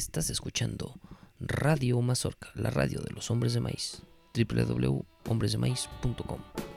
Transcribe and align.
Estás 0.00 0.30
escuchando 0.30 0.94
Radio 1.40 2.00
Mazorca, 2.00 2.48
la 2.54 2.70
radio 2.70 3.02
de 3.02 3.12
los 3.12 3.30
hombres 3.30 3.52
de 3.52 3.60
maíz. 3.60 4.00
www.hombresdemaíz.com 4.34 6.69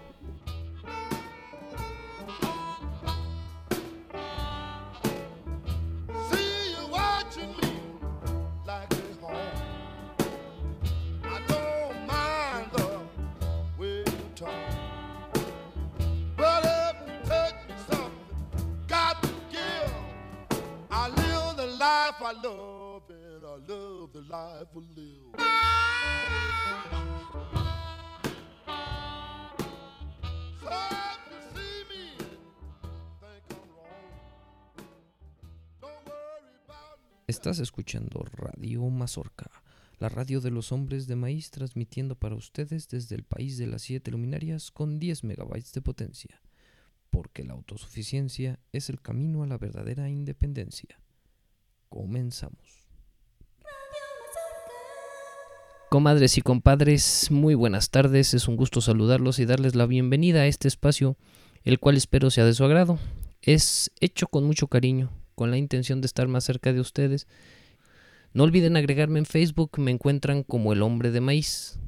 la 40.04 40.10
radio 40.10 40.42
de 40.42 40.52
los 40.52 40.74
hombres 40.74 41.08
de 41.08 41.16
maíz 41.16 41.50
transmitiendo 41.50 42.16
para 42.16 42.36
ustedes 42.36 42.90
desde 42.90 43.16
el 43.16 43.24
país 43.24 43.58
de 43.58 43.68
las 43.68 43.84
siete 43.84 44.12
luminarias 44.12 44.70
con 44.70 45.00
10 45.00 45.24
megabytes 45.24 45.72
de 45.72 45.82
potencia. 45.82 46.42
Porque 47.10 47.46
la 47.46 47.54
autosuficiencia 47.54 48.60
es 48.74 48.90
el 48.90 49.00
camino 49.00 49.44
a 49.44 49.48
la 49.48 49.58
verdadera 49.58 50.10
independencia. 50.10 51.00
Comenzamos. 51.88 52.86
Comadres 55.90 56.38
y 56.38 56.42
compadres, 56.42 57.32
muy 57.32 57.56
buenas 57.56 57.90
tardes. 57.90 58.34
Es 58.34 58.50
un 58.50 58.58
gusto 58.58 58.82
saludarlos 58.82 59.40
y 59.40 59.46
darles 59.46 59.74
la 59.74 59.86
bienvenida 59.86 60.42
a 60.42 60.48
este 60.48 60.68
espacio, 60.68 61.16
el 61.64 61.80
cual 61.80 61.96
espero 61.96 62.30
sea 62.30 62.44
de 62.44 62.54
su 62.54 62.66
agrado. 62.66 63.00
Es 63.42 63.90
hecho 64.02 64.28
con 64.28 64.44
mucho 64.44 64.68
cariño, 64.68 65.14
con 65.36 65.50
la 65.50 65.56
intención 65.56 66.02
de 66.02 66.08
estar 66.08 66.28
más 66.28 66.44
cerca 66.44 66.74
de 66.74 66.82
ustedes. 66.82 67.26
No 68.34 68.44
olviden 68.44 68.78
agregarme 68.78 69.20
en 69.20 69.26
Facebook, 69.26 69.78
me 69.78 69.92
encuentran 69.92 70.44
como 70.44 70.74
el 70.74 70.82
hombre 70.82 71.12
de 71.12 71.22
maíz. 71.22 71.80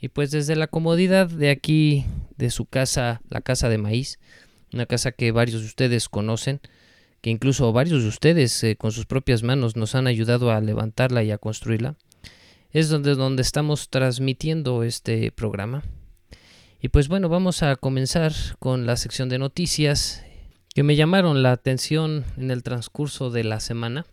Y 0.00 0.08
pues 0.08 0.30
desde 0.30 0.56
la 0.56 0.66
comodidad 0.66 1.28
de 1.28 1.50
aquí, 1.50 2.04
de 2.36 2.50
su 2.50 2.66
casa, 2.66 3.20
la 3.30 3.40
casa 3.40 3.68
de 3.68 3.78
maíz, 3.78 4.18
una 4.72 4.86
casa 4.86 5.12
que 5.12 5.32
varios 5.32 5.60
de 5.60 5.66
ustedes 5.66 6.08
conocen, 6.08 6.60
que 7.20 7.30
incluso 7.30 7.72
varios 7.72 8.02
de 8.02 8.08
ustedes 8.08 8.62
eh, 8.64 8.76
con 8.76 8.92
sus 8.92 9.06
propias 9.06 9.42
manos 9.42 9.76
nos 9.76 9.94
han 9.94 10.06
ayudado 10.06 10.50
a 10.50 10.60
levantarla 10.60 11.22
y 11.22 11.30
a 11.30 11.38
construirla 11.38 11.96
es 12.72 12.90
donde, 12.90 13.14
donde 13.14 13.42
estamos 13.42 13.88
transmitiendo 13.88 14.82
este 14.82 15.32
programa. 15.32 15.82
Y 16.80 16.88
pues 16.88 17.08
bueno, 17.08 17.28
vamos 17.28 17.62
a 17.62 17.76
comenzar 17.76 18.32
con 18.58 18.84
la 18.86 18.96
sección 18.96 19.28
de 19.28 19.38
noticias 19.38 20.22
que 20.74 20.82
me 20.82 20.94
llamaron 20.94 21.42
la 21.42 21.52
atención 21.52 22.24
en 22.36 22.50
el 22.50 22.62
transcurso 22.62 23.30
de 23.30 23.44
la 23.44 23.60
semana. 23.60 24.04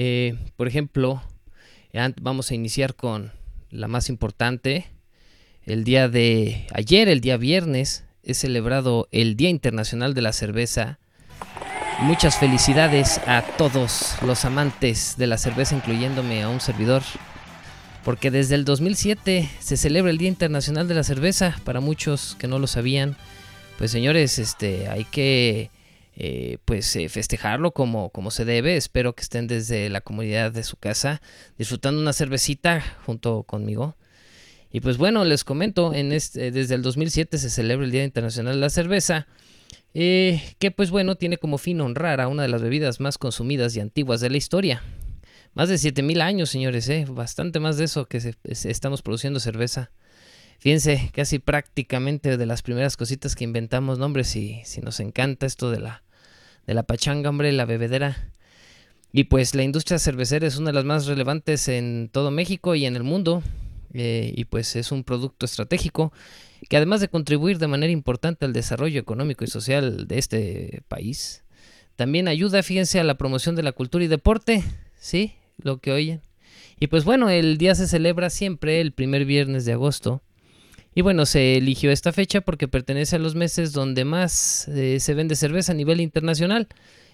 Eh, 0.00 0.36
por 0.56 0.68
ejemplo, 0.68 1.20
vamos 2.22 2.52
a 2.52 2.54
iniciar 2.54 2.94
con 2.94 3.32
la 3.70 3.88
más 3.88 4.08
importante. 4.08 4.86
El 5.64 5.82
día 5.82 6.08
de 6.08 6.68
ayer, 6.72 7.08
el 7.08 7.20
día 7.20 7.36
viernes, 7.36 8.04
es 8.22 8.38
celebrado 8.38 9.08
el 9.10 9.34
Día 9.36 9.50
Internacional 9.50 10.14
de 10.14 10.22
la 10.22 10.32
Cerveza. 10.32 11.00
Muchas 12.00 12.38
felicidades 12.38 13.18
a 13.26 13.42
todos 13.58 14.14
los 14.22 14.44
amantes 14.44 15.16
de 15.18 15.26
la 15.26 15.36
cerveza, 15.36 15.74
incluyéndome 15.74 16.44
a 16.44 16.48
un 16.48 16.60
servidor. 16.60 17.02
Porque 18.04 18.30
desde 18.30 18.54
el 18.54 18.64
2007 18.64 19.50
se 19.58 19.76
celebra 19.76 20.12
el 20.12 20.18
Día 20.18 20.28
Internacional 20.28 20.86
de 20.86 20.94
la 20.94 21.02
Cerveza. 21.02 21.56
Para 21.64 21.80
muchos 21.80 22.36
que 22.38 22.46
no 22.46 22.60
lo 22.60 22.68
sabían, 22.68 23.16
pues 23.78 23.90
señores, 23.90 24.38
este, 24.38 24.88
hay 24.88 25.04
que 25.04 25.72
eh, 26.20 26.58
pues 26.64 26.96
eh, 26.96 27.08
festejarlo 27.08 27.70
como, 27.70 28.10
como 28.10 28.32
se 28.32 28.44
debe. 28.44 28.76
Espero 28.76 29.14
que 29.14 29.22
estén 29.22 29.46
desde 29.46 29.88
la 29.88 30.00
comunidad 30.00 30.50
de 30.50 30.64
su 30.64 30.76
casa 30.76 31.22
disfrutando 31.56 32.00
una 32.00 32.12
cervecita 32.12 32.82
junto 33.06 33.44
conmigo. 33.44 33.96
Y 34.72 34.80
pues 34.80 34.98
bueno, 34.98 35.24
les 35.24 35.44
comento, 35.44 35.94
en 35.94 36.12
este, 36.12 36.50
desde 36.50 36.74
el 36.74 36.82
2007 36.82 37.38
se 37.38 37.50
celebra 37.50 37.86
el 37.86 37.92
Día 37.92 38.02
Internacional 38.02 38.56
de 38.56 38.60
la 38.60 38.68
Cerveza. 38.68 39.28
Eh, 39.94 40.42
que 40.58 40.72
pues 40.72 40.90
bueno, 40.90 41.14
tiene 41.14 41.38
como 41.38 41.56
fin 41.56 41.80
honrar 41.80 42.20
a 42.20 42.26
una 42.26 42.42
de 42.42 42.48
las 42.48 42.62
bebidas 42.62 42.98
más 42.98 43.16
consumidas 43.16 43.76
y 43.76 43.80
antiguas 43.80 44.20
de 44.20 44.30
la 44.30 44.38
historia. 44.38 44.82
Más 45.54 45.68
de 45.68 45.78
7000 45.78 46.20
años, 46.20 46.50
señores, 46.50 46.90
bastante 47.08 47.60
más 47.60 47.76
de 47.76 47.84
eso 47.84 48.06
que 48.06 48.34
estamos 48.42 49.02
produciendo 49.02 49.38
cerveza. 49.38 49.92
Fíjense, 50.58 51.12
casi 51.14 51.38
prácticamente 51.38 52.36
de 52.36 52.46
las 52.46 52.62
primeras 52.62 52.96
cositas 52.96 53.36
que 53.36 53.44
inventamos, 53.44 54.00
no, 54.00 54.06
hombre, 54.06 54.24
si, 54.24 54.60
si 54.64 54.80
nos 54.80 54.98
encanta 54.98 55.46
esto 55.46 55.70
de 55.70 55.78
la, 55.78 56.02
de 56.68 56.74
la 56.74 56.82
pachanga, 56.82 57.30
hombre, 57.30 57.50
la 57.50 57.64
bebedera. 57.64 58.30
Y 59.10 59.24
pues 59.24 59.54
la 59.54 59.62
industria 59.62 59.98
cervecera 59.98 60.46
es 60.46 60.58
una 60.58 60.66
de 60.66 60.74
las 60.74 60.84
más 60.84 61.06
relevantes 61.06 61.66
en 61.66 62.10
todo 62.12 62.30
México 62.30 62.74
y 62.74 62.84
en 62.84 62.94
el 62.94 63.02
mundo. 63.02 63.42
eh, 63.94 64.34
y 64.36 64.44
pues 64.44 64.76
es 64.76 64.92
un 64.92 65.02
producto 65.02 65.46
estratégico 65.46 66.12
que 66.68 66.76
además 66.76 67.00
de 67.00 67.08
contribuir 67.08 67.58
de 67.58 67.68
manera 67.68 67.90
importante 67.90 68.44
al 68.44 68.52
desarrollo 68.52 69.00
económico 69.00 69.44
y 69.44 69.46
social 69.46 70.06
de 70.06 70.18
este 70.18 70.82
país, 70.88 71.42
también 71.96 72.28
ayuda, 72.28 72.62
fíjense, 72.62 73.00
a 73.00 73.04
la 73.04 73.16
promoción 73.16 73.56
de 73.56 73.62
la 73.62 73.72
cultura 73.72 74.04
y 74.04 74.08
deporte, 74.08 74.62
¿sí? 75.00 75.32
Lo 75.56 75.78
que 75.78 75.92
oyen. 75.92 76.20
Y 76.78 76.88
pues 76.88 77.04
bueno, 77.04 77.30
el 77.30 77.56
día 77.56 77.74
se 77.74 77.88
celebra 77.88 78.28
siempre 78.28 78.82
el 78.82 78.92
primer 78.92 79.24
viernes 79.24 79.64
de 79.64 79.72
agosto. 79.72 80.20
Y 80.98 81.00
bueno, 81.00 81.26
se 81.26 81.56
eligió 81.56 81.92
esta 81.92 82.12
fecha 82.12 82.40
porque 82.40 82.66
pertenece 82.66 83.14
a 83.14 83.20
los 83.20 83.36
meses 83.36 83.72
donde 83.72 84.04
más 84.04 84.66
eh, 84.66 84.98
se 84.98 85.14
vende 85.14 85.36
cerveza 85.36 85.70
a 85.70 85.76
nivel 85.76 86.00
internacional. 86.00 86.66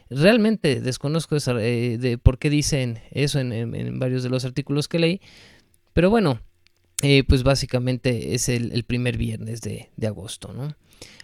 Realmente 0.08 0.80
desconozco 0.80 1.36
eh, 1.58 1.98
de 2.00 2.16
por 2.16 2.38
qué 2.38 2.48
dicen 2.48 3.00
eso 3.10 3.40
en, 3.40 3.98
varios 3.98 4.22
de 4.22 4.30
los 4.30 4.46
artículos 4.46 4.88
que 4.88 4.98
leí. 4.98 5.20
Pero 5.92 6.08
bueno, 6.08 6.40
eh, 7.02 7.24
pues 7.24 7.42
básicamente 7.42 8.34
es 8.34 8.48
el, 8.48 8.72
el 8.72 8.84
primer 8.84 9.18
viernes 9.18 9.60
de, 9.60 9.90
de 9.98 10.06
agosto, 10.06 10.54
¿no? 10.54 10.74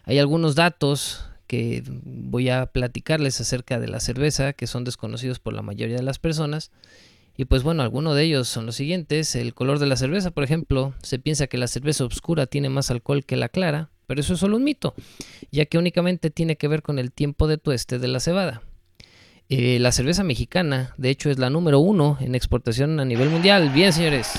Hay 0.04 0.18
algunos 0.18 0.54
datos 0.54 1.24
que 1.46 1.82
voy 1.86 2.50
a 2.50 2.66
platicarles 2.66 3.40
acerca 3.40 3.80
de 3.80 3.88
la 3.88 4.00
cerveza 4.00 4.52
que 4.52 4.66
son 4.66 4.84
desconocidos 4.84 5.38
por 5.38 5.54
la 5.54 5.62
mayoría 5.62 5.96
de 5.96 6.02
las 6.02 6.18
personas. 6.18 6.72
Y 7.40 7.46
pues 7.46 7.62
bueno, 7.62 7.82
algunos 7.82 8.14
de 8.14 8.24
ellos 8.24 8.48
son 8.48 8.66
los 8.66 8.74
siguientes. 8.74 9.34
El 9.34 9.54
color 9.54 9.78
de 9.78 9.86
la 9.86 9.96
cerveza, 9.96 10.30
por 10.30 10.44
ejemplo, 10.44 10.92
se 11.02 11.18
piensa 11.18 11.46
que 11.46 11.56
la 11.56 11.68
cerveza 11.68 12.04
oscura 12.04 12.44
tiene 12.44 12.68
más 12.68 12.90
alcohol 12.90 13.24
que 13.24 13.34
la 13.34 13.48
clara, 13.48 13.88
pero 14.06 14.20
eso 14.20 14.34
es 14.34 14.40
solo 14.40 14.58
un 14.58 14.64
mito, 14.64 14.92
ya 15.50 15.64
que 15.64 15.78
únicamente 15.78 16.28
tiene 16.28 16.56
que 16.56 16.68
ver 16.68 16.82
con 16.82 16.98
el 16.98 17.12
tiempo 17.12 17.48
de 17.48 17.56
tueste 17.56 17.98
de 17.98 18.08
la 18.08 18.20
cebada. 18.20 18.60
Eh, 19.48 19.78
la 19.78 19.90
cerveza 19.90 20.22
mexicana, 20.22 20.92
de 20.98 21.08
hecho, 21.08 21.30
es 21.30 21.38
la 21.38 21.48
número 21.48 21.78
uno 21.78 22.18
en 22.20 22.34
exportación 22.34 23.00
a 23.00 23.06
nivel 23.06 23.30
mundial. 23.30 23.70
Bien, 23.70 23.94
señores. 23.94 24.38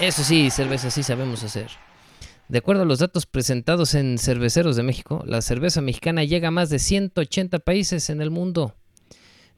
Eso 0.00 0.24
sí, 0.24 0.50
cerveza 0.50 0.90
sí 0.90 1.02
sabemos 1.02 1.44
hacer. 1.44 1.70
De 2.48 2.58
acuerdo 2.58 2.82
a 2.82 2.84
los 2.84 2.98
datos 2.98 3.24
presentados 3.24 3.94
en 3.94 4.18
Cerveceros 4.18 4.76
de 4.76 4.82
México, 4.82 5.24
la 5.26 5.40
cerveza 5.40 5.80
mexicana 5.80 6.24
llega 6.24 6.48
a 6.48 6.50
más 6.50 6.68
de 6.68 6.78
180 6.78 7.60
países 7.60 8.10
en 8.10 8.20
el 8.20 8.30
mundo. 8.30 8.74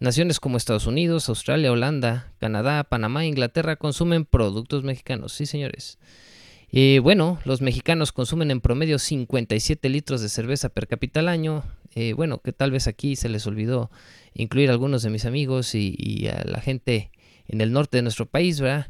Naciones 0.00 0.40
como 0.40 0.56
Estados 0.56 0.86
Unidos, 0.86 1.28
Australia, 1.28 1.70
Holanda, 1.70 2.32
Canadá, 2.38 2.84
Panamá 2.84 3.26
Inglaterra 3.26 3.76
consumen 3.76 4.24
productos 4.24 4.82
mexicanos. 4.82 5.34
Sí, 5.34 5.44
señores. 5.44 5.98
Y 6.72 7.00
bueno, 7.00 7.38
los 7.44 7.60
mexicanos 7.60 8.10
consumen 8.10 8.50
en 8.50 8.62
promedio 8.62 8.98
57 8.98 9.88
litros 9.90 10.22
de 10.22 10.30
cerveza 10.30 10.70
per 10.70 10.88
cápita 10.88 11.20
al 11.20 11.28
año. 11.28 11.64
Eh, 11.94 12.14
bueno, 12.14 12.40
que 12.40 12.52
tal 12.52 12.70
vez 12.70 12.86
aquí 12.86 13.14
se 13.14 13.28
les 13.28 13.46
olvidó 13.46 13.90
incluir 14.32 14.70
a 14.70 14.72
algunos 14.72 15.02
de 15.02 15.10
mis 15.10 15.26
amigos 15.26 15.74
y, 15.74 15.94
y 15.98 16.28
a 16.28 16.44
la 16.44 16.60
gente 16.62 17.10
en 17.48 17.60
el 17.60 17.72
norte 17.72 17.98
de 17.98 18.02
nuestro 18.02 18.24
país, 18.26 18.60
¿verdad? 18.60 18.86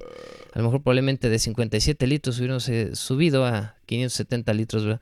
A 0.53 0.59
lo 0.59 0.67
mejor 0.67 0.83
probablemente 0.83 1.29
de 1.29 1.39
57 1.39 2.07
litros 2.07 2.39
hubiéramos 2.39 2.69
eh, 2.69 2.95
subido 2.95 3.47
a 3.47 3.77
570 3.87 4.53
litros, 4.53 4.85
¿verdad? 4.85 5.01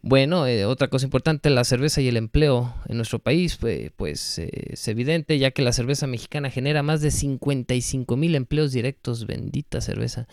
Bueno, 0.00 0.46
eh, 0.46 0.64
otra 0.64 0.88
cosa 0.88 1.06
importante, 1.06 1.50
la 1.50 1.64
cerveza 1.64 2.00
y 2.00 2.08
el 2.08 2.16
empleo 2.16 2.72
en 2.86 2.96
nuestro 2.96 3.18
país, 3.18 3.56
pues, 3.56 3.90
pues 3.96 4.38
es 4.38 4.86
evidente, 4.86 5.38
ya 5.38 5.50
que 5.50 5.62
la 5.62 5.72
cerveza 5.72 6.06
mexicana 6.06 6.50
genera 6.50 6.84
más 6.84 7.00
de 7.00 7.10
55 7.10 8.16
mil 8.16 8.36
empleos 8.36 8.72
directos, 8.72 9.26
bendita 9.26 9.80
cerveza, 9.80 10.28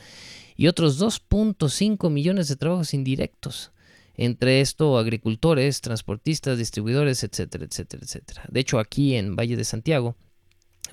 y 0.56 0.68
otros 0.68 1.02
2.5 1.02 2.12
millones 2.12 2.48
de 2.48 2.56
trabajos 2.58 2.94
indirectos. 2.94 3.72
Entre 4.18 4.62
esto, 4.62 4.98
agricultores, 4.98 5.82
transportistas, 5.82 6.58
distribuidores, 6.58 7.24
etcétera, 7.24 7.66
etcétera, 7.66 8.04
etcétera. 8.04 8.44
De 8.50 8.60
hecho, 8.62 8.80
aquí 8.80 9.16
en 9.16 9.36
Valle 9.36 9.58
de 9.58 9.66
Santiago, 9.66 10.16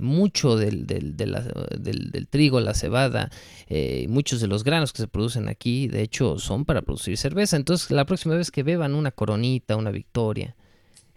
mucho 0.01 0.57
del, 0.57 0.87
del, 0.87 2.27
trigo, 2.29 2.61
la 2.61 2.75
cebada, 2.75 3.31
eh, 3.69 4.07
muchos 4.09 4.41
de 4.41 4.47
los 4.47 4.65
granos 4.65 4.93
que 4.93 5.03
se 5.03 5.09
producen 5.09 5.49
aquí, 5.49 5.89
de 5.89 6.03
hecho, 6.03 6.39
son 6.39 6.65
para 6.65 6.83
producir 6.83 7.17
cerveza. 7.17 7.57
Entonces, 7.57 7.91
la 7.91 8.05
próxima 8.05 8.35
vez 8.35 8.51
que 8.51 8.63
beban 8.63 8.95
una 8.95 9.11
coronita, 9.11 9.77
una 9.77 9.91
victoria, 9.91 10.57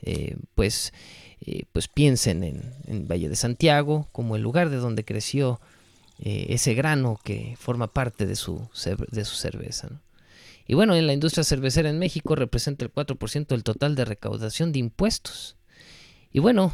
eh, 0.02 0.38
pues, 0.56 0.94
eh, 1.42 1.64
pues 1.72 1.88
piensen 1.88 2.44
en, 2.44 3.08
Valle 3.08 3.30
de 3.30 3.36
Santiago 3.36 4.08
como 4.12 4.36
el 4.36 4.42
lugar 4.42 4.70
de 4.70 4.78
donde 4.78 5.04
creció 5.04 5.60
ese 6.18 6.74
grano 6.76 7.20
que 7.22 7.58
forma 7.60 7.88
parte 7.88 8.26
de 8.26 8.38
su, 8.38 8.70
de 9.12 9.26
su 9.26 9.36
cerveza. 9.36 9.90
Y 10.66 10.74
bueno, 10.74 10.96
en 10.96 11.08
la 11.08 11.14
industria 11.14 11.44
cervecera 11.44 11.90
en 11.90 12.00
México 12.00 12.36
representa 12.36 12.86
el 12.86 12.94
4% 12.94 13.48
del 13.48 13.64
total 13.64 13.96
de 13.96 14.06
recaudación 14.06 14.72
de 14.72 14.80
impuestos. 14.80 15.58
Y 16.32 16.40
bueno, 16.40 16.74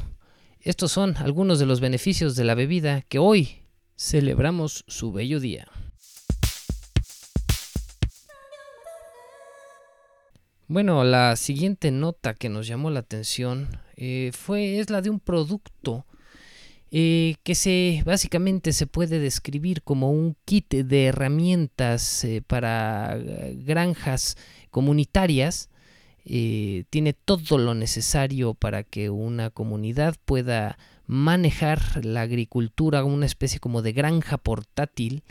estos 0.63 0.91
son 0.91 1.17
algunos 1.17 1.57
de 1.57 1.65
los 1.65 1.79
beneficios 1.79 2.35
de 2.35 2.43
la 2.43 2.55
bebida 2.55 3.01
que 3.01 3.17
hoy 3.17 3.63
celebramos 3.97 4.83
su 4.87 5.11
bello 5.11 5.39
día. 5.39 5.67
Bueno, 10.67 11.03
la 11.03 11.35
siguiente 11.35 11.91
nota 11.91 12.33
que 12.33 12.47
nos 12.47 12.67
llamó 12.67 12.91
la 12.91 13.01
atención 13.01 13.67
eh, 13.97 14.31
fue 14.33 14.79
es 14.79 14.89
la 14.89 15.01
de 15.01 15.09
un 15.09 15.19
producto 15.19 16.05
eh, 16.91 17.35
que 17.43 17.55
se 17.55 18.03
básicamente 18.05 18.71
se 18.71 18.87
puede 18.87 19.19
describir 19.19 19.81
como 19.81 20.11
un 20.11 20.37
kit 20.45 20.69
de 20.69 21.05
herramientas 21.07 22.23
eh, 22.23 22.43
para 22.45 23.17
granjas 23.55 24.37
comunitarias. 24.69 25.70
Tiene 26.23 27.13
todo 27.13 27.57
lo 27.57 27.73
necesario 27.73 28.53
para 28.53 28.83
que 28.83 29.09
una 29.09 29.49
comunidad 29.49 30.15
pueda 30.25 30.77
manejar 31.07 32.05
la 32.05 32.21
agricultura, 32.21 33.03
una 33.03 33.25
especie 33.25 33.59
como 33.59 33.81
de 33.81 33.93
granja 33.93 34.37
portátil 34.37 35.23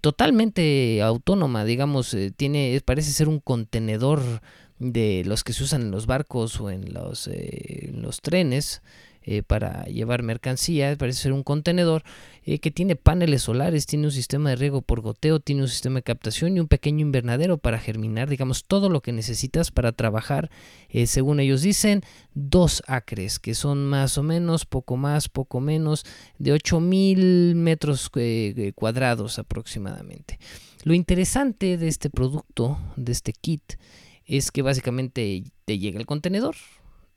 totalmente 0.00 1.02
autónoma, 1.02 1.66
digamos, 1.66 2.16
tiene, 2.36 2.80
parece 2.86 3.12
ser 3.12 3.28
un 3.28 3.38
contenedor 3.38 4.22
de 4.78 5.22
los 5.24 5.44
que 5.44 5.52
se 5.52 5.64
usan 5.64 5.82
en 5.82 5.90
los 5.90 6.06
barcos 6.06 6.60
o 6.60 6.70
en 6.70 6.92
los, 6.92 7.28
eh, 7.28 7.90
los 7.94 8.20
trenes 8.20 8.82
eh, 9.26 9.42
para 9.42 9.84
llevar 9.86 10.22
mercancía, 10.22 10.94
parece 10.96 11.22
ser 11.22 11.32
un 11.32 11.42
contenedor 11.42 12.02
eh, 12.44 12.58
que 12.58 12.70
tiene 12.70 12.94
paneles 12.94 13.42
solares, 13.42 13.86
tiene 13.86 14.06
un 14.06 14.12
sistema 14.12 14.50
de 14.50 14.56
riego 14.56 14.82
por 14.82 15.00
goteo, 15.00 15.40
tiene 15.40 15.62
un 15.62 15.68
sistema 15.68 15.96
de 15.96 16.02
captación 16.02 16.56
y 16.56 16.60
un 16.60 16.68
pequeño 16.68 17.00
invernadero 17.00 17.56
para 17.56 17.78
germinar, 17.78 18.28
digamos, 18.28 18.64
todo 18.64 18.90
lo 18.90 19.00
que 19.00 19.12
necesitas 19.12 19.70
para 19.70 19.92
trabajar, 19.92 20.50
según 21.06 21.40
ellos 21.40 21.62
dicen, 21.62 22.02
dos 22.34 22.82
acres, 22.86 23.38
que 23.38 23.54
son 23.54 23.86
más 23.86 24.18
o 24.18 24.22
menos, 24.22 24.66
poco 24.66 24.96
más, 24.96 25.28
poco 25.28 25.60
menos, 25.60 26.04
de 26.38 26.52
8000 26.52 27.54
metros 27.54 28.10
cuadrados 28.74 29.38
aproximadamente. 29.38 30.38
Lo 30.84 30.92
interesante 30.92 31.78
de 31.78 31.88
este 31.88 32.10
producto, 32.10 32.78
de 32.96 33.12
este 33.12 33.32
kit, 33.32 33.74
es 34.26 34.50
que 34.50 34.60
básicamente 34.60 35.44
te 35.64 35.78
llega 35.78 35.98
el 35.98 36.04
contenedor, 36.06 36.56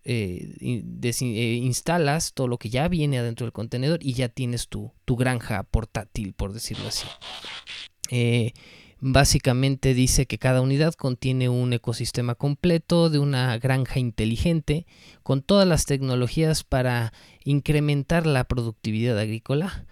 eh, 0.09 0.55
eh, 0.61 1.59
instalas 1.61 2.31
todo 2.33 2.47
lo 2.47 2.57
que 2.57 2.69
ya 2.69 2.87
viene 2.87 3.19
adentro 3.19 3.45
del 3.45 3.51
contenedor 3.51 3.99
y 4.01 4.13
ya 4.13 4.29
tienes 4.29 4.69
tu, 4.69 4.93
tu 5.03 5.17
granja 5.17 5.63
portátil, 5.63 6.31
por 6.31 6.53
decirlo 6.53 6.87
así. 6.87 7.05
Eh, 8.09 8.53
básicamente 9.01 9.93
dice 9.93 10.25
que 10.25 10.37
cada 10.37 10.61
unidad 10.61 10.93
contiene 10.93 11.49
un 11.49 11.73
ecosistema 11.73 12.35
completo 12.35 13.09
de 13.09 13.19
una 13.19 13.57
granja 13.57 13.99
inteligente 13.99 14.85
con 15.23 15.41
todas 15.41 15.67
las 15.67 15.85
tecnologías 15.85 16.63
para 16.63 17.11
incrementar 17.43 18.25
la 18.25 18.45
productividad 18.45 19.19
agrícola 19.19 19.85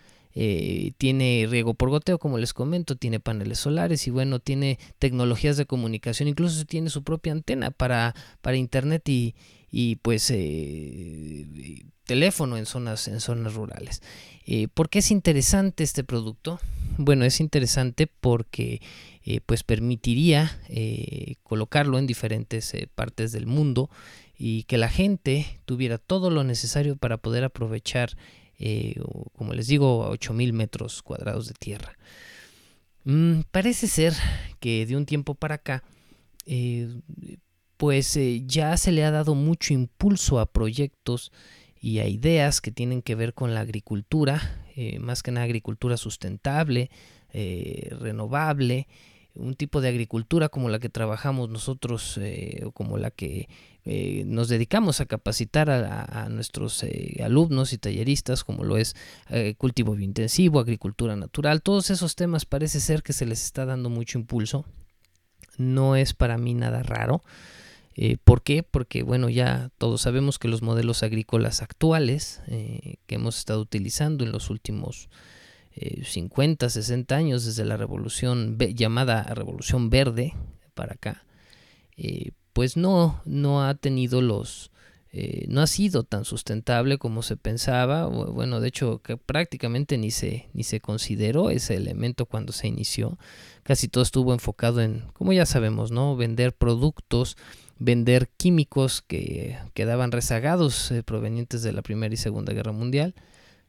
tiene 0.98 1.48
riego 1.50 1.76
por 1.76 1.90
goteo, 1.90 2.20
como 2.20 2.38
les 2.38 2.54
comento, 2.54 2.98
tiene 2.98 3.22
paneles 3.22 3.58
solares 3.58 4.06
y 4.06 4.12
bueno, 4.12 4.40
tiene 4.40 4.80
tecnologías 5.00 5.56
de 5.56 5.66
comunicación, 5.66 6.28
incluso 6.28 6.66
tiene 6.66 6.90
su 6.90 7.04
propia 7.04 7.32
antena 7.32 7.72
para, 7.72 8.14
para 8.42 8.58
internet 8.58 9.08
y, 9.08 9.34
y 9.76 9.98
pues 9.98 10.32
eh, 10.32 11.86
teléfono 12.06 12.56
en 12.56 12.66
zonas, 12.66 13.08
en 13.08 13.20
zonas 13.20 13.56
rurales. 13.56 14.02
Eh, 14.46 14.68
¿Por 14.68 14.90
qué 14.90 15.00
es 15.00 15.12
interesante 15.12 15.84
este 15.84 16.04
producto? 16.04 16.60
Bueno, 16.98 17.26
es 17.26 17.40
interesante 17.42 18.08
porque 18.08 18.82
pues 19.48 19.64
permitiría 19.64 20.62
colocarlo 21.42 21.98
en 21.98 22.06
diferentes 22.06 22.74
partes 22.94 23.32
del 23.32 23.48
mundo 23.48 23.90
y 24.38 24.64
que 24.64 24.78
la 24.78 24.88
gente 24.88 25.60
tuviera 25.66 25.98
todo 25.98 26.30
lo 26.30 26.44
necesario 26.44 26.96
para 26.96 27.18
poder 27.18 27.44
aprovechar 27.44 28.16
eh, 28.58 28.96
como 29.36 29.54
les 29.54 29.68
digo, 29.68 30.04
a 30.04 30.10
8000 30.10 30.54
metros 30.54 31.02
cuadrados 31.02 31.48
de 31.48 31.54
tierra. 31.54 31.98
Mm, 33.04 33.42
parece 33.52 33.88
ser 33.88 34.14
que 34.60 34.86
de 34.86 34.96
un 34.96 35.06
tiempo 35.06 35.36
para 35.36 35.56
acá, 35.56 35.84
eh, 36.46 36.90
pues 37.78 38.16
eh, 38.18 38.44
ya 38.46 38.76
se 38.78 38.92
le 38.92 39.04
ha 39.04 39.12
dado 39.12 39.36
mucho 39.36 39.74
impulso 39.74 40.40
a 40.40 40.46
proyectos 40.46 41.32
y 41.80 42.00
a 42.00 42.08
ideas 42.08 42.62
que 42.62 42.72
tienen 42.72 43.02
que 43.02 43.16
ver 43.16 43.34
con 43.34 43.54
la 43.54 43.62
agricultura, 43.62 44.62
más 45.00 45.24
que 45.24 45.32
nada 45.32 45.46
agricultura 45.46 45.96
sustentable, 45.96 46.90
renovable, 47.32 48.88
un 49.36 49.54
tipo 49.54 49.82
de 49.82 49.90
agricultura 49.90 50.50
como 50.50 50.68
la 50.68 50.80
que 50.80 50.90
trabajamos 50.90 51.50
nosotros 51.50 52.20
o 52.66 52.72
como 52.72 52.98
la 52.98 53.12
que 53.12 53.48
eh, 53.88 54.24
nos 54.26 54.50
dedicamos 54.50 55.00
a 55.00 55.06
capacitar 55.06 55.70
a, 55.70 56.28
nuestros 56.30 56.84
eh, 56.84 57.22
alumnos 57.24 57.72
y 57.72 57.78
talleristas, 57.78 58.44
como 58.44 58.64
lo 58.64 58.78
es 58.78 58.96
eh, 59.30 59.54
cultivo 59.60 59.94
biointensivo, 59.94 60.60
agricultura 60.60 61.16
natural, 61.16 61.62
todos 61.62 61.92
esos 61.92 62.16
temas 62.16 62.46
parece 62.46 62.80
ser 62.80 63.04
que 63.04 63.14
se 63.14 63.28
les 63.28 63.46
está 63.46 63.66
dando 63.66 63.92
mucho 63.92 64.18
impulso. 64.18 64.66
No 65.58 65.96
es 65.96 66.14
para 66.14 66.40
mí 66.40 66.56
nada 66.56 66.82
raro. 66.82 67.22
¿Por 68.24 68.44
qué? 68.44 68.62
Porque 68.62 69.04
bueno, 69.04 69.30
ya 69.30 69.72
todos 69.78 70.02
sabemos 70.02 70.38
que 70.38 70.50
los 70.50 70.62
modelos 70.62 71.02
agrícolas 71.02 71.62
actuales 71.62 72.42
que 72.48 73.16
hemos 73.16 73.38
estado 73.38 73.62
utilizando 73.62 74.26
en 74.26 74.34
los 74.34 74.50
últimos 74.50 75.10
50, 75.74 76.70
60 76.70 77.16
años, 77.16 77.46
desde 77.46 77.64
la 77.64 77.78
revolución 77.78 78.58
llamada 78.58 79.24
revolución 79.24 79.90
verde 79.90 80.34
para 80.74 80.96
acá, 80.96 81.24
pues 82.56 82.78
no, 82.78 83.22
no 83.26 83.66
ha 83.66 83.76
tenido 83.76 84.22
los, 84.22 84.72
eh, 85.18 85.46
no 85.48 85.62
ha 85.62 85.68
sido 85.68 86.04
tan 86.04 86.26
sustentable 86.26 86.98
como 86.98 87.22
se 87.22 87.38
pensaba. 87.38 88.06
Bueno, 88.06 88.60
de 88.60 88.68
hecho, 88.68 89.02
que 89.02 89.16
prácticamente 89.16 89.98
ni 89.98 90.12
se, 90.12 90.50
ni 90.54 90.64
se 90.64 90.82
consideró 90.82 91.50
ese 91.50 91.76
elemento 91.76 92.26
cuando 92.26 92.52
se 92.52 92.68
inició. 92.68 93.18
Casi 93.64 93.90
todo 93.90 94.04
estuvo 94.04 94.34
enfocado 94.34 94.82
en, 94.82 95.06
como 95.14 95.32
ya 95.32 95.46
sabemos, 95.46 95.92
¿no? 95.92 96.18
Vender 96.18 96.54
productos, 96.54 97.36
vender 97.78 98.30
químicos 98.38 99.02
que 99.02 99.58
quedaban 99.74 100.12
rezagados 100.12 100.92
eh, 100.92 101.04
provenientes 101.04 101.62
de 101.62 101.74
la 101.74 101.82
Primera 101.82 102.14
y 102.14 102.18
Segunda 102.18 102.54
Guerra 102.54 102.72
Mundial 102.72 103.16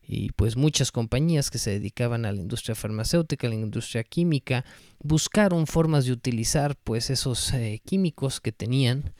y 0.08 0.30
pues 0.32 0.56
muchas 0.56 0.92
compañías 0.92 1.50
que 1.50 1.58
se 1.58 1.70
dedicaban 1.70 2.24
a 2.24 2.32
la 2.32 2.40
industria 2.40 2.76
farmacéutica, 2.76 3.48
a 3.48 3.50
la 3.50 3.56
industria 3.56 4.04
química, 4.04 4.64
buscaron 5.02 5.66
formas 5.66 6.04
de 6.04 6.12
utilizar 6.12 6.76
pues 6.76 7.10
esos 7.10 7.52
eh, 7.52 7.80
químicos 7.84 8.40
que 8.40 8.52
tenían 8.52 9.14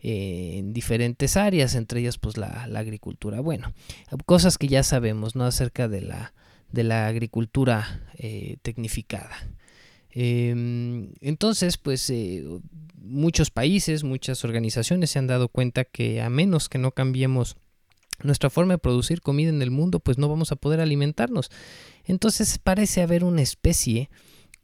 eh, 0.00 0.58
en 0.58 0.72
diferentes 0.72 1.36
áreas, 1.36 1.74
entre 1.74 2.00
ellas 2.00 2.18
pues 2.18 2.36
la, 2.36 2.68
agricultura. 2.76 3.40
Bueno, 3.40 3.72
cosas 4.26 4.58
que 4.58 4.68
ya 4.68 4.84
sabemos, 4.84 5.34
¿no? 5.34 5.44
Acerca 5.44 5.88
de 5.88 6.02
la, 6.02 6.34
de 6.70 6.84
la 6.84 7.08
agricultura 7.08 8.08
tecnificada. 8.62 9.34
Em, 10.10 11.10
entonces, 11.20 11.78
pues 11.78 12.12
muchos 13.08 13.50
países, 13.50 14.04
muchas 14.04 14.44
organizaciones 14.44 15.10
se 15.10 15.18
han 15.18 15.26
dado 15.26 15.48
cuenta 15.48 15.84
que 15.84 16.20
a 16.20 16.30
menos 16.30 16.68
que 16.68 16.78
no 16.78 16.92
cambiemos 16.92 17.56
nuestra 18.22 18.50
forma 18.50 18.74
de 18.74 18.78
producir 18.78 19.20
comida 19.20 19.48
en 19.48 19.62
el 19.62 19.70
mundo, 19.70 20.00
pues 20.00 20.18
no 20.18 20.28
vamos 20.28 20.52
a 20.52 20.56
poder 20.56 20.80
alimentarnos. 20.80 21.50
Entonces 22.04 22.58
parece 22.58 23.02
haber 23.02 23.24
una 23.24 23.42
especie 23.42 24.10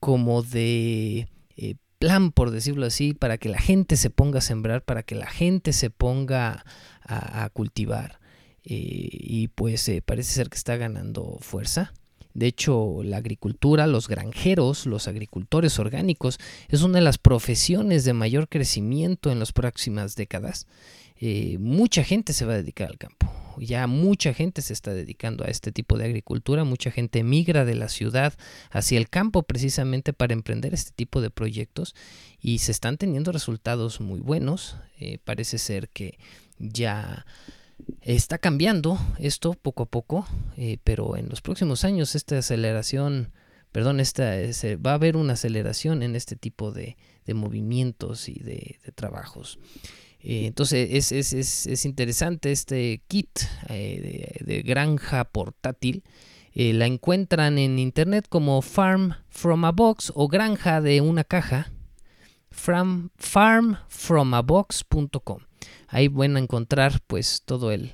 como 0.00 0.42
de 0.42 1.28
eh, 1.56 1.76
plan, 1.98 2.32
por 2.32 2.50
decirlo 2.50 2.86
así, 2.86 3.14
para 3.14 3.38
que 3.38 3.48
la 3.48 3.60
gente 3.60 3.96
se 3.96 4.10
ponga 4.10 4.38
a 4.38 4.42
sembrar, 4.42 4.84
para 4.84 5.02
que 5.02 5.14
la 5.14 5.26
gente 5.26 5.72
se 5.72 5.90
ponga 5.90 6.64
a, 7.02 7.48
cultivar. 7.50 8.20
Eh, 8.64 9.08
y 9.10 9.48
pues 9.48 9.88
eh, 9.88 10.02
parece 10.04 10.32
ser 10.32 10.48
que 10.48 10.56
está 10.56 10.76
ganando 10.76 11.38
fuerza. 11.40 11.92
De 12.34 12.46
hecho, 12.46 13.02
la 13.02 13.18
agricultura, 13.18 13.86
los 13.86 14.08
granjeros, 14.08 14.86
los 14.86 15.08
agricultores 15.08 15.78
orgánicos, 15.78 16.38
es 16.68 16.82
una 16.82 16.98
de 16.98 17.04
las 17.04 17.18
profesiones 17.18 18.04
de 18.04 18.12
mayor 18.12 18.48
crecimiento 18.48 19.30
en 19.30 19.38
las 19.38 19.52
próximas 19.52 20.16
décadas. 20.16 20.66
mucha 21.58 22.04
gente 22.04 22.32
se 22.32 22.44
va 22.44 22.54
a 22.54 22.56
dedicar 22.56 22.90
al 22.90 22.98
campo 22.98 23.44
ya 23.58 23.86
mucha 23.86 24.34
gente 24.34 24.62
se 24.62 24.72
está 24.72 24.92
dedicando 24.92 25.44
a 25.44 25.48
este 25.48 25.72
tipo 25.72 25.98
de 25.98 26.04
agricultura, 26.04 26.64
mucha 26.64 26.90
gente 26.90 27.22
migra 27.22 27.64
de 27.64 27.74
la 27.74 27.88
ciudad 27.88 28.34
hacia 28.70 28.98
el 28.98 29.08
campo 29.08 29.42
precisamente 29.42 30.12
para 30.12 30.32
emprender 30.32 30.74
este 30.74 30.92
tipo 30.92 31.20
de 31.20 31.30
proyectos 31.30 31.94
y 32.40 32.58
se 32.58 32.72
están 32.72 32.96
teniendo 32.96 33.32
resultados 33.32 34.00
muy 34.00 34.20
buenos. 34.20 34.76
Eh, 34.98 35.18
parece 35.24 35.58
ser 35.58 35.88
que 35.88 36.18
ya 36.58 37.26
está 38.00 38.38
cambiando 38.38 38.98
esto 39.18 39.54
poco 39.54 39.84
a 39.84 39.86
poco, 39.86 40.26
eh, 40.56 40.78
pero 40.84 41.16
en 41.16 41.28
los 41.28 41.40
próximos 41.40 41.84
años 41.84 42.14
esta 42.14 42.38
aceleración, 42.38 43.32
perdón, 43.72 43.98
esta, 44.00 44.34
va 44.84 44.92
a 44.92 44.94
haber 44.94 45.16
una 45.16 45.32
aceleración 45.34 46.02
en 46.02 46.16
este 46.16 46.36
tipo 46.36 46.72
de, 46.72 46.96
movimientos 47.26 48.28
y 48.28 48.34
de 48.34 48.78
trabajos. 48.94 49.58
Eh, 50.20 50.46
entonces 50.46 50.88
es, 50.92 51.12
es, 51.12 51.32
es, 51.32 51.66
es, 51.66 51.84
interesante 51.84 52.52
este 52.52 53.02
kit 53.08 53.40
eh, 53.68 54.38
de, 54.44 54.54
de, 54.54 54.62
granja 54.62 55.24
portátil. 55.24 56.04
La 56.54 56.86
encuentran 56.86 57.58
en 57.58 57.80
internet 57.80 58.26
como 58.28 58.62
Farm 58.62 59.16
from 59.28 59.64
a 59.64 59.72
Box 59.72 60.12
o 60.14 60.28
granja 60.28 60.80
de 60.80 61.00
una 61.00 61.24
caja. 61.24 61.72
From, 62.50 63.10
farmfromabox.com. 63.16 65.40
Ahí 65.94 66.08
van 66.08 66.36
encontrar 66.36 67.00
pues 67.06 67.42
todo 67.44 67.70
el, 67.70 67.92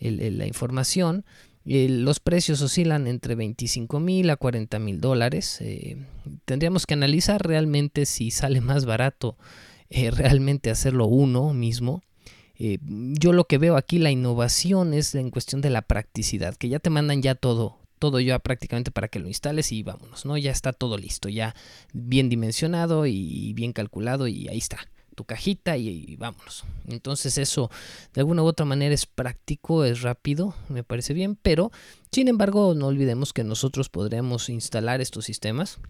la 0.00 0.46
información. 0.46 1.24
los 1.64 2.20
precios 2.20 2.60
oscilan 2.60 3.06
entre 3.06 3.36
25 3.36 4.00
mil 4.00 4.28
a 4.28 4.36
40 4.36 4.78
mil 4.78 5.00
dólares. 5.00 5.62
tendríamos 6.44 6.84
que 6.84 6.92
analizar 6.92 7.40
realmente 7.42 8.04
si 8.04 8.30
sale 8.30 8.60
más 8.60 8.84
barato 8.84 9.38
eh, 9.88 10.10
realmente 10.10 10.68
hacerlo 10.68 11.06
uno 11.06 11.54
mismo. 11.54 12.02
Eh, 12.58 12.80
yo 12.82 13.32
lo 13.32 13.44
que 13.44 13.56
veo 13.56 13.78
aquí, 13.78 13.98
la 13.98 14.10
innovación 14.10 14.92
es 14.92 15.14
en 15.14 15.30
cuestión 15.30 15.62
de 15.62 15.70
la 15.70 15.80
practicidad, 15.80 16.54
que 16.54 16.68
ya 16.68 16.80
te 16.80 16.90
mandan 16.90 17.22
ya 17.22 17.34
todo, 17.34 17.78
todo 17.98 18.20
ya 18.20 18.38
prácticamente 18.40 18.90
para 18.90 19.08
que 19.08 19.20
lo 19.20 19.28
instales 19.28 19.72
y 19.72 19.82
vámonos, 19.82 20.26
¿no? 20.26 20.36
Ya 20.36 20.50
está 20.50 20.74
todo 20.74 20.98
listo, 20.98 21.30
ya 21.30 21.54
bien 21.94 22.28
dimensionado 22.28 23.06
y 23.06 23.54
bien 23.54 23.72
calculado 23.72 24.28
y 24.28 24.48
ahí 24.48 24.58
está 24.58 24.80
tu 25.18 25.24
cajita 25.24 25.76
y, 25.76 26.14
vámonos. 26.14 26.64
Entonces 26.86 27.38
eso 27.38 27.72
de 28.14 28.20
alguna 28.20 28.44
u 28.44 28.46
otra 28.46 28.64
manera 28.64 28.94
es 28.94 29.04
práctico, 29.04 29.84
es 29.84 30.02
rápido, 30.02 30.54
me 30.68 30.84
parece 30.84 31.12
bien, 31.12 31.34
pero 31.34 31.72
sin 32.12 32.28
embargo 32.28 32.72
no 32.76 32.86
olvidemos 32.86 33.32
que 33.32 33.42
nosotros 33.42 33.88
podremos 33.88 34.48
instalar 34.48 35.00
estos 35.00 35.24
sistemas 35.24 35.80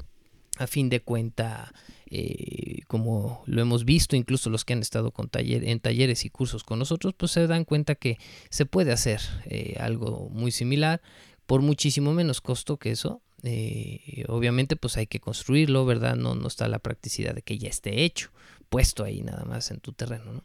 a 0.56 0.66
fin 0.66 0.88
de 0.88 1.00
cuenta 1.00 1.74
eh, 2.10 2.80
como 2.86 3.42
lo 3.44 3.60
hemos 3.60 3.84
visto, 3.84 4.16
incluso 4.16 4.48
los 4.48 4.64
que 4.64 4.72
han 4.72 4.80
estado 4.80 5.10
con 5.10 5.28
taller, 5.28 5.62
en 5.68 5.78
talleres 5.78 6.24
y 6.24 6.30
cursos 6.30 6.64
con 6.64 6.78
nosotros, 6.78 7.12
pues 7.14 7.32
se 7.32 7.46
dan 7.46 7.66
cuenta 7.66 7.96
que 7.96 8.16
se 8.48 8.64
puede 8.64 8.92
hacer 8.92 9.20
eh, 9.44 9.76
algo 9.78 10.30
muy 10.30 10.52
similar 10.52 11.02
por 11.44 11.60
muchísimo 11.60 12.14
menos 12.14 12.40
costo 12.40 12.78
que 12.78 12.92
eso. 12.92 13.20
Eh, 13.42 14.24
obviamente 14.26 14.74
pues 14.74 14.96
hay 14.96 15.06
que 15.06 15.20
construirlo, 15.20 15.84
¿verdad? 15.84 16.16
No, 16.16 16.34
no 16.34 16.48
está 16.48 16.66
la 16.66 16.78
practicidad 16.78 17.34
de 17.34 17.42
que 17.42 17.58
ya 17.58 17.68
esté 17.68 18.04
hecho, 18.04 18.30
puesto 18.68 19.04
ahí 19.04 19.22
nada 19.22 19.44
más 19.44 19.70
en 19.70 19.80
tu 19.80 19.92
terreno, 19.92 20.32
¿no? 20.32 20.44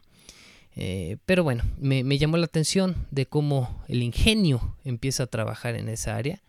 Eh, 0.76 1.18
pero 1.24 1.44
bueno, 1.44 1.62
me, 1.78 2.02
llamó 2.18 2.36
la 2.36 2.46
atención 2.46 3.06
de 3.10 3.26
cómo 3.26 3.84
el 3.86 4.02
ingenio 4.02 4.76
empieza 4.84 5.22
a 5.24 5.28
trabajar 5.28 5.76
en 5.76 5.88
esa 5.88 6.16
área. 6.16 6.42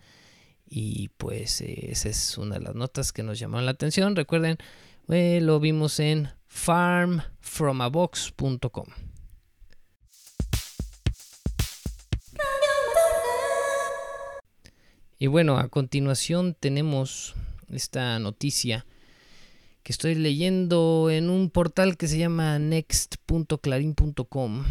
Y 0.67 1.09
pues 1.17 1.61
eh, 1.61 1.91
esa 1.91 2.09
es 2.09 2.39
una 2.39 2.55
de 2.55 2.61
las 2.61 2.73
notas 2.75 3.13
que 3.13 3.23
nos 3.23 3.37
llamaron 3.37 3.65
la 3.65 3.71
atención. 3.71 4.15
Recuerden, 4.15 4.57
eh, 5.09 5.41
lo 5.41 5.59
vimos 5.59 5.99
en 5.99 6.29
farmfromabox.com. 6.47 8.87
Y 15.17 15.27
bueno, 15.27 15.57
a 15.57 15.69
continuación 15.69 16.57
tenemos 16.59 17.35
esta 17.69 18.19
noticia 18.19 18.85
que 19.85 19.91
estoy 19.91 20.15
leyendo 20.15 21.09
en 21.11 21.29
un 21.29 21.51
portal 21.51 21.95
que 21.95 22.07
se 22.07 22.17
llama 22.17 22.57
next.clarin.com, 22.57 24.63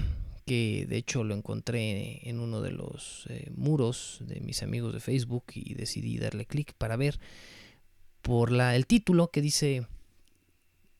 que 0.44 0.86
de 0.88 0.96
hecho 0.96 1.22
lo 1.22 1.36
encontré 1.36 2.28
en 2.28 2.40
uno 2.40 2.60
de 2.60 2.72
los 2.72 3.28
eh, 3.30 3.48
muros 3.54 4.18
de 4.22 4.40
mis 4.40 4.64
amigos 4.64 4.92
de 4.92 4.98
Facebook 4.98 5.44
y 5.54 5.74
decidí 5.74 6.18
darle 6.18 6.46
clic 6.46 6.74
para 6.76 6.96
ver 6.96 7.20
por 8.22 8.50
la, 8.50 8.74
el 8.74 8.88
título 8.88 9.28
que 9.28 9.40
dice 9.40 9.86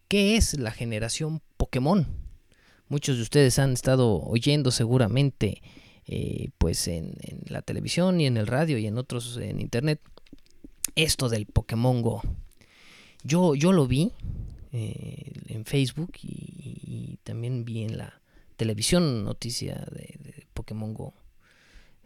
¿Qué 0.06 0.36
es 0.36 0.56
la 0.60 0.70
generación 0.70 1.42
Pokémon? 1.56 2.06
Muchos 2.86 3.16
de 3.16 3.22
ustedes 3.22 3.58
han 3.58 3.72
estado 3.72 4.20
oyendo 4.20 4.70
seguramente 4.70 5.60
eh, 6.06 6.50
pues 6.58 6.86
en, 6.86 7.16
la 7.48 7.62
televisión 7.62 8.20
y 8.20 8.26
en 8.26 8.36
el 8.36 8.46
radio 8.46 8.78
y 8.78 8.86
en 8.86 8.96
otros 8.96 9.38
en 9.38 9.60
internet 9.60 10.00
esto 10.94 11.28
del 11.28 11.46
Pokémon 11.46 12.00
Go. 12.00 12.22
Yo, 13.24 13.54
yo 13.54 13.72
lo 13.72 13.86
vi 13.86 14.12
eh, 14.72 15.32
en 15.48 15.64
Facebook 15.64 16.12
y, 16.22 17.18
también 17.24 17.64
vi 17.64 17.84
en 17.84 17.96
la 17.96 18.20
televisión 18.56 19.24
noticia 19.24 19.86
de, 19.90 20.46
Pokémon 20.52 20.92
Go. 20.92 21.14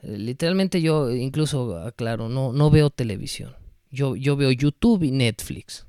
Eh, 0.03 0.17
literalmente 0.17 0.81
yo 0.81 1.11
incluso 1.11 1.77
aclaro, 1.79 2.29
no, 2.29 2.53
no 2.53 2.71
veo 2.71 2.91
televisión. 2.91 3.55
Yo, 3.91 4.15
yo 4.15 4.37
veo 4.37 4.53
YouTube 4.53 5.03
y 5.03 5.11
Netflix. 5.11 5.87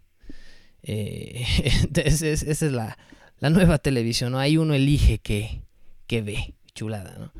Eh, 0.81 1.45
esa 1.95 2.27
es, 2.27 2.43
es 2.43 2.62
la, 2.63 2.98
la, 3.39 3.50
nueva 3.51 3.77
televisión, 3.77 4.31
¿no? 4.31 4.39
Ahí 4.39 4.57
uno 4.57 4.74
elige 4.74 5.19
qué, 5.19 5.62
qué 6.07 6.21
ve, 6.24 6.55
chulada, 6.74 7.17
¿no? 7.19 7.31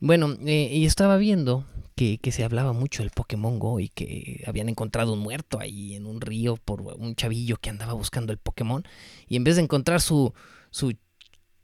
Bueno, 0.00 0.36
y 0.44 0.84
estaba 0.86 1.16
viendo 1.16 1.66
que, 1.98 2.30
se 2.30 2.44
hablaba 2.44 2.72
mucho 2.72 3.02
del 3.02 3.10
Pokémon 3.10 3.58
Go 3.58 3.80
y 3.80 3.88
que 3.88 4.44
habían 4.46 4.68
encontrado 4.68 5.14
un 5.14 5.18
muerto 5.18 5.58
ahí 5.58 5.96
en 5.96 6.06
un 6.06 6.20
río 6.20 6.56
por 6.56 6.82
un 6.82 7.16
chavillo 7.16 7.56
que 7.56 7.70
andaba 7.70 7.92
buscando 7.92 8.32
el 8.32 8.38
Pokémon 8.38 8.84
y 9.26 9.34
en 9.34 9.42
vez 9.42 9.56
de 9.56 9.62
encontrar 9.62 10.00
su, 10.00 10.32
su 10.70 10.94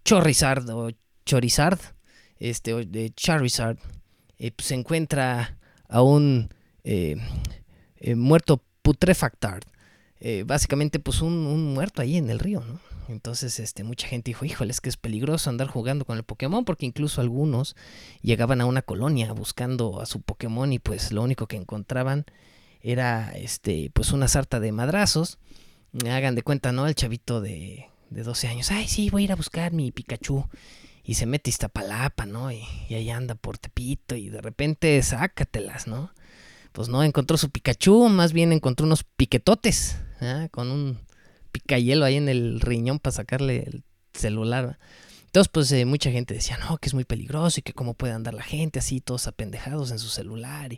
Chorizard 0.04 0.68
o 0.70 0.90
Chorizard, 1.24 1.78
este, 2.38 2.84
de 2.84 3.10
Charizard, 3.14 3.78
eh, 4.38 4.50
pues 4.50 4.66
se 4.66 4.74
encuentra 4.74 5.56
a 5.88 6.02
un 6.02 6.48
eh, 6.82 7.16
eh, 7.96 8.14
muerto 8.16 8.62
putrefactard 8.82 9.64
básicamente 10.46 10.98
pues 11.00 11.20
un, 11.20 11.34
un, 11.34 11.74
muerto 11.74 12.00
ahí 12.00 12.16
en 12.16 12.30
el 12.30 12.38
río, 12.38 12.60
¿no? 12.60 12.80
Entonces, 13.08 13.60
este, 13.60 13.84
mucha 13.84 14.08
gente 14.08 14.30
dijo, 14.30 14.44
híjole, 14.44 14.70
es 14.70 14.80
que 14.80 14.88
es 14.88 14.96
peligroso 14.96 15.50
andar 15.50 15.68
jugando 15.68 16.04
con 16.04 16.16
el 16.16 16.24
Pokémon, 16.24 16.64
porque 16.64 16.86
incluso 16.86 17.20
algunos 17.20 17.76
llegaban 18.22 18.60
a 18.60 18.66
una 18.66 18.82
colonia 18.82 19.32
buscando 19.32 20.00
a 20.00 20.06
su 20.06 20.22
Pokémon 20.22 20.72
y 20.72 20.78
pues 20.78 21.12
lo 21.12 21.22
único 21.22 21.46
que 21.46 21.56
encontraban 21.56 22.24
era 22.80 23.32
este, 23.32 23.90
pues 23.92 24.12
una 24.12 24.28
sarta 24.28 24.60
de 24.60 24.72
madrazos. 24.72 25.38
Hagan 26.06 26.34
de 26.34 26.42
cuenta, 26.42 26.72
¿no? 26.72 26.86
El 26.86 26.94
chavito 26.94 27.40
de, 27.40 27.86
de 28.10 28.22
12 28.22 28.48
años, 28.48 28.70
ay, 28.70 28.88
sí, 28.88 29.10
voy 29.10 29.22
a 29.22 29.24
ir 29.24 29.32
a 29.32 29.36
buscar 29.36 29.72
mi 29.72 29.92
Pikachu. 29.92 30.46
Y 31.06 31.14
se 31.14 31.26
mete 31.26 31.50
a 31.50 31.52
Iztapalapa, 31.52 32.24
¿no? 32.24 32.50
Y, 32.50 32.62
y 32.88 32.94
ahí 32.94 33.10
anda 33.10 33.34
por 33.34 33.58
Tepito 33.58 34.16
y 34.16 34.30
de 34.30 34.40
repente 34.40 35.02
sácatelas, 35.02 35.86
¿no? 35.86 36.10
Pues 36.72 36.88
no 36.88 37.04
encontró 37.04 37.36
su 37.36 37.50
Pikachu, 37.50 38.08
más 38.08 38.32
bien 38.32 38.52
encontró 38.52 38.84
unos 38.84 39.04
piquetotes 39.04 39.96
¿eh? 40.20 40.48
con 40.50 40.72
un 40.72 40.98
picayelo 41.54 42.04
ahí 42.04 42.16
en 42.16 42.28
el 42.28 42.60
riñón 42.60 42.98
para 42.98 43.14
sacarle 43.14 43.62
el 43.62 43.84
celular. 44.12 44.76
Entonces, 45.26 45.50
pues 45.52 45.72
eh, 45.72 45.84
mucha 45.84 46.10
gente 46.10 46.34
decía, 46.34 46.58
no, 46.58 46.78
que 46.78 46.88
es 46.88 46.94
muy 46.94 47.04
peligroso 47.04 47.60
y 47.60 47.62
que 47.62 47.72
cómo 47.72 47.94
puede 47.94 48.12
andar 48.12 48.34
la 48.34 48.42
gente 48.42 48.80
así, 48.80 49.00
todos 49.00 49.28
apendejados 49.28 49.92
en 49.92 50.00
su 50.00 50.08
celular 50.08 50.72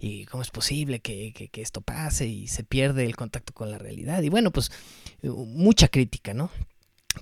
y, 0.00 0.26
cómo 0.26 0.42
es 0.42 0.50
posible 0.50 0.98
que, 1.00 1.50
esto 1.54 1.80
pase 1.80 2.26
y 2.26 2.48
se 2.48 2.64
pierde 2.64 3.04
el 3.04 3.14
contacto 3.14 3.52
con 3.52 3.70
la 3.70 3.78
realidad. 3.78 4.22
Y 4.22 4.28
bueno, 4.28 4.50
pues 4.50 4.72
mucha 5.22 5.88
crítica, 5.88 6.34
¿no? 6.34 6.50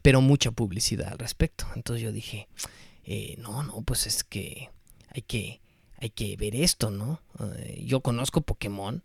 Pero 0.02 0.23
mucha 0.23 0.50
publicidad 0.50 1.12
al 1.12 1.18
respecto. 1.18 1.66
Entonces 1.76 2.02
yo 2.02 2.11
dije, 2.11 2.49
eh, 3.04 3.37
no, 3.38 3.62
no, 3.62 3.82
pues 3.82 4.06
es 4.06 4.25
que 4.25 4.70
hay 5.11 5.23
que, 5.23 5.61
hay 5.99 6.11
que 6.11 6.37
ver 6.37 6.56
esto, 6.56 6.90
¿no? 6.90 7.20
Eh, 7.58 7.84
yo 7.87 8.00
conozco 8.00 8.40
Pokémon. 8.40 9.02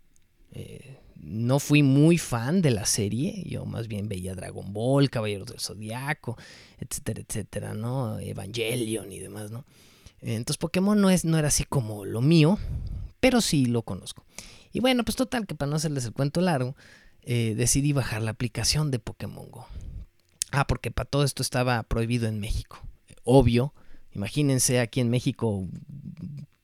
No 1.22 1.58
fui 1.58 1.82
muy 1.82 2.18
fan 2.18 2.62
de 2.62 2.70
la 2.70 2.86
serie, 2.86 3.42
yo 3.46 3.66
más 3.66 3.88
bien 3.88 4.08
veía 4.08 4.34
Dragon 4.34 4.72
Ball, 4.72 5.10
Caballeros 5.10 5.48
del 5.48 5.60
Zodiaco, 5.60 6.36
etcétera, 6.78 7.22
etcétera, 7.26 7.74
¿no? 7.74 8.18
Evangelion 8.18 9.12
y 9.12 9.18
demás, 9.18 9.50
¿no? 9.50 9.64
Entonces 10.20 10.58
Pokémon 10.58 11.00
no, 11.00 11.10
es, 11.10 11.24
no 11.24 11.38
era 11.38 11.48
así 11.48 11.64
como 11.64 12.04
lo 12.04 12.20
mío, 12.20 12.58
pero 13.20 13.40
sí 13.40 13.66
lo 13.66 13.82
conozco. 13.82 14.24
Y 14.72 14.80
bueno, 14.80 15.04
pues 15.04 15.16
total, 15.16 15.46
que 15.46 15.54
para 15.54 15.70
no 15.70 15.76
hacerles 15.76 16.04
el 16.04 16.12
cuento 16.12 16.40
largo, 16.40 16.76
eh, 17.22 17.54
decidí 17.56 17.92
bajar 17.92 18.22
la 18.22 18.30
aplicación 18.30 18.90
de 18.90 18.98
Pokémon 18.98 19.50
Go. 19.50 19.66
Ah, 20.52 20.66
porque 20.66 20.90
para 20.90 21.08
todo 21.08 21.24
esto 21.24 21.42
estaba 21.42 21.82
prohibido 21.82 22.28
en 22.28 22.40
México. 22.40 22.78
Obvio, 23.24 23.74
imagínense 24.12 24.80
aquí 24.80 25.00
en 25.00 25.10
México 25.10 25.68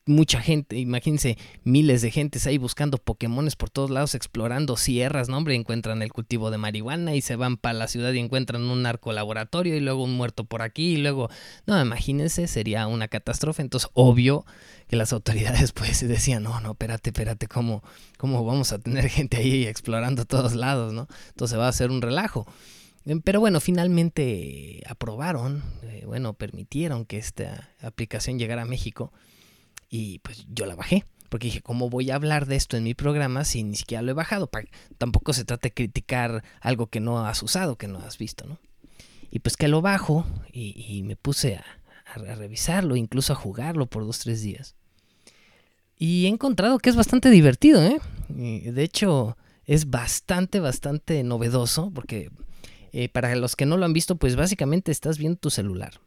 mucha 0.07 0.41
gente, 0.41 0.77
imagínense 0.77 1.37
miles 1.65 2.01
de 2.01 2.13
gentes 2.13 2.47
ahí 2.47 2.59
buscando 2.59 2.97
Pokémones 2.97 3.57
por 3.57 3.71
todos 3.71 3.91
lados, 3.91 4.15
explorando 4.15 4.77
sierras, 4.77 5.29
¿no? 5.29 5.37
Hombre, 5.37 5.57
encuentran 5.57 6.01
el 6.01 6.13
cultivo 6.13 6.53
de 6.53 6.59
marihuana 6.59 7.15
y 7.17 7.21
se 7.21 7.35
van 7.35 7.57
para 7.57 7.75
la 7.75 7.89
ciudad 7.89 8.13
y 8.13 8.21
encuentran 8.21 8.63
un 8.63 8.83
narco 8.83 9.13
laboratorio 9.13 9.77
y 9.77 9.81
luego 9.81 10.05
un 10.05 10.13
muerto 10.17 10.45
por 10.45 10.63
aquí 10.63 10.95
y 10.95 10.97
luego, 10.99 11.29
no, 11.67 11.81
imagínense, 11.81 12.47
sería 12.47 12.87
una 12.87 13.09
catástrofe. 13.09 13.63
Entonces, 13.63 13.91
obvio 13.95 14.47
que 14.87 14.97
las 14.97 15.13
autoridades 15.13 15.73
pues 15.75 16.07
decían, 16.07 16.45
no, 16.45 16.61
no, 16.61 16.71
espérate, 16.71 17.11
espérate, 17.11 17.49
¿cómo, 17.49 17.83
cómo 18.17 18.45
vamos 18.45 18.73
a 18.73 18.79
tener 18.79 19.09
gente 19.11 19.39
ahí 19.39 19.67
explorando 19.67 20.25
todos 20.25 20.55
lados, 20.55 20.93
¿no? 20.93 21.09
Entonces 21.29 21.59
va 21.59 21.67
a 21.67 21.73
ser 21.73 21.91
un 21.91 22.01
relajo. 22.01 22.47
Pero 23.23 23.39
bueno, 23.39 23.61
finalmente 23.61 24.83
aprobaron, 24.89 25.63
eh, 25.85 26.03
bueno, 26.07 26.35
permitieron 26.35 27.05
que 27.05 27.19
esta 27.19 27.71
aplicación 27.81 28.37
llegara 28.37 28.63
a 28.63 28.67
México 28.67 29.13
y 29.88 30.21
pues 30.21 30.47
yo 30.49 30.66
la 30.66 30.75
bajé. 30.75 31.05
Porque 31.28 31.49
dije, 31.49 31.61
¿cómo 31.61 31.90
voy 31.90 32.11
a 32.11 32.14
hablar 32.14 32.47
de 32.47 32.55
esto 32.55 32.76
en 32.76 32.85
mi 32.85 32.95
programa 32.95 33.45
si 33.45 33.64
ni 33.64 33.75
siquiera 33.75 34.02
lo 34.02 34.12
he 34.12 34.14
bajado? 34.14 34.49
Tampoco 34.97 35.33
se 35.33 35.45
trata 35.45 35.69
de 35.69 35.75
criticar 35.75 36.45
algo 36.61 36.87
que 36.87 37.00
no 37.00 37.26
has 37.26 37.43
usado, 37.43 37.76
que 37.76 37.88
no 37.88 37.99
has 37.99 38.16
visto, 38.16 38.47
¿no? 38.47 38.59
Y 39.31 39.40
pues 39.40 39.57
que 39.57 39.66
lo 39.66 39.83
bajo 39.83 40.25
y, 40.52 41.02
me 41.02 41.16
puse 41.16 41.57
a, 41.57 41.64
a, 42.14 42.35
revisarlo, 42.37 42.95
incluso 42.95 43.33
a 43.33 43.37
jugarlo 43.37 43.87
por 43.87 44.07
dos, 44.07 44.21
tres 44.21 44.40
días. 44.40 44.76
Y 45.99 46.26
he 46.26 46.28
encontrado 46.28 46.78
que 46.78 46.90
es 46.90 46.97
bastante 46.97 47.28
divertido, 47.31 47.83
¿eh? 47.83 48.00
de 48.28 48.83
hecho, 48.83 49.37
es 49.64 49.90
bastante, 49.90 50.61
bastante 50.61 51.23
novedoso 51.25 51.90
porque 51.90 52.31
eh, 52.93 53.09
para 53.09 53.35
los 53.37 53.57
que 53.57 53.66
no 53.66 53.76
lo 53.76 53.85
han 53.85 53.93
visto, 53.93 54.16
pues 54.16 54.37
básicamente 54.37 54.93
estás 54.93 55.19
viendo 55.19 55.38
tu 55.38 55.50
celular. 55.50 56.00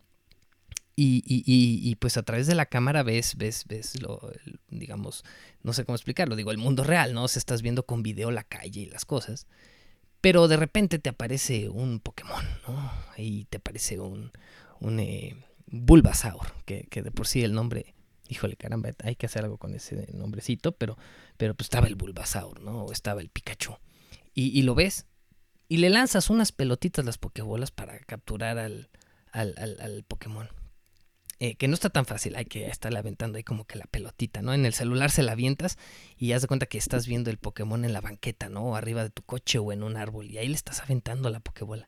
Y, 1.02 1.24
y, 1.26 1.44
y, 1.46 1.96
pues 1.96 2.18
a 2.18 2.24
través 2.24 2.46
de 2.46 2.56
la 2.56 2.66
cámara 2.66 3.04
ves, 3.04 3.38
ves, 3.38 3.64
ves 3.70 4.02
lo, 4.02 4.20
digamos, 4.68 5.24
no 5.64 5.72
sé 5.72 5.86
cómo 5.86 5.96
explicarlo, 5.96 6.36
digo, 6.36 6.52
el 6.52 6.58
mundo 6.58 6.84
real, 6.84 7.14
¿no? 7.14 7.24
O 7.24 7.26
estás 7.26 7.62
viendo 7.62 7.86
con 7.86 8.04
video 8.04 8.32
la 8.32 8.44
calle 8.44 8.82
y 8.82 8.86
las 8.86 9.06
cosas. 9.06 9.48
Pero 10.20 10.50
de 10.50 10.58
repente 10.58 11.00
te 11.00 11.08
aparece 11.08 11.70
un 11.70 12.02
Pokémon, 12.02 12.44
¿no? 12.68 12.92
Ahí 13.16 13.46
te 13.50 13.60
aparece 13.60 14.02
un, 14.02 14.34
un 14.82 15.00
eh, 15.00 15.38
Bulbasaur, 15.68 16.52
que, 16.66 16.88
que, 16.90 17.02
de 17.02 17.12
por 17.12 17.28
sí 17.28 17.46
el 17.46 17.54
nombre, 17.54 17.96
híjole, 18.28 18.58
caramba, 18.58 18.90
hay 19.02 19.16
que 19.16 19.28
hacer 19.28 19.46
algo 19.46 19.58
con 19.58 19.74
ese 19.76 20.06
nombrecito, 20.14 20.74
pero, 20.74 20.98
pero 21.38 21.56
pues 21.56 21.68
estaba 21.68 21.88
el 21.88 21.96
Bulbasaur, 21.96 22.60
¿no? 22.60 22.84
O 22.84 22.92
estaba 22.92 23.22
el 23.22 23.30
Pikachu. 23.30 23.78
Y, 24.34 24.62
lo 24.64 24.76
ves 24.76 25.06
y 25.70 25.78
le 25.78 25.90
lanzas 25.90 26.30
unas 26.30 26.52
pelotitas 26.52 27.06
las 27.06 27.18
pokebolas 27.18 27.72
para 27.72 28.00
capturar 28.00 28.58
al, 28.58 28.90
al, 29.32 29.56
al, 29.58 30.04
Pokémon. 30.06 30.50
Eh, 31.42 31.56
que 31.56 31.70
no 31.70 31.74
está 31.74 31.90
tan 31.90 32.06
fácil, 32.06 32.36
hay 32.36 32.44
que 32.44 32.68
estarle 32.68 33.00
aventando 33.00 33.38
ahí 33.38 33.44
como 33.44 33.66
que 33.66 33.78
la 33.78 33.86
pelotita, 33.86 34.42
¿no? 34.42 34.54
En 34.54 34.66
el 34.66 34.74
celular 34.74 35.10
se 35.10 35.24
la 35.24 35.32
avientas 35.32 35.78
y 36.18 36.34
haz 36.34 36.42
de 36.42 36.50
cuenta 36.50 36.66
que 36.66 36.78
estás 36.78 37.08
viendo 37.08 37.30
el 37.30 37.38
Pokémon 37.38 37.86
en 37.86 37.94
la 37.94 38.02
banqueta, 38.02 38.50
¿no? 38.50 38.64
O 38.66 38.76
arriba 38.76 39.04
de 39.04 39.10
tu 39.10 39.24
coche 39.24 39.58
o 39.58 39.72
en 39.72 39.84
un 39.84 39.96
árbol 39.96 40.30
y 40.30 40.38
ahí 40.38 40.50
le 40.50 40.56
estás 40.56 40.82
aventando 40.82 41.30
la 41.30 41.40
Pokébola. 41.40 41.88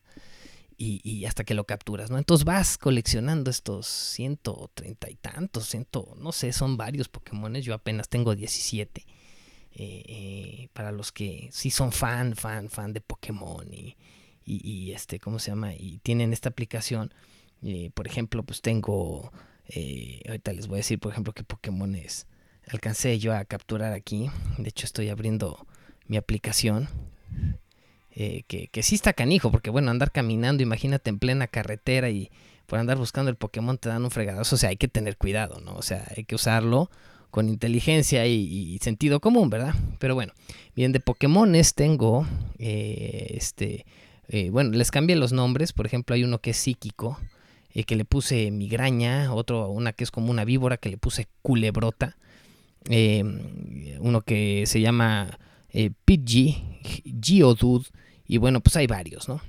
Y, 0.78 1.00
y 1.04 1.26
hasta 1.26 1.44
que 1.44 1.54
lo 1.54 1.64
capturas, 1.64 2.10
¿no? 2.10 2.16
Entonces 2.16 2.44
vas 2.46 2.78
coleccionando 2.78 3.50
estos 3.50 3.86
ciento 3.86 4.70
treinta 4.74 5.10
y 5.10 5.16
tantos, 5.16 5.66
ciento, 5.68 6.16
no 6.18 6.32
sé, 6.32 6.52
son 6.52 6.78
varios 6.78 7.08
Pokémones, 7.08 7.64
yo 7.64 7.74
apenas 7.74 8.08
tengo 8.08 8.34
17. 8.34 9.06
Eh, 9.74 10.02
eh, 10.06 10.68
para 10.74 10.92
los 10.92 11.12
que 11.12 11.48
sí 11.50 11.70
son 11.70 11.92
fan, 11.92 12.36
fan, 12.36 12.68
fan 12.68 12.92
de 12.92 13.00
Pokémon 13.00 13.66
y, 13.72 13.96
y, 14.44 14.92
este, 14.92 15.18
¿cómo 15.18 15.38
se 15.38 15.50
llama? 15.50 15.74
Y 15.74 15.98
tienen 16.02 16.32
esta 16.32 16.48
aplicación. 16.48 17.12
Eh, 17.62 17.90
por 17.94 18.06
ejemplo, 18.06 18.42
pues 18.42 18.60
tengo, 18.60 19.32
ahorita 20.28 20.52
les 20.52 20.66
voy 20.66 20.76
a 20.76 20.78
decir, 20.78 20.98
por 20.98 21.12
ejemplo, 21.12 21.32
qué 21.32 21.44
Pokémones 21.44 22.26
alcancé 22.68 23.18
yo 23.18 23.34
a 23.34 23.44
capturar 23.44 23.92
aquí. 23.92 24.30
De 24.58 24.68
hecho, 24.68 24.86
estoy 24.86 25.08
abriendo 25.08 25.66
mi 26.06 26.16
aplicación. 26.16 26.88
que, 28.14 28.68
que 28.70 28.82
sí 28.82 28.94
está 28.94 29.12
canijo, 29.12 29.50
porque 29.50 29.70
bueno, 29.70 29.90
andar 29.90 30.12
caminando, 30.12 30.62
imagínate 30.62 31.10
en 31.10 31.18
plena 31.18 31.46
carretera 31.46 32.10
y 32.10 32.30
por 32.66 32.78
andar 32.78 32.96
buscando 32.96 33.30
el 33.30 33.36
Pokémon 33.36 33.76
te 33.78 33.90
dan 33.90 34.04
un 34.04 34.10
fregadazo, 34.10 34.54
o 34.54 34.58
sea, 34.58 34.70
hay 34.70 34.76
que 34.76 34.88
tener 34.88 35.18
cuidado, 35.18 35.60
¿no? 35.60 35.74
O 35.74 35.82
sea, 35.82 36.06
hay 36.16 36.24
que 36.24 36.34
usarlo 36.34 36.90
con 37.30 37.48
inteligencia 37.48 38.26
y, 38.26 38.78
sentido 38.80 39.20
común, 39.20 39.50
¿verdad? 39.50 39.74
Pero 39.98 40.14
bueno, 40.14 40.32
bien, 40.76 40.92
de 40.92 41.00
Pokémones 41.00 41.74
tengo, 41.74 42.26
eh, 42.58 43.34
este, 43.36 43.86
eh, 44.28 44.50
bueno, 44.50 44.70
les 44.70 44.90
cambié 44.90 45.16
los 45.16 45.32
nombres, 45.32 45.72
por 45.72 45.86
ejemplo, 45.86 46.14
hay 46.14 46.24
uno 46.24 46.40
que 46.40 46.50
es 46.50 46.56
psíquico, 46.56 47.18
eh, 47.72 47.84
que 47.84 47.96
le 47.96 48.04
puse 48.04 48.50
migraña, 48.50 49.32
otro, 49.32 49.68
una 49.68 49.92
que 49.92 50.04
es 50.04 50.10
como 50.10 50.30
una 50.30 50.44
víbora, 50.44 50.76
que 50.76 50.90
le 50.90 50.96
puse 50.96 51.28
culebrota, 51.42 52.16
uno 54.00 54.22
que 54.22 54.64
se 54.66 54.80
llama 54.80 55.38
Pidgey, 56.04 56.80
Geodude, 57.22 57.86
y 58.26 58.38
bueno, 58.38 58.60
pues 58.60 58.76
hay 58.76 58.86
varios, 58.86 59.28
¿no? 59.28 59.40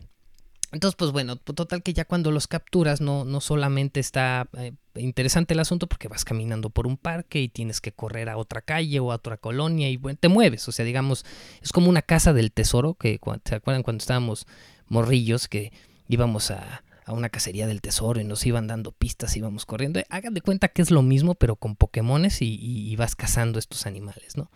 Entonces, 0.73 0.95
pues 0.95 1.11
bueno, 1.11 1.35
total 1.35 1.83
que 1.83 1.93
ya 1.93 2.03
cuando 2.03 2.31
los 2.31 2.47
capturas 2.47 2.99
no, 2.99 3.25
no 3.25 3.41
solamente 3.41 3.99
está 3.99 4.49
eh, 4.57 4.73
interesante 4.95 5.53
el 5.53 5.59
asunto 5.59 5.85
porque 5.85 6.07
vas 6.07 6.25
caminando 6.25 6.71
por 6.71 6.87
un 6.87 6.97
parque 6.97 7.39
y 7.39 7.47
tienes 7.47 7.79
que 7.79 7.91
correr 7.91 8.27
a 8.27 8.37
otra 8.37 8.61
calle 8.61 8.99
o 8.99 9.11
a 9.11 9.15
otra 9.15 9.37
colonia 9.37 9.87
y 9.91 9.97
bueno, 9.97 10.17
te 10.19 10.29
mueves. 10.29 10.67
O 10.67 10.71
sea, 10.71 10.83
digamos, 10.83 11.25
es 11.61 11.71
como 11.71 11.89
una 11.89 12.01
casa 12.01 12.33
del 12.33 12.51
tesoro 12.51 12.95
que, 12.95 13.19
¿se 13.45 13.55
acuerdan 13.55 13.83
cuando 13.83 14.01
estábamos 14.01 14.47
morrillos 14.87 15.47
que 15.47 15.71
íbamos 16.07 16.49
a, 16.49 16.83
a 17.05 17.13
una 17.13 17.29
cacería 17.29 17.67
del 17.67 17.81
tesoro 17.81 18.19
y 18.21 18.23
nos 18.23 18.45
iban 18.45 18.67
dando 18.67 18.91
pistas, 18.91 19.35
íbamos 19.35 19.65
corriendo? 19.65 20.01
Hagan 20.09 20.33
de 20.33 20.41
cuenta 20.41 20.67
que 20.67 20.81
es 20.81 20.91
lo 20.91 21.01
mismo 21.01 21.35
pero 21.35 21.55
con 21.55 21.75
Pokémones 21.75 22.41
y, 22.41 22.95
vas 22.95 23.15
cazando 23.15 23.59
estos 23.59 23.85
animales, 23.85 24.37
¿no? 24.37 24.51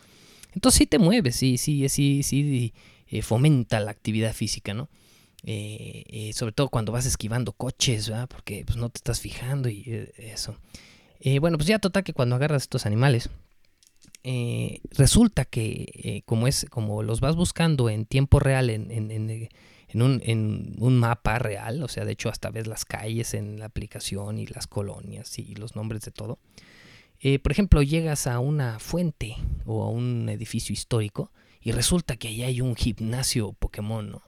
Entonces 0.54 0.78
sí 0.80 0.86
te 0.86 1.00
mueves, 1.00 1.36
sí, 1.36 1.58
sí, 1.58 1.88
sí, 1.90 2.24
sí, 2.24 2.74
eh, 3.08 3.22
fomenta 3.22 3.80
la 3.80 3.92
actividad 3.92 4.34
física, 4.34 4.74
¿no? 4.74 4.90
Eh, 5.44 6.04
eh, 6.08 6.34
sobre 6.34 6.52
todo 6.52 6.70
cuando 6.70 6.92
vas 6.92 7.06
esquivando 7.06 7.54
coches, 7.54 8.10
¿verdad? 8.10 8.28
porque 8.28 8.64
pues, 8.66 8.76
no 8.78 8.90
te 8.90 8.98
estás 8.98 9.22
fijando 9.22 9.70
y 9.70 9.84
eh, 9.88 10.12
eso. 10.18 10.58
bueno, 11.40 11.58
pues 11.58 11.68
ya 11.68 11.80
total 11.80 12.04
que 12.04 12.14
cuando 12.14 12.36
agarras 12.36 12.64
estos 12.64 12.86
animales, 12.86 13.30
resulta 14.92 15.46
que 15.46 16.22
como, 16.26 16.48
es, 16.48 16.66
como 16.70 17.02
los 17.02 17.22
vas 17.22 17.38
buscando 17.38 17.90
en 17.90 18.06
tiempo 18.06 18.42
real 18.42 18.70
en, 18.70 18.92
en, 18.92 19.50
en, 19.88 20.02
un, 20.02 20.22
en, 20.24 20.76
un, 20.80 20.98
mapa 20.98 21.40
real, 21.40 21.82
o 21.84 21.88
sea, 21.88 22.06
de 22.06 22.12
hecho 22.12 22.30
hasta 22.30 22.50
ves 22.50 22.68
las 22.68 22.86
calles 22.86 23.34
en 23.34 23.60
la 23.60 23.66
aplicación 23.66 24.38
y 24.38 24.46
las 24.48 24.68
colonias 24.68 25.40
y 25.40 25.56
los 25.56 25.76
nombres 25.76 26.02
de 26.02 26.12
todo. 26.12 26.40
por 27.42 27.52
ejemplo, 27.52 27.82
llegas 27.82 28.28
a 28.28 28.40
una 28.40 28.80
fuente 28.80 29.36
o 29.66 29.84
a 29.84 29.90
un 29.90 30.30
edificio 30.30 30.74
histórico 30.74 31.32
y 31.62 31.72
resulta 31.72 32.18
que 32.18 32.28
ahí 32.28 32.44
hay 32.44 32.62
un 32.62 32.76
gimnasio 32.76 33.54
Pokémon, 33.54 34.12
¿no? 34.12 34.24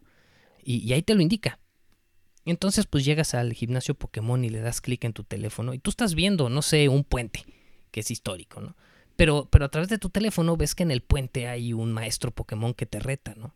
y, 0.64 0.94
ahí 0.94 1.02
te 1.02 1.16
lo 1.16 1.22
indica. 1.22 1.60
Entonces 2.46 2.86
pues 2.86 3.06
llegas 3.06 3.34
al 3.34 3.54
gimnasio 3.54 3.96
Pokémon 3.96 4.44
y 4.44 4.50
le 4.50 4.60
das 4.60 4.82
clic 4.82 5.04
en 5.04 5.14
tu 5.14 5.24
teléfono 5.24 5.74
y 5.74 5.80
tú 5.80 5.90
estás 5.90 6.16
viendo, 6.16 6.50
no 6.50 6.62
sé, 6.62 6.90
un 6.90 7.04
puente 7.04 7.46
que 7.92 8.00
es 8.02 8.12
histórico, 8.12 8.62
¿no? 8.62 8.76
Pero, 9.16 9.50
pero 9.52 9.66
a 9.66 9.70
través 9.70 9.90
de 9.90 9.98
tu 9.98 10.10
teléfono 10.10 10.56
ves 10.56 10.76
que 10.76 10.84
en 10.84 10.92
el 10.92 11.02
puente 11.02 11.48
hay 11.48 11.74
un 11.74 11.92
maestro 11.92 12.32
Pokémon 12.32 12.74
que 12.74 12.86
te 12.86 13.00
reta, 13.00 13.36
¿no? 13.36 13.56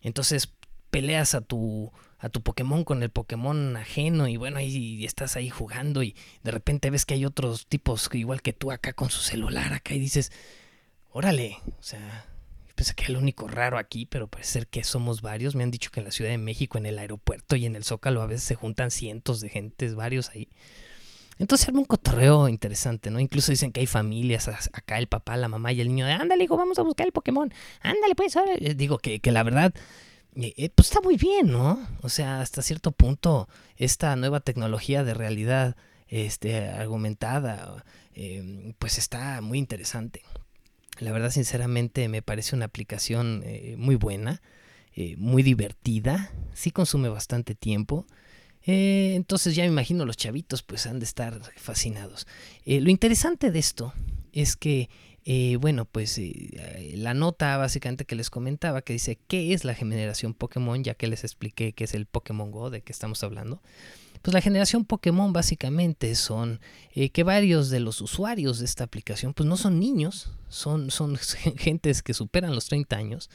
Entonces 0.00 0.52
peleas 0.96 1.34
a 1.34 1.42
tu, 1.42 1.92
a 2.18 2.30
tu 2.30 2.40
Pokémon 2.40 2.82
con 2.82 3.02
el 3.02 3.10
Pokémon 3.10 3.76
ajeno 3.76 4.28
y 4.28 4.38
bueno, 4.38 4.56
ahí 4.56 5.04
estás 5.04 5.36
ahí 5.36 5.50
jugando 5.50 6.02
y 6.02 6.16
de 6.42 6.52
repente 6.52 6.88
ves 6.88 7.04
que 7.04 7.12
hay 7.12 7.26
otros 7.26 7.66
tipos 7.66 8.08
igual 8.14 8.40
que 8.40 8.54
tú 8.54 8.72
acá 8.72 8.94
con 8.94 9.10
su 9.10 9.20
celular 9.20 9.74
acá 9.74 9.92
y 9.92 9.98
dices, 9.98 10.32
órale, 11.10 11.58
o 11.78 11.82
sea, 11.82 12.24
pensé 12.74 12.94
que 12.94 13.02
era 13.02 13.10
el 13.10 13.18
único 13.18 13.46
raro 13.46 13.76
aquí, 13.76 14.06
pero 14.06 14.26
parece 14.26 14.52
ser 14.52 14.68
que 14.68 14.84
somos 14.84 15.20
varios. 15.20 15.54
Me 15.54 15.64
han 15.64 15.70
dicho 15.70 15.90
que 15.90 16.00
en 16.00 16.06
la 16.06 16.12
Ciudad 16.12 16.30
de 16.30 16.38
México, 16.38 16.78
en 16.78 16.86
el 16.86 16.98
aeropuerto 16.98 17.56
y 17.56 17.66
en 17.66 17.76
el 17.76 17.84
Zócalo 17.84 18.22
a 18.22 18.26
veces 18.26 18.44
se 18.44 18.54
juntan 18.54 18.90
cientos 18.90 19.42
de 19.42 19.50
gentes, 19.50 19.94
varios 19.94 20.30
ahí. 20.30 20.48
Entonces 21.38 21.68
era 21.68 21.78
un 21.78 21.84
cotorreo 21.84 22.48
interesante, 22.48 23.10
¿no? 23.10 23.20
Incluso 23.20 23.52
dicen 23.52 23.70
que 23.70 23.80
hay 23.80 23.86
familias, 23.86 24.48
acá 24.48 24.96
el 24.96 25.08
papá, 25.08 25.36
la 25.36 25.48
mamá 25.48 25.74
y 25.74 25.82
el 25.82 25.88
niño, 25.88 26.06
de, 26.06 26.12
ándale, 26.12 26.44
hijo, 26.44 26.56
vamos 26.56 26.78
a 26.78 26.82
buscar 26.82 27.06
el 27.06 27.12
Pokémon, 27.12 27.52
ándale, 27.82 28.14
pues, 28.14 28.34
ahora. 28.34 28.54
digo 28.74 28.96
que, 28.96 29.20
que 29.20 29.30
la 29.30 29.42
verdad, 29.42 29.74
eh, 30.36 30.52
eh, 30.56 30.70
pues 30.74 30.88
está 30.88 31.00
muy 31.00 31.16
bien, 31.16 31.50
¿no? 31.50 31.86
O 32.02 32.08
sea, 32.08 32.40
hasta 32.40 32.60
cierto 32.60 32.92
punto, 32.92 33.48
esta 33.76 34.14
nueva 34.16 34.40
tecnología 34.40 35.02
de 35.02 35.14
realidad 35.14 35.76
este, 36.08 36.68
argumentada, 36.68 37.84
eh, 38.14 38.74
pues 38.78 38.98
está 38.98 39.40
muy 39.40 39.58
interesante. 39.58 40.22
La 40.98 41.12
verdad, 41.12 41.30
sinceramente, 41.30 42.08
me 42.08 42.22
parece 42.22 42.54
una 42.54 42.66
aplicación 42.66 43.44
muy 43.76 43.96
buena, 43.96 44.40
muy 45.18 45.42
divertida, 45.42 46.30
sí 46.54 46.70
consume 46.70 47.10
bastante 47.10 47.54
tiempo. 47.54 48.06
Entonces 48.62 49.54
ya 49.54 49.64
me 49.64 49.68
imagino 49.68 50.06
los 50.06 50.16
chavitos 50.16 50.62
pues 50.62 50.86
han 50.86 50.98
de 50.98 51.04
estar 51.04 51.38
fascinados. 51.56 52.26
lo 52.64 52.88
interesante 52.88 53.50
de 53.50 53.58
esto 53.58 53.92
es 54.32 54.56
que, 54.56 54.88
bueno, 55.58 55.86
pues 55.86 56.20
la 56.94 57.14
nota 57.14 57.56
básicamente 57.56 58.04
que 58.04 58.14
les 58.14 58.30
comentaba 58.30 58.82
que 58.82 58.92
dice 58.92 59.18
qué 59.26 59.52
es 59.52 59.64
la 59.64 59.74
generación 59.74 60.34
Pokémon, 60.34 60.82
ya 60.84 60.94
que 60.94 61.08
les 61.08 61.24
expliqué 61.24 61.72
qué 61.72 61.84
es 61.84 61.94
el 61.94 62.06
Pokémon 62.06 62.50
Go, 62.50 62.70
de 62.70 62.82
qué 62.82 62.92
estamos 62.92 63.22
hablando. 63.24 63.60
Pues 64.26 64.34
la 64.34 64.40
generación 64.40 64.84
Pokémon 64.84 65.32
básicamente 65.32 66.14
son 66.16 66.60
eh, 66.94 67.10
que 67.10 67.22
varios 67.22 67.70
de 67.70 67.78
los 67.78 68.00
usuarios 68.00 68.58
de 68.58 68.64
esta 68.64 68.82
aplicación 68.82 69.34
pues 69.34 69.48
no 69.48 69.56
son 69.56 69.78
niños, 69.78 70.32
son, 70.48 70.90
son 70.90 71.16
gentes 71.56 72.02
que 72.02 72.12
superan 72.12 72.54
los 72.54 72.66
30 72.66 72.96
años, 72.96 73.30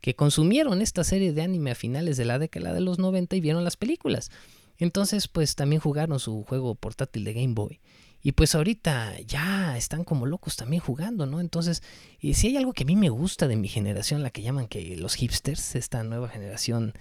que 0.00 0.14
consumieron 0.14 0.80
esta 0.80 1.04
serie 1.04 1.34
de 1.34 1.42
anime 1.42 1.72
a 1.72 1.74
finales 1.74 2.16
de 2.16 2.24
la 2.24 2.38
década 2.38 2.72
de 2.72 2.80
los 2.80 2.98
90 2.98 3.36
y 3.36 3.40
vieron 3.42 3.64
las 3.64 3.76
películas. 3.76 4.30
Entonces 4.78 5.28
pues 5.28 5.56
también 5.56 5.80
jugaron 5.80 6.18
su 6.18 6.42
juego 6.44 6.74
portátil 6.74 7.24
de 7.24 7.34
Game 7.34 7.52
Boy. 7.52 7.80
Y 8.22 8.32
pues 8.32 8.54
ahorita 8.54 9.18
ya 9.20 9.76
están 9.78 10.04
como 10.04 10.26
locos 10.26 10.56
también 10.56 10.82
jugando, 10.82 11.24
¿no? 11.24 11.40
Entonces, 11.40 11.82
y 12.20 12.34
si 12.34 12.48
hay 12.48 12.56
algo 12.58 12.74
que 12.74 12.82
a 12.82 12.86
mí 12.86 12.96
me 12.96 13.08
gusta 13.08 13.48
de 13.48 13.56
mi 13.56 13.68
generación, 13.68 14.22
la 14.22 14.30
que 14.30 14.42
llaman 14.42 14.68
que 14.68 14.96
los 14.96 15.14
hipsters, 15.14 15.74
esta 15.74 16.04
nueva 16.04 16.28
generación 16.28 16.92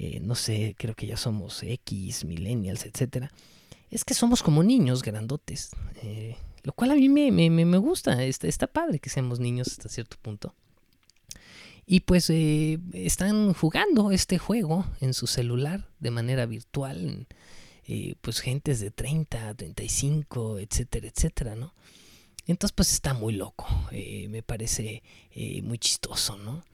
eh, 0.00 0.20
no 0.20 0.36
sé, 0.36 0.76
creo 0.78 0.94
que 0.94 1.08
ya 1.08 1.16
somos 1.16 1.60
X, 1.64 2.24
millennials, 2.24 2.86
etcétera, 2.86 3.32
es 3.90 4.04
que 4.04 4.14
somos 4.14 4.44
como 4.44 4.62
niños 4.62 5.02
grandotes. 5.02 5.70
Eh, 6.02 6.36
lo 6.62 6.72
cual 6.72 6.92
a 6.92 6.94
mí 6.94 7.08
me, 7.08 7.32
me, 7.32 7.50
me 7.50 7.78
gusta, 7.78 8.22
está, 8.22 8.46
está, 8.46 8.68
padre 8.68 9.00
que 9.00 9.10
seamos 9.10 9.40
niños 9.40 9.66
hasta 9.68 9.88
cierto 9.88 10.16
punto. 10.22 10.54
Y 11.84 12.00
pues 12.00 12.30
eh, 12.30 12.78
están 12.92 13.54
jugando 13.54 14.12
este 14.12 14.38
juego 14.38 14.86
en 15.00 15.14
su 15.14 15.26
celular 15.26 15.88
de 15.98 16.12
manera 16.12 16.46
virtual. 16.46 17.26
Eh, 17.88 18.14
pues 18.20 18.40
gentes 18.40 18.80
de 18.80 18.90
30, 18.90 19.54
35, 19.54 20.58
etcétera, 20.58 21.08
etcétera, 21.08 21.56
¿no? 21.56 21.74
Entonces 22.46 22.74
pues 22.74 22.92
está 22.92 23.14
muy 23.14 23.34
loco. 23.34 23.66
Eh, 23.90 24.28
me 24.28 24.42
parece 24.42 25.02
muy 25.62 25.78
chistoso, 25.78 26.36
¿no? 26.36 26.64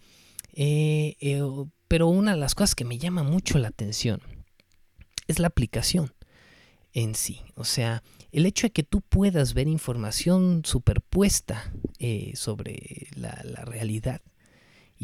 pero 1.89 2.07
una 2.09 2.33
de 2.33 2.39
las 2.39 2.55
cosas 2.55 2.77
que 2.77 2.85
me 2.85 2.99
llama 2.99 3.25
mucho 3.25 3.59
la 3.59 3.69
atención 3.69 4.21
es 5.27 5.39
la 5.39 5.49
aplicación 5.49 6.13
en 6.95 7.15
sí. 7.15 7.41
O 7.57 7.65
sea, 7.65 8.03
el 8.33 8.47
hecho 8.47 8.67
de 8.67 8.73
que 8.73 8.83
tú 8.83 9.01
puedas 9.01 9.53
ver 9.53 9.69
información 9.69 10.63
superpuesta 10.65 11.73
eh, 11.99 12.33
sobre 12.35 13.09
la, 13.15 13.33
realidad. 13.65 14.23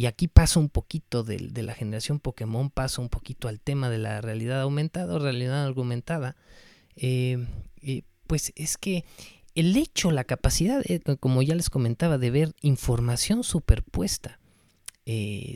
Y 0.00 0.06
aquí 0.06 0.28
pasa 0.28 0.58
un 0.58 0.70
poquito 0.70 1.24
de, 1.24 1.50
la 1.62 1.74
generación 1.74 2.20
Pokémon, 2.20 2.70
pasa 2.70 3.02
un 3.02 3.10
poquito 3.10 3.48
al 3.48 3.60
tema 3.60 3.90
de 3.90 3.98
la 3.98 4.22
realidad 4.22 4.62
aumentada 4.62 5.14
o 5.14 5.18
realidad 5.18 5.62
argumentada. 5.62 6.36
Eh, 6.96 7.46
eh, 7.82 8.04
pues 8.26 8.54
es 8.56 8.78
que 8.78 9.04
el 9.54 9.76
hecho, 9.76 10.10
la 10.10 10.24
capacidad, 10.24 10.82
como 11.20 11.42
ya 11.42 11.54
les 11.54 11.68
comentaba, 11.68 12.16
de 12.16 12.30
ver 12.30 12.54
información 12.62 13.44
superpuesta 13.44 14.40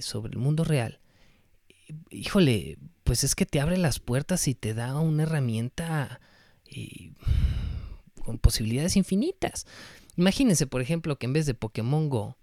sobre 0.03 0.35
el 0.35 0.39
mundo 0.39 0.63
real, 0.63 1.01
híjole, 2.11 2.77
pues 3.03 3.25
es 3.25 3.35
que 3.35 3.47
te 3.47 3.63
abre 3.63 3.79
las 3.79 3.99
puertas 3.99 4.47
y 4.47 4.55
te 4.55 4.75
da 4.75 5.01
una 5.01 5.23
herramienta 5.23 6.21
eh, 6.67 7.13
con 8.23 8.39
posibilidades 8.39 8.97
infinitas. 8.97 9.67
Imagínense, 10.19 10.67
por 10.67 10.83
ejemplo, 10.83 11.17
que 11.17 11.25
en 11.25 11.33
vez 11.33 11.47
de 11.47 11.55
Pokémon 11.55 12.11
Go 12.11 12.37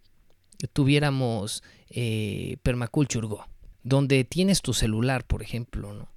tuviéramos 0.74 1.63
eh, 1.89 2.58
Permaculture 2.63 3.28
Go, 3.28 3.45
donde 3.84 4.24
tienes 4.24 4.62
tu 4.62 4.74
celular, 4.74 5.26
por 5.26 5.41
ejemplo, 5.41 6.10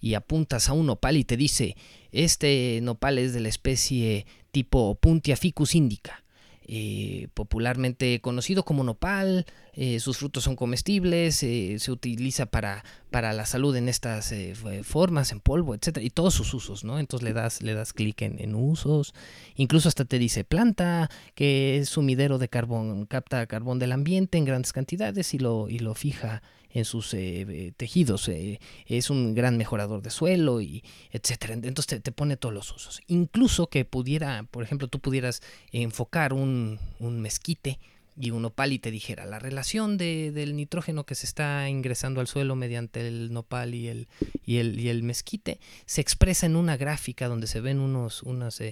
y 0.00 0.14
apuntas 0.14 0.68
a 0.68 0.72
un 0.72 0.86
nopal 0.86 1.16
y 1.16 1.24
te 1.24 1.36
dice, 1.36 1.76
este 2.10 2.80
nopal 2.82 3.18
es 3.18 3.32
de 3.32 3.40
la 3.40 3.48
especie 3.48 4.26
tipo 4.50 4.96
Puntia 4.96 5.36
ficus 5.36 5.74
indica 5.74 6.21
eh, 6.66 7.28
popularmente 7.34 8.20
conocido 8.20 8.64
como 8.64 8.84
nopal, 8.84 9.46
eh, 9.74 10.00
sus 10.00 10.18
frutos 10.18 10.44
son 10.44 10.54
comestibles, 10.54 11.42
eh, 11.42 11.76
se 11.78 11.90
utiliza 11.90 12.46
para, 12.46 12.84
para, 13.10 13.32
la 13.32 13.46
salud 13.46 13.74
en 13.76 13.88
estas 13.88 14.34
formas, 14.82 15.32
en 15.32 15.40
polvo, 15.40 15.74
etcétera, 15.74 16.04
y 16.04 16.10
todos 16.10 16.34
sus 16.34 16.54
usos, 16.54 16.84
¿no? 16.84 16.98
Entonces 16.98 17.24
le 17.24 17.32
das, 17.32 17.62
le 17.62 17.74
das 17.74 17.92
clic 17.92 18.22
en, 18.22 18.54
usos, 18.54 19.14
incluso 19.56 19.88
hasta 19.88 20.04
te 20.04 20.18
dice 20.18 20.44
planta, 20.44 21.10
que 21.34 21.78
es 21.78 21.88
sumidero 21.88 22.38
de 22.38 22.48
carbón, 22.48 23.06
capta 23.06 23.46
carbón 23.46 23.78
del 23.78 23.92
ambiente 23.92 24.38
en 24.38 24.44
grandes 24.44 24.72
cantidades 24.72 25.34
y 25.34 25.38
lo, 25.38 25.68
y 25.68 25.78
lo 25.78 25.94
fija 25.94 26.42
en 26.72 26.84
sus 26.84 27.12
eh, 27.14 27.46
eh, 27.48 27.72
tejidos, 27.76 28.28
eh, 28.28 28.60
es 28.86 29.10
un 29.10 29.34
gran 29.34 29.56
mejorador 29.56 30.02
de 30.02 30.10
suelo 30.10 30.60
y 30.60 30.82
etcétera. 31.10 31.54
Entonces 31.54 32.02
te, 32.02 32.12
pone 32.12 32.36
todos 32.36 32.54
los 32.54 32.72
usos. 32.72 33.00
Incluso 33.06 33.68
que 33.68 33.84
pudiera, 33.84 34.44
por 34.50 34.64
ejemplo, 34.64 34.88
tú 34.88 35.00
pudieras 35.00 35.42
enfocar 35.70 36.32
un, 36.32 36.78
mezquite 37.00 37.78
y 38.18 38.30
un 38.30 38.42
nopal 38.42 38.72
y 38.72 38.78
te 38.78 38.90
dijera 38.90 39.24
la 39.24 39.38
relación 39.38 39.96
del 39.96 40.54
nitrógeno 40.54 41.04
que 41.04 41.14
se 41.14 41.24
está 41.24 41.68
ingresando 41.70 42.20
al 42.20 42.26
suelo 42.26 42.56
mediante 42.56 43.06
el 43.06 43.32
nopal 43.32 43.74
y 43.74 43.88
el, 43.88 44.08
y 44.44 44.58
el, 44.58 44.78
y 44.78 44.88
el 44.88 45.02
mezquite 45.02 45.58
se 45.86 46.02
expresa 46.02 46.44
en 46.44 46.56
una 46.56 46.76
gráfica 46.76 47.28
donde 47.28 47.46
se 47.46 47.60
ven 47.60 47.80
unos, 47.80 48.22
unas 48.22 48.62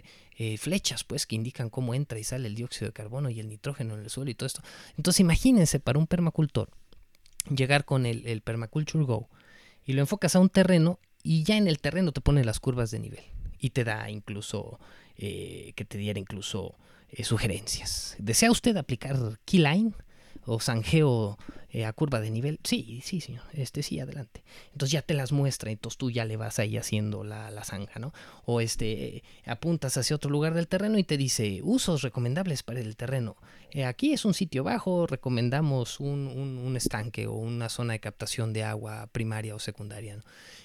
flechas 0.58 1.04
pues 1.04 1.26
que 1.26 1.36
indican 1.36 1.70
cómo 1.70 1.94
entra 1.94 2.18
y 2.18 2.24
sale 2.24 2.48
el 2.48 2.54
dióxido 2.54 2.88
de 2.88 2.92
carbono 2.92 3.30
y 3.30 3.40
el 3.40 3.48
nitrógeno 3.48 3.94
en 3.94 4.00
el 4.00 4.10
suelo 4.10 4.30
y 4.30 4.34
todo 4.34 4.46
esto. 4.46 4.62
Entonces 4.98 5.20
imagínense 5.20 5.80
para 5.80 5.98
un 5.98 6.06
permacultor 6.06 6.68
llegar 7.44 7.84
con 7.84 8.06
el, 8.06 8.42
Permaculture 8.42 9.04
Go 9.04 9.28
y 9.84 9.92
lo 9.92 10.00
enfocas 10.00 10.36
a 10.36 10.40
un 10.40 10.48
terreno 10.48 10.98
y 11.22 11.42
ya 11.44 11.56
en 11.56 11.66
el 11.66 11.78
terreno 11.78 12.12
te 12.12 12.20
pone 12.20 12.44
las 12.44 12.60
curvas 12.60 12.90
de 12.90 13.00
nivel 13.00 13.24
y 13.58 13.70
te 13.70 13.84
da 13.84 14.10
incluso 14.10 14.78
eh, 15.16 15.72
que 15.76 15.84
te 15.84 15.98
diera 15.98 16.18
incluso 16.18 16.76
eh, 17.10 17.24
sugerencias. 17.24 18.16
¿Desea 18.18 18.50
usted 18.50 18.76
aplicar 18.76 19.16
Keyline? 19.44 19.94
O 20.50 20.58
zanjeo 20.58 21.38
eh, 21.70 21.84
a 21.84 21.92
curva 21.92 22.20
de 22.20 22.30
nivel. 22.30 22.58
Sí, 22.64 23.00
sí, 23.04 23.20
señor. 23.20 23.44
Este 23.52 23.84
sí, 23.84 24.00
adelante. 24.00 24.42
Entonces 24.72 24.90
ya 24.90 25.02
te 25.02 25.14
las 25.14 25.30
muestra, 25.30 25.70
entonces 25.70 25.96
tú 25.96 26.10
ya 26.10 26.24
le 26.24 26.36
vas 26.36 26.58
ahí 26.58 26.76
haciendo 26.76 27.22
la, 27.22 27.52
la 27.52 27.62
zanja, 27.62 28.00
¿no? 28.00 28.12
O 28.44 28.60
este 28.60 29.22
apuntas 29.46 29.96
hacia 29.96 30.16
otro 30.16 30.28
lugar 30.28 30.54
del 30.54 30.66
terreno 30.66 30.98
y 30.98 31.04
te 31.04 31.16
dice 31.16 31.60
usos 31.62 32.02
recomendables 32.02 32.64
para 32.64 32.80
el 32.80 32.96
terreno. 32.96 33.36
Eh, 33.70 33.84
aquí 33.84 34.12
es 34.12 34.24
un 34.24 34.34
sitio 34.34 34.64
bajo, 34.64 35.06
recomendamos 35.06 36.00
un, 36.00 36.26
un, 36.26 36.76
estanque 36.76 37.28
o 37.28 37.34
una 37.34 37.68
zona 37.68 37.92
de 37.92 38.00
captación 38.00 38.52
de 38.52 38.64
agua 38.64 39.08
primaria 39.12 39.54
o 39.54 39.60
secundaria. 39.60 40.18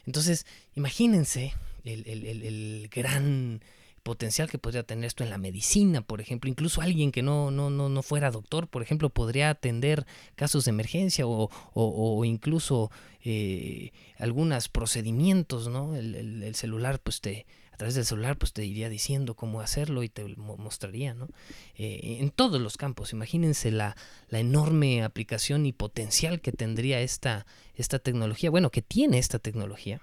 Entonces, 0.07 0.47
imagínense 0.73 1.53
el, 1.83 2.07
el, 2.07 2.25
el 2.25 2.89
gran 2.91 3.61
potencial 4.05 4.51
que 4.51 4.59
podría 4.59 4.83
tener 4.83 5.05
esto 5.05 5.23
en 5.23 5.31
la 5.31 5.39
medicina, 5.39 6.01
por 6.01 6.21
ejemplo, 6.21 6.47
incluso 6.47 6.79
alguien 6.81 7.11
que 7.11 7.23
no, 7.23 7.49
no, 7.49 7.71
no, 7.71 7.89
no 7.89 8.03
fuera 8.03 8.29
doctor, 8.29 8.67
por 8.67 8.83
ejemplo, 8.83 9.09
podría 9.09 9.49
atender 9.49 10.05
casos 10.35 10.65
de 10.65 10.69
emergencia 10.69 11.25
o, 11.25 11.49
o, 11.73 12.23
incluso 12.23 12.91
eh, 13.23 13.93
algunos 14.19 14.69
procedimientos, 14.69 15.69
¿no? 15.69 15.95
El, 15.95 16.53
celular, 16.53 16.99
pues 16.99 17.19
te, 17.19 17.47
a 17.73 17.77
través 17.77 17.95
del 17.95 18.05
celular, 18.05 18.37
pues 18.37 18.53
te 18.53 18.63
iría 18.63 18.89
diciendo 18.89 19.33
cómo 19.33 19.59
hacerlo 19.59 20.03
y 20.03 20.09
te 20.09 20.23
mostraría, 20.37 21.15
¿no? 21.15 21.27
Eh, 21.75 22.17
en 22.19 22.29
todos 22.29 22.61
los 22.61 22.77
campos, 22.77 23.11
imagínense 23.11 23.71
la, 23.71 23.97
la 24.29 24.37
enorme 24.37 25.01
aplicación 25.03 25.65
y 25.65 25.73
potencial 25.73 26.41
que 26.41 26.51
tendría 26.51 27.01
esta, 27.01 27.47
esta 27.73 27.97
tecnología, 27.97 28.51
bueno, 28.51 28.69
que 28.69 28.83
tiene 28.83 29.17
esta 29.17 29.39
tecnología. 29.39 29.99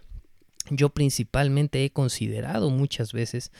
Yo 0.70 0.90
principalmente 0.90 1.84
he 1.84 1.90
considerado 1.90 2.70
muchas 2.70 3.12
veces 3.12 3.50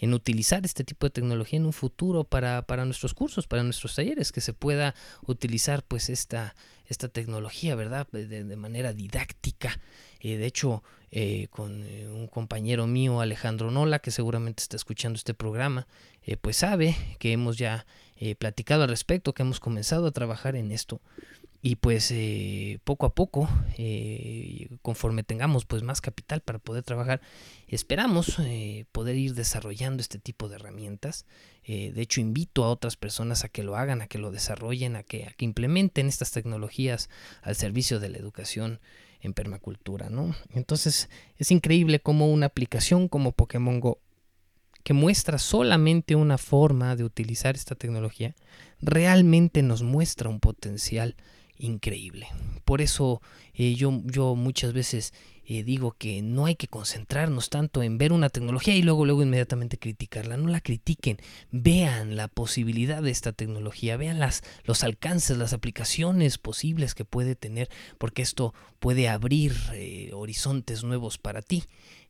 en 0.00 0.14
utilizar 0.14 0.64
este 0.64 0.82
tipo 0.82 1.06
de 1.06 1.10
tecnología 1.10 1.58
en 1.58 1.66
un 1.66 1.74
futuro 1.74 2.24
para, 2.24 2.64
nuestros 2.86 3.12
cursos, 3.12 3.46
para 3.46 3.62
nuestros 3.62 3.94
talleres, 3.94 4.32
que 4.32 4.40
se 4.40 4.54
pueda 4.54 4.94
utilizar 5.26 5.82
pues 5.82 6.08
esta, 6.08 6.54
esta 6.86 7.08
tecnología, 7.08 7.74
¿verdad? 7.74 8.08
De, 8.10 8.56
manera 8.56 8.94
didáctica. 8.94 9.78
Eh, 10.20 10.38
de 10.38 10.46
hecho, 10.46 10.82
eh, 11.10 11.48
con 11.50 11.84
eh, 11.84 12.08
un 12.08 12.28
compañero 12.28 12.86
mío, 12.86 13.20
Alejandro 13.20 13.70
Nola, 13.70 13.98
que 13.98 14.10
seguramente 14.10 14.62
está 14.62 14.76
escuchando 14.76 15.18
este 15.18 15.34
programa, 15.34 15.86
pues 16.40 16.56
sabe 16.56 16.96
que 17.18 17.32
hemos 17.32 17.58
ya 17.58 17.86
platicado 18.38 18.82
al 18.82 18.88
respecto, 18.88 19.32
que 19.32 19.42
hemos 19.42 19.58
comenzado 19.58 20.06
a 20.06 20.10
trabajar 20.12 20.54
en 20.54 20.70
esto 20.70 21.00
y 21.62 21.76
pues 21.76 22.10
eh, 22.10 22.78
poco 22.84 23.04
a 23.04 23.14
poco 23.14 23.48
eh, 23.76 24.68
conforme 24.80 25.22
tengamos 25.22 25.66
pues 25.66 25.82
más 25.82 26.00
capital 26.00 26.40
para 26.40 26.58
poder 26.58 26.82
trabajar 26.82 27.20
esperamos 27.68 28.38
eh, 28.38 28.86
poder 28.92 29.16
ir 29.16 29.34
desarrollando 29.34 30.00
este 30.00 30.18
tipo 30.18 30.48
de 30.48 30.56
herramientas. 30.56 31.26
De 31.66 32.00
hecho 32.00 32.20
invito 32.20 32.64
a 32.64 32.68
otras 32.68 32.96
personas 32.96 33.44
a 33.44 33.48
que 33.48 33.62
lo 33.62 33.76
hagan 33.76 34.02
a 34.02 34.08
que 34.08 34.18
lo 34.18 34.32
desarrollen 34.32 34.96
a 34.96 35.04
que, 35.04 35.26
a 35.26 35.32
que 35.34 35.44
implementen 35.44 36.08
estas 36.08 36.32
tecnologías 36.32 37.08
al 37.42 37.54
servicio 37.54 38.00
de 38.00 38.08
la 38.08 38.18
educación 38.18 38.80
en 39.20 39.34
permacultura 39.34 40.10
no 40.10 40.34
entonces 40.52 41.08
es 41.36 41.52
increíble 41.52 42.00
como 42.00 42.32
una 42.32 42.46
aplicación 42.46 43.06
como 43.06 43.30
Pokémon 43.30 43.78
Go 43.78 44.00
que 44.82 44.94
muestra 44.94 45.38
solamente 45.38 46.16
una 46.16 46.38
forma 46.38 46.96
de 46.96 47.04
utilizar 47.04 47.54
esta 47.54 47.76
tecnología 47.76 48.34
realmente 48.80 49.62
nos 49.62 49.84
muestra 49.84 50.28
un 50.28 50.40
potencial 50.40 51.14
increíble. 51.60 52.26
Por 52.64 52.80
eso 52.80 53.20
eh, 53.54 53.74
yo, 53.74 54.00
yo 54.04 54.34
muchas 54.34 54.72
veces 54.72 55.12
eh, 55.44 55.64
digo 55.64 55.92
que 55.92 56.22
no 56.22 56.46
hay 56.46 56.54
que 56.54 56.68
concentrarnos 56.68 57.50
tanto 57.50 57.82
en 57.82 57.98
ver 57.98 58.12
una 58.12 58.30
tecnología 58.30 58.76
y 58.76 58.82
luego, 58.82 59.04
luego 59.04 59.22
inmediatamente 59.22 59.78
criticarla. 59.78 60.36
No 60.36 60.48
la 60.48 60.60
critiquen, 60.60 61.18
vean 61.50 62.16
la 62.16 62.28
posibilidad 62.28 63.02
de 63.02 63.10
esta 63.10 63.32
tecnología, 63.32 63.96
vean 63.96 64.18
las, 64.18 64.42
los 64.64 64.84
alcances, 64.84 65.36
las 65.36 65.52
aplicaciones 65.52 66.38
posibles 66.38 66.94
que 66.94 67.04
puede 67.04 67.34
tener, 67.34 67.68
porque 67.98 68.22
esto 68.22 68.54
puede 68.78 69.08
abrir 69.08 69.54
eh, 69.74 70.10
horizontes 70.14 70.84
nuevos 70.84 71.18
para 71.18 71.42
ti. 71.42 71.64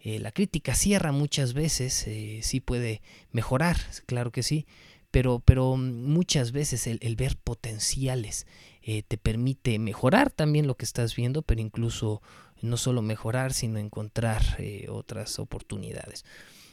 la 0.04 0.32
crítica 0.32 0.74
cierra 0.74 1.12
muchas 1.12 1.52
veces, 1.52 2.06
sí 2.42 2.60
puede 2.60 3.02
mejorar, 3.32 3.76
claro 4.06 4.30
que 4.30 4.42
sí, 4.42 4.66
pero, 5.10 5.40
pero 5.40 5.76
muchas 5.76 6.52
veces 6.52 6.86
el 6.86 7.16
ver 7.16 7.36
potenciales, 7.36 8.46
eh, 8.83 9.03
te 9.03 9.19
permite 9.19 9.79
mejorar 9.79 10.31
también 10.31 10.66
lo 10.66 10.77
que 10.77 10.85
estás 10.85 11.14
viendo, 11.14 11.43
pero 11.43 11.61
incluso 11.61 12.23
no 12.62 12.77
solo 12.77 13.03
mejorar, 13.03 13.53
sino 13.53 13.79
encontrar 13.79 14.43
eh, 14.59 14.87
otras 14.88 15.38
oportunidades. 15.38 16.25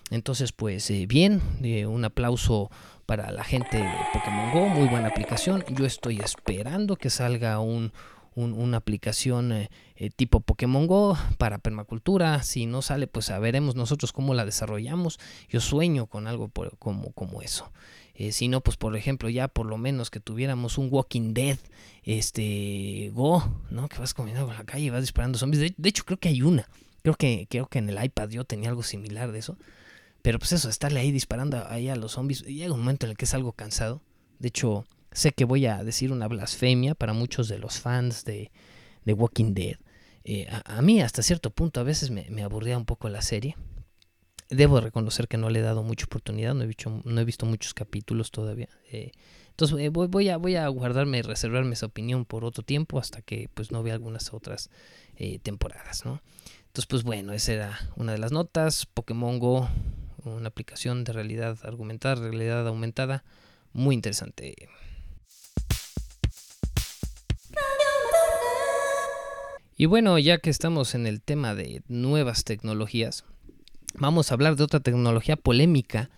Entonces, 0.10 0.54
pues 0.54 0.90
eh, 0.90 1.06
bien, 1.06 1.42
un 1.88 2.06
aplauso 2.06 2.72
para 3.06 3.30
la 3.32 3.44
gente 3.44 3.78
de 3.78 3.92
Pokémon 4.14 4.54
Go, 4.54 4.70
muy 4.70 4.88
buena 4.88 5.10
aplicación. 5.10 5.66
Yo 5.70 5.86
estoy 5.86 6.20
esperando 6.20 6.96
que 6.96 7.10
salga 7.10 7.60
un, 7.60 7.92
una 8.36 8.78
aplicación 8.78 9.68
tipo 10.16 10.40
Pokémon 10.40 10.88
Go 10.88 11.18
para 11.38 11.58
permacultura. 11.58 12.42
Si 12.44 12.68
no 12.68 12.82
sale, 12.82 13.08
pues 13.08 13.30
veremos 13.42 13.76
nosotros 13.76 14.14
cómo 14.14 14.34
la 14.34 14.46
desarrollamos. 14.46 15.20
Yo 15.50 15.60
sueño 15.60 16.08
con 16.08 16.28
algo 16.28 16.52
como, 16.80 17.12
como 17.12 17.42
eso. 17.42 17.70
Eh, 18.20 18.32
si 18.32 18.48
no, 18.48 18.62
pues 18.62 18.78
por 18.78 18.98
ejemplo, 18.98 19.30
ya 19.30 19.48
por 19.48 19.68
lo 19.68 19.78
menos 19.78 20.10
que 20.10 20.20
tuviéramos 20.20 20.80
un 20.80 20.88
Walking 20.92 21.36
Dead, 21.36 21.60
este, 22.04 23.12
Go, 23.14 23.44
¿no? 23.70 23.88
Que 23.88 24.00
vas 24.00 24.16
comiendo 24.16 24.44
por 24.48 24.56
la 24.56 24.64
calle 24.64 24.86
y 24.86 24.90
vas 24.90 25.02
disparando 25.02 25.38
zombies. 25.38 25.76
De, 25.78 25.90
hecho, 25.90 26.04
creo 26.04 26.18
que 26.18 26.30
hay 26.30 26.42
una. 26.42 26.68
Creo 27.04 27.14
que, 27.14 27.46
creo 27.48 27.68
que 27.68 27.78
en 27.78 27.90
el 27.90 28.04
iPad 28.04 28.30
yo 28.30 28.44
tenía 28.44 28.70
algo 28.70 28.82
similar 28.82 29.32
de 29.32 29.38
eso. 29.38 29.56
Pero 30.24 30.40
pues 30.40 30.52
eso, 30.52 30.68
estarle 30.68 31.00
ahí 31.00 31.12
disparando 31.12 31.64
ahí 31.70 31.90
a 31.90 31.96
los 31.96 32.14
zombies, 32.14 32.42
llega 32.42 32.74
un 32.74 32.80
momento 32.80 33.06
en 33.06 33.12
el 33.12 33.18
que 33.18 33.26
es 33.26 33.34
algo 33.36 33.52
cansado. 33.52 34.02
De 34.40 34.48
hecho, 34.48 34.88
sé 35.12 35.32
que 35.32 35.46
voy 35.46 35.68
a 35.68 35.84
decir 35.84 36.12
una 36.12 36.28
blasfemia 36.28 36.96
para 36.96 37.14
muchos 37.14 37.48
de 37.48 37.60
los 37.60 37.80
fans 37.80 38.26
de, 38.26 38.52
de 39.06 39.14
Walking 39.14 39.54
Dead. 39.54 39.78
Eh, 40.24 40.48
a, 40.50 40.78
a, 40.78 40.82
mí 40.82 41.02
hasta 41.02 41.22
cierto 41.22 41.52
punto 41.52 41.80
a 41.80 41.84
veces 41.84 42.10
me, 42.10 42.28
me, 42.32 42.42
aburría 42.42 42.80
un 42.80 42.86
poco 42.86 43.10
la 43.10 43.22
serie. 43.22 43.56
Debo 44.50 44.80
reconocer 44.80 45.28
que 45.28 45.38
no 45.38 45.50
le 45.50 45.60
he 45.60 45.62
dado 45.62 45.84
mucha 45.84 46.06
oportunidad, 46.06 46.54
no 46.54 46.64
he 46.64 47.26
visto, 47.26 47.46
muchos 47.46 47.74
capítulos 47.74 48.32
todavía. 48.32 48.70
Eh, 48.92 49.12
entonces 49.50 49.78
eh, 49.80 49.90
voy, 49.90 50.08
voy, 50.08 50.30
a, 50.30 50.38
voy 50.38 50.56
a 50.56 50.68
guardarme, 50.70 51.22
reservarme 51.22 51.74
esa 51.74 51.88
opinión 51.88 52.26
por 52.26 52.46
otro 52.46 52.64
tiempo 52.64 53.00
hasta 53.00 53.22
que 53.22 53.50
pues 53.54 53.72
no 53.72 53.84
vea 53.84 53.96
algunas 53.96 54.34
otras 54.34 54.70
eh, 55.18 55.40
temporadas, 55.40 56.06
¿no? 56.06 56.22
Entonces 56.68 56.86
pues 56.86 57.04
bueno, 57.04 57.34
esa 57.34 57.54
era 57.54 57.80
una 57.96 58.14
de 58.14 58.20
las 58.20 58.32
notas. 58.32 58.86
Pokémon 58.86 59.40
Go, 59.40 59.68
una 60.24 60.48
aplicación 60.48 61.04
de 61.04 61.12
realidad 61.12 61.58
argumentada, 61.64 62.16
realidad 62.16 62.68
aumentada, 62.68 63.24
muy 63.74 63.96
interesante. 63.96 64.56
Y 69.76 69.86
bueno, 69.86 70.18
ya 70.18 70.40
que 70.40 70.50
estamos 70.50 70.96
en 70.96 71.06
el 71.06 71.22
tema 71.22 71.54
de 71.54 71.84
nuevas 71.88 72.44
tecnologías, 72.44 73.26
vamos 73.96 74.32
a 74.32 74.36
hablar 74.36 74.56
de 74.56 74.64
otra 74.64 74.80
tecnología 74.80 75.36
polémica 75.36 76.10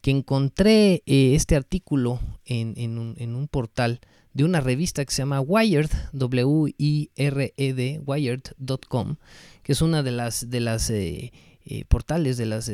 que 0.00 0.10
encontré 0.10 1.02
eh, 1.06 1.34
este 1.34 1.56
artículo 1.56 2.20
en, 2.44 2.74
en, 2.76 3.34
un, 3.34 3.48
portal 3.48 4.00
de 4.34 4.44
una 4.44 4.60
revista 4.60 5.04
que 5.04 5.14
se 5.14 5.22
llama 5.22 5.40
Wired, 5.40 5.90
W-I-R-E-D, 6.12 8.00
wired.com, 8.04 9.16
que 9.62 9.72
es 9.72 9.80
una 9.80 10.02
de 10.02 10.10
las, 10.10 10.50
de 10.50 10.60
las 10.60 10.90
eh, 10.90 11.32
eh, 11.64 11.84
portales, 11.84 12.36
de 12.36 12.46
las 12.46 12.68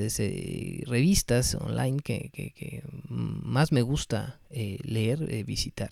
revistas 0.86 1.54
online 1.54 1.98
que, 2.02 2.30
que, 2.32 2.52
que, 2.52 2.82
más 3.08 3.72
me 3.72 3.82
gusta 3.82 4.40
leer, 4.50 5.44
visitar, 5.44 5.90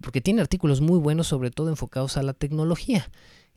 porque 0.00 0.22
tiene 0.22 0.40
artículos 0.40 0.80
muy 0.80 0.98
buenos, 0.98 1.26
sobre 1.26 1.50
todo 1.50 1.68
enfocados 1.68 2.16
a 2.16 2.22
la 2.22 2.32
tecnología 2.32 3.10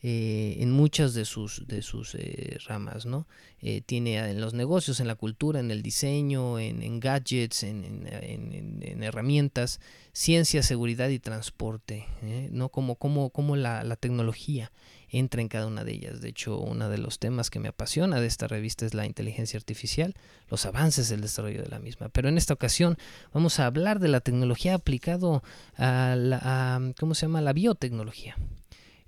eh, 0.04 0.58
en 0.60 0.72
muchas 0.72 1.16
de 1.16 1.26
sus, 1.26 1.68
de 1.68 1.82
sus 1.82 2.14
eh, 2.14 2.58
ramas, 2.68 3.08
¿no? 3.08 3.28
Eh, 3.60 3.82
tiene 3.82 4.18
en 4.18 4.40
los 4.40 4.54
negocios, 4.54 5.00
en 5.00 5.08
la 5.08 5.16
cultura, 5.16 5.60
en 5.60 5.72
el 5.72 5.82
diseño, 5.82 6.60
en, 6.60 6.84
en 6.84 7.00
gadgets, 7.00 7.64
en, 7.64 7.84
en, 8.06 8.84
en, 8.84 9.04
herramientas, 9.04 9.80
ciencia, 10.14 10.62
seguridad 10.62 11.10
y 11.10 11.18
transporte, 11.18 12.06
¿eh? 12.22 12.50
¿no? 12.52 12.70
Como, 12.70 12.96
como, 12.96 13.32
como 13.32 13.56
la, 13.56 13.84
la, 13.84 13.96
tecnología 13.96 14.72
entra 15.10 15.42
en 15.42 15.48
cada 15.48 15.66
una 15.66 15.84
de 15.84 15.94
ellas. 15.94 16.22
De 16.22 16.30
hecho, 16.30 16.60
uno 16.60 16.90
de 16.90 17.00
los 17.00 17.18
temas 17.18 17.50
que 17.50 17.60
me 17.60 17.70
apasiona 17.70 18.22
de 18.22 18.28
esta 18.28 18.48
revista 18.48 18.86
es 18.86 18.94
la 18.94 19.08
inteligencia 19.08 19.58
artificial, 19.58 20.14
los 20.48 20.68
avances 20.68 21.10
del 21.10 21.22
desarrollo 21.22 21.64
de 21.64 21.70
la 21.70 21.80
misma. 21.80 22.10
Pero 22.10 22.30
en 22.30 22.38
esta 22.38 22.54
ocasión 22.54 22.98
vamos 23.34 23.60
a 23.60 23.66
hablar 23.66 24.00
de 24.00 24.10
la 24.10 24.20
tecnología 24.20 24.76
aplicado 24.76 25.42
a 25.76 26.16
la, 26.16 26.94
¿cómo 27.00 27.16
se 27.16 27.26
llama? 27.26 27.42
La 27.42 27.54
biotecnología. 27.54 28.38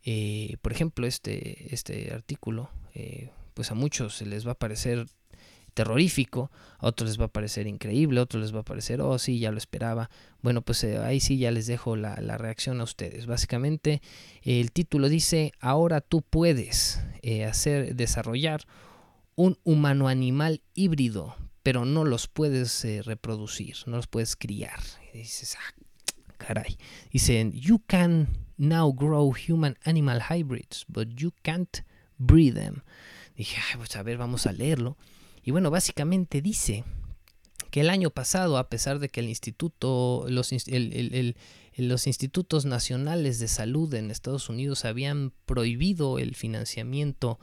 Eh, 0.03 0.57
por 0.61 0.71
ejemplo, 0.71 1.05
este, 1.07 1.73
este 1.73 2.13
artículo, 2.13 2.69
eh, 2.93 3.31
pues 3.53 3.71
a 3.71 3.75
muchos 3.75 4.15
se 4.15 4.25
les 4.25 4.47
va 4.47 4.53
a 4.53 4.59
parecer 4.59 5.07
terrorífico, 5.73 6.51
a 6.79 6.87
otros 6.87 7.09
les 7.09 7.19
va 7.19 7.25
a 7.25 7.29
parecer 7.29 7.67
increíble, 7.67 8.19
a 8.19 8.23
otros 8.23 8.41
les 8.41 8.55
va 8.55 8.61
a 8.61 8.65
parecer, 8.65 9.01
oh 9.01 9.17
sí, 9.19 9.39
ya 9.39 9.51
lo 9.51 9.57
esperaba. 9.57 10.09
Bueno, 10.41 10.61
pues 10.61 10.83
eh, 10.83 10.97
ahí 10.97 11.19
sí 11.19 11.37
ya 11.37 11.51
les 11.51 11.67
dejo 11.67 11.95
la, 11.95 12.19
la, 12.21 12.37
reacción 12.37 12.81
a 12.81 12.83
ustedes. 12.83 13.27
Básicamente 13.27 14.01
el 14.41 14.71
título 14.71 15.09
dice, 15.09 15.51
ahora 15.59 16.01
tú 16.01 16.21
puedes 16.21 17.01
hacer, 17.47 17.95
desarrollar 17.95 18.63
un 19.35 19.57
humano 19.63 20.07
animal 20.07 20.61
híbrido, 20.73 21.35
pero 21.63 21.85
no 21.85 22.03
los 22.03 22.27
puedes 22.27 22.85
reproducir, 23.05 23.75
no 23.85 23.97
los 23.97 24.07
puedes 24.07 24.35
criar. 24.35 24.79
Dices, 25.13 25.55
ah, 25.59 25.73
caray. 26.37 26.77
Dicen, 27.11 27.51
you 27.51 27.79
can 27.85 28.48
now 28.59 28.91
grow 28.91 29.31
human 29.31 29.77
animal 29.85 30.19
hybrids, 30.29 30.85
but 30.87 31.07
you 31.15 31.31
can't 31.41 31.83
breed 32.19 32.53
them. 32.53 32.83
Dije, 33.35 33.57
Ay, 33.57 33.77
pues 33.77 33.95
a 33.95 34.03
ver, 34.03 34.17
vamos 34.17 34.45
a 34.45 34.51
leerlo. 34.51 34.97
Y 35.43 35.51
bueno, 35.51 35.71
básicamente 35.71 36.41
dice 36.41 36.83
que 37.71 37.81
el 37.81 37.89
año 37.89 38.09
pasado, 38.09 38.57
a 38.57 38.69
pesar 38.69 38.99
de 38.99 39.09
que 39.09 39.21
el 39.21 39.29
instituto, 39.29 40.25
los, 40.27 40.51
el, 40.51 40.65
el, 40.67 41.35
los 41.77 42.07
institutos 42.07 42.65
nacionales 42.65 43.39
de 43.39 43.47
salud 43.47 43.93
en 43.93 44.11
Estados 44.11 44.49
Unidos 44.49 44.85
habían 44.85 45.31
prohibido 45.45 46.19
el 46.19 46.35
financiamiento 46.35 47.39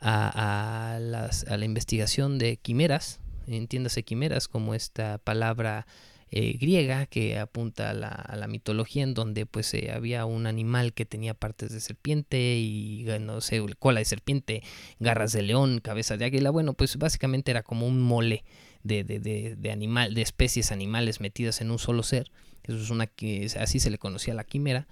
a, 0.00 0.94
a, 0.94 1.00
las, 1.00 1.44
a 1.44 1.56
la 1.56 1.64
investigación 1.64 2.38
de 2.38 2.58
quimeras, 2.58 3.20
entiéndase 3.46 4.02
quimeras 4.02 4.48
como 4.48 4.74
esta 4.74 5.18
palabra 5.18 5.86
eh, 6.30 6.58
griega 6.60 7.06
que 7.06 7.38
apunta 7.38 7.90
a 7.90 7.94
la, 7.94 8.46
mitología 8.48 9.02
en 9.02 9.14
donde 9.14 9.46
pues 9.46 9.72
eh, 9.74 9.90
había 9.92 10.26
un 10.26 10.46
animal 10.46 10.92
que 10.92 11.06
tenía 11.06 11.34
partes 11.34 11.72
de 11.72 11.80
serpiente 11.80 12.56
y 12.58 13.06
no 13.20 13.40
sé, 13.40 13.62
cola 13.78 14.00
de 14.00 14.04
serpiente, 14.04 14.62
garras 14.98 15.32
de 15.32 15.42
león, 15.42 15.80
cabeza 15.82 16.16
de 16.16 16.26
águila, 16.26 16.50
bueno 16.50 16.74
pues 16.74 16.96
básicamente 16.96 17.50
era 17.50 17.62
como 17.62 17.86
un 17.86 18.00
mole 18.00 18.44
de, 18.82 19.70
animal, 19.72 20.14
de 20.14 20.22
especies 20.22 20.72
animales 20.72 21.20
metidas 21.20 21.60
en 21.60 21.70
un 21.70 21.78
solo 21.78 22.02
ser, 22.02 22.30
eso 22.64 22.78
es 22.78 22.90
una 22.90 23.10
así 23.58 23.80
se 23.80 23.90
le 23.90 23.98
conocía 23.98 24.34
la 24.34 24.44
quimera. 24.44 24.86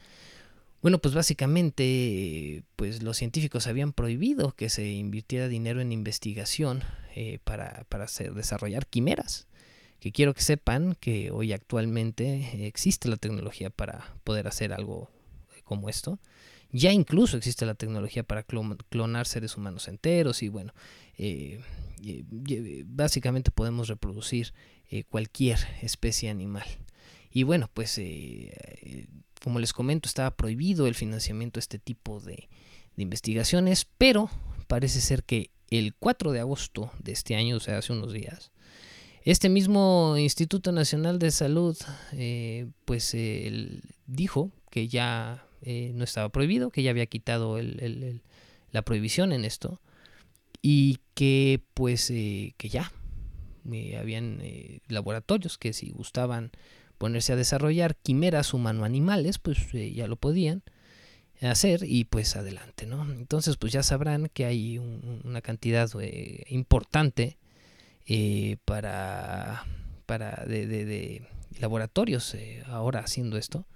Bueno, 0.83 0.99
pues 0.99 1.14
básicamente, 1.14 2.62
pues 2.77 3.03
los 3.03 3.16
científicos 3.16 3.66
habían 3.66 3.92
prohibido 3.92 4.53
que 4.53 4.68
se 4.68 4.87
invirtiera 4.87 5.49
dinero 5.49 5.81
en 5.81 5.90
investigación 5.90 6.85
eh, 7.14 7.40
para, 7.44 7.85
para 7.88 8.05
hacer, 8.05 8.35
desarrollar 8.35 8.87
quimeras 8.87 9.49
que 10.00 10.12
quiero 10.12 10.35
que 10.35 10.42
sepan 10.42 10.96
que 11.00 11.30
hoy 11.30 11.52
actualmente 11.52 12.66
existe 12.66 13.09
la 13.09 13.16
tecnología 13.16 13.70
para 13.70 14.14
poder 14.24 14.46
hacer 14.46 14.72
algo 14.72 15.11
como 15.64 15.88
esto. 15.88 16.18
Ya 16.70 16.92
incluso 16.92 17.37
existe 17.37 17.64
la 17.64 17.74
tecnología 17.74 18.22
para 18.22 18.42
clonar 18.42 19.26
seres 19.26 19.56
humanos 19.56 19.88
enteros 19.88 20.42
y 20.42 20.48
bueno, 20.48 20.74
eh, 21.16 21.61
básicamente 22.85 23.50
podemos 23.50 23.88
reproducir 23.88 24.52
eh, 24.90 25.04
cualquier 25.04 25.59
especie 25.82 26.28
animal. 26.28 26.66
Y 27.30 27.44
bueno, 27.44 27.70
pues 27.72 27.98
eh, 27.98 29.06
como 29.42 29.59
les 29.59 29.72
comento, 29.72 30.09
estaba 30.09 30.37
prohibido 30.37 30.87
el 30.87 30.94
financiamiento 30.94 31.59
de 31.59 31.62
este 31.62 31.78
tipo 31.78 32.20
de 32.20 32.48
investigaciones, 32.96 33.87
pero 33.98 34.30
parece 34.66 35.00
ser 35.00 35.22
que 35.22 35.50
el 35.70 35.94
4 35.94 36.32
de 36.32 36.40
agosto 36.40 36.90
de 36.98 37.12
este 37.12 37.37
año, 37.37 37.56
o 37.56 37.61
sea, 37.61 37.78
hace 37.78 37.92
unos 37.92 38.12
días, 38.12 38.50
este 39.26 39.48
mismo 39.48 40.14
Instituto 40.16 40.70
Nacional 40.70 41.18
de 41.18 41.32
Salud, 41.32 41.76
eh, 42.12 42.68
pues 42.84 43.12
eh, 43.12 43.80
dijo 44.06 44.52
que 44.70 44.86
ya 44.86 45.44
eh, 45.62 45.90
no 45.96 46.04
estaba 46.04 46.28
prohibido, 46.28 46.70
que 46.70 46.84
ya 46.84 46.90
había 46.90 47.06
quitado 47.06 47.58
el, 47.58 47.80
el, 47.82 48.02
el, 48.04 48.22
la 48.70 48.82
prohibición 48.82 49.32
en 49.32 49.44
esto 49.44 49.80
y 50.62 51.00
que 51.14 51.60
pues 51.74 52.06
que 52.06 52.68
ya 52.70 52.92
habían 53.98 54.42
laboratorios 54.86 55.58
que 55.58 55.72
si 55.72 55.90
gustaban 55.90 56.52
ponerse 56.96 57.32
a 57.32 57.36
desarrollar 57.36 57.96
quimeras 57.96 58.54
humano-animales, 58.54 59.38
pues 59.38 59.58
ya 59.72 60.06
lo 60.06 60.14
podían 60.14 60.62
hacer 61.40 61.80
y 61.82 62.04
pues 62.04 62.36
adelante, 62.36 62.86
¿no? 62.86 63.02
Entonces 63.10 63.56
pues 63.56 63.72
ya 63.72 63.82
sabrán 63.82 64.30
que 64.32 64.44
hay 64.44 64.78
un, 64.78 65.20
una 65.24 65.40
cantidad 65.40 65.90
importante 66.48 67.38
eh, 68.07 68.57
para, 68.64 69.64
para 70.07 70.45
de, 70.47 70.66
de, 70.66 71.29
laboratorios 71.59 72.35
eh, 72.35 72.62
ahora 72.66 73.01
haciendo 73.01 73.37
esto. 73.37 73.66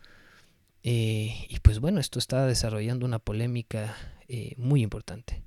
Eh, 0.83 1.47
y 1.49 1.59
pues 1.61 1.81
bueno, 1.81 2.01
esto 2.01 2.19
está 2.19 2.47
desarrollando 2.47 3.05
una 3.05 3.19
polémica 3.19 3.97
eh, 4.29 4.55
muy 4.57 4.83
importante. 4.83 5.43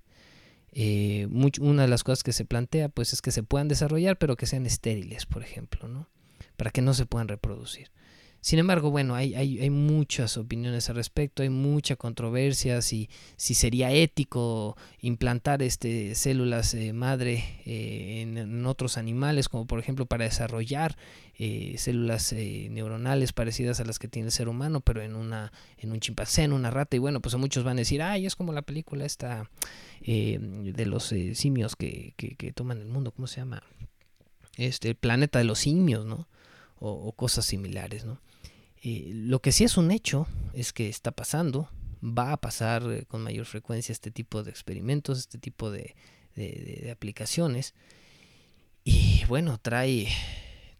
Una 1.60 1.84
de 1.84 1.88
las 1.88 2.04
cosas 2.04 2.24
que 2.24 2.34
se 2.34 2.46
plantea 2.46 2.89
pues 2.89 3.13
es 3.13 3.22
que 3.22 3.32
se 3.32 3.43
puedan 3.43 3.67
desarrollar 3.67 4.17
pero 4.17 4.36
que 4.36 4.48
sean 4.48 4.65
estériles, 4.65 5.28
por 5.28 5.43
ejemplo, 5.43 5.88
¿no? 5.88 6.10
Para 6.58 6.72
que 6.72 6.82
no 6.82 6.93
se 6.93 7.06
puedan 7.06 7.28
reproducir. 7.28 7.91
Sin 8.43 8.60
embargo, 8.60 8.91
bueno, 8.91 9.15
hay, 9.15 9.36
hay, 9.36 9.62
hay, 9.62 9.69
muchas 9.69 10.36
opiniones 10.36 10.89
al 10.89 10.97
respecto, 10.97 11.43
hay 11.43 11.49
mucha 11.49 11.95
controversia 11.95 12.82
si, 12.82 13.10
si 13.38 13.53
sería 13.53 13.89
ético 13.93 14.75
implantar 14.99 15.63
este, 15.63 16.13
células 16.13 16.73
eh, 16.73 16.91
madre 16.91 17.62
eh, 17.65 18.19
en, 18.19 18.65
otros 18.65 18.97
animales, 18.97 19.47
como 19.47 19.65
por 19.65 19.79
ejemplo 19.79 20.06
para 20.08 20.25
desarrollar 20.25 20.97
eh, 21.39 21.75
células 21.77 22.34
eh, 22.34 22.67
neuronales 22.69 23.32
parecidas 23.32 23.79
a 23.79 23.86
las 23.86 23.97
que 23.97 24.10
tiene 24.10 24.25
el 24.25 24.34
ser 24.34 24.49
humano, 24.49 24.82
pero 24.82 25.01
en, 25.01 25.15
una, 25.15 25.53
en 25.77 25.93
un 25.93 26.01
chimpancé, 26.01 26.43
en 26.43 26.51
una 26.51 26.69
rata. 26.69 26.97
Y 26.97 26.99
bueno, 26.99 27.21
pues 27.21 27.34
muchos 27.36 27.63
van 27.63 27.77
a 27.77 27.79
decir, 27.79 28.01
ay, 28.01 28.25
es 28.25 28.36
como 28.36 28.51
la 28.51 28.63
película 28.63 29.06
esta 29.06 29.49
eh, 30.01 30.38
de 30.41 30.86
los 30.86 31.15
simios 31.34 31.77
que, 31.77 32.13
que, 32.17 32.51
toman 32.51 32.82
el 32.82 32.88
mundo, 32.88 33.13
¿cómo 33.13 33.27
se 33.27 33.38
llama? 33.38 33.63
Este, 34.58 34.95
planeta 34.95 35.39
de 35.39 35.45
los 35.45 35.60
simios, 35.60 36.06
¿no? 36.06 36.27
o, 36.84 37.12
cosas 37.13 37.45
similares. 37.45 38.06
¿no? 38.06 38.19
Eh, 38.86 39.12
lo 39.13 39.41
que 39.41 39.54
sí 39.54 39.63
es 39.63 39.78
un 39.78 39.91
hecho 39.91 40.28
es 40.54 40.74
que 40.74 40.89
está 40.89 41.12
pasando, 41.12 41.69
va 42.04 42.34
a 42.34 42.38
pasar 42.38 42.84
eh, 42.91 43.06
con 43.06 43.24
mayor 43.24 43.46
frecuencia 43.46 43.93
este 43.93 44.12
tipo 44.12 44.43
de 44.43 44.52
experimentos, 44.52 45.19
este 45.19 45.38
tipo 45.38 45.72
de, 45.72 45.96
aplicaciones. 46.91 47.74
Y 48.84 49.24
bueno, 49.30 49.58
trae, 49.58 50.10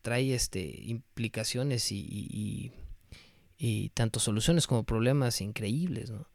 trae 0.02 0.34
este, 0.34 0.82
implicaciones 0.84 1.92
y, 1.92 2.72
tanto 3.94 4.20
soluciones 4.20 4.68
como 4.68 4.84
problemas 4.84 5.40
increíbles. 5.40 6.10
¿no? 6.10 6.28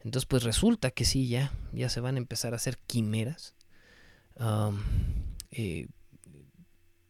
Entonces, 0.00 0.26
pues 0.26 0.44
resulta 0.44 0.90
que 0.90 1.04
sí, 1.04 1.28
ya, 1.28 1.52
ya 1.72 1.90
se 1.90 2.00
van 2.00 2.14
a 2.14 2.18
empezar 2.18 2.54
a 2.54 2.56
hacer 2.56 2.78
quimeras. 2.86 3.54
Eh, 5.50 5.88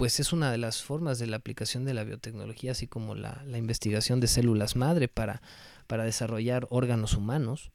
pues 0.03 0.19
es 0.19 0.33
una 0.33 0.51
de 0.51 0.59
las 0.59 0.83
formas 0.83 1.21
de 1.21 1.29
la 1.29 1.37
aplicación 1.37 1.85
de 1.85 1.95
la 1.95 2.03
biotecnología, 2.03 2.73
así 2.73 2.88
como 2.88 3.15
la, 3.15 3.45
investigación 3.55 4.19
de 4.19 4.27
células 4.27 4.75
madre 4.75 5.07
para, 5.07 5.43
para 5.87 6.03
desarrollar 6.03 6.67
órganos 6.71 7.15
humanos. 7.15 7.71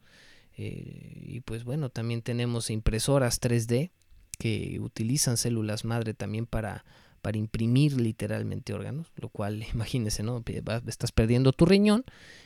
Eh, 0.58 1.24
y 1.26 1.40
pues 1.40 1.64
bueno, 1.64 1.88
también 1.88 2.22
tenemos 2.22 2.70
impresoras 2.70 3.40
3D 3.40 3.92
que 4.38 4.78
utilizan 4.82 5.38
células 5.38 5.86
madre 5.86 6.14
también 6.14 6.48
para, 6.48 6.84
para 7.22 7.38
imprimir 7.38 7.94
literalmente 7.94 8.74
órganos, 8.74 9.08
lo 9.16 9.30
cual 9.30 9.64
imagínense, 9.74 10.22
¿no? 10.22 10.44
Estás 10.86 11.14
perdiendo 11.14 11.54
tu 11.54 11.66
riñón 11.66 12.04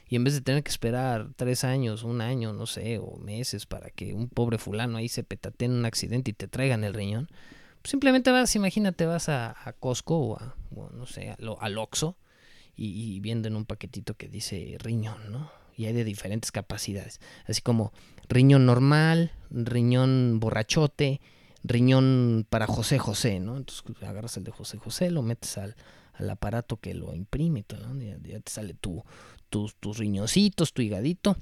y 0.07 0.15
en 0.15 0.23
vez 0.23 0.35
de 0.35 0.41
tener 0.41 0.61
que 0.61 0.69
esperar 0.69 1.31
tres 1.35 1.63
años, 1.63 2.03
un 2.03 2.21
año, 2.21 2.53
no 2.53 2.67
sé, 2.67 2.99
o 2.99 3.17
meses 3.17 3.65
para 3.65 3.89
que 3.89 4.13
un 4.13 4.29
pobre 4.29 4.59
fulano 4.59 4.99
ahí 4.99 5.09
se 5.09 5.23
petatee 5.23 5.65
en 5.65 5.71
un 5.71 5.85
accidente 5.85 6.29
y 6.29 6.35
te 6.35 6.47
traigan 6.47 6.83
el 6.83 6.93
riñón, 6.93 7.29
simplemente 7.83 8.31
vas, 8.31 8.55
imagínate, 8.55 9.05
vas 9.05 9.29
a, 9.29 9.75
Costco 9.79 10.17
o 10.17 10.37
a, 10.37 10.55
no 10.93 11.05
sé, 11.05 11.35
al 11.59 11.77
Oxxo 11.77 12.17
y, 12.75 13.19
viendo 13.19 13.47
en 13.47 13.55
un 13.55 13.65
paquetito 13.65 14.15
que 14.15 14.27
dice 14.27 14.77
riñón, 14.79 15.31
¿no? 15.31 15.51
Y 15.75 15.85
hay 15.85 15.93
de 15.93 16.03
diferentes 16.03 16.51
capacidades, 16.51 17.19
así 17.47 17.61
como 17.61 17.91
riñón 18.27 18.65
normal, 18.65 19.31
riñón 19.49 20.39
borrachote, 20.39 21.21
riñón 21.63 22.45
para 22.49 22.67
José 22.67 22.99
José, 22.99 23.39
¿no? 23.39 23.57
Entonces 23.57 23.83
pues, 23.83 24.01
agarras 24.03 24.37
el 24.37 24.43
de 24.43 24.51
José 24.51 24.77
José, 24.77 25.11
lo 25.11 25.21
metes 25.21 25.57
al, 25.57 25.75
aparato 26.29 26.77
que 26.77 26.93
lo 26.93 27.15
imprime, 27.15 27.65
¿no? 27.81 27.99
ya, 27.99 28.39
te 28.39 28.51
sale 28.51 28.73
tu, 28.75 29.03
tus, 29.49 29.75
tus 29.75 29.97
riñoncitos, 29.97 30.73
tu 30.73 30.81
higadito, 30.81 31.35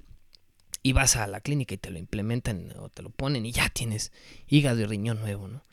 y 0.84 0.94
vas 0.94 1.18
a 1.18 1.28
la 1.28 1.42
clínica 1.42 1.76
y 1.76 1.78
te 1.78 1.90
lo 1.90 2.00
implementan 2.00 2.74
o 2.78 2.90
te 2.90 3.02
lo 3.02 3.10
ponen 3.10 3.46
y 3.46 3.52
ya 3.52 3.70
tienes 3.70 4.14
hígado 4.48 4.80
y 4.80 4.86
riñón 4.86 5.20
nuevo, 5.20 5.48
¿no? 5.48 5.64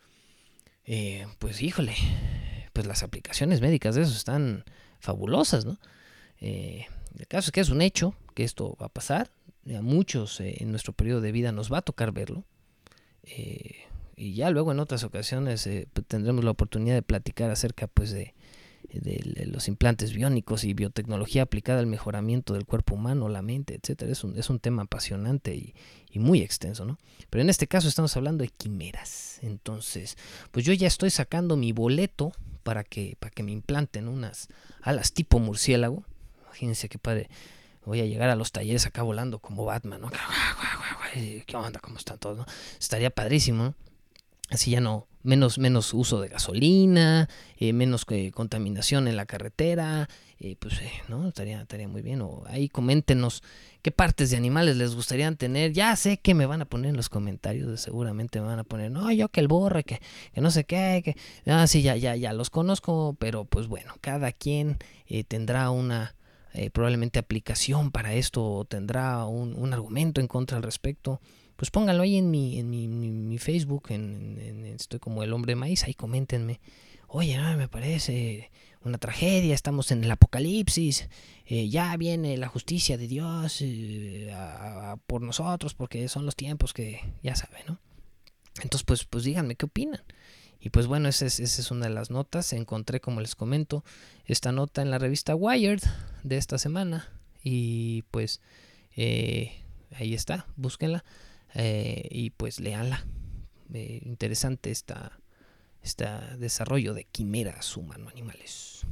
Eh, 0.87 1.27
pues 1.39 1.61
híjole, 1.63 1.95
pues 2.73 2.87
las 2.87 3.03
aplicaciones 3.03 3.61
médicas 3.61 3.97
de 3.97 4.03
eso 4.03 4.13
están 4.13 4.65
fabulosas, 5.01 5.67
¿no? 5.67 5.79
Eh, 6.41 6.87
el 7.19 7.27
caso 7.27 7.49
es 7.49 7.53
que 7.53 7.61
es 7.61 7.71
un 7.71 7.83
hecho 7.83 8.15
que 8.35 8.45
esto 8.45 8.77
va 8.81 8.87
a 8.87 8.91
pasar. 8.91 9.31
A 9.77 9.83
muchos 9.83 10.41
eh, 10.41 10.59
en 10.61 10.71
nuestro 10.71 10.93
periodo 10.93 11.21
de 11.21 11.33
vida 11.33 11.51
nos 11.51 11.73
va 11.73 11.79
a 11.79 11.83
tocar 11.83 12.13
verlo. 12.13 12.45
y 14.17 14.35
ya 14.35 14.51
luego 14.51 14.73
en 14.73 14.79
otras 14.79 15.03
ocasiones 15.03 15.69
pues, 15.93 16.07
tendremos 16.07 16.45
la 16.45 16.53
oportunidad 16.53 16.95
de 16.95 17.03
platicar 17.03 17.51
acerca 17.51 17.89
pues 17.89 18.13
de, 18.13 18.35
de, 18.93 19.47
los 19.47 19.69
implantes 19.69 20.13
biónicos 20.13 20.65
y 20.65 20.75
biotecnología 20.75 21.43
aplicada 21.43 21.81
al 21.81 21.87
mejoramiento 21.87 22.55
del 22.55 22.67
cuerpo 22.67 22.95
humano, 22.95 23.29
la 23.29 23.43
mente, 23.43 23.75
etcétera. 23.75 24.13
Es 24.13 24.25
un, 24.25 24.39
es 24.39 24.51
un 24.51 24.59
tema 24.59 24.83
apasionante 24.83 25.55
y, 25.55 25.75
muy 26.19 26.41
extenso, 26.41 26.87
¿no? 26.87 26.99
Pero 27.29 27.43
en 27.43 27.51
este 27.51 27.67
caso 27.67 27.89
estamos 27.89 28.17
hablando 28.17 28.43
de 28.43 28.49
quimeras. 28.49 29.39
Entonces, 29.43 30.17
pues 30.51 30.65
yo 30.65 30.73
ya 30.73 30.87
estoy 30.89 31.11
sacando 31.11 31.59
mi 31.59 31.73
boleto 31.73 32.33
para 32.63 32.85
que, 32.85 33.17
para 33.21 33.31
que 33.31 33.43
me 33.43 33.53
implanten 33.53 34.09
unas 34.09 34.49
alas 34.81 35.13
tipo 35.13 35.41
murciélago. 35.41 36.05
Imagínense 36.47 36.89
qué 36.89 36.99
padre. 36.99 37.29
Voy 37.85 38.01
a 38.01 38.07
llegar 38.07 38.31
a 38.31 38.35
los 38.35 38.51
talleres 38.51 38.87
acá 38.87 39.03
volando 39.03 39.41
como 39.41 39.67
Batman, 39.67 40.01
¿no? 40.01 40.11
¿Qué 41.13 41.57
onda? 41.57 41.81
¿Cómo 41.81 41.99
están 41.99 42.19
todos? 42.19 42.39
No? 42.39 42.47
Estaría 42.81 43.11
padrísimo, 43.11 43.65
¿no? 43.65 43.75
Así 44.49 44.71
ya 44.71 44.81
no, 44.81 45.09
menos, 45.27 45.59
menos 45.59 45.93
uso 45.93 46.21
de 46.21 46.29
gasolina, 46.29 47.29
eh, 47.59 47.73
menos 47.73 48.07
eh, 48.11 48.31
contaminación 48.31 49.09
en 49.09 49.17
la 49.17 49.27
carretera, 49.27 50.09
eh, 50.39 50.57
pues 50.59 50.81
no, 51.09 51.29
estaría, 51.29 51.61
estaría 51.61 51.89
muy 51.89 52.01
bien. 52.01 52.23
O 52.23 52.45
ahí 52.47 52.69
coméntenos 52.69 53.43
qué 53.83 53.91
partes 53.91 54.31
de 54.31 54.37
animales 54.37 54.77
les 54.77 54.95
gustaría 54.95 55.31
tener. 55.33 55.73
Ya 55.73 55.95
sé 55.97 56.19
que 56.19 56.35
me 56.35 56.47
van 56.47 56.63
a 56.63 56.65
poner 56.65 56.91
en 56.91 56.97
los 56.97 57.09
comentarios, 57.09 57.81
seguramente 57.81 58.41
me 58.41 58.47
van 58.47 58.61
a 58.61 58.65
poner, 58.65 58.91
no, 58.91 59.11
yo 59.11 59.29
que 59.29 59.41
el 59.41 59.49
borre, 59.49 59.83
que, 59.83 60.01
que 60.33 60.41
no 60.41 60.51
sé 60.51 60.65
qué, 60.65 61.03
que, 61.05 61.17
ah, 61.51 61.67
sí, 61.67 61.83
ya, 61.83 61.97
ya, 61.97 62.15
ya 62.15 62.33
los 62.33 62.49
conozco, 62.49 63.17
pero 63.19 63.45
pues 63.45 63.67
bueno, 63.67 63.95
cada 64.01 64.33
quien 64.33 64.79
tendrá 65.29 65.71
una 65.71 66.15
probablemente 66.73 67.19
aplicación 67.19 67.91
para 67.91 68.15
esto, 68.15 68.43
o 68.43 68.65
tendrá 68.65 69.27
un, 69.27 69.55
un 69.55 69.75
argumento 69.75 70.23
en 70.23 70.27
contra 70.27 70.57
al 70.57 70.63
respecto 70.63 71.21
pues 71.57 71.71
pónganlo 71.71 72.03
ahí 72.03 72.17
en 72.17 72.31
mi, 72.31 72.59
en 72.59 72.71
mi, 73.29 73.39
Facebook, 73.39 73.87
en, 73.91 74.65
estoy 74.79 75.01
como 75.01 75.23
el 75.23 75.33
hombre 75.33 75.57
maíz, 75.57 75.85
ahí 75.85 75.95
coméntenme. 75.95 76.61
Oye, 77.09 77.39
me 77.57 77.69
parece 77.69 78.51
una 78.83 78.99
tragedia, 78.99 79.55
estamos 79.55 79.91
en 79.91 80.05
el 80.05 80.11
apocalipsis, 80.11 81.09
eh, 81.47 81.69
ya 81.69 81.97
viene 81.97 82.37
la 82.37 82.49
justicia 82.49 82.97
de 82.97 83.09
Dios 83.09 83.59
eh, 83.61 84.33
por 85.07 85.23
nosotros, 85.23 85.75
porque 85.75 86.09
son 86.09 86.27
los 86.27 86.37
tiempos 86.37 86.73
que 86.73 87.01
ya 87.23 87.35
saben, 87.35 87.63
¿no? 87.67 87.81
Entonces, 88.63 88.85
pues, 88.85 89.05
pues 89.05 89.25
díganme 89.25 89.57
qué 89.57 89.67
opinan. 89.67 90.03
Y 90.61 90.71
pues 90.71 90.87
bueno, 90.87 91.09
esa 91.09 91.27
es, 91.27 91.39
esa 91.39 91.61
es 91.61 91.71
una 91.71 91.87
de 91.87 91.95
las 91.95 92.11
notas. 92.11 92.53
Encontré, 92.53 93.01
como 93.01 93.21
les 93.21 93.35
comento, 93.35 93.85
esta 94.25 94.53
nota 94.53 94.83
en 94.83 94.91
la 94.91 94.99
revista 94.99 95.35
Wired 95.35 95.83
de 96.23 96.37
esta 96.39 96.59
semana. 96.59 97.09
Y 97.43 98.03
pues 98.11 98.41
eh, 98.97 99.63
ahí 99.93 100.15
está, 100.15 100.47
búsquenla. 100.57 101.05
Eh, 101.55 102.09
y 102.11 102.31
pues 102.31 102.61
leanla. 102.61 103.07
Eh, 103.73 104.01
interesante 104.05 104.71
esta, 104.71 105.19
este 105.83 106.07
desarrollo 106.39 106.95
de 106.95 107.05
quimeras 107.05 107.77
humano-animales. 107.77 108.87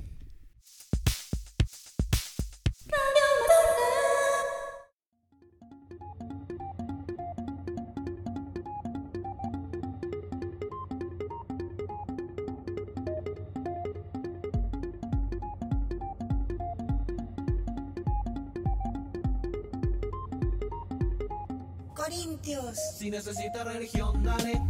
Si 22.74 23.08
necesita 23.08 23.62
religión, 23.62 24.22
dale. 24.24 24.60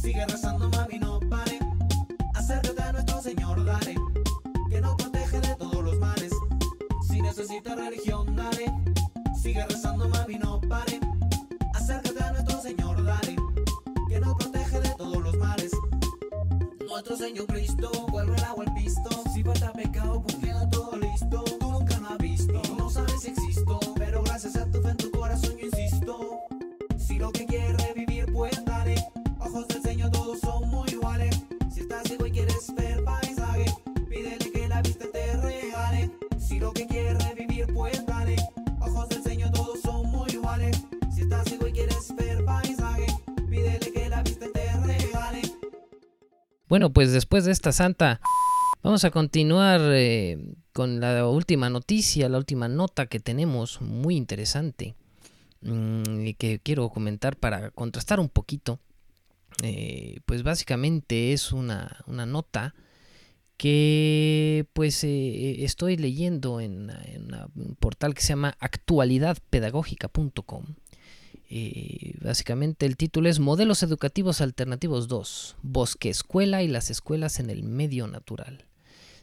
Sigue 0.00 0.26
rezando, 0.26 0.68
mami, 0.68 0.98
no 0.98 1.20
pare. 1.20 1.60
Acércate 2.34 2.82
a 2.82 2.92
nuestro 2.92 3.22
Señor, 3.22 3.64
dale. 3.64 3.94
Que 4.68 4.80
nos 4.80 4.96
protege 4.96 5.40
de 5.40 5.54
todos 5.54 5.84
los 5.84 5.98
males. 6.00 6.32
Si 7.08 7.22
necesita 7.22 7.76
religión, 7.76 8.34
dale. 8.34 8.66
Sigue 9.40 9.64
rezando, 9.64 10.08
mami, 10.08 10.38
no 10.38 10.60
pare. 10.62 10.98
Acércate 11.74 12.24
a 12.24 12.32
nuestro 12.32 12.60
Señor, 12.60 13.04
dale. 13.04 13.36
Que 14.08 14.18
nos 14.18 14.34
protege 14.34 14.80
de 14.80 14.90
todos 14.90 15.22
los 15.22 15.36
males. 15.36 15.70
Nuestro 16.88 17.16
Señor 17.16 17.46
Cristo, 17.46 17.90
vuelve 18.10 18.36
el 18.36 18.44
agua 18.44 18.64
al 18.66 18.74
pisto. 18.74 19.10
Si 19.32 19.44
falta 19.44 19.72
pecado, 19.72 20.20
pues 20.22 20.40
Bueno, 46.68 46.92
pues 46.92 47.12
después 47.12 47.44
de 47.44 47.52
esta 47.52 47.72
santa, 47.72 48.20
vamos 48.82 49.04
a 49.04 49.10
continuar 49.10 49.80
eh, 49.84 50.38
con 50.72 51.00
la 51.00 51.28
última 51.28 51.70
noticia, 51.70 52.28
la 52.28 52.38
última 52.38 52.68
nota 52.68 53.06
que 53.06 53.20
tenemos, 53.20 53.80
muy 53.80 54.16
interesante. 54.16 54.96
Mm, 55.66 56.26
y 56.26 56.34
que 56.34 56.58
quiero 56.60 56.88
comentar 56.90 57.36
para 57.36 57.70
contrastar 57.70 58.20
un 58.20 58.28
poquito. 58.28 58.78
Eh, 59.62 60.20
pues 60.26 60.42
básicamente 60.42 61.32
es 61.32 61.50
una, 61.52 62.04
nota 62.06 62.74
que 63.56 64.66
pues 64.74 65.02
eh, 65.02 65.64
estoy 65.64 65.96
leyendo 65.96 66.60
en, 66.60 66.92
un 67.54 67.74
portal 67.80 68.12
que 68.14 68.20
se 68.20 68.28
llama 68.28 68.54
actualidadpedagógica.com. 68.60 70.66
Eh, 71.48 72.14
básicamente 72.22 72.86
el 72.86 72.96
título 72.96 73.28
es 73.28 73.38
Modelos 73.38 73.82
Educativos 73.82 74.40
Alternativos 74.40 75.08
2, 75.08 75.56
Bosque 75.62 76.08
Escuela 76.08 76.62
y 76.62 76.68
las 76.68 76.90
escuelas 76.90 77.38
en 77.38 77.50
el 77.50 77.62
medio 77.62 78.06
natural. 78.08 78.66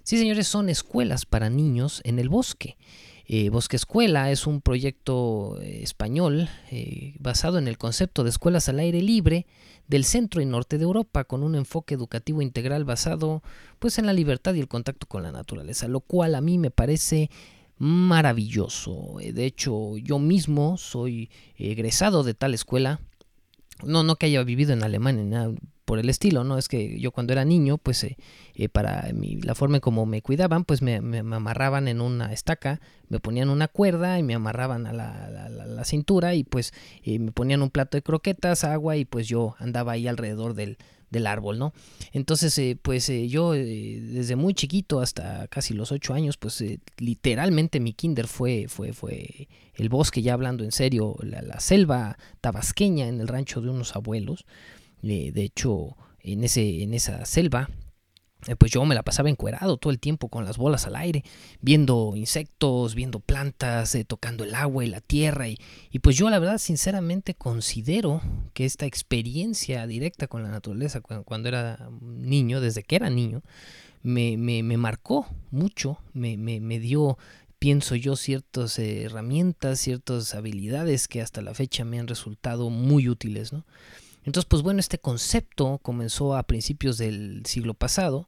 Sí, 0.03 0.17
señores, 0.17 0.47
son 0.47 0.67
escuelas 0.67 1.25
para 1.25 1.49
niños 1.49 2.01
en 2.03 2.19
el 2.19 2.27
bosque. 2.27 2.77
Eh, 3.25 3.49
bosque 3.49 3.77
Escuela 3.77 4.31
es 4.31 4.47
un 4.47 4.59
proyecto 4.59 5.57
eh, 5.61 5.81
español 5.81 6.49
eh, 6.71 7.15
basado 7.19 7.57
en 7.57 7.69
el 7.69 7.77
concepto 7.77 8.25
de 8.25 8.29
escuelas 8.29 8.67
al 8.67 8.79
aire 8.79 9.01
libre 9.01 9.45
del 9.87 10.03
centro 10.03 10.41
y 10.41 10.45
norte 10.45 10.77
de 10.77 10.83
Europa 10.83 11.23
con 11.23 11.41
un 11.41 11.55
enfoque 11.55 11.95
educativo 11.95 12.41
integral 12.41 12.83
basado 12.83 13.41
pues 13.79 13.97
en 13.97 14.05
la 14.05 14.13
libertad 14.13 14.53
y 14.55 14.59
el 14.59 14.67
contacto 14.67 15.07
con 15.07 15.23
la 15.23 15.31
naturaleza, 15.31 15.87
lo 15.87 16.01
cual 16.01 16.35
a 16.35 16.41
mí 16.41 16.57
me 16.57 16.69
parece 16.69 17.29
maravilloso. 17.77 19.17
De 19.19 19.45
hecho, 19.45 19.97
yo 19.97 20.19
mismo 20.19 20.77
soy 20.77 21.29
egresado 21.57 22.23
de 22.23 22.33
tal 22.33 22.53
escuela. 22.53 22.99
No, 23.83 24.03
no 24.03 24.15
que 24.15 24.27
haya 24.27 24.43
vivido 24.43 24.73
en 24.73 24.83
Alemania, 24.83 25.23
nada 25.23 25.53
por 25.85 25.99
el 25.99 26.09
estilo, 26.09 26.43
¿no? 26.43 26.57
Es 26.57 26.67
que 26.67 26.99
yo 26.99 27.11
cuando 27.11 27.33
era 27.33 27.45
niño, 27.45 27.77
pues 27.77 28.03
eh, 28.03 28.17
eh, 28.55 28.69
para 28.69 29.09
la 29.11 29.55
forma 29.55 29.77
en 29.77 29.81
como 29.81 30.05
me 30.05 30.21
cuidaban, 30.21 30.63
pues 30.63 30.81
me, 30.81 30.95
amarraban 30.95 31.87
en 31.87 32.01
una 32.01 32.31
estaca, 32.31 32.79
me 33.09 33.19
ponían 33.19 33.49
una 33.49 33.67
cuerda 33.67 34.17
y 34.17 34.23
me 34.23 34.33
amarraban 34.33 34.87
a 34.87 34.93
la, 34.93 35.83
cintura 35.83 36.33
y 36.33 36.45
pues 36.45 36.73
eh, 37.03 37.19
me 37.19 37.33
ponían 37.33 37.61
un 37.61 37.69
plato 37.69 37.97
de 37.97 38.01
croquetas, 38.01 38.63
agua 38.63 38.95
y 38.95 39.03
pues 39.03 39.27
yo 39.27 39.55
andaba 39.59 39.91
ahí 39.91 40.07
alrededor 40.07 40.53
del, 40.53 40.77
del 41.13 41.27
árbol, 41.27 41.57
¿no? 41.57 41.73
Entonces, 42.11 42.59
pues 42.81 43.09
yo 43.29 43.53
desde 43.53 44.35
muy 44.35 44.53
chiquito 44.53 44.99
hasta 44.99 45.47
casi 45.47 45.73
los 45.73 45.93
ocho 45.93 46.13
años, 46.13 46.35
pues 46.35 46.61
literalmente 46.97 47.79
mi 47.79 47.93
kinder 47.93 48.27
fue, 48.27 48.65
fue, 48.67 48.91
fue 48.91 49.47
el 49.75 49.87
bosque, 49.87 50.21
ya 50.21 50.33
hablando 50.33 50.65
en 50.65 50.73
serio, 50.73 51.15
la 51.21 51.59
selva 51.61 52.17
tabasqueña 52.41 53.07
en 53.07 53.21
el 53.21 53.27
rancho 53.29 53.61
de 53.61 53.69
unos 53.69 53.95
abuelos 53.95 54.45
de 55.03 55.43
hecho, 55.43 55.97
en, 56.21 56.43
ese, 56.43 56.81
en 56.81 56.93
esa 56.93 57.25
selva, 57.25 57.69
eh, 57.69 57.82
pues 58.57 58.71
yo 58.71 58.83
me 58.85 58.95
la 58.95 59.03
pasaba 59.03 59.29
encuerado 59.29 59.77
todo 59.77 59.91
el 59.91 59.99
tiempo 59.99 60.29
con 60.29 60.45
las 60.45 60.57
bolas 60.57 60.85
al 60.87 60.95
aire, 60.95 61.23
viendo 61.61 62.13
insectos, 62.15 62.95
viendo 62.95 63.19
plantas, 63.19 63.95
eh, 63.95 64.05
tocando 64.05 64.43
el 64.43 64.55
agua 64.55 64.83
y 64.83 64.89
la 64.89 65.01
tierra. 65.01 65.47
Y, 65.47 65.57
pues 66.01 66.15
yo 66.15 66.29
la 66.29 66.39
verdad 66.39 66.57
sinceramente 66.57 67.33
considero 67.33 68.21
que 68.53 68.65
esta 68.65 68.85
experiencia 68.85 69.87
directa 69.87 70.27
con 70.27 70.43
la 70.43 70.49
naturaleza 70.49 71.01
cuando, 71.01 71.49
era 71.49 71.89
niño, 72.01 72.61
desde 72.61 72.83
que 72.83 72.95
era 72.95 73.09
niño, 73.09 73.41
me, 74.01 74.37
me, 74.37 74.63
me 74.63 74.77
marcó 74.77 75.27
mucho, 75.51 75.99
me, 76.13 76.37
me, 76.37 76.79
dio 76.79 77.17
pienso 77.57 77.95
yo, 77.95 78.17
ciertas 78.17 78.77
herramientas, 78.77 79.79
ciertas 79.79 80.35
habilidades 80.35 81.07
que 81.07 81.21
hasta 81.21 81.41
la 81.41 81.53
fecha 81.53 81.85
me 81.85 81.99
han 81.99 82.07
resultado 82.07 82.69
muy 82.69 83.07
útiles, 83.07 83.53
¿no? 83.53 83.65
Entonces, 84.25 84.45
pues 84.47 84.61
bueno, 84.61 84.79
este 84.79 84.97
concepto 84.97 85.79
comenzó 85.81 86.35
a 86.35 86.43
principios 86.43 86.97
del 86.97 87.43
siglo 87.45 87.73
pasado, 87.73 88.27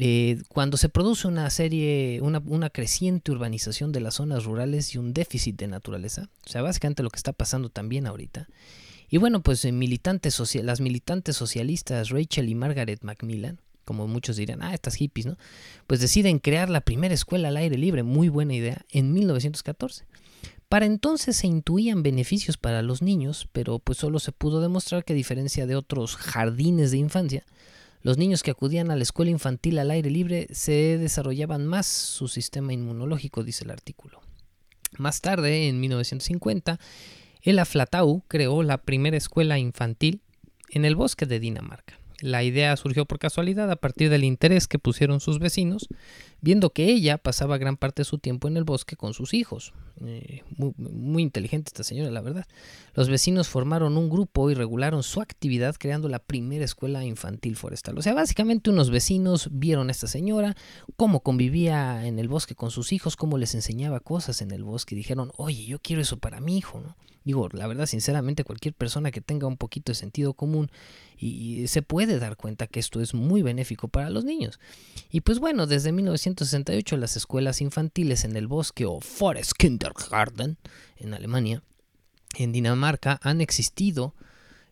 eh, 0.00 0.40
cuando 0.48 0.76
se 0.76 0.88
produce 0.88 1.26
una 1.26 1.50
serie, 1.50 2.20
una, 2.22 2.70
creciente 2.70 3.32
urbanización 3.32 3.90
de 3.90 4.00
las 4.00 4.14
zonas 4.14 4.44
rurales 4.44 4.94
y 4.94 4.98
un 4.98 5.12
déficit 5.12 5.56
de 5.56 5.66
naturaleza, 5.66 6.28
o 6.46 6.48
sea, 6.48 6.62
básicamente 6.62 7.02
lo 7.02 7.10
que 7.10 7.16
está 7.16 7.32
pasando 7.32 7.68
también 7.68 8.06
ahorita. 8.06 8.48
Y 9.10 9.16
bueno, 9.16 9.42
pues 9.42 9.64
eh, 9.64 9.72
militantes 9.72 10.38
las 10.62 10.80
militantes 10.80 11.36
socialistas 11.36 12.10
Rachel 12.10 12.48
y 12.48 12.54
Margaret 12.54 13.02
Macmillan, 13.02 13.60
como 13.84 14.06
muchos 14.06 14.36
dirían, 14.36 14.62
ah, 14.62 14.72
estas 14.72 14.94
hippies, 14.94 15.26
¿no? 15.26 15.36
Pues 15.88 15.98
deciden 15.98 16.38
crear 16.38 16.70
la 16.70 16.82
primera 16.82 17.14
escuela 17.14 17.48
al 17.48 17.56
aire 17.56 17.76
libre, 17.76 18.04
muy 18.04 18.28
buena 18.28 18.54
idea, 18.54 18.84
en 18.90 19.12
1914. 19.12 20.04
Para 20.68 20.84
entonces 20.84 21.36
se 21.36 21.46
intuían 21.46 22.02
beneficios 22.02 22.58
para 22.58 22.82
los 22.82 23.00
niños, 23.00 23.48
pero 23.52 23.78
pues 23.78 23.98
solo 23.98 24.18
se 24.18 24.32
pudo 24.32 24.60
demostrar 24.60 25.04
que 25.04 25.14
a 25.14 25.16
diferencia 25.16 25.66
de 25.66 25.76
otros 25.76 26.16
jardines 26.16 26.90
de 26.90 26.98
infancia, 26.98 27.46
los 28.02 28.18
niños 28.18 28.42
que 28.42 28.50
acudían 28.50 28.90
a 28.90 28.96
la 28.96 29.02
escuela 29.02 29.30
infantil 29.30 29.78
al 29.78 29.90
aire 29.90 30.10
libre 30.10 30.46
se 30.52 30.98
desarrollaban 30.98 31.66
más 31.66 31.86
su 31.86 32.28
sistema 32.28 32.72
inmunológico, 32.72 33.42
dice 33.42 33.64
el 33.64 33.70
artículo. 33.70 34.20
Más 34.98 35.20
tarde, 35.20 35.68
en 35.68 35.80
1950, 35.80 36.78
el 37.42 37.58
Aflatau 37.58 38.22
creó 38.28 38.62
la 38.62 38.78
primera 38.78 39.16
escuela 39.16 39.58
infantil 39.58 40.20
en 40.70 40.84
el 40.84 40.96
bosque 40.96 41.26
de 41.26 41.40
Dinamarca. 41.40 41.98
La 42.20 42.42
idea 42.42 42.76
surgió 42.76 43.06
por 43.06 43.20
casualidad 43.20 43.70
a 43.70 43.76
partir 43.76 44.10
del 44.10 44.24
interés 44.24 44.66
que 44.66 44.80
pusieron 44.80 45.20
sus 45.20 45.38
vecinos, 45.38 45.88
viendo 46.40 46.70
que 46.70 46.84
ella 46.86 47.18
pasaba 47.18 47.58
gran 47.58 47.76
parte 47.76 48.02
de 48.02 48.04
su 48.04 48.18
tiempo 48.18 48.48
en 48.48 48.56
el 48.56 48.64
bosque 48.64 48.96
con 48.96 49.14
sus 49.14 49.34
hijos. 49.34 49.72
Eh, 50.04 50.44
muy, 50.56 51.22
inteligente 51.22 51.70
esta 51.70 51.82
señora, 51.82 52.10
la 52.10 52.20
verdad. 52.20 52.46
Los 52.94 53.08
vecinos 53.08 53.48
formaron 53.48 53.96
un 53.96 54.08
grupo 54.08 54.50
y 54.50 54.54
regularon 54.54 55.02
su 55.02 55.20
actividad 55.20 55.74
creando 55.76 56.08
la 56.08 56.20
primera 56.20 56.64
escuela 56.64 57.04
infantil 57.04 57.56
forestal. 57.56 57.98
O 57.98 58.02
sea, 58.02 58.14
básicamente 58.14 58.70
unos 58.70 58.90
vecinos 58.90 59.48
vieron 59.50 59.88
a 59.88 59.92
esta 59.92 60.06
señora, 60.06 60.56
cómo 60.96 61.20
convivía 61.20 62.06
en 62.06 62.18
el 62.18 62.28
bosque 62.28 62.54
con 62.54 62.70
sus 62.70 62.92
hijos, 62.92 63.16
cómo 63.16 63.38
les 63.38 63.54
enseñaba 63.54 64.00
cosas 64.00 64.40
en 64.42 64.52
el 64.52 64.62
bosque 64.62 64.94
y 64.94 64.98
dijeron, 64.98 65.32
oye, 65.36 65.64
yo 65.64 65.80
quiero 65.80 66.02
eso 66.02 66.18
para 66.18 66.40
mi 66.40 66.58
hijo, 66.58 66.80
¿no? 66.80 66.96
Digo, 67.28 67.46
la 67.52 67.66
verdad, 67.66 67.84
sinceramente, 67.84 68.42
cualquier 68.42 68.72
persona 68.72 69.10
que 69.10 69.20
tenga 69.20 69.46
un 69.46 69.58
poquito 69.58 69.92
de 69.92 69.96
sentido 69.96 70.32
común 70.32 70.70
y, 71.18 71.66
se 71.68 71.82
puede 71.82 72.18
dar 72.18 72.38
cuenta 72.38 72.66
que 72.66 72.80
esto 72.80 73.02
es 73.02 73.12
muy 73.12 73.42
benéfico 73.42 73.88
para 73.88 74.08
los 74.08 74.24
niños. 74.24 74.58
Y 75.10 75.20
pues 75.20 75.38
bueno, 75.38 75.66
desde 75.66 75.92
1968 76.28 76.96
las 76.96 77.16
escuelas 77.16 77.60
infantiles 77.60 78.24
en 78.24 78.36
el 78.36 78.46
bosque 78.46 78.84
o 78.84 79.00
Forest 79.00 79.52
Kindergarten 79.52 80.58
en 80.96 81.14
Alemania, 81.14 81.62
en 82.36 82.52
Dinamarca, 82.52 83.18
han 83.22 83.40
existido 83.40 84.14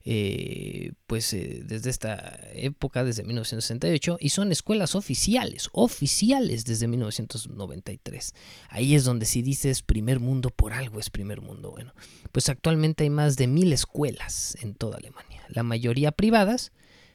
eh, 0.09 0.93
pues 1.09 1.33
eh, 1.33 1.63
desde 1.65 1.91
esta 1.91 2.39
época, 2.55 3.03
desde 3.03 3.25
1968, 3.25 4.19
y 4.21 4.29
son 4.29 4.53
escuelas 4.53 4.95
oficiales, 4.95 5.69
oficiales 5.73 6.65
desde 6.65 6.87
1993. 6.87 8.33
Ahí 8.69 8.95
es 8.95 9.03
donde 9.03 9.27
si 9.27 9.43
dices 9.43 9.83
primer 9.83 10.21
mundo 10.21 10.51
por 10.51 10.75
algo 10.75 11.01
es 11.01 11.11
primer 11.11 11.41
mundo. 11.41 11.73
Bueno, 11.73 11.93
pues 12.31 12.49
actualmente 12.49 13.03
hay 13.03 13.11
más 13.11 13.37
de 13.37 13.49
mil 13.49 13.73
escuelas 13.73 14.57
en 14.61 14.75
toda 14.75 14.99
Alemania, 14.99 15.43
la 15.49 15.65
mayoría 15.65 16.13
privadas, 16.13 16.71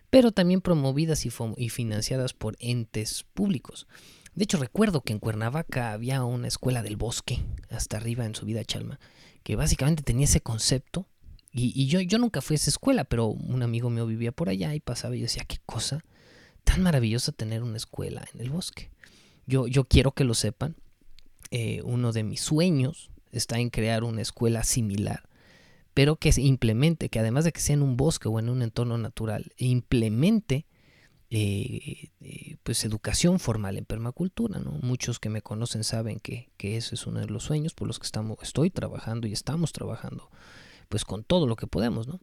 pero 0.10 0.34
también 0.34 0.60
promovidas 0.60 1.26
y, 1.26 1.32
y 1.56 1.70
financiadas 1.70 2.34
por 2.34 2.58
entes 2.60 3.26
públicos. 3.34 3.88
De 4.36 4.44
hecho, 4.44 4.58
recuerdo 4.58 5.02
que 5.02 5.14
en 5.14 5.20
Cuernavaca 5.20 5.92
había 5.92 6.24
una 6.24 6.48
escuela 6.48 6.82
del 6.82 6.96
bosque, 6.96 7.44
hasta 7.70 7.98
arriba 7.98 8.26
en 8.26 8.36
su 8.36 8.46
vida 8.46 8.64
Chalma, 8.64 9.00
que 9.44 9.56
básicamente 9.56 10.04
tenía 10.04 10.26
ese 10.26 10.42
concepto 10.42 11.08
y, 11.54 11.88
yo, 11.88 12.00
yo 12.00 12.18
nunca 12.18 12.42
fui 12.42 12.54
a 12.54 12.56
esa 12.56 12.70
escuela, 12.70 13.04
pero 13.04 13.28
un 13.28 13.62
amigo 13.62 13.90
mío 13.90 14.06
vivía 14.06 14.32
por 14.32 14.48
allá 14.48 14.74
y 14.74 14.80
pasaba 14.80 15.18
y 15.18 15.22
decía, 15.22 15.44
qué 15.46 15.58
cosa 15.66 16.04
tan 16.64 16.82
maravillosa 16.82 17.32
tener 17.32 17.64
una 17.64 17.78
escuela 17.78 18.24
en 18.34 18.42
el 18.42 18.50
bosque. 18.50 18.90
Yo, 19.48 19.68
yo 19.68 19.84
quiero 19.84 20.14
que 20.14 20.24
lo 20.24 20.34
sepan. 20.34 20.76
Eh, 21.50 21.82
uno 21.84 22.14
de 22.14 22.24
mis 22.24 22.40
sueños 22.40 23.12
está 23.32 23.60
en 23.60 23.70
crear 23.70 24.06
una 24.06 24.22
escuela 24.22 24.64
similar, 24.64 25.28
pero 25.94 26.16
que 26.16 26.32
se 26.32 26.42
implemente, 26.42 27.10
que 27.10 27.20
además 27.20 27.44
de 27.44 27.52
que 27.52 27.60
sea 27.60 27.74
en 27.74 27.82
un 27.82 27.98
bosque 27.98 28.30
o 28.30 28.40
en 28.40 28.48
un 28.48 28.62
entorno 28.62 28.98
natural, 28.98 29.52
implemente 29.58 30.66
eh, 31.32 32.10
eh, 32.20 32.58
pues 32.62 32.86
educación 32.86 33.40
formal 33.40 33.78
en 33.78 33.86
permacultura. 33.86 34.60
¿no? 34.60 34.72
Muchos 34.84 35.20
que 35.20 35.30
me 35.30 35.42
conocen 35.42 35.84
saben 35.84 36.20
que, 36.20 36.52
que 36.58 36.78
ese 36.78 36.94
es 36.94 37.08
uno 37.08 37.20
de 37.20 37.28
los 37.28 37.44
sueños 37.44 37.74
por 37.74 37.88
los 37.88 37.98
que 37.98 38.06
estamos, 38.06 38.38
estoy 38.44 38.70
trabajando 38.70 39.28
y 39.28 39.34
estamos 39.34 39.74
trabajando 39.74 40.30
pues 40.90 41.06
con 41.06 41.24
todo 41.24 41.48
lo 41.48 41.56
que 41.56 41.66
podemos, 41.66 42.08
¿no? 42.08 42.20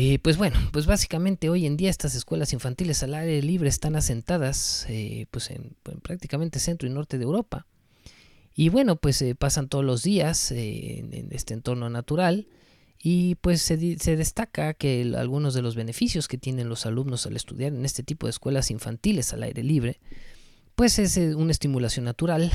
Eh, 0.00 0.20
pues 0.20 0.36
bueno, 0.36 0.56
pues 0.72 0.86
básicamente 0.86 1.50
hoy 1.50 1.66
en 1.66 1.76
día 1.76 1.90
estas 1.90 2.14
escuelas 2.14 2.52
infantiles 2.52 3.02
al 3.02 3.14
aire 3.14 3.42
libre 3.42 3.68
están 3.68 3.96
asentadas 3.96 4.86
eh, 4.88 5.26
pues 5.30 5.50
en, 5.50 5.76
prácticamente 6.02 6.60
centro 6.60 6.88
y 6.88 6.92
norte 6.92 7.18
de 7.18 7.24
Europa. 7.24 7.66
Y 8.54 8.68
bueno, 8.68 8.96
pues 8.96 9.16
se 9.16 9.34
pasan 9.34 9.68
todos 9.68 9.84
los 9.84 10.02
días 10.02 10.52
eh, 10.52 10.98
en, 11.00 11.28
este 11.32 11.54
entorno 11.54 11.90
natural 11.90 12.46
y 13.00 13.36
pues 13.36 13.62
se, 13.62 13.98
se, 13.98 14.16
destaca 14.16 14.74
que 14.74 15.12
algunos 15.16 15.54
de 15.54 15.62
los 15.62 15.76
beneficios 15.76 16.26
que 16.28 16.38
tienen 16.38 16.68
los 16.68 16.86
alumnos 16.86 17.26
al 17.26 17.36
estudiar 17.36 17.72
en 17.72 17.84
este 17.84 18.02
tipo 18.02 18.26
de 18.26 18.30
escuelas 18.30 18.70
infantiles 18.70 19.32
al 19.32 19.44
aire 19.44 19.62
libre, 19.62 20.00
pues 20.74 20.98
es 20.98 21.16
una 21.16 21.50
estimulación 21.50 22.04
natural. 22.04 22.52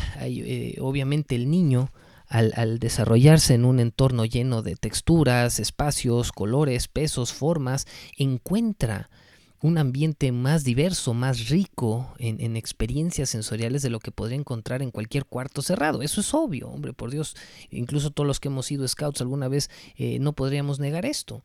obviamente 0.80 1.36
el 1.36 1.50
niño 1.50 1.92
al, 2.28 2.80
desarrollarse 2.80 3.54
en 3.54 3.66
un 3.66 3.80
entorno 3.80 4.26
lleno 4.26 4.62
de 4.62 4.76
texturas, 4.76 5.60
espacios, 5.60 6.32
colores, 6.32 6.88
pesos, 6.88 7.32
formas, 7.34 7.86
encuentra 8.18 9.10
un 9.64 9.78
ambiente 9.78 10.34
más 10.34 10.66
diverso, 10.66 11.14
más 11.14 11.48
rico 11.48 12.14
en, 12.20 12.58
experiencias 12.58 13.30
sensoriales 13.30 13.82
de 13.82 13.90
lo 13.90 14.00
que 14.00 14.12
podría 14.12 14.38
encontrar 14.38 14.82
en 14.82 14.92
cualquier 14.92 15.24
cuarto 15.24 15.62
cerrado. 15.62 16.02
Eso 16.02 16.20
es 16.20 16.34
obvio, 16.34 16.68
hombre, 16.68 16.92
por 16.92 17.12
Dios. 17.12 17.38
Incluso 17.72 18.12
todos 18.12 18.28
los 18.28 18.42
que 18.42 18.50
hemos 18.50 18.66
sido 18.66 18.86
scouts 18.86 19.22
alguna 19.22 19.48
vez 19.48 19.70
eh, 19.96 20.20
no 20.20 20.34
podríamos 20.34 20.82
negar 20.82 21.06
esto. 21.06 21.44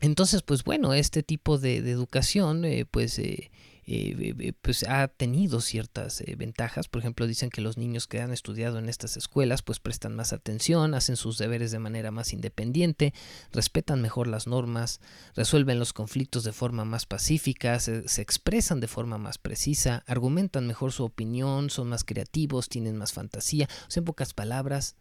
Entonces, 0.00 0.42
pues 0.42 0.62
bueno, 0.62 0.94
este 0.94 1.24
tipo 1.24 1.58
de, 1.58 1.78
educación, 1.78 2.64
eh, 2.64 2.86
pues... 2.88 3.18
Eh, 3.18 3.50
eh, 3.86 4.34
eh, 4.38 4.52
pues 4.60 4.84
ha 4.84 5.08
tenido 5.08 5.60
ciertas 5.60 6.20
eh, 6.22 6.34
ventajas. 6.36 6.88
Por 6.88 7.00
ejemplo, 7.00 7.26
dicen 7.26 7.50
que 7.50 7.60
los 7.60 7.76
niños 7.76 8.06
que 8.06 8.20
han 8.20 8.32
estudiado 8.32 8.78
en 8.78 8.88
estas 8.88 9.16
escuelas 9.16 9.62
pues 9.62 9.78
prestan 9.80 10.14
más 10.14 10.32
atención, 10.32 10.94
hacen 10.94 11.16
sus 11.16 11.36
deberes 11.36 11.70
de 11.70 11.78
manera 11.78 12.10
más 12.10 12.32
independiente, 12.32 13.12
respetan 13.52 14.00
mejor 14.00 14.26
las 14.26 14.46
normas, 14.46 15.00
resuelven 15.34 15.78
los 15.78 15.92
conflictos 15.92 16.44
de 16.44 16.52
forma 16.52 16.84
más 16.84 17.04
pacífica, 17.04 17.78
se, 17.78 18.04
expresan 18.22 18.80
de 18.80 18.88
forma 18.88 19.18
más 19.18 19.38
precisa, 19.38 20.02
argumentan 20.06 20.66
mejor 20.66 20.92
su 20.92 21.04
opinión, 21.04 21.68
son 21.68 21.88
más 21.88 22.04
creativos, 22.04 22.68
tienen 22.68 22.96
más 22.96 23.12
fantasía. 23.12 23.68
En 23.94 24.04
pocas 24.04 24.34
palabras, 24.34 24.96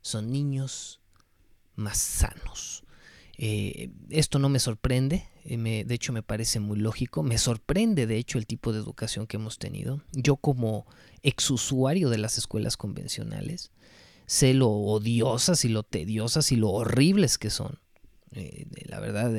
son 0.00 0.30
niños 0.30 1.00
más 1.74 1.98
sanos. 1.98 2.84
Eh, 3.36 3.90
esto 4.10 4.38
no 4.38 4.48
me 4.48 4.58
sorprende, 4.58 5.16
eh, 5.16 5.37
me- 5.56 5.84
de 5.84 5.94
hecho 5.94 6.12
me 6.12 6.22
parece 6.22 6.60
muy 6.60 6.78
lógico, 6.78 7.22
me 7.22 7.38
sorprende 7.38 8.06
de 8.06 8.16
hecho 8.16 8.38
el 8.38 8.46
tipo 8.46 8.72
de 8.72 8.80
educación 8.80 9.26
que 9.26 9.36
hemos 9.36 9.58
tenido. 9.58 10.02
Yo 10.12 10.36
como 10.36 10.86
exusuario 11.22 12.10
de 12.10 12.18
las 12.18 12.38
escuelas 12.38 12.76
convencionales, 12.76 13.70
sé 14.26 14.54
lo 14.54 14.68
odiosas 14.70 15.64
y 15.64 15.68
lo 15.68 15.82
tediosas 15.84 16.52
y 16.52 16.56
lo 16.56 16.70
horribles 16.70 17.38
que 17.38 17.50
son. 17.50 17.78
Eh, 18.32 18.66
la 18.86 19.00
verdad, 19.00 19.32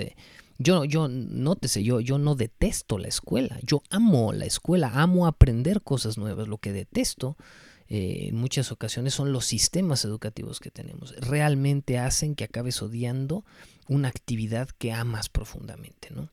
yo, 0.57 0.83
yo, 0.83 1.07
nótese, 1.07 1.83
yo, 1.83 1.99
yo 1.99 2.17
no 2.17 2.35
detesto 2.35 2.97
la 2.97 3.07
escuela, 3.07 3.59
yo 3.63 3.81
amo 3.89 4.33
la 4.33 4.45
escuela, 4.45 4.91
amo 4.95 5.27
aprender 5.27 5.81
cosas 5.81 6.17
nuevas, 6.17 6.47
lo 6.47 6.57
que 6.57 6.73
detesto 6.73 7.37
eh, 7.87 8.27
en 8.29 8.35
muchas 8.35 8.71
ocasiones 8.71 9.13
son 9.13 9.31
los 9.31 9.45
sistemas 9.45 10.05
educativos 10.05 10.59
que 10.59 10.69
tenemos. 10.69 11.15
Realmente 11.17 11.97
hacen 11.97 12.35
que 12.35 12.43
acabes 12.43 12.81
odiando 12.81 13.45
una 13.89 14.07
actividad 14.07 14.69
que 14.69 14.93
amas 14.93 15.27
profundamente, 15.27 16.09
¿no? 16.11 16.29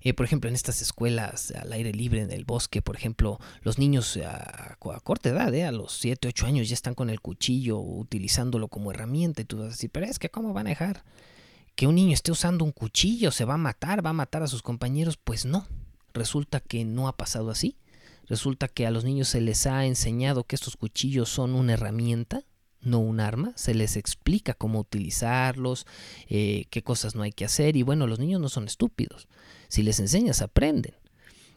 Eh, 0.00 0.14
por 0.14 0.24
ejemplo, 0.24 0.48
en 0.48 0.54
estas 0.54 0.80
escuelas 0.80 1.52
al 1.52 1.72
aire 1.72 1.92
libre, 1.92 2.22
en 2.22 2.32
el 2.32 2.46
bosque, 2.46 2.80
por 2.80 2.96
ejemplo, 2.96 3.38
los 3.60 3.78
niños 3.78 4.18
a, 4.24 4.76
corta 4.78 5.28
edad, 5.28 5.54
eh, 5.54 5.64
a 5.64 5.72
los 5.72 5.92
7, 5.98 6.26
8 6.28 6.46
años, 6.46 6.68
ya 6.68 6.74
están 6.74 6.94
con 6.94 7.10
el 7.10 7.20
cuchillo 7.20 7.78
utilizándolo 7.78 8.68
como 8.68 8.90
herramienta 8.90 9.42
y 9.42 9.44
tú 9.44 9.58
vas 9.58 9.66
a 9.66 9.70
decir, 9.70 9.90
pero 9.92 10.06
es 10.06 10.18
que 10.18 10.30
¿cómo 10.30 10.54
van 10.54 10.66
a 10.66 10.70
dejar 10.70 11.04
que 11.76 11.86
un 11.86 11.96
niño 11.96 12.14
esté 12.14 12.32
usando 12.32 12.64
un 12.64 12.72
cuchillo? 12.72 13.30
¿Se 13.30 13.44
va 13.44 13.54
a 13.54 13.58
matar? 13.58 14.04
¿Va 14.04 14.10
a 14.10 14.14
matar 14.14 14.42
a 14.42 14.48
sus 14.48 14.62
compañeros? 14.62 15.18
Pues 15.18 15.44
no, 15.44 15.66
resulta 16.14 16.60
que 16.60 16.84
no 16.84 17.06
ha 17.06 17.16
pasado 17.16 17.50
así. 17.50 17.76
Resulta 18.26 18.68
que 18.68 18.86
a 18.86 18.90
los 18.90 19.04
niños 19.04 19.28
se 19.28 19.40
les 19.40 19.66
ha 19.66 19.86
enseñado 19.86 20.44
que 20.44 20.56
estos 20.56 20.76
cuchillos 20.76 21.28
son 21.28 21.54
una 21.54 21.74
herramienta, 21.74 22.44
no 22.82 22.98
un 23.00 23.20
arma. 23.20 23.52
Se 23.56 23.74
les 23.74 23.96
explica 23.96 24.54
cómo 24.54 24.80
utilizarlos, 24.80 25.86
eh, 26.28 26.66
qué 26.70 26.82
cosas 26.82 27.14
no 27.14 27.22
hay 27.22 27.32
que 27.32 27.44
hacer. 27.44 27.76
Y 27.76 27.82
bueno, 27.82 28.06
los 28.06 28.18
niños 28.18 28.40
no 28.40 28.48
son 28.48 28.66
estúpidos. 28.66 29.28
Si 29.68 29.82
les 29.82 30.00
enseñas, 30.00 30.42
aprenden. 30.42 30.94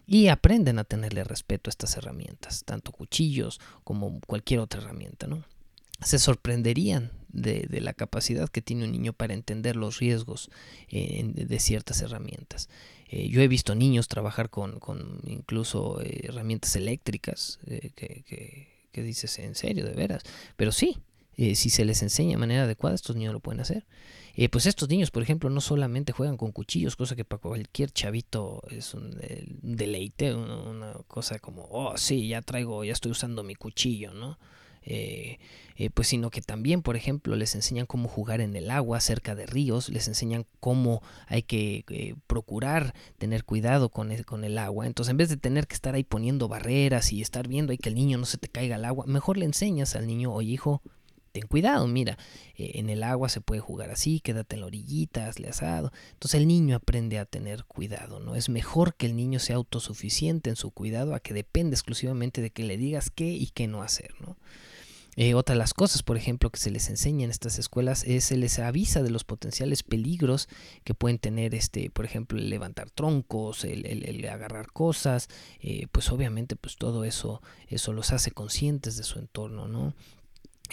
Y 0.08 0.28
aprenden 0.28 0.80
a 0.80 0.84
tenerle 0.84 1.24
respeto 1.24 1.70
a 1.70 1.72
estas 1.72 1.96
herramientas, 1.96 2.64
tanto 2.66 2.92
cuchillos 2.92 3.62
como 3.84 4.20
cualquier 4.28 4.60
otra 4.60 4.82
herramienta, 4.82 5.28
¿no? 5.28 5.46
Se 6.02 6.20
sorprenderían 6.20 7.12
de, 7.30 7.68
la 7.82 7.94
capacidad 7.94 8.50
que 8.50 8.62
tiene 8.62 8.86
un 8.86 8.92
niño 8.92 9.14
para 9.14 9.34
entender 9.34 9.76
los 9.76 10.00
riesgos 10.00 10.50
eh, 10.90 11.24
de 11.24 11.60
ciertas 11.60 12.02
herramientas. 12.02 12.70
Eh, 13.10 13.30
yo 13.30 13.42
he 13.42 13.48
visto 13.48 13.76
niños 13.76 14.08
trabajar 14.08 14.50
con, 14.50 14.80
con 14.80 15.22
incluso 15.26 16.02
herramientas 16.02 16.76
eléctricas 16.76 17.60
que, 17.66 17.92
que, 18.26 18.68
que, 18.92 19.04
dices 19.04 19.38
en 19.40 19.56
serio, 19.56 19.86
de 19.86 19.94
veras. 19.94 20.24
Pero 20.56 20.72
sí, 20.72 20.98
eh, 21.42 21.56
si 21.56 21.70
se 21.70 21.86
les 21.86 22.02
enseña 22.02 22.32
de 22.32 22.38
manera 22.38 22.64
adecuada, 22.64 22.96
estos 22.96 23.16
niños 23.16 23.34
lo 23.34 23.40
pueden 23.40 23.62
hacer. 23.62 23.86
Eh, 24.36 24.48
pues 24.50 24.66
estos 24.66 24.90
niños, 24.90 25.12
por 25.12 25.24
ejemplo, 25.24 25.50
no 25.50 25.60
solamente 25.60 26.14
juegan 26.14 26.38
con 26.38 26.52
cuchillos, 26.52 26.96
cosa 26.96 27.16
que 27.16 27.26
para 27.26 27.42
cualquier 27.42 27.92
chavito 27.92 28.64
es 28.70 28.94
un, 28.94 29.20
un 29.62 29.76
deleite, 29.76 30.34
una, 30.34 30.56
una, 30.58 30.94
cosa 31.08 31.40
como, 31.40 31.68
oh, 31.70 31.98
sí, 31.98 32.28
ya 32.30 32.42
traigo, 32.42 32.84
ya 32.84 32.94
estoy 32.94 33.12
usando 33.12 33.44
mi 33.44 33.56
cuchillo, 33.56 34.14
¿no? 34.14 34.38
Eh, 34.84 35.38
eh, 35.76 35.90
pues 35.92 36.08
sino 36.08 36.32
que 36.32 36.42
también, 36.42 36.82
por 36.82 36.96
ejemplo, 36.96 37.36
les 37.36 37.56
enseñan 37.56 37.86
cómo 37.86 38.08
jugar 38.08 38.42
en 38.42 38.56
el 38.56 38.72
agua 38.72 39.00
cerca 39.00 39.36
de 39.36 39.46
ríos, 39.46 39.90
les 39.90 40.08
enseñan 40.08 40.46
cómo 40.60 41.02
hay 41.28 41.44
que 41.44 41.86
eh, 41.90 42.16
procurar 42.28 42.94
tener 43.18 43.44
cuidado 43.44 43.90
con 43.90 44.12
el, 44.12 44.26
con 44.26 44.44
el 44.44 44.58
agua. 44.58 44.88
Entonces, 44.88 45.12
en 45.12 45.18
vez 45.18 45.30
de 45.30 45.38
tener 45.38 45.68
que 45.68 45.76
estar 45.76 45.96
ahí 45.96 46.04
poniendo 46.04 46.48
barreras 46.48 47.12
y 47.14 47.22
estar 47.22 47.48
viendo 47.48 47.72
ahí 47.72 47.78
que 47.78 47.90
el 47.90 47.96
niño 47.96 48.18
no 48.18 48.26
se 48.26 48.38
te 48.38 48.48
caiga 48.48 48.76
al 48.76 48.86
agua, 48.86 49.06
mejor 49.08 49.38
le 49.38 49.46
enseñas 49.46 49.96
al 49.96 50.08
niño, 50.08 50.34
oye 50.34 50.52
hijo, 50.52 50.82
ten 51.32 51.48
cuidado, 51.48 51.88
mira, 51.88 52.18
eh, 52.56 52.72
en 52.76 52.90
el 52.90 53.04
agua 53.04 53.30
se 53.30 53.42
puede 53.42 53.62
jugar 53.62 53.90
así, 53.90 54.20
quédate 54.20 54.56
en 54.56 54.62
la 54.62 54.68
orillita, 54.68 55.28
hazle 55.28 55.50
asado. 55.50 55.92
Entonces 56.14 56.40
el 56.40 56.48
niño 56.48 56.76
aprende 56.76 57.20
a 57.20 57.26
tener 57.26 57.64
cuidado, 57.66 58.20
¿no? 58.20 58.36
Es 58.36 58.50
mejor 58.50 58.96
que 58.96 59.06
el 59.06 59.16
niño 59.16 59.40
sea 59.40 59.56
autosuficiente 59.58 60.50
en 60.50 60.56
su 60.56 60.72
cuidado 60.72 61.16
a 61.16 61.20
que 61.20 61.34
dependa 61.34 61.76
exclusivamente 61.76 62.42
de 62.42 62.50
que 62.50 62.64
le 62.64 62.78
digas 62.78 63.10
qué 63.10 63.30
y 63.32 63.48
qué 63.48 63.68
no 63.68 63.82
hacer, 63.82 64.14
¿no? 64.20 64.38
Eh, 65.18 65.34
otra 65.34 65.56
de 65.56 65.60
las 65.60 65.74
cosas, 65.74 66.04
por 66.04 66.16
ejemplo, 66.16 66.50
que 66.50 66.60
se 66.60 66.72
les 66.72 66.90
enseña 66.90 67.26
en 67.26 67.32
estas 67.32 67.60
escuelas 67.60 68.06
es 68.06 68.24
se 68.24 68.38
les 68.38 68.60
avisa 68.60 69.04
de 69.04 69.10
los 69.10 69.26
potenciales 69.26 69.84
peligros 69.84 70.48
que 70.86 70.94
pueden 70.94 71.20
tener, 71.20 71.54
este, 71.54 71.90
por 71.90 72.06
ejemplo, 72.06 72.40
el 72.40 72.50
levantar 72.50 72.90
troncos, 72.90 73.66
el, 73.66 73.86
el, 73.86 74.26
agarrar 74.30 74.72
cosas, 74.72 75.28
eh, 75.60 75.88
pues 75.92 76.10
obviamente, 76.12 76.56
pues 76.56 76.78
todo 76.78 77.04
eso, 77.04 77.42
eso 77.68 77.92
los 77.92 78.14
hace 78.14 78.32
conscientes 78.32 78.96
de 78.96 79.04
su 79.04 79.20
entorno, 79.20 79.68
¿no? 79.68 79.94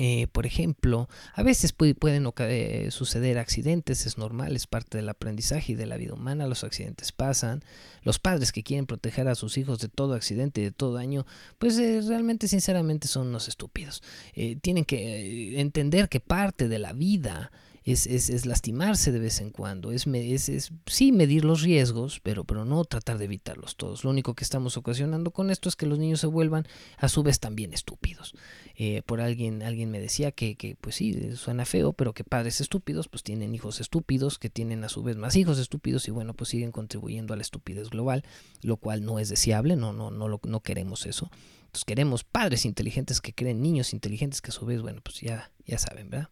Eh, 0.01 0.29
por 0.31 0.47
ejemplo, 0.47 1.09
a 1.35 1.43
veces 1.43 1.73
puede, 1.73 1.97
pueden 1.97 2.25
eh, 2.39 2.89
suceder 2.93 3.37
accidentes, 3.37 4.07
es 4.07 4.17
normal, 4.17 4.55
es 4.55 4.69
parte 4.69 4.97
del 4.97 5.09
aprendizaje 5.09 5.73
y 5.73 5.75
de 5.75 5.87
la 5.87 5.97
vida 5.97 6.15
humana, 6.15 6.47
los 6.47 6.63
accidentes 6.63 7.11
pasan. 7.11 7.65
Los 8.03 8.21
padres 8.21 8.53
que 8.53 8.63
quieren 8.63 8.87
proteger 8.87 9.27
a 9.27 9.35
sus 9.35 9.59
hijos 9.59 9.81
de 9.81 9.89
todo 9.89 10.15
accidente 10.15 10.61
y 10.61 10.65
de 10.65 10.71
todo 10.71 10.95
daño, 10.95 11.27
pues 11.59 11.77
eh, 11.79 12.01
realmente, 12.07 12.47
sinceramente, 12.47 13.09
son 13.09 13.27
unos 13.27 13.49
estúpidos. 13.49 14.03
Eh, 14.35 14.57
tienen 14.63 14.85
que 14.85 15.61
entender 15.61 16.09
que 16.09 16.21
parte 16.21 16.69
de 16.69 16.79
la 16.79 16.93
vida 16.93 17.51
es, 17.85 18.07
es, 18.07 18.29
es, 18.29 18.45
lastimarse 18.45 19.13
de 19.13 19.19
vez 19.19 19.41
en 19.41 19.51
cuando, 19.51 19.93
es, 19.93 20.07
es, 20.07 20.49
es, 20.49 20.73
sí 20.87 21.11
medir 21.11 21.45
los 21.45 21.63
riesgos, 21.63 22.21
pero, 22.21 22.45
pero 22.45 22.65
no 22.65 22.85
tratar 22.85 23.19
de 23.19 23.25
evitarlos 23.25 23.77
todos. 23.77 24.05
Lo 24.05 24.11
único 24.11 24.35
que 24.35 24.45
estamos 24.45 24.77
ocasionando 24.77 25.31
con 25.31 25.51
esto 25.51 25.69
es 25.69 25.77
que 25.77 25.87
los 25.87 25.99
niños 25.99 26.21
se 26.21 26.27
vuelvan 26.27 26.67
a 26.99 27.09
su 27.09 27.23
vez 27.23 27.41
también 27.41 27.73
estúpidos. 27.73 28.35
Eh, 28.81 29.03
por 29.05 29.21
alguien, 29.21 29.65
alguien 29.65 29.91
me 29.91 29.99
decía 29.99 30.31
que, 30.31 30.55
que, 30.55 30.77
pues 30.77 30.95
sí, 30.95 31.35
suena 31.35 31.65
feo, 31.65 31.93
pero 31.93 32.15
que 32.15 32.23
padres 32.23 32.61
estúpidos 32.61 33.09
pues 33.09 33.25
tienen 33.25 33.53
hijos 33.53 33.81
estúpidos, 33.81 34.39
que 34.39 34.51
tienen 34.51 34.85
a 34.85 34.89
su 34.89 35.03
vez 35.03 35.17
más 35.17 35.35
hijos 35.35 35.59
estúpidos 35.59 36.07
y 36.07 36.13
bueno, 36.13 36.33
pues 36.33 36.51
siguen 36.51 36.71
contribuyendo 36.71 37.35
a 37.35 37.37
la 37.37 37.43
estupidez 37.43 37.91
global, 37.91 38.25
lo 38.63 38.77
cual 38.77 39.05
no 39.05 39.19
es 39.19 39.31
deseable, 39.31 39.75
no, 39.75 39.93
no, 39.93 40.13
no, 40.13 40.29
lo, 40.29 40.41
no 40.45 40.61
queremos 40.61 41.07
eso. 41.07 41.29
Entonces 41.63 41.85
queremos 41.87 42.23
padres 42.23 42.65
inteligentes 42.65 43.21
que 43.21 43.33
creen 43.33 43.63
niños 43.63 43.93
inteligentes 43.93 44.41
que 44.41 44.51
a 44.51 44.55
su 44.55 44.65
vez, 44.65 44.81
bueno, 44.81 45.01
pues 45.03 45.23
ya, 45.23 45.51
ya 45.67 45.79
saben, 45.79 46.09
¿verdad? 46.09 46.29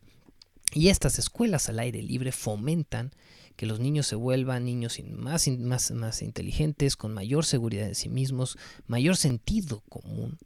Y 0.73 0.91
estas 0.91 1.19
escuelas 1.19 1.69
al 1.69 1.81
aire 1.81 2.01
libre 2.01 2.31
fomentan 2.31 3.11
que 3.57 3.67
los 3.67 3.81
niños 3.81 4.07
se 4.07 4.15
vuelvan 4.15 4.65
niños 4.65 5.01
más, 5.11 5.49
más, 5.49 5.91
más 5.91 6.23
inteligentes, 6.23 6.95
con 6.95 7.13
mayor 7.13 7.45
seguridad 7.45 7.89
en 7.89 7.97
sí 7.97 8.09
mismos, 8.09 8.57
mayor 8.87 9.17
sentido 9.17 9.83
común, 9.89 10.39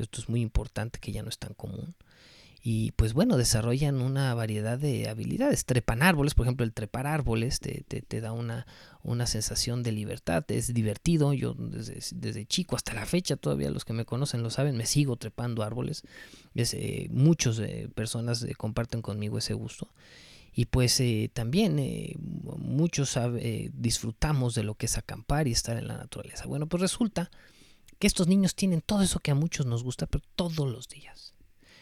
que 0.00 0.04
esto 0.04 0.20
es 0.20 0.28
muy 0.28 0.40
importante, 0.40 0.98
que 0.98 1.12
ya 1.12 1.22
no 1.22 1.28
es 1.28 1.38
tan 1.38 1.54
común. 1.54 1.94
Y 2.62 2.92
pues 2.92 3.14
bueno, 3.14 3.38
desarrollan 3.38 4.02
una 4.02 4.34
variedad 4.34 4.78
de 4.78 5.08
habilidades. 5.08 5.64
Trepan 5.64 6.02
árboles, 6.02 6.34
por 6.34 6.44
ejemplo, 6.44 6.64
el 6.64 6.74
trepar 6.74 7.06
árboles 7.06 7.58
te, 7.58 7.84
te, 7.88 8.02
te 8.02 8.20
da 8.20 8.32
una, 8.32 8.66
una 9.02 9.26
sensación 9.26 9.82
de 9.82 9.92
libertad, 9.92 10.44
es 10.48 10.74
divertido. 10.74 11.32
Yo 11.32 11.54
desde, 11.54 12.00
desde, 12.16 12.44
chico 12.44 12.76
hasta 12.76 12.92
la 12.92 13.06
fecha, 13.06 13.36
todavía 13.36 13.70
los 13.70 13.86
que 13.86 13.94
me 13.94 14.04
conocen 14.04 14.42
lo 14.42 14.50
saben, 14.50 14.76
me 14.76 14.84
sigo 14.84 15.16
trepando 15.16 15.62
árboles. 15.62 16.02
Es, 16.54 16.74
eh, 16.74 17.08
muchas 17.10 17.58
eh, 17.60 17.88
personas 17.94 18.42
eh, 18.42 18.54
comparten 18.54 19.00
conmigo 19.00 19.38
ese 19.38 19.54
gusto. 19.54 19.88
Y 20.54 20.66
pues 20.66 20.98
eh, 21.00 21.30
también 21.32 21.78
eh, 21.78 22.16
muchos 22.18 23.16
eh, 23.16 23.70
disfrutamos 23.72 24.54
de 24.54 24.64
lo 24.64 24.74
que 24.74 24.86
es 24.86 24.98
acampar 24.98 25.46
y 25.46 25.52
estar 25.52 25.76
en 25.76 25.86
la 25.86 25.96
naturaleza. 25.96 26.46
Bueno, 26.46 26.66
pues 26.66 26.80
resulta 26.80 27.30
que 28.00 28.06
estos 28.06 28.26
niños 28.26 28.56
tienen 28.56 28.80
todo 28.80 29.02
eso 29.02 29.20
que 29.20 29.30
a 29.30 29.34
muchos 29.36 29.66
nos 29.66 29.84
gusta, 29.84 30.06
pero 30.06 30.24
todos 30.34 30.66
los 30.68 30.88
días. 30.88 31.34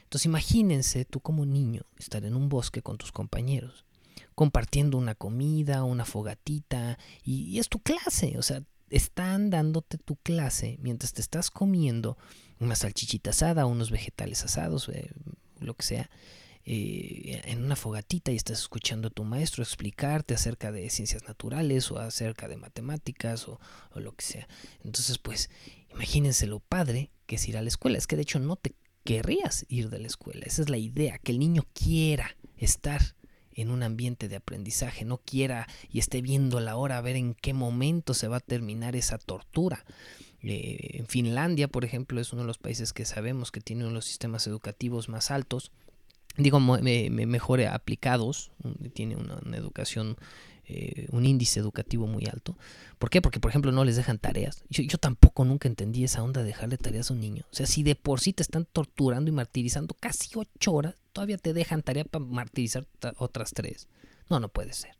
Entonces 0.02 0.26
imagínense 0.26 1.04
tú 1.04 1.20
como 1.20 1.46
niño 1.46 1.82
estar 1.96 2.24
en 2.24 2.34
un 2.34 2.48
bosque 2.48 2.82
con 2.82 2.98
tus 2.98 3.12
compañeros, 3.12 3.84
compartiendo 4.34 4.98
una 4.98 5.14
comida, 5.14 5.84
una 5.84 6.04
fogatita, 6.04 6.98
y, 7.22 7.58
es 7.60 7.68
tu 7.68 7.78
clase, 7.78 8.36
o 8.36 8.42
sea, 8.42 8.64
están 8.90 9.48
dándote 9.48 9.96
tu 9.96 10.16
clase 10.16 10.76
mientras 10.80 11.12
te 11.12 11.20
estás 11.20 11.50
comiendo 11.52 12.18
una 12.58 12.74
salchichita 12.74 13.30
asada, 13.30 13.66
unos 13.66 13.92
vegetales 13.92 14.42
asados, 14.42 14.88
eh, 14.88 15.12
lo 15.60 15.74
que 15.74 15.84
sea, 15.84 16.10
eh, 16.64 17.42
en 17.44 17.62
una 17.62 17.76
fogatita 17.76 18.32
y 18.32 18.36
estás 18.36 18.58
escuchando 18.58 19.06
a 19.08 19.10
tu 19.12 19.22
maestro 19.22 19.62
explicarte 19.62 20.34
acerca 20.34 20.72
de 20.72 20.90
ciencias 20.90 21.28
naturales 21.28 21.92
o 21.92 21.98
acerca 21.98 22.48
de 22.48 22.56
matemáticas 22.56 23.46
o 23.46 23.60
lo 23.94 24.16
que 24.16 24.24
sea. 24.24 24.48
Entonces, 24.82 25.18
pues, 25.18 25.48
imagínense 25.98 26.46
lo 26.46 26.60
padre 26.60 27.10
que 27.26 27.36
es 27.36 27.48
ir 27.48 27.56
a 27.56 27.62
la 27.62 27.68
escuela. 27.68 27.98
Es 27.98 28.06
que 28.06 28.16
de 28.16 28.22
hecho 28.22 28.38
no 28.38 28.56
te 28.56 28.74
querrías 29.04 29.66
ir 29.68 29.90
de 29.90 29.98
la 29.98 30.06
escuela. 30.06 30.44
Esa 30.46 30.62
es 30.62 30.68
la 30.68 30.78
idea, 30.78 31.18
que 31.18 31.32
el 31.32 31.38
niño 31.38 31.66
quiera 31.72 32.36
estar 32.56 33.16
en 33.52 33.70
un 33.70 33.82
ambiente 33.82 34.28
de 34.28 34.36
aprendizaje, 34.36 35.04
no 35.04 35.18
quiera 35.18 35.66
y 35.90 35.98
esté 35.98 36.22
viendo 36.22 36.60
la 36.60 36.76
hora 36.76 36.98
a 36.98 37.00
ver 37.00 37.16
en 37.16 37.34
qué 37.34 37.52
momento 37.52 38.14
se 38.14 38.28
va 38.28 38.36
a 38.36 38.40
terminar 38.40 38.94
esa 38.94 39.18
tortura. 39.18 39.84
Eh, 40.40 40.98
en 40.98 41.08
Finlandia, 41.08 41.66
por 41.66 41.84
ejemplo, 41.84 42.20
es 42.20 42.32
uno 42.32 42.42
de 42.42 42.46
los 42.46 42.58
países 42.58 42.92
que 42.92 43.04
sabemos 43.04 43.50
que 43.50 43.60
tiene 43.60 43.82
uno 43.82 43.90
de 43.90 43.94
los 43.96 44.04
sistemas 44.04 44.46
educativos 44.46 45.08
más 45.08 45.32
altos, 45.32 45.72
digo, 46.36 46.60
mejor 46.60 47.62
aplicados, 47.62 48.52
tiene 48.94 49.16
una, 49.16 49.56
educación 49.56 50.16
eh, 50.70 51.06
un 51.12 51.24
índice 51.24 51.60
educativo 51.60 52.06
muy 52.06 52.26
alto. 52.26 52.58
¿Por 52.98 53.08
qué? 53.08 53.22
Porque, 53.22 53.40
por 53.40 53.50
ejemplo, 53.50 53.72
no 53.72 53.86
les 53.86 53.96
dejan 53.96 54.18
tareas. 54.18 54.64
Yo, 54.68 54.98
tampoco 54.98 55.46
nunca 55.46 55.66
entendí 55.66 56.04
esa 56.04 56.22
onda 56.22 56.42
de 56.42 56.48
dejarle 56.48 56.76
tareas 56.76 57.10
a 57.10 57.14
un 57.14 57.20
niño. 57.20 57.46
O 57.50 57.54
sea, 57.54 57.64
si 57.64 57.82
de 57.82 57.94
por 57.94 58.20
sí 58.20 58.34
te 58.34 58.42
están 58.42 58.66
torturando 58.66 59.30
y 59.30 59.32
martirizando 59.32 59.96
casi 59.98 60.28
ocho 60.34 60.72
horas, 60.74 60.96
todavía 61.14 61.38
te 61.38 61.54
dejan 61.54 61.82
tarea 61.82 62.04
para 62.04 62.22
martirizar 62.22 62.86
otras 63.16 63.52
tres. 63.54 63.88
No, 64.28 64.40
no 64.40 64.50
puede 64.50 64.74
ser. 64.74 64.94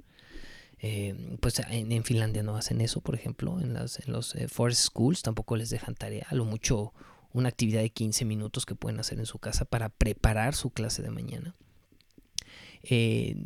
Eh, 0.79 1.37
pues 1.41 1.61
en, 1.69 2.03
Finlandia 2.03 2.43
no 2.43 2.57
hacen 2.57 2.81
eso, 2.81 3.03
por 3.03 3.15
ejemplo. 3.15 3.61
En, 3.61 3.75
las, 3.75 4.01
en 4.01 4.11
los 4.11 4.35
eh, 4.37 4.49
forest 4.49 4.85
schools 4.85 5.21
tampoco 5.21 5.55
les 5.55 5.69
dejan 5.69 5.95
tarea. 5.95 6.27
A 6.31 6.35
lo 6.35 6.47
mucho 6.47 6.95
una 7.35 7.51
actividad 7.51 7.83
de 7.83 7.91
15 7.91 8.25
minutos 8.25 8.65
que 8.65 8.75
pueden 8.75 9.01
hacer 9.01 9.19
en 9.19 9.27
su 9.27 9.39
casa 9.39 9.67
para 9.67 9.91
preparar 9.91 10.55
su 10.55 10.71
clase 10.71 11.03
de 11.03 11.11
mañana. 11.11 11.55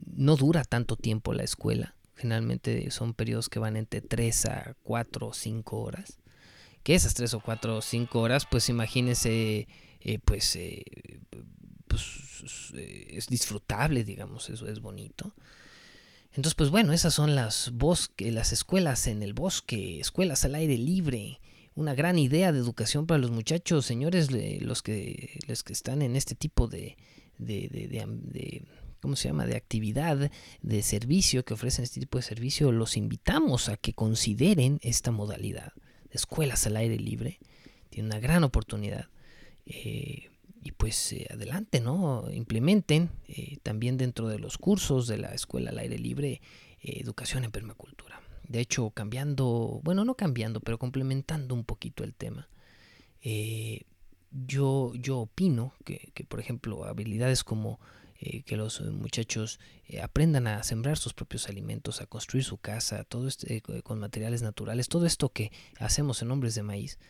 no 0.07 0.37
dura 0.37 0.62
tanto 0.62 0.95
tiempo 0.95 1.33
la 1.33 1.43
escuela. 1.43 1.97
Generalmente 2.17 2.91
son 2.91 3.15
periodos 3.15 3.49
que 3.49 3.59
van 3.59 3.77
entre 3.77 4.01
3 4.01 4.47
a 4.47 4.77
4 4.83 5.27
o 5.27 5.33
5 5.33 5.81
horas. 5.81 6.19
Que 6.83 6.95
esas 6.95 7.15
3 7.15 7.35
o 7.35 7.41
4 7.41 7.77
o 7.77 7.83
5 7.83 8.21
horas, 8.21 8.47
pues 8.47 8.69
imagínense, 8.69 9.67
eh, 10.01 10.19
pues, 10.25 10.57
eh, 10.57 10.85
pues 11.87 12.73
eh, 12.75 13.09
es 13.11 13.29
disfrutable, 13.29 14.05
digamos, 14.05 14.51
eso 14.51 14.67
es 14.69 14.81
bonito. 14.81 15.35
Entonces, 16.31 16.55
pues 16.55 16.71
bueno, 16.71 16.93
esas 16.93 17.15
son 17.15 17.35
las 17.35 17.71
bosques, 17.73 18.33
las 18.33 18.53
escuelas 18.53 19.07
en 19.07 19.23
el 19.23 19.35
bosque, 19.35 20.01
escuelas 20.01 20.45
al 20.45 20.55
aire 20.55 20.79
libre, 20.79 21.41
una 21.75 21.95
gran 21.95 22.19
idea 22.19 22.53
de 22.53 22.59
educación 22.59 23.07
para 23.07 23.19
los 23.19 23.31
muchachos, 23.31 23.87
señores, 23.87 24.31
los 24.63 24.83
que, 24.83 25.39
los 25.47 25.63
que 25.63 25.73
están 25.73 26.03
en 26.03 26.17
este 26.17 26.35
tipo 26.35 26.69
de, 26.69 26.97
de, 27.39 27.69
de 27.69 28.65
¿cómo 29.03 29.17
se 29.17 29.29
llama?, 29.29 29.45
de 29.45 29.57
actividad, 29.57 30.31
de 30.63 30.83
servicio 30.83 31.45
que 31.45 31.53
ofrecen 31.53 31.83
este 31.83 32.01
tipo 32.01 32.17
de 32.17 32.23
servicio, 32.23 32.73
los 32.73 32.97
invitamos 32.97 33.69
a 33.69 33.77
que 33.77 33.93
consideren 33.93 34.79
esta 34.83 35.11
modalidad 35.11 35.75
escuelas 36.13 36.67
al 36.67 36.77
aire 36.77 36.99
libre. 36.99 37.41
Tiene 37.91 38.09
una 38.09 38.21
gran 38.21 38.45
oportunidad. 38.45 39.09
Eh, 39.67 40.31
y 40.65 40.73
pues 40.73 41.13
eh, 41.13 41.27
adelante, 41.31 41.81
¿no? 41.81 42.31
Implementen 42.31 43.11
eh, 43.27 43.59
también 43.63 43.97
dentro 43.97 44.29
de 44.29 44.39
los 44.39 44.59
cursos 44.59 45.09
de 45.09 45.19
la 45.19 45.35
escuela 45.35 45.71
al 45.71 45.79
aire 45.79 45.99
libre 45.99 46.41
educación 46.85 47.45
en 47.45 47.53
permacultura. 47.53 48.21
De 48.49 48.59
hecho, 48.59 48.91
cambiando, 48.91 49.81
bueno, 49.85 50.05
no 50.05 50.17
cambiando, 50.17 50.59
pero 50.59 50.79
complementando 50.79 51.55
un 51.55 51.65
poquito 51.65 52.03
el 52.03 52.13
tema. 52.13 52.49
yo, 54.33 54.93
yo 54.97 55.19
opino 55.21 55.75
que, 55.85 56.11
que, 56.13 56.25
por 56.25 56.41
ejemplo, 56.41 56.85
habilidades 56.85 57.45
como 57.45 57.79
eh, 58.25 58.45
que 58.45 58.57
los 58.57 58.81
muchachos 58.81 59.59
eh, 59.89 60.01
aprendan 60.01 60.47
a 60.47 60.62
sembrar 60.62 60.97
sus 60.97 61.12
propios 61.12 61.49
alimentos, 61.49 62.01
a 62.01 62.07
construir 62.07 62.45
su 62.45 62.57
casa, 62.57 63.03
todo 63.03 63.27
este, 63.27 63.57
eh, 63.57 63.83
con 63.83 63.99
materiales 63.99 64.43
naturales, 64.43 64.89
todo 64.89 65.07
esto 65.07 65.31
que 65.31 65.51
hacemos 65.81 66.23
en 66.23 66.31
Hombres 66.31 66.55
de 66.55 66.62
Maíz, 66.62 67.01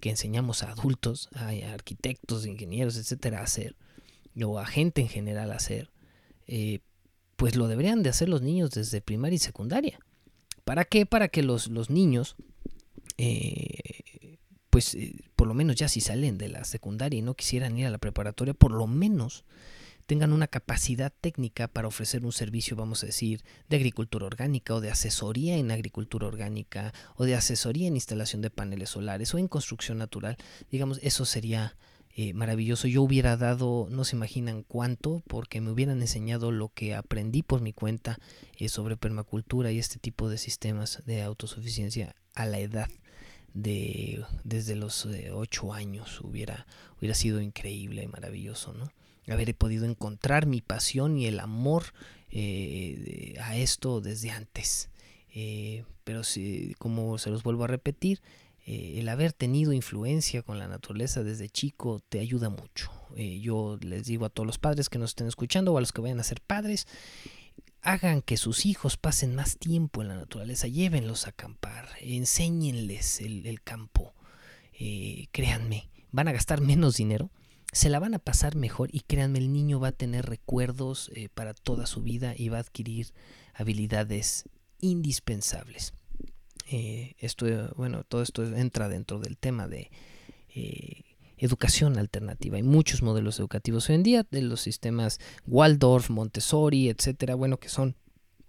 que 0.00 0.10
enseñamos 0.10 0.62
a 0.62 0.70
adultos, 0.70 1.28
a 1.34 1.48
arquitectos, 1.72 2.46
ingenieros, 2.46 2.96
etcétera, 2.96 3.40
a 3.40 3.42
hacer, 3.42 3.74
o 4.40 4.60
a 4.60 4.66
gente 4.66 5.00
en 5.00 5.08
general 5.08 5.50
a 5.50 5.56
hacer, 5.56 5.90
pues 7.34 7.56
lo 7.56 7.66
deberían 7.66 8.04
de 8.04 8.10
hacer 8.10 8.28
los 8.28 8.40
niños 8.40 8.70
desde 8.70 9.00
primaria 9.00 9.34
y 9.34 9.40
secundaria. 9.40 9.98
¿Para 10.64 10.84
qué? 10.84 11.04
Para 11.04 11.26
que 11.26 11.42
los, 11.42 11.66
los 11.66 11.90
niños, 11.90 12.36
pues 14.70 14.96
por 15.34 15.48
lo 15.48 15.54
menos 15.54 15.74
ya 15.74 15.88
si 15.88 16.00
salen 16.00 16.38
de 16.38 16.48
la 16.48 16.64
secundaria 16.64 17.18
y 17.18 17.22
no 17.22 17.34
quisieran 17.34 17.76
ir 17.76 17.86
a 17.86 17.90
la 17.90 17.98
preparatoria, 17.98 18.54
por 18.54 18.70
lo 18.70 18.86
menos 18.86 19.44
tengan 20.10 20.32
una 20.32 20.48
capacidad 20.48 21.12
técnica 21.20 21.68
para 21.68 21.86
ofrecer 21.86 22.24
un 22.24 22.32
servicio, 22.32 22.74
vamos 22.74 23.04
a 23.04 23.06
decir, 23.06 23.44
de 23.68 23.76
agricultura 23.76 24.26
orgánica 24.26 24.74
o 24.74 24.80
de 24.80 24.90
asesoría 24.90 25.56
en 25.56 25.70
agricultura 25.70 26.26
orgánica 26.26 26.92
o 27.14 27.26
de 27.26 27.36
asesoría 27.36 27.86
en 27.86 27.94
instalación 27.94 28.42
de 28.42 28.50
paneles 28.50 28.90
solares 28.90 29.32
o 29.34 29.38
en 29.38 29.46
construcción 29.46 29.98
natural. 29.98 30.36
Digamos, 30.68 30.98
eso 31.04 31.24
sería 31.24 31.76
eh, 32.16 32.34
maravilloso. 32.34 32.88
Yo 32.88 33.02
hubiera 33.02 33.36
dado, 33.36 33.86
no 33.88 34.02
se 34.02 34.16
imaginan 34.16 34.64
cuánto, 34.64 35.22
porque 35.28 35.60
me 35.60 35.70
hubieran 35.70 36.00
enseñado 36.00 36.50
lo 36.50 36.70
que 36.70 36.96
aprendí 36.96 37.44
por 37.44 37.60
mi 37.60 37.72
cuenta 37.72 38.18
eh, 38.58 38.68
sobre 38.68 38.96
permacultura 38.96 39.70
y 39.70 39.78
este 39.78 40.00
tipo 40.00 40.28
de 40.28 40.38
sistemas 40.38 41.04
de 41.06 41.22
autosuficiencia 41.22 42.16
a 42.34 42.46
la 42.46 42.58
edad 42.58 42.90
de 43.54 44.24
desde 44.42 44.74
los 44.74 45.06
eh, 45.06 45.30
ocho 45.32 45.72
años 45.72 46.20
hubiera 46.20 46.66
hubiera 46.98 47.14
sido 47.14 47.40
increíble 47.40 48.02
y 48.04 48.06
maravilloso 48.06 48.72
no 48.72 48.92
haber 49.28 49.54
podido 49.54 49.84
encontrar 49.84 50.46
mi 50.46 50.60
pasión 50.60 51.16
y 51.16 51.26
el 51.26 51.40
amor 51.40 51.84
eh, 52.32 53.34
a 53.40 53.56
esto 53.56 54.00
desde 54.00 54.30
antes. 54.30 54.90
Eh, 55.34 55.84
pero 56.04 56.24
si, 56.24 56.74
como 56.78 57.18
se 57.18 57.30
los 57.30 57.42
vuelvo 57.42 57.64
a 57.64 57.68
repetir, 57.68 58.20
eh, 58.66 58.96
el 58.98 59.08
haber 59.08 59.32
tenido 59.32 59.72
influencia 59.72 60.42
con 60.42 60.58
la 60.58 60.68
naturaleza 60.68 61.24
desde 61.24 61.48
chico 61.48 62.00
te 62.08 62.20
ayuda 62.20 62.48
mucho. 62.48 62.90
yo 63.16 63.78
les 63.80 64.04
digo 64.04 64.24
a 64.24 64.30
todos 64.30 64.46
los 64.46 64.58
padres 64.58 64.88
que 64.88 64.98
nos 64.98 65.10
estén 65.10 65.26
escuchando 65.26 65.72
o 65.72 65.78
a 65.78 65.80
los 65.80 65.92
que 65.92 66.00
vayan 66.00 66.20
a 66.20 66.24
ser 66.24 66.40
padres, 66.40 66.86
hagan 67.82 68.22
que 68.22 68.36
sus 68.36 68.66
hijos 68.66 68.96
pasen 68.96 69.34
más 69.34 69.56
tiempo 69.58 70.02
en 70.02 70.08
la 70.08 70.14
naturaleza, 70.14 70.68
llévenlos 70.68 71.26
a 71.26 71.30
acampar, 71.30 71.88
enséñenles 72.00 73.20
el, 73.20 73.46
el 73.46 73.62
campo. 73.62 74.14
créanme, 75.32 75.88
van 76.12 76.28
a 76.28 76.32
gastar 76.32 76.60
menos 76.60 76.96
dinero, 76.96 77.30
se 77.72 77.88
la 77.88 78.00
van 78.00 78.14
a 78.14 78.18
pasar 78.18 78.56
mejor 78.56 78.90
y 78.92 79.00
créanme, 79.00 79.38
el 79.38 79.52
niño 79.52 79.78
va 79.78 79.88
a 79.88 79.92
tener 79.92 80.26
recuerdos 80.26 81.10
eh, 81.14 81.28
para 81.32 81.54
toda 81.54 81.86
su 81.86 82.02
vida 82.02 82.34
y 82.36 82.48
va 82.48 82.58
a 82.58 82.60
adquirir 82.60 83.12
habilidades 83.54 84.48
indispensables. 84.80 85.94
Eh, 86.68 87.14
esto, 87.18 87.46
bueno, 87.76 88.04
todo 88.04 88.22
esto 88.22 88.44
entra 88.44 88.88
dentro 88.88 89.18
del 89.18 89.36
tema 89.36 89.68
de 89.68 89.90
eh, 90.54 91.04
educación 91.36 91.98
alternativa. 91.98 92.56
Hay 92.56 92.62
muchos 92.62 93.02
modelos 93.02 93.38
educativos 93.38 93.88
hoy 93.88 93.96
en 93.96 94.02
día, 94.02 94.26
de 94.30 94.42
los 94.42 94.60
sistemas 94.60 95.20
Waldorf, 95.46 96.10
Montessori, 96.10 96.88
etcétera, 96.88 97.34
bueno, 97.34 97.58
que 97.58 97.68
son 97.68 97.96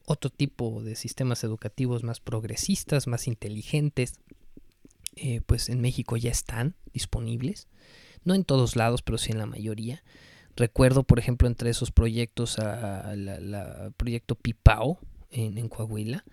otro 0.05 0.29
tipo 0.31 0.81
de 0.83 0.95
sistemas 0.95 1.43
educativos 1.43 2.03
más 2.03 2.19
progresistas, 2.19 3.07
más 3.07 3.27
inteligentes. 3.27 4.13
pues 5.45 5.69
en 5.69 5.81
México 5.81 6.17
ya 6.17 6.31
están 6.31 6.75
disponibles 6.93 7.67
no 8.23 8.35
en 8.35 8.43
todos 8.43 8.75
lados, 8.75 9.01
pero 9.01 9.17
sí 9.17 9.31
en 9.31 9.37
la 9.37 9.45
mayoría. 9.45 10.03
Recuerdo, 10.55 11.03
por 11.03 11.19
ejemplo, 11.19 11.47
entre 11.47 11.69
esos 11.69 11.91
proyectos, 11.91 12.57
el 12.57 13.93
proyecto 13.97 14.35
Pipao 14.35 14.99
en, 15.29 15.69
Coahuila. 15.69 16.25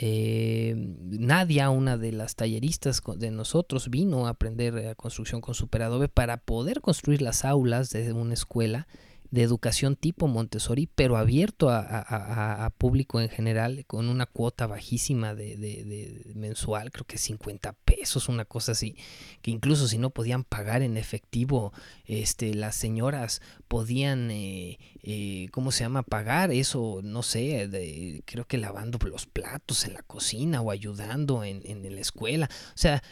Eh, 0.00 0.74
Nadia, 0.76 1.70
una 1.70 1.96
de 1.96 2.12
las 2.12 2.36
talleristas 2.36 3.02
de 3.16 3.32
nosotros, 3.32 3.90
vino 3.90 4.26
a 4.26 4.30
aprender 4.30 4.76
a 4.76 4.90
eh, 4.92 4.94
construcción 4.94 5.40
con 5.40 5.54
Superadobe 5.54 6.06
para 6.08 6.36
poder 6.36 6.80
construir 6.80 7.20
las 7.20 7.44
aulas 7.44 7.90
de 7.90 8.12
una 8.12 8.34
escuela 8.34 8.86
de 9.30 9.42
educación 9.42 9.96
tipo 9.96 10.26
Montessori, 10.26 10.88
pero 10.94 11.16
abierto 11.16 11.68
a, 11.70 12.72
público 12.78 13.20
en 13.20 13.28
general, 13.28 13.84
con 13.86 14.08
una 14.08 14.26
cuota 14.26 14.66
bajísima 14.66 15.34
de, 15.34 16.32
mensual, 16.34 16.90
creo 16.90 17.04
que 17.04 17.18
50 17.18 17.72
pesos, 17.84 18.28
una 18.28 18.44
cosa 18.44 18.72
así, 18.72 18.96
que 19.42 19.50
incluso 19.50 19.88
si 19.88 19.98
no 19.98 20.10
podían 20.10 20.44
pagar 20.44 20.82
en 20.82 20.96
efectivo, 20.96 21.72
este, 22.06 22.54
las 22.54 22.76
señoras 22.76 23.42
podían, 23.68 24.30
eh, 24.30 24.78
eh, 25.02 25.48
¿cómo 25.50 25.72
se 25.72 25.84
llama?, 25.84 26.02
pagar 26.02 26.50
eso, 26.50 27.00
no 27.02 27.22
sé, 27.22 28.22
creo 28.24 28.46
que 28.46 28.58
lavando 28.58 28.98
los 29.08 29.26
platos 29.26 29.84
en 29.84 29.94
la 29.94 30.02
cocina 30.02 30.60
o 30.60 30.70
ayudando 30.70 31.44
en, 31.44 31.62
en 31.64 31.94
la 31.94 32.00
escuela, 32.00 32.48
o 32.74 32.78
sea, 32.78 33.02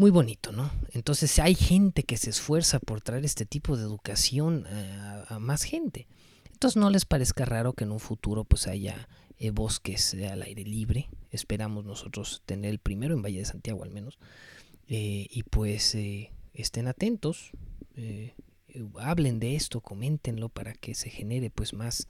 muy 0.00 0.10
bonito, 0.10 0.50
¿no? 0.50 0.70
Entonces 0.92 1.38
hay 1.40 1.54
gente 1.54 2.04
que 2.04 2.16
se 2.16 2.30
esfuerza 2.30 2.78
por 2.78 3.02
traer 3.02 3.26
este 3.26 3.44
tipo 3.44 3.76
de 3.76 3.82
educación 3.82 4.66
a, 4.66 5.38
más 5.38 5.62
gente. 5.62 6.08
Entonces 6.54 6.78
no 6.78 6.88
les 6.88 7.04
parezca 7.04 7.44
raro 7.44 7.74
que 7.74 7.84
en 7.84 7.92
un 7.92 8.00
futuro 8.00 8.44
pues 8.44 8.66
haya 8.66 9.10
eh, 9.38 9.50
bosques 9.50 10.14
al 10.14 10.40
aire 10.40 10.64
libre. 10.64 11.10
Esperamos 11.30 11.84
nosotros 11.84 12.40
tener 12.46 12.70
el 12.70 12.78
primero 12.78 13.12
en 13.12 13.20
Valle 13.20 13.40
de 13.40 13.44
Santiago 13.44 13.84
al 13.84 13.90
menos. 13.90 14.18
Eh, 14.88 15.26
y 15.30 15.42
pues 15.42 15.94
eh, 15.94 16.32
estén 16.54 16.88
atentos, 16.88 17.50
hablen 18.98 19.38
de 19.38 19.54
esto, 19.54 19.82
coméntenlo 19.82 20.48
para 20.48 20.72
que 20.72 20.94
se 20.94 21.10
genere 21.10 21.50
pues 21.50 21.74
más 21.74 22.08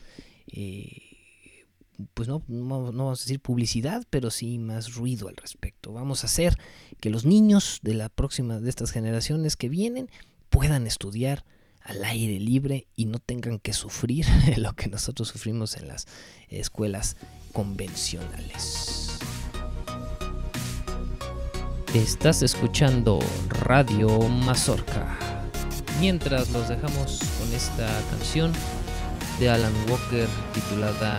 pues 2.14 2.28
no, 2.28 2.42
no, 2.48 2.92
vamos 2.92 3.20
a 3.20 3.22
decir 3.22 3.40
publicidad, 3.40 4.05
pero 4.11 4.30
sí 4.30 4.59
más 4.59 4.94
ruido 4.94 5.28
al 5.28 5.36
respecto. 5.36 5.92
Vamos 5.92 6.22
a 6.22 6.26
hacer 6.26 6.57
que 7.01 7.11
los 7.11 7.24
niños 7.24 7.80
de 7.82 7.94
la 7.94 8.09
próxima, 8.09 8.61
de 8.61 8.68
estas 8.68 8.90
generaciones 8.90 9.57
que 9.57 9.68
vienen, 9.68 10.11
puedan 10.48 10.86
estudiar 10.86 11.44
al 11.82 12.05
aire 12.05 12.38
libre 12.38 12.86
y 12.94 13.07
no 13.07 13.18
tengan 13.18 13.59
que 13.59 13.72
sufrir 13.72 14.26
lo 14.57 14.74
que 14.74 14.88
nosotros 14.88 15.28
sufrimos 15.28 15.76
en 15.76 15.88
las 15.88 16.07
escuelas 16.48 17.16
convencionales. 17.53 19.18
Estás 21.94 22.42
escuchando 22.42 23.18
Radio 23.48 24.20
Mazorca. 24.28 25.18
Mientras 25.98 26.51
los 26.51 26.68
dejamos 26.68 27.20
con 27.38 27.53
esta 27.53 27.88
canción 28.11 28.53
de 29.40 29.48
Alan 29.48 29.74
Walker 29.88 30.28
titulada. 30.55 31.18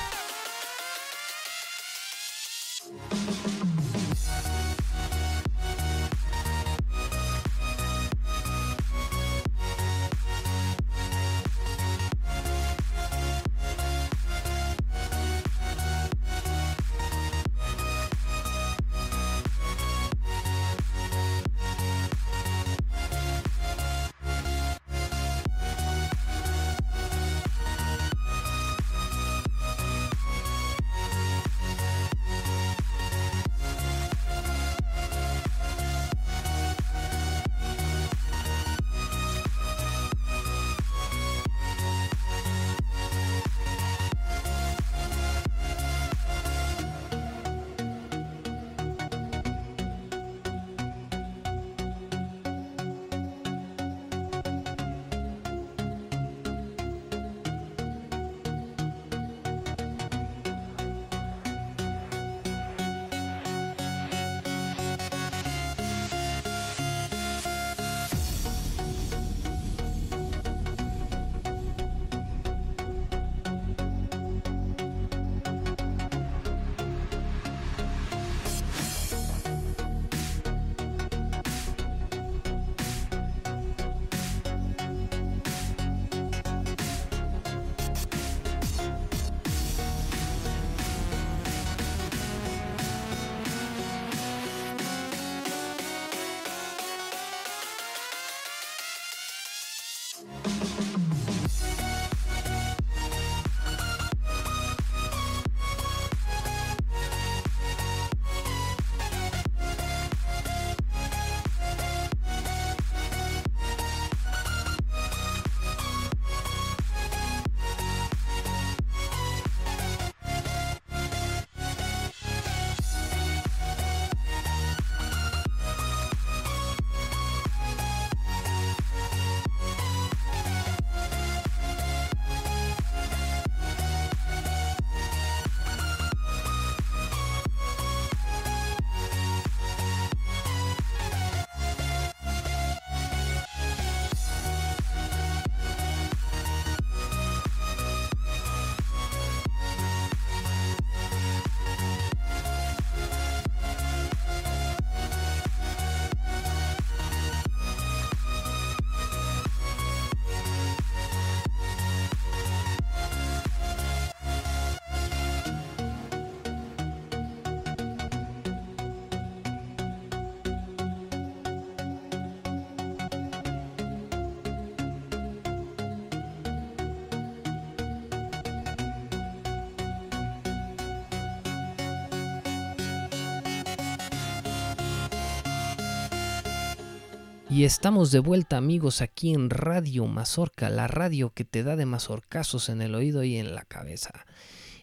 Y 187.51 187.65
estamos 187.65 188.11
de 188.11 188.19
vuelta 188.19 188.55
amigos 188.55 189.01
aquí 189.01 189.33
en 189.33 189.49
Radio 189.49 190.07
Mazorca, 190.07 190.69
la 190.69 190.87
radio 190.87 191.31
que 191.33 191.43
te 191.43 191.63
da 191.63 191.75
de 191.75 191.85
mazorcazos 191.85 192.69
en 192.69 192.81
el 192.81 192.95
oído 192.95 193.25
y 193.25 193.35
en 193.35 193.53
la 193.53 193.65
cabeza. 193.65 194.25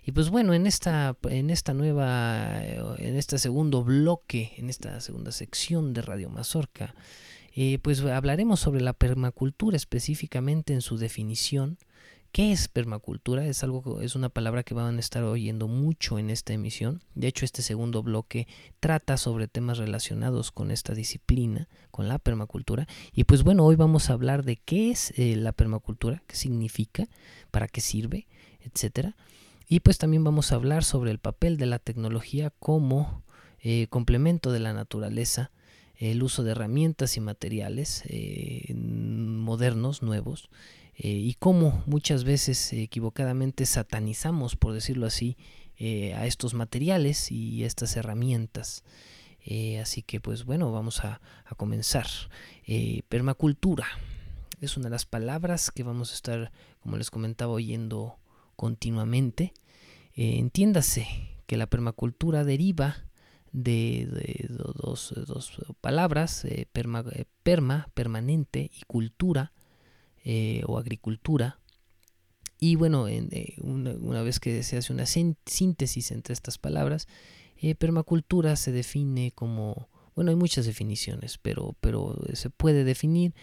Y 0.04 0.12
pues 0.12 0.28
bueno, 0.28 0.52
en 0.52 0.66
esta, 0.66 1.16
en 1.30 1.48
esta 1.48 1.72
nueva, 1.72 2.62
en 2.62 3.16
este 3.16 3.38
segundo 3.38 3.84
bloque, 3.84 4.52
en 4.58 4.68
esta 4.68 5.00
segunda 5.00 5.32
sección 5.32 5.94
de 5.94 6.02
Radio 6.02 6.28
Mazorca, 6.28 6.94
eh, 7.56 7.78
pues 7.78 8.02
hablaremos 8.02 8.60
sobre 8.60 8.82
la 8.82 8.92
permacultura 8.92 9.74
específicamente 9.74 10.74
en 10.74 10.82
su 10.82 10.98
definición, 10.98 11.78
¿Qué 12.32 12.52
es 12.52 12.68
permacultura? 12.68 13.46
Es 13.46 13.64
algo 13.64 14.00
es 14.00 14.14
una 14.14 14.28
palabra 14.28 14.62
que 14.62 14.74
van 14.74 14.96
a 14.96 15.00
estar 15.00 15.24
oyendo 15.24 15.66
mucho 15.66 16.18
en 16.18 16.30
esta 16.30 16.52
emisión. 16.52 17.02
De 17.14 17.26
hecho, 17.26 17.44
este 17.44 17.62
segundo 17.62 18.02
bloque 18.02 18.46
trata 18.80 19.16
sobre 19.16 19.48
temas 19.48 19.78
relacionados 19.78 20.52
con 20.52 20.70
esta 20.70 20.94
disciplina, 20.94 21.68
con 21.90 22.06
la 22.06 22.18
permacultura. 22.18 22.86
Y 23.12 23.24
pues 23.24 23.42
bueno, 23.42 23.64
hoy 23.64 23.76
vamos 23.76 24.10
a 24.10 24.12
hablar 24.12 24.44
de 24.44 24.56
qué 24.56 24.90
es 24.90 25.12
eh, 25.18 25.36
la 25.36 25.52
permacultura, 25.52 26.22
qué 26.26 26.36
significa, 26.36 27.08
para 27.50 27.66
qué 27.66 27.80
sirve, 27.80 28.28
etcétera. 28.60 29.16
Y 29.66 29.80
pues 29.80 29.98
también 29.98 30.22
vamos 30.22 30.52
a 30.52 30.56
hablar 30.56 30.84
sobre 30.84 31.10
el 31.10 31.18
papel 31.18 31.56
de 31.56 31.66
la 31.66 31.78
tecnología 31.78 32.50
como 32.58 33.22
eh, 33.60 33.86
complemento 33.88 34.52
de 34.52 34.60
la 34.60 34.72
naturaleza, 34.72 35.50
el 35.96 36.22
uso 36.22 36.44
de 36.44 36.52
herramientas 36.52 37.16
y 37.16 37.20
materiales 37.20 38.02
eh, 38.06 38.72
modernos, 38.74 40.02
nuevos, 40.02 40.48
eh, 41.00 41.10
y 41.10 41.34
cómo 41.34 41.84
muchas 41.86 42.24
veces 42.24 42.72
equivocadamente 42.72 43.66
satanizamos, 43.66 44.56
por 44.56 44.72
decirlo 44.72 45.06
así, 45.06 45.36
eh, 45.76 46.12
a 46.14 46.26
estos 46.26 46.54
materiales 46.54 47.30
y 47.30 47.62
estas 47.62 47.96
herramientas. 47.96 48.82
Eh, 49.40 49.78
así 49.78 50.02
que 50.02 50.20
pues 50.20 50.44
bueno, 50.44 50.72
vamos 50.72 51.04
a, 51.04 51.20
a 51.44 51.54
comenzar. 51.54 52.08
permacultura 53.08 53.86
es 54.60 54.76
una 54.76 54.86
de 54.86 54.90
las 54.90 55.06
palabras 55.06 55.70
que 55.70 55.84
vamos 55.84 56.10
a 56.10 56.14
estar, 56.14 56.52
como 56.80 56.96
les 56.96 57.12
comentaba, 57.12 57.52
oyendo 57.52 58.18
continuamente. 58.56 59.54
entiéndase 60.16 61.06
que 61.46 61.56
la 61.56 61.68
permacultura 61.68 62.42
deriva 62.42 63.04
de, 63.52 64.08
dos, 64.74 65.14
dos, 65.28 65.52
palabras, 65.80 66.44
perma, 66.72 67.04
perma, 67.44 67.88
permanente, 67.94 68.68
y 68.74 68.82
cultura, 68.88 69.52
eh, 70.24 70.62
o 70.66 70.78
agricultura. 70.78 71.58
Y 72.60 72.74
bueno, 72.74 73.06
eh, 73.08 73.54
una, 73.60 74.22
vez 74.22 74.40
que 74.40 74.62
se 74.62 74.76
hace 74.76 74.92
una 74.92 75.06
síntesis 75.06 76.10
entre 76.10 76.32
estas 76.32 76.58
palabras, 76.58 77.06
eh, 77.56 77.74
permacultura 77.74 78.56
se 78.56 78.72
define 78.72 79.32
como 79.32 79.88
Bueno, 80.14 80.30
hay 80.30 80.36
muchas 80.36 80.66
definiciones, 80.66 81.38
pero, 81.38 81.76
pero 81.80 82.16
se 82.32 82.50
puede 82.50 82.82
definir 82.82 83.34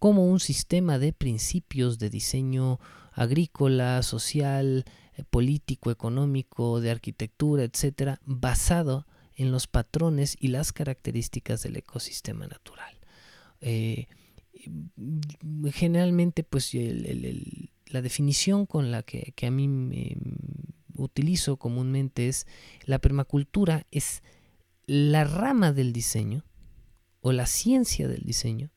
como 0.00 0.26
un 0.26 0.40
sistema 0.40 0.98
de 0.98 1.12
principios 1.12 1.98
de 1.98 2.10
diseño 2.10 2.80
agrícola, 3.12 4.02
social, 4.02 4.84
político, 5.30 5.92
económico, 5.92 6.80
de 6.80 6.90
arquitectura, 6.90 7.62
etcétera, 7.62 8.20
basado 8.24 9.06
en 9.36 9.52
los 9.52 9.68
patrones 9.68 10.36
y 10.40 10.48
las 10.48 10.72
características 10.72 11.62
del 11.62 11.76
ecosistema 11.76 12.48
natural. 12.48 12.98
Generalmente, 15.72 16.44
pues 16.44 16.72
la 17.86 18.02
definición 18.02 18.66
con 18.66 18.90
la 18.90 19.02
que, 19.02 19.34
a 19.46 19.50
mí 19.50 19.68
me 19.68 20.16
utilizo 20.96 21.56
comúnmente 21.56 22.28
es 22.28 22.46
la 22.84 23.00
permacultura 23.00 23.86
es 23.90 24.22
la 24.86 25.24
rama 25.24 25.72
del 25.72 25.92
diseño 25.92 26.44
o 27.20 27.32
la 27.32 27.46
ciencia 27.46 28.06
del 28.06 28.22
diseño 28.22 28.70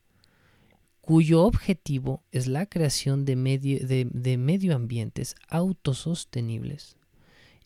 cuyo 1.07 1.43
objetivo 1.43 2.25
es 2.31 2.47
la 2.47 2.65
creación 2.65 3.23
de, 3.23 3.37
medio, 3.37 3.79
de, 3.87 4.37
medio 4.37 4.75
ambientes 4.75 5.35
autosostenibles 5.47 6.97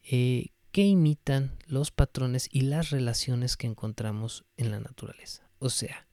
eh, 0.03 0.49
que 0.71 0.83
imitan 0.83 1.57
los 1.65 1.89
patrones 1.89 2.49
y 2.51 2.61
las 2.61 2.91
relaciones 2.91 3.57
que 3.57 3.65
encontramos 3.65 4.45
en 4.57 4.69
la 4.69 4.79
naturaleza. 4.79 5.49
O 5.57 5.71
sea, 5.71 6.05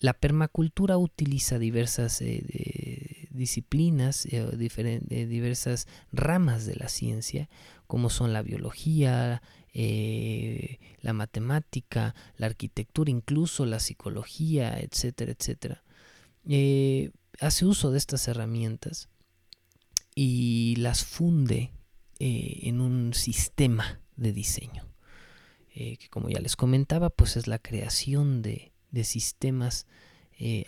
la 0.00 0.14
permacultura 0.14 0.96
utiliza 0.98 1.58
diversas 1.58 2.20
eh, 2.20 3.28
disciplinas, 3.30 4.26
eh, 4.26 4.46
diversas 4.56 5.86
ramas 6.12 6.66
de 6.66 6.76
la 6.76 6.88
ciencia, 6.88 7.48
como 7.86 8.10
son 8.10 8.32
la 8.32 8.42
biología, 8.42 9.42
la 9.74 11.12
matemática, 11.12 12.14
la 12.36 12.46
arquitectura, 12.46 13.10
incluso 13.10 13.64
la 13.64 13.80
psicología, 13.80 14.78
etcétera, 14.80 15.32
etcétera, 15.32 15.84
eh, 16.48 17.10
hace 17.40 17.66
uso 17.66 17.90
de 17.90 17.98
estas 17.98 18.26
herramientas 18.26 19.10
y 20.14 20.76
las 20.76 21.04
funde 21.04 21.72
eh, 22.18 22.60
en 22.62 22.80
un 22.80 23.12
sistema 23.14 24.00
de 24.16 24.32
diseño. 24.32 24.88
Eh, 25.74 25.98
que 25.98 26.08
como 26.08 26.28
ya 26.30 26.40
les 26.40 26.56
comentaba, 26.56 27.10
pues 27.10 27.36
es 27.36 27.46
la 27.46 27.58
creación 27.58 28.42
de, 28.42 28.72
de 28.90 29.04
sistemas 29.04 29.86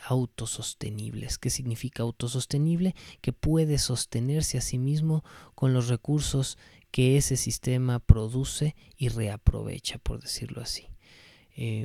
autosostenibles. 0.04 1.38
¿Qué 1.38 1.48
significa 1.48 2.02
autosostenible? 2.02 2.96
Que 3.20 3.32
puede 3.32 3.78
sostenerse 3.78 4.58
a 4.58 4.62
sí 4.62 4.78
mismo 4.78 5.22
con 5.54 5.72
los 5.72 5.86
recursos 5.86 6.58
que 6.90 7.16
ese 7.16 7.36
sistema 7.36 8.00
produce 8.00 8.74
y 8.96 9.10
reaprovecha, 9.10 9.98
por 9.98 10.20
decirlo 10.20 10.60
así. 10.60 10.88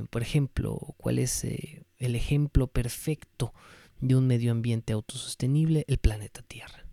por 0.09 0.23
ejemplo, 0.23 0.95
¿cuál 0.97 1.19
es 1.19 1.43
el 1.43 2.15
ejemplo 2.15 2.65
perfecto 2.65 3.53
de 4.01 4.15
un 4.15 4.27
medio 4.27 4.51
ambiente 4.51 4.93
autosostenible, 4.93 5.85
el 5.87 5.97
planeta 5.97 6.41
Tierra. 6.41 6.85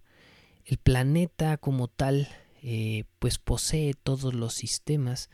El 0.64 0.78
planeta 0.78 1.56
como 1.56 1.88
tal, 1.88 2.28
eh, 2.62 3.04
pues 3.18 3.38
posee 3.38 3.94
todos 3.94 4.34
los 4.34 4.54
sistemas 4.54 5.28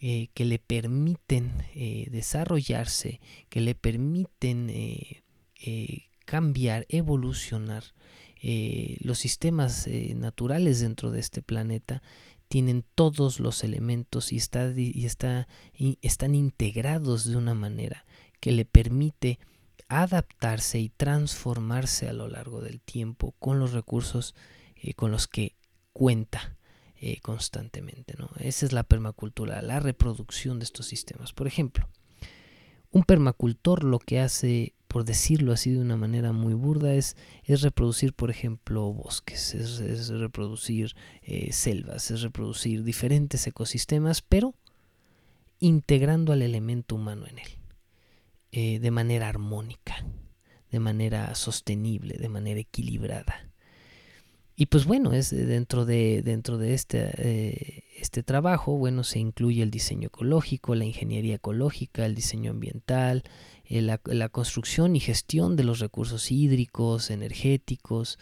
eh, 0.00 0.28
que 0.34 0.44
le 0.44 0.58
permiten 0.58 1.52
eh, 1.74 2.08
desarrollarse, 2.10 3.20
que 3.48 3.60
le 3.60 3.74
permiten 3.74 4.72
cambiar, 6.24 6.86
evolucionar. 6.88 7.84
los 9.00 9.18
sistemas 9.18 9.88
naturales 10.14 10.80
dentro 10.80 11.10
de 11.10 11.20
este 11.20 11.42
planeta 11.42 12.02
tienen 12.48 12.84
todos 12.94 13.40
los 13.40 13.64
elementos 13.64 14.32
y, 14.32 14.36
está, 14.36 14.72
y, 14.76 15.04
está, 15.04 15.48
y 15.74 15.98
están 16.02 16.34
integrados 16.34 17.24
de 17.24 17.36
una 17.36 17.54
manera 17.54 18.04
que 18.40 18.52
le 18.52 18.64
permite 18.64 19.38
adaptarse 19.88 20.78
y 20.78 20.88
transformarse 20.88 22.08
a 22.08 22.12
lo 22.12 22.28
largo 22.28 22.60
del 22.60 22.80
tiempo 22.80 23.34
con 23.38 23.58
los 23.58 23.72
recursos 23.72 24.34
eh, 24.76 24.94
con 24.94 25.10
los 25.10 25.26
que 25.26 25.56
cuenta 25.92 26.56
eh, 27.00 27.20
constantemente. 27.20 28.14
¿no? 28.18 28.30
Esa 28.38 28.66
es 28.66 28.72
la 28.72 28.82
permacultura, 28.82 29.62
la 29.62 29.80
reproducción 29.80 30.58
de 30.58 30.64
estos 30.64 30.86
sistemas. 30.86 31.32
Por 31.32 31.46
ejemplo, 31.46 31.88
un 32.90 33.04
permacultor 33.04 33.84
lo 33.84 33.98
que 33.98 34.20
hace, 34.20 34.74
por 34.88 35.04
decirlo 35.04 35.52
así 35.52 35.70
de 35.70 35.80
una 35.80 35.96
manera 35.96 36.32
muy 36.32 36.54
burda, 36.54 36.94
es, 36.94 37.16
es 37.44 37.62
reproducir, 37.62 38.14
por 38.14 38.30
ejemplo, 38.30 38.92
bosques, 38.92 39.54
es, 39.54 40.08
reproducir 40.08 40.94
eh, 41.22 41.52
selvas, 41.52 42.10
es 42.10 42.22
reproducir 42.22 42.84
diferentes 42.84 43.46
ecosistemas, 43.46 44.22
pero 44.22 44.54
integrando 45.58 46.32
al 46.32 46.42
elemento 46.42 46.94
humano 46.94 47.26
en 47.26 47.38
él. 47.38 47.48
Eh, 48.52 48.78
de 48.78 48.90
manera 48.90 49.28
armónica, 49.28 50.06
de 50.70 50.80
manera 50.80 51.34
sostenible, 51.34 52.16
de 52.16 52.30
manera 52.30 52.60
equilibrada. 52.60 53.45
Y 54.58 54.66
pues 54.66 54.86
bueno, 54.86 55.12
es 55.12 55.30
dentro 55.30 55.84
de, 55.84 56.22
dentro 56.22 56.56
de 56.56 56.72
este, 56.72 57.10
eh, 57.18 57.84
este 57.98 58.22
trabajo, 58.22 58.78
bueno, 58.78 59.04
se 59.04 59.18
incluye 59.18 59.62
el 59.62 59.70
diseño 59.70 60.06
ecológico, 60.06 60.74
la 60.74 60.86
ingeniería 60.86 61.34
ecológica, 61.34 62.06
el 62.06 62.14
diseño 62.14 62.52
ambiental, 62.52 63.22
eh, 63.66 63.82
la, 63.82 64.28
construcción 64.30 64.96
y 64.96 65.00
gestión 65.00 65.56
de 65.56 65.64
los 65.64 65.78
recursos 65.80 66.32
hídricos, 66.32 67.10
energéticos. 67.10 68.18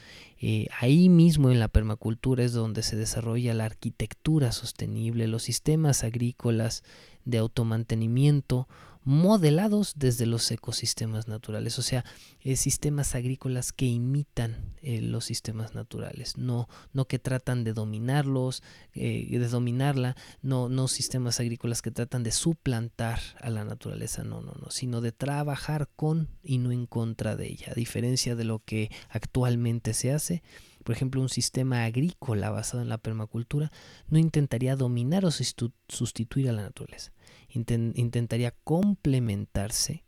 ahí 0.81 1.09
mismo 1.09 1.53
en 1.53 1.61
la 1.61 1.69
permacultura 1.69 2.43
es 2.43 2.53
donde 2.53 2.83
se 2.83 2.97
desarrolla 2.97 3.55
la 3.55 3.67
arquitectura 3.67 4.51
sostenible, 4.51 5.29
los 5.29 5.45
sistemas 5.45 6.03
agrícolas 6.03 6.83
de 7.25 7.39
automantenimiento 7.39 8.67
modelados 9.05 9.95
desde 9.97 10.27
los 10.27 10.51
ecosistemas 10.51 11.29
naturales, 11.29 11.79
o 11.79 11.83
sea, 11.83 12.05
eh, 12.41 12.57
sistemas 12.57 13.15
agrícolas 13.15 13.73
que 13.73 13.85
imitan 13.85 14.75
eh, 14.83 15.01
los 15.03 15.27
sistemas 15.27 15.75
naturales, 15.75 16.39
no, 16.39 16.69
no 16.93 17.07
que 17.07 17.19
tratan 17.19 17.65
de 17.65 17.75
dominarlos, 17.75 18.63
eh, 18.95 19.27
de 19.31 19.49
dominarla, 19.49 20.17
no, 20.43 20.69
no 20.69 20.89
sistemas 20.89 21.39
agrícolas 21.39 21.83
que 21.83 21.91
tratan 21.91 22.23
de 22.23 22.33
suplantar 22.33 23.21
a 23.41 23.51
la 23.51 23.65
naturaleza, 23.65 24.25
no, 24.25 24.41
no, 24.41 24.55
no, 24.61 24.71
sino 24.71 25.03
de 25.03 25.13
trabajar 25.13 25.89
con 25.95 26.31
y 26.43 26.59
no 26.59 26.73
en 26.73 26.87
contra 26.87 27.37
de 27.37 27.47
ella, 27.47 27.73
a 27.73 27.75
diferencia 27.75 28.35
de 28.35 28.45
lo 28.45 28.61
que 28.61 28.91
actualmente 29.11 29.93
se 29.93 30.13
hace. 30.13 30.43
Por 30.83 30.95
ejemplo, 30.95 31.23
un 31.23 31.31
sistema 31.31 31.85
agrícola 31.85 32.51
basado 32.51 32.83
en 32.83 32.91
la 32.91 32.99
permacultura 32.99 33.73
no 34.09 34.19
intentaría 34.19 34.77
dominar 34.77 35.25
o 35.25 35.31
sustituir 35.31 36.51
a 36.51 36.53
la 36.53 36.63
naturaleza 36.63 37.14
intentaría 37.55 38.53
complementarse 38.65 40.05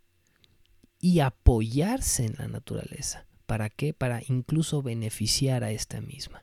y 1.00 1.20
apoyarse 1.20 2.24
en 2.24 2.34
la 2.38 2.48
naturaleza. 2.48 3.26
¿Para 3.46 3.70
qué? 3.70 3.94
Para 3.94 4.22
incluso 4.28 4.82
beneficiar 4.82 5.62
a 5.62 5.70
esta 5.70 6.00
misma. 6.00 6.42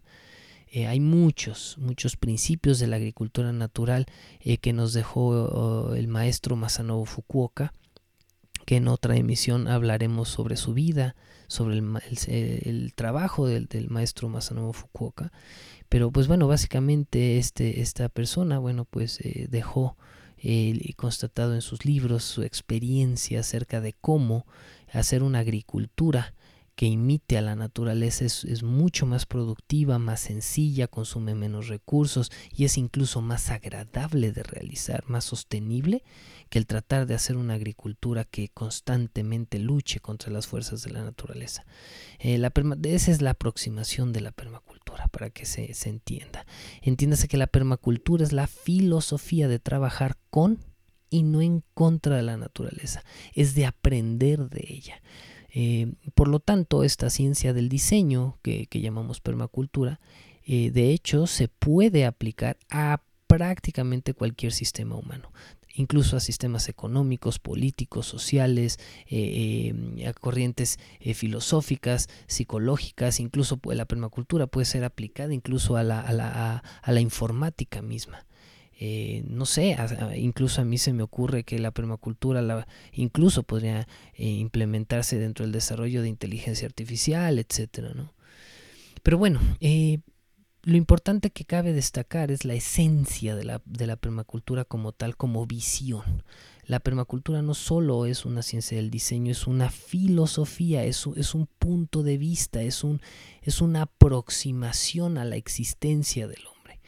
Eh, 0.75 0.87
hay 0.87 0.99
muchos, 0.99 1.77
muchos 1.77 2.17
principios 2.17 2.79
de 2.79 2.87
la 2.87 2.95
agricultura 2.95 3.51
natural 3.53 4.07
eh, 4.39 4.57
que 4.57 4.73
nos 4.73 4.93
dejó 4.93 5.27
oh, 5.27 5.93
el 5.93 6.07
maestro 6.07 6.55
Masanobu 6.55 7.05
Fukuoka, 7.05 7.73
que 8.65 8.77
en 8.77 8.87
otra 8.87 9.15
emisión 9.15 9.67
hablaremos 9.67 10.29
sobre 10.29 10.55
su 10.55 10.73
vida, 10.73 11.15
sobre 11.47 11.77
el, 11.77 12.93
trabajo 12.95 13.45
del, 13.45 13.89
maestro 13.89 14.29
Masanobu 14.29 14.73
Fukuoka. 14.73 15.31
Pero 15.89 16.09
pues 16.09 16.27
bueno, 16.27 16.47
básicamente 16.47 17.37
este, 17.37 17.81
esta 17.81 18.09
persona, 18.09 18.57
bueno, 18.57 18.85
pues 18.85 19.19
eh, 19.19 19.47
dejó 19.51 19.95
y 20.43 20.93
constatado 20.93 21.55
en 21.55 21.61
sus 21.61 21.85
libros 21.85 22.23
su 22.23 22.43
experiencia 22.43 23.39
acerca 23.39 23.79
de 23.79 23.93
cómo 23.93 24.45
hacer 24.91 25.23
una 25.23 25.39
agricultura 25.39 26.33
que 26.75 26.87
imite 26.87 27.37
a 27.37 27.41
la 27.41 27.55
naturaleza 27.55 28.25
es, 28.25 28.63
mucho 28.63 29.05
más 29.05 29.25
productiva, 29.25 29.99
más 29.99 30.21
sencilla, 30.21 30.87
consume 30.87 31.35
menos 31.35 31.67
recursos 31.67 32.31
y 32.55 32.65
es 32.65 32.77
incluso 32.77 33.21
más 33.21 33.51
agradable 33.51 34.31
de 34.31 34.43
realizar, 34.43 35.03
más 35.07 35.23
sostenible 35.23 36.03
que 36.53 36.59
el 36.59 36.67
tratar 36.67 37.07
de 37.07 37.15
hacer 37.15 37.35
una 37.35 37.55
agricultura 37.55 38.25
que 38.25 38.49
constantemente 38.49 39.57
luche 39.57 39.99
contra 39.99 40.31
las 40.31 40.45
fuerzas 40.45 40.83
de 40.83 40.91
la 40.91 41.03
naturaleza. 41.03 41.65
Eh, 42.19 42.37
la 42.37 42.53
esa 42.83 43.11
es 43.11 43.23
la 43.23 43.31
aproximación 43.31 44.13
de 44.13 44.21
la 44.21 44.31
permacultura 44.31 45.07
para 45.07 45.31
que 45.31 45.47
se, 45.47 45.73
se 45.73 45.89
entienda. 45.89 46.45
Entiéndase 46.83 47.27
que 47.27 47.37
la 47.37 47.47
permacultura 47.47 48.23
es 48.23 48.33
la 48.33 48.45
filosofía 48.45 49.47
de 49.47 49.57
trabajar 49.57 50.15
con 50.29 50.59
y 51.09 51.23
no 51.23 51.41
en 51.41 51.63
contra 51.73 52.17
de 52.17 52.21
la 52.21 52.37
naturaleza, 52.37 53.03
es 53.33 53.55
de 53.55 53.65
aprender 53.65 54.47
de 54.51 54.63
ella. 54.69 55.01
Eh, 55.55 55.95
por 56.13 56.27
lo 56.27 56.39
tanto, 56.39 56.83
esta 56.83 57.09
ciencia 57.09 57.53
del 57.53 57.67
diseño 57.67 58.37
que, 58.43 58.67
llamamos 58.73 59.21
permacultura, 59.21 59.99
eh, 60.45 60.69
de 60.69 60.91
hecho, 60.91 61.25
se 61.25 61.47
puede 61.47 62.05
aplicar 62.05 62.59
a 62.69 63.01
prácticamente 63.37 64.13
cualquier 64.13 64.51
sistema 64.51 64.95
humano 64.95 65.31
incluso 65.75 66.15
a 66.15 66.19
sistemas 66.19 66.69
económicos, 66.69 67.39
políticos, 67.39 68.05
sociales, 68.05 68.77
eh, 69.09 69.73
a 70.07 70.13
corrientes 70.13 70.77
filosóficas, 71.15 72.09
psicológicas, 72.27 73.19
incluso 73.19 73.59
la 73.65 73.85
permacultura 73.85 74.45
puede 74.45 74.65
ser 74.65 74.83
aplicada 74.83 75.33
incluso 75.33 75.75
a 75.75 75.81
la, 75.81 76.61
informática 77.01 77.81
misma. 77.81 78.27
eh, 78.79 79.23
no 79.27 79.47
sé, 79.47 79.75
incluso 80.15 80.61
a 80.61 80.65
mí 80.65 80.77
se 80.77 80.93
me 80.93 81.01
ocurre 81.01 81.43
que 81.43 81.57
la 81.57 81.71
permacultura 81.71 82.67
incluso 82.91 83.41
podría 83.41 83.87
eh, 84.13 84.27
implementarse 84.27 85.17
dentro 85.17 85.43
del 85.43 85.53
desarrollo 85.53 86.03
de 86.03 86.09
inteligencia 86.09 86.67
artificial, 86.67 87.39
etcétera. 87.39 87.93
Pero 89.01 89.17
bueno, 89.17 89.39
eh, 89.59 89.99
lo 90.63 90.77
importante 90.77 91.29
que 91.29 91.43
cabe 91.43 91.73
destacar 91.73 92.31
es 92.31 92.45
la 92.45 92.53
esencia 92.53 93.35
de 93.35 93.43
la, 93.43 93.61
de 93.65 93.85
la, 93.85 93.97
permacultura 93.97 94.63
como 94.63 94.93
tal, 94.93 95.17
como 95.17 95.45
visión. 95.45 96.23
La 96.65 96.79
permacultura 96.79 97.41
no 97.41 97.53
solo 97.53 98.05
es 98.05 98.23
una 98.23 98.41
ciencia 98.41 98.77
del 98.77 98.89
diseño, 98.89 99.31
es 99.31 99.45
una 99.45 99.69
filosofía, 99.69 100.85
es, 100.85 101.05
es 101.17 101.35
un 101.35 101.47
punto 101.47 102.01
de 102.01 102.17
vista, 102.17 102.61
es, 102.61 102.85
un, 102.85 103.01
es 103.41 103.59
una 103.59 103.81
aproximación 103.83 105.17
a 105.17 105.25
la 105.25 105.35
existencia 105.35 106.29
del 106.29 106.45
hombre. 106.47 106.79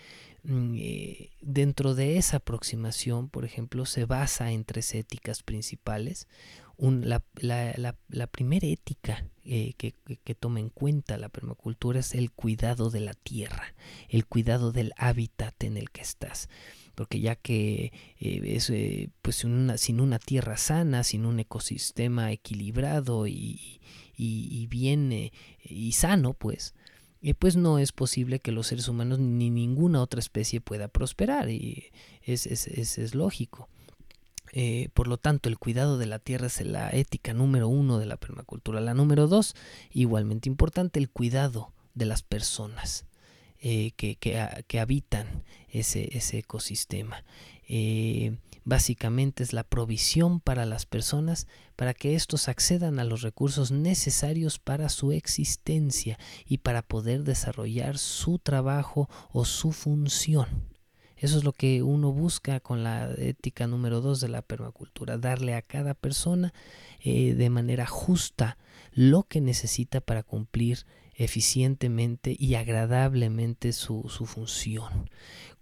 Mm, 0.44 0.76
eh, 0.78 1.32
dentro 1.42 1.96
de 1.96 2.18
esa 2.18 2.38
aproximación, 2.38 3.28
por 3.28 3.44
ejemplo, 3.44 3.86
se 3.86 4.06
basa 4.06 4.54
en 4.54 4.64
tres 4.64 4.96
éticas 4.96 5.44
principales 5.44 6.30
la, 6.78 8.28
primera 8.28 8.68
ética 8.68 9.26
eh, 9.44 9.74
que, 9.78 10.36
toma 10.36 10.60
en 10.60 10.70
cuenta 10.70 11.18
la 11.18 11.30
permacultura 11.30 12.00
es 12.00 12.16
el 12.16 12.32
cuidado 12.32 12.90
de 12.90 13.00
la 13.00 13.14
tierra, 13.14 13.74
el 14.10 14.26
cuidado 14.26 14.72
del 14.72 14.94
hábitat 14.98 15.64
en 15.64 15.78
el 15.78 15.92
que 15.92 16.02
estás. 16.02 16.50
Porque 16.96 17.20
ya 17.20 17.36
que 17.36 17.92
eh, 18.20 18.42
es, 18.44 18.70
eh, 18.70 19.10
pues 19.22 19.36
sin 19.36 20.00
una, 20.00 20.20
tierra 20.20 20.58
sana, 20.58 21.04
sin 21.04 21.26
un 21.26 21.40
ecosistema 21.40 22.32
equilibrado 22.32 23.28
y, 23.28 23.82
y, 24.16 24.68
bien 24.68 25.32
y 25.64 25.92
sano, 25.92 26.34
pues, 26.34 26.74
pues 27.38 27.58
no 27.58 27.80
es 27.80 27.92
posible 27.92 28.40
que 28.40 28.54
los 28.54 28.68
seres 28.68 28.88
humanos 28.88 29.20
ni 29.20 29.50
ninguna 29.50 30.02
otra 30.02 30.20
especie 30.20 30.62
pueda 30.62 30.88
prosperar. 30.88 31.50
Y 31.50 31.92
es, 32.24 32.46
es, 32.46 32.68
es 32.98 33.14
lógico. 33.14 33.70
Eh, 34.58 34.88
por 34.94 35.08
lo 35.08 35.18
tanto, 35.18 35.50
el 35.50 35.60
cuidado 35.60 35.98
de 35.98 36.06
la 36.06 36.18
tierra 36.18 36.48
es 36.48 36.62
la 36.62 36.90
ética 36.90 37.34
número 37.34 37.68
uno 37.68 38.00
de 38.00 38.06
la 38.06 38.16
permacultura. 38.16 38.80
La 38.80 38.94
número 38.94 39.28
dos, 39.28 39.54
igualmente 39.92 40.48
importante, 40.48 40.98
el 40.98 41.10
cuidado 41.10 41.74
de 41.94 42.06
las 42.06 42.24
personas 42.24 43.06
eh, 43.60 43.92
que, 43.98 44.16
que, 44.16 44.80
habitan 44.80 45.44
ese, 45.70 46.18
ese 46.18 46.38
ecosistema. 46.38 47.26
Eh, 47.68 48.38
básicamente 48.64 49.44
es 49.44 49.52
la 49.52 49.66
provisión 49.66 50.40
para 50.40 50.66
las 50.66 50.86
personas 50.86 51.48
para 51.76 51.94
que 51.94 52.16
éstos 52.16 52.48
accedan 52.48 53.00
a 53.00 53.04
los 53.04 53.24
recursos 53.24 53.72
necesarios 53.72 54.58
para 54.58 54.88
su 54.88 55.12
existencia 55.12 56.18
y 56.46 56.60
para 56.60 56.82
poder 56.82 57.24
desarrollar 57.24 57.98
su 57.98 58.40
trabajo 58.40 59.10
o 59.34 59.44
su 59.44 59.74
función. 59.74 60.75
Eso 61.18 61.38
es 61.38 61.44
lo 61.44 61.54
que 61.54 61.82
uno 61.82 62.12
busca 62.12 62.60
con 62.60 62.84
la 62.84 63.12
ética 63.18 63.68
número 63.68 64.02
dos 64.02 64.20
de 64.20 64.28
la 64.28 64.42
permacultura, 64.42 65.18
darle 65.18 65.56
a 65.56 65.62
cada 65.62 65.94
persona 65.94 66.54
eh, 67.00 67.34
de 67.34 67.50
manera 67.50 67.86
justa 67.86 68.58
lo 68.92 69.24
que 69.24 69.42
necesita 69.42 70.02
para 70.02 70.24
cumplir 70.24 70.86
eficientemente 71.16 72.36
y 72.38 72.56
agradablemente 72.56 73.72
su, 73.72 74.04
función. 74.10 75.10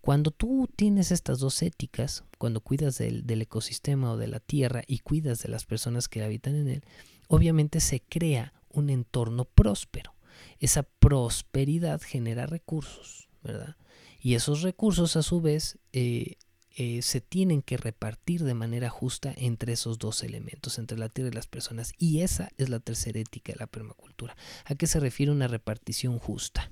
Cuando 0.02 0.32
tú 0.32 0.68
tienes 0.76 1.12
estas 1.12 1.40
dos 1.40 1.62
éticas, 1.62 2.24
cuando 2.38 2.60
cuidas 2.60 2.98
del, 2.98 3.26
del, 3.26 3.44
ecosistema 3.44 4.12
o 4.12 4.18
de 4.18 4.28
la 4.28 4.40
tierra 4.40 4.82
y 4.88 5.00
cuidas 5.00 5.44
de 5.44 5.50
las 5.50 5.66
personas 5.66 6.08
que 6.10 6.24
habitan 6.24 6.56
en 6.56 6.68
él, 6.68 6.84
obviamente 7.28 7.80
se 7.80 8.02
crea 8.02 8.54
un 8.70 8.90
entorno 8.90 9.46
próspero. 9.46 10.16
Esa 10.60 10.84
prosperidad 10.84 12.02
genera 12.02 12.48
recursos, 12.48 13.30
¿verdad? 13.44 13.76
Y 14.24 14.36
esos 14.36 14.62
recursos 14.62 15.18
a 15.18 15.22
su 15.22 15.42
vez 15.42 15.78
eh, 15.92 16.38
eh, 16.78 17.02
se 17.02 17.20
tienen 17.20 17.62
que 17.62 17.76
repartir 17.76 18.46
de 18.46 18.54
manera 18.54 18.90
justa 18.90 19.34
entre 19.36 19.74
esos 19.74 20.00
dos 20.00 20.24
elementos, 20.24 20.80
entre 20.80 20.98
la 20.98 21.10
tierra 21.10 21.30
y 21.30 21.34
las 21.34 21.48
personas. 21.48 21.92
Y 21.98 22.22
esa 22.22 22.50
es 22.58 22.70
la 22.70 22.80
tercera 22.80 23.20
ética 23.20 23.52
de 23.52 23.60
la 23.60 23.68
permacultura. 23.68 24.38
¿A 24.64 24.76
qué 24.76 24.88
se 24.88 25.02
refiere 25.02 25.30
una 25.30 25.50
repartición 25.50 26.20
justa? 26.20 26.72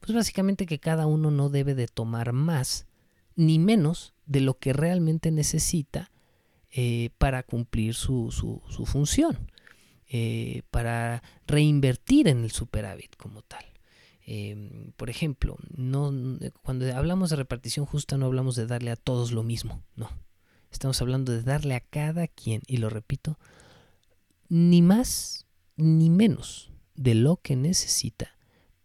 Pues 0.00 0.14
básicamente 0.14 0.66
que 0.66 0.78
cada 0.78 1.08
uno 1.08 1.32
no 1.32 1.50
debe 1.50 1.74
de 1.74 1.88
tomar 1.88 2.32
más 2.32 2.86
ni 3.34 3.58
menos 3.58 4.14
de 4.24 4.40
lo 4.40 4.58
que 4.58 4.72
realmente 4.72 5.32
necesita 5.32 6.12
eh, 6.70 7.10
para 7.18 7.42
cumplir 7.42 7.94
su, 7.94 8.30
su, 8.30 8.86
función, 8.86 9.50
para 10.70 11.24
reinvertir 11.48 12.28
en 12.28 12.44
el 12.44 12.52
superávit 12.52 13.16
como 13.16 13.42
tal. 13.42 13.73
Em, 14.26 14.92
por 14.92 15.10
ejemplo, 15.10 15.58
no, 15.76 16.12
cuando 16.62 16.94
hablamos 16.96 17.30
de 17.30 17.36
repartición 17.36 17.84
justa 17.84 18.16
no 18.16 18.26
hablamos 18.26 18.56
de 18.56 18.66
darle 18.66 18.90
a 18.90 18.96
todos 18.96 19.32
lo 19.32 19.42
mismo, 19.42 19.82
no. 19.96 20.08
Estamos 20.70 21.00
hablando 21.02 21.32
de 21.32 21.42
darle 21.42 21.74
a 21.74 21.80
cada 21.80 22.26
quien, 22.26 22.62
y 22.66 22.78
lo 22.78 22.88
repito, 22.88 23.38
ni 24.48 24.82
más 24.82 25.46
ni 25.76 26.10
menos 26.10 26.72
de 26.94 27.14
lo 27.14 27.36
que 27.36 27.56
necesita 27.56 28.36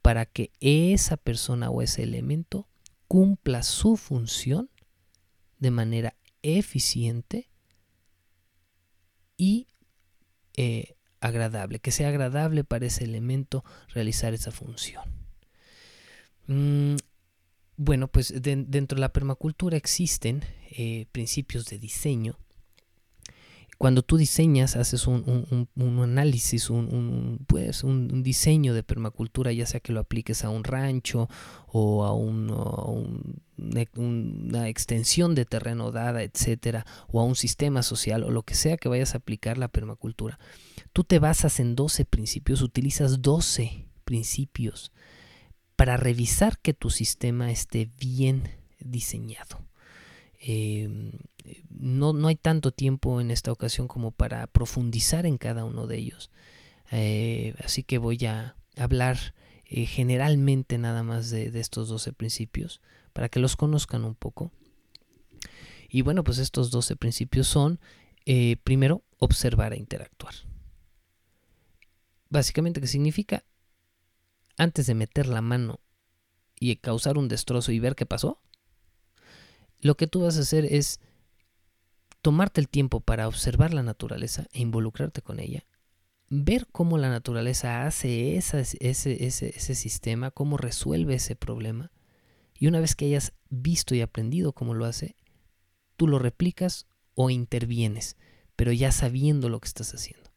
para 0.01 0.25
que 0.25 0.51
esa 0.59 1.17
persona 1.17 1.69
o 1.69 1.81
ese 1.81 2.03
elemento 2.03 2.67
cumpla 3.07 3.63
su 3.63 3.97
función 3.97 4.69
de 5.57 5.71
manera 5.71 6.15
eficiente 6.41 7.49
y 9.37 9.67
eh, 10.57 10.95
agradable, 11.21 11.79
que 11.79 11.91
sea 11.91 12.09
agradable 12.09 12.63
para 12.63 12.85
ese 12.85 13.03
elemento 13.03 13.63
realizar 13.89 14.33
esa 14.33 14.51
función. 14.51 15.18
Mm, 16.49 16.95
bueno, 17.77 18.07
pues 18.07 18.33
dentro 18.41 18.95
de 18.95 19.01
la 19.01 19.13
permacultura 19.13 19.77
existen 19.77 20.43
eh, 20.71 21.05
principios 21.11 21.67
de 21.67 21.77
diseño. 21.77 22.39
Cuando 23.77 24.01
tú 24.01 24.17
diseñas, 24.17 24.75
haces 24.75 25.07
un, 25.07 25.69
análisis, 26.01 26.69
un, 26.69 27.45
pues, 27.47 27.85
un, 27.85 28.23
diseño 28.23 28.73
de 28.73 28.83
permacultura, 28.83 29.53
ya 29.53 29.65
sea 29.65 29.79
que 29.79 29.93
lo 29.93 30.01
apliques 30.01 30.43
a 30.43 30.49
un 30.49 30.65
rancho 30.65 31.29
o 31.67 32.03
a, 32.03 32.13
una 32.13 32.67
extensión 34.67 35.35
de 35.35 35.45
terreno 35.45 35.91
dada, 35.91 36.23
etcétera, 36.23 36.85
o 37.07 37.21
a 37.21 37.23
un 37.23 37.35
sistema 37.35 37.83
social 37.83 38.23
o 38.23 38.31
lo 38.31 38.43
que 38.43 38.55
sea 38.55 38.75
que 38.75 38.89
vayas 38.89 39.13
a 39.13 39.19
aplicar 39.19 39.57
la 39.57 39.69
permacultura. 39.69 40.39
Tú 40.91 41.05
te 41.05 41.19
basas 41.19 41.61
en 41.61 41.75
12 41.75 42.03
principios, 42.03 42.61
utilizas 42.61 43.21
12 43.21 43.85
principios 44.03 44.91
para 45.79 45.95
revisar 45.95 46.59
que 46.59 46.73
tu 46.73 46.89
sistema 46.89 47.51
esté 47.51 47.89
bien 47.97 48.43
diseñado. 48.81 49.65
Em, 50.41 51.13
no, 51.69 52.11
no, 52.11 52.27
hay 52.27 52.35
tanto 52.35 52.71
tiempo 52.71 53.21
en 53.21 53.31
esta 53.31 53.53
ocasión 53.53 53.87
como 53.87 54.11
para 54.11 54.45
profundizar 54.47 55.25
en 55.25 55.37
cada 55.37 55.63
uno 55.63 55.87
de 55.87 55.97
ellos. 55.97 56.31
Eh, 56.91 57.55
así 57.63 57.83
que 57.83 57.97
voy 57.97 58.25
a 58.25 58.57
hablar 58.75 59.33
eh, 59.63 59.85
generalmente 59.85 60.77
nada 60.77 61.01
más 61.01 61.29
de, 61.29 61.57
estos 61.57 61.87
12 61.87 62.11
principios 62.11 62.81
para 63.13 63.29
que 63.29 63.39
los 63.39 63.55
conozcan 63.55 64.03
un 64.03 64.15
poco. 64.15 64.51
Y 65.87 66.01
bueno, 66.01 66.25
pues 66.25 66.39
estos 66.39 66.71
12 66.71 66.97
principios 66.97 67.47
son, 67.47 67.79
eh, 68.25 68.57
primero, 68.65 69.05
observar 69.17 69.71
e 69.71 69.77
interactuar. 69.77 70.33
Básicamente, 72.27 72.81
¿qué 72.81 72.87
significa? 72.87 73.45
Antes 74.59 74.85
de 74.85 74.93
meter 74.93 75.25
la 75.25 75.41
mano 75.41 75.79
y 76.59 76.75
causar 76.75 77.17
un 77.17 77.29
destrozo 77.29 77.71
y 77.71 77.79
ver 77.79 77.95
qué 77.95 78.05
pasó, 78.05 78.41
lo 79.79 79.95
que 79.95 80.05
tú 80.05 80.21
vas 80.21 80.37
a 80.37 80.41
hacer 80.41 80.65
es 80.65 80.99
tomarte 82.21 82.59
el 82.59 82.67
tiempo 82.67 82.99
para 82.99 83.29
observar 83.29 83.73
la 83.73 83.81
naturaleza 83.81 84.45
e 84.51 84.59
involucrarte 84.59 85.21
con 85.21 85.39
ella, 85.39 85.65
ver 86.27 86.67
cómo 86.67 86.97
la 86.97 87.09
naturaleza 87.09 87.87
hace 87.87 88.35
ese, 88.35 88.59
ese, 88.81 89.23
ese 89.23 89.75
sistema, 89.75 90.29
cómo 90.29 90.57
resuelve 90.57 91.15
ese 91.15 91.37
problema, 91.37 91.91
y 92.53 92.67
una 92.67 92.81
vez 92.81 92.95
que 92.95 93.05
hayas 93.05 93.31
visto 93.49 93.95
y 93.95 94.01
aprendido 94.01 94.51
cómo 94.51 94.73
lo 94.73 94.83
hace, 94.83 95.15
tú 95.95 96.05
lo 96.05 96.19
replicas 96.19 96.85
o 97.15 97.29
intervienes, 97.29 98.17
pero 98.57 98.73
ya 98.73 98.91
sabiendo 98.91 99.47
lo 99.47 99.61
que 99.61 99.69
estás 99.69 99.93
haciendo. 99.93 100.28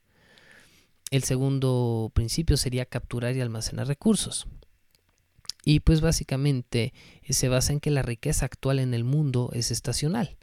El 1.13 1.25
segundo 1.25 2.11
principio 2.15 2.57
sería 2.57 2.87
capturar 2.87 3.37
y 3.37 3.43
almacenar 3.43 3.87
recursos. 3.87 4.47
Y 5.63 5.81
pues 5.81 6.01
básicamente 6.01 6.95
eh, 7.23 7.35
se 7.35 7.51
basa 7.51 7.75
en 7.75 7.81
que 7.81 7.91
la 7.91 8.01
riqueza 8.01 8.47
actual 8.47 8.79
en 8.79 8.95
el 8.95 9.05
mundo 9.05 9.51
es 9.53 9.71
estacional. 9.71 10.39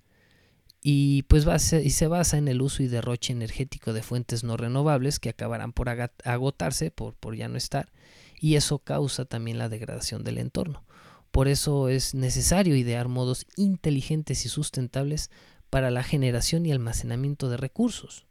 Y 0.83 1.23
pues 1.23 1.47
y 1.73 1.89
se 1.89 2.05
basa 2.05 2.37
en 2.37 2.47
el 2.47 2.61
uso 2.61 2.83
y 2.83 2.87
derroche 2.87 3.33
energético 3.33 3.93
de 3.93 4.03
fuentes 4.03 4.43
no 4.43 4.57
renovables 4.57 5.17
que 5.17 5.29
acabarán 5.29 5.73
por 5.73 5.89
agotarse, 5.89 6.91
por, 6.91 7.15
por 7.15 7.35
ya 7.35 7.47
no 7.47 7.57
estar. 7.57 7.91
Y 8.39 8.53
eso 8.53 8.77
causa 8.77 9.25
también 9.25 9.57
la 9.57 9.69
degradación 9.69 10.23
del 10.23 10.37
entorno. 10.37 10.83
Por 11.31 11.47
eso 11.47 11.89
es 11.89 12.13
necesario 12.13 12.75
idear 12.75 13.07
modos 13.07 13.47
inteligentes 13.55 14.45
y 14.45 14.49
sustentables 14.49 15.31
para 15.71 15.89
la 15.89 16.03
generación 16.03 16.67
y 16.67 16.71
almacenamiento 16.71 17.49
de 17.49 17.57
recursos 17.57 18.28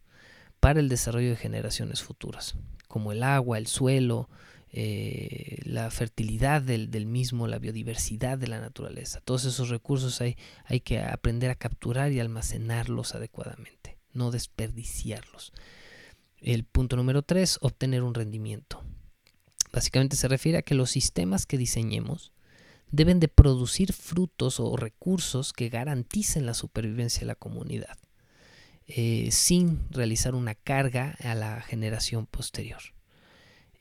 para 0.60 0.80
el 0.80 0.88
desarrollo 0.88 1.30
de 1.30 1.36
generaciones 1.36 2.02
futuras, 2.02 2.56
como 2.88 3.12
el 3.12 3.22
agua, 3.22 3.58
el 3.58 3.66
suelo, 3.66 4.28
eh, 4.70 5.60
la 5.64 5.90
fertilidad 5.90 6.60
del, 6.60 6.90
del, 6.90 7.06
mismo, 7.06 7.46
la 7.48 7.58
biodiversidad 7.58 8.36
de 8.36 8.48
la 8.48 8.60
naturaleza. 8.60 9.20
Todos 9.20 9.44
esos 9.44 9.70
recursos 9.70 10.20
hay, 10.20 10.36
hay 10.64 10.80
que 10.80 11.00
aprender 11.00 11.50
a 11.50 11.54
capturar 11.54 12.12
y 12.12 12.20
almacenarlos 12.20 13.14
adecuadamente, 13.14 13.98
no 14.12 14.30
desperdiciarlos. 14.30 15.52
El 16.40 16.64
punto 16.64 16.96
número 16.96 17.22
tres, 17.22 17.58
obtener 17.62 18.02
un 18.02 18.14
rendimiento. 18.14 18.82
Básicamente 19.72 20.16
se 20.16 20.28
refiere 20.28 20.58
a 20.58 20.62
que 20.62 20.74
los 20.74 20.90
sistemas 20.90 21.46
que 21.46 21.58
diseñemos 21.58 22.32
deben 22.90 23.20
de 23.20 23.28
producir 23.28 23.92
frutos 23.92 24.60
o 24.60 24.76
recursos 24.76 25.52
que 25.52 25.68
garanticen 25.68 26.46
la 26.46 26.54
supervivencia 26.54 27.20
de 27.20 27.26
la 27.26 27.34
comunidad, 27.34 27.98
eh, 28.90 29.28
sin 29.32 29.86
realizar 29.90 30.34
una 30.34 30.54
carga 30.54 31.14
a 31.22 31.34
la 31.34 31.60
generación 31.60 32.24
posterior. 32.24 32.80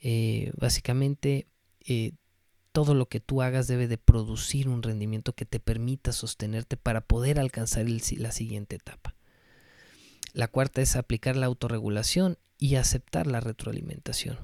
Eh, 0.01 0.51
básicamente, 0.58 1.47
eh, 1.80 2.12
todo 2.74 2.93
lo 2.93 3.08
que 3.08 3.22
tú 3.22 3.41
hagas 3.41 3.68
debe 3.68 3.88
de 3.88 3.97
producir 3.97 4.68
un 4.68 4.84
rendimiento 4.84 5.32
que 5.32 5.45
te 5.45 5.62
permita 5.62 6.12
sostenerte 6.12 6.76
para 6.76 6.99
poder 6.99 7.39
alcanzar 7.39 7.86
la 7.88 8.32
siguiente 8.34 8.76
etapa. 8.76 9.16
La 10.34 10.49
cuarta 10.49 10.82
es 10.82 10.97
aplicar 10.97 11.38
la 11.38 11.45
autorregulación 11.45 12.38
y 12.58 12.76
aceptar 12.76 13.28
la 13.28 13.39
retroalimentación. 13.39 14.38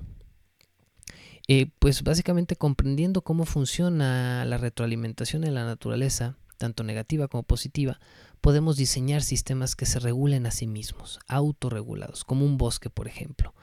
Pues 1.78 2.04
básicamente 2.04 2.56
comprendiendo 2.56 3.22
cómo 3.22 3.46
funciona 3.46 4.46
la 4.46 4.58
retroalimentación 4.58 5.44
en 5.44 5.56
la 5.56 5.66
naturaleza, 5.66 6.38
tanto 6.64 6.86
negativa 6.86 7.28
como 7.28 7.44
positiva, 7.44 8.00
podemos 8.40 8.78
diseñar 8.78 9.22
sistemas 9.22 9.76
que 9.76 9.86
se 9.86 10.00
regulen 10.00 10.46
a 10.46 10.52
sí 10.52 10.66
mismos, 10.66 11.20
autorregulados, 11.28 12.24
como 12.24 12.46
un 12.46 12.58
bosque, 12.58 12.90
por 12.90 13.10
ejemplo. 13.10 13.54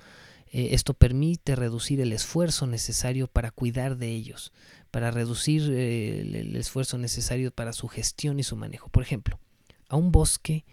Eh, 0.52 0.68
esto 0.72 0.92
permite 0.92 1.56
reducir 1.56 2.02
el 2.02 2.12
esfuerzo 2.12 2.66
necesario 2.66 3.26
para 3.26 3.52
cuidar 3.52 3.96
de 3.96 4.08
ellos, 4.08 4.52
para 4.90 5.10
reducir 5.10 5.62
eh, 5.70 6.20
el 6.20 6.54
esfuerzo 6.56 6.98
necesario 6.98 7.52
para 7.52 7.72
su 7.72 7.88
gestión 7.88 8.38
y 8.38 8.42
su 8.42 8.54
manejo. 8.54 8.90
Por 8.90 9.02
ejemplo, 9.02 9.40
a 9.88 9.96
un 9.96 10.12
bosque 10.12 10.66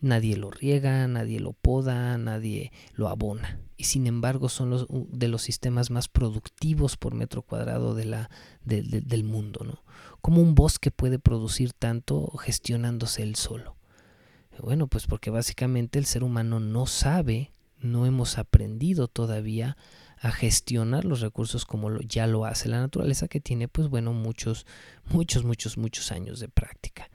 nadie 0.00 0.36
lo 0.36 0.50
riega, 0.50 1.06
nadie 1.06 1.38
lo 1.38 1.52
poda, 1.52 2.18
nadie 2.18 2.72
lo 2.94 3.08
abona. 3.08 3.60
Y 3.76 3.84
sin 3.84 4.08
embargo 4.08 4.48
son 4.48 4.70
los, 4.70 4.86
de 4.90 5.28
los 5.28 5.42
sistemas 5.42 5.90
más 5.90 6.08
productivos 6.08 6.96
por 6.96 7.14
metro 7.14 7.42
cuadrado 7.42 7.94
del 7.94 9.24
mundo. 9.24 9.64
¿no? 9.64 9.82
¿Cómo 10.28 10.42
un 10.42 10.54
bosque 10.54 10.90
puede 10.90 11.18
producir 11.18 11.72
tanto 11.72 12.30
gestionándose 12.36 13.22
él 13.22 13.34
solo? 13.34 13.78
Bueno, 14.60 14.86
pues 14.86 15.06
porque 15.06 15.30
básicamente 15.30 15.98
el 15.98 16.04
ser 16.04 16.22
humano 16.22 16.60
no 16.60 16.84
sabe, 16.84 17.50
no 17.78 18.04
hemos 18.04 18.36
aprendido 18.36 19.08
todavía 19.08 19.78
a 20.20 20.30
gestionar 20.30 21.06
los 21.06 21.22
recursos 21.22 21.64
como 21.64 21.98
ya 22.00 22.26
lo 22.26 22.44
hace 22.44 22.68
la 22.68 22.78
naturaleza 22.78 23.26
que 23.26 23.40
tiene 23.40 23.68
pues 23.68 23.88
bueno 23.88 24.12
muchos 24.12 24.66
muchos 25.06 25.44
muchos 25.44 25.78
muchos 25.78 26.12
años 26.12 26.40
de 26.40 26.50
práctica. 26.50 27.08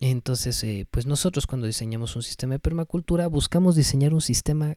Entonces, 0.00 0.64
eh, 0.64 0.88
pues 0.90 1.06
nosotros 1.06 1.46
cuando 1.46 1.68
diseñamos 1.68 2.16
un 2.16 2.24
sistema 2.24 2.54
de 2.54 2.58
permacultura 2.58 3.28
buscamos 3.28 3.76
diseñar 3.76 4.12
un 4.12 4.20
sistema 4.20 4.74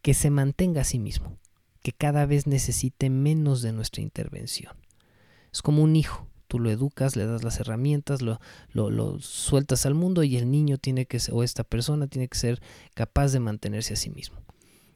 que 0.00 0.14
se 0.14 0.30
mantenga 0.30 0.80
a 0.80 0.84
sí 0.84 0.98
mismo, 0.98 1.36
que 1.82 1.92
cada 1.92 2.24
vez 2.24 2.46
necesite 2.46 3.10
menos 3.10 3.60
de 3.60 3.72
nuestra 3.72 4.00
intervención. 4.00 4.72
Es 5.52 5.60
como 5.60 5.82
un 5.82 5.96
hijo, 5.96 6.30
tú 6.54 6.60
lo 6.60 6.70
educas, 6.70 7.16
le 7.16 7.26
das 7.26 7.42
las 7.42 7.58
herramientas, 7.58 8.22
lo, 8.22 8.38
lo, 8.74 9.18
sueltas 9.18 9.86
al 9.86 9.94
mundo 9.94 10.22
y 10.22 10.36
el 10.36 10.52
niño 10.52 10.78
tiene 10.78 11.04
que 11.04 11.18
ser, 11.18 11.34
o 11.34 11.42
esta 11.42 11.64
persona 11.64 12.06
tiene 12.06 12.28
que 12.28 12.38
ser 12.38 12.62
capaz 12.94 13.32
de 13.32 13.40
mantenerse 13.40 13.94
a 13.94 13.96
sí 13.96 14.08
mismo. 14.08 14.38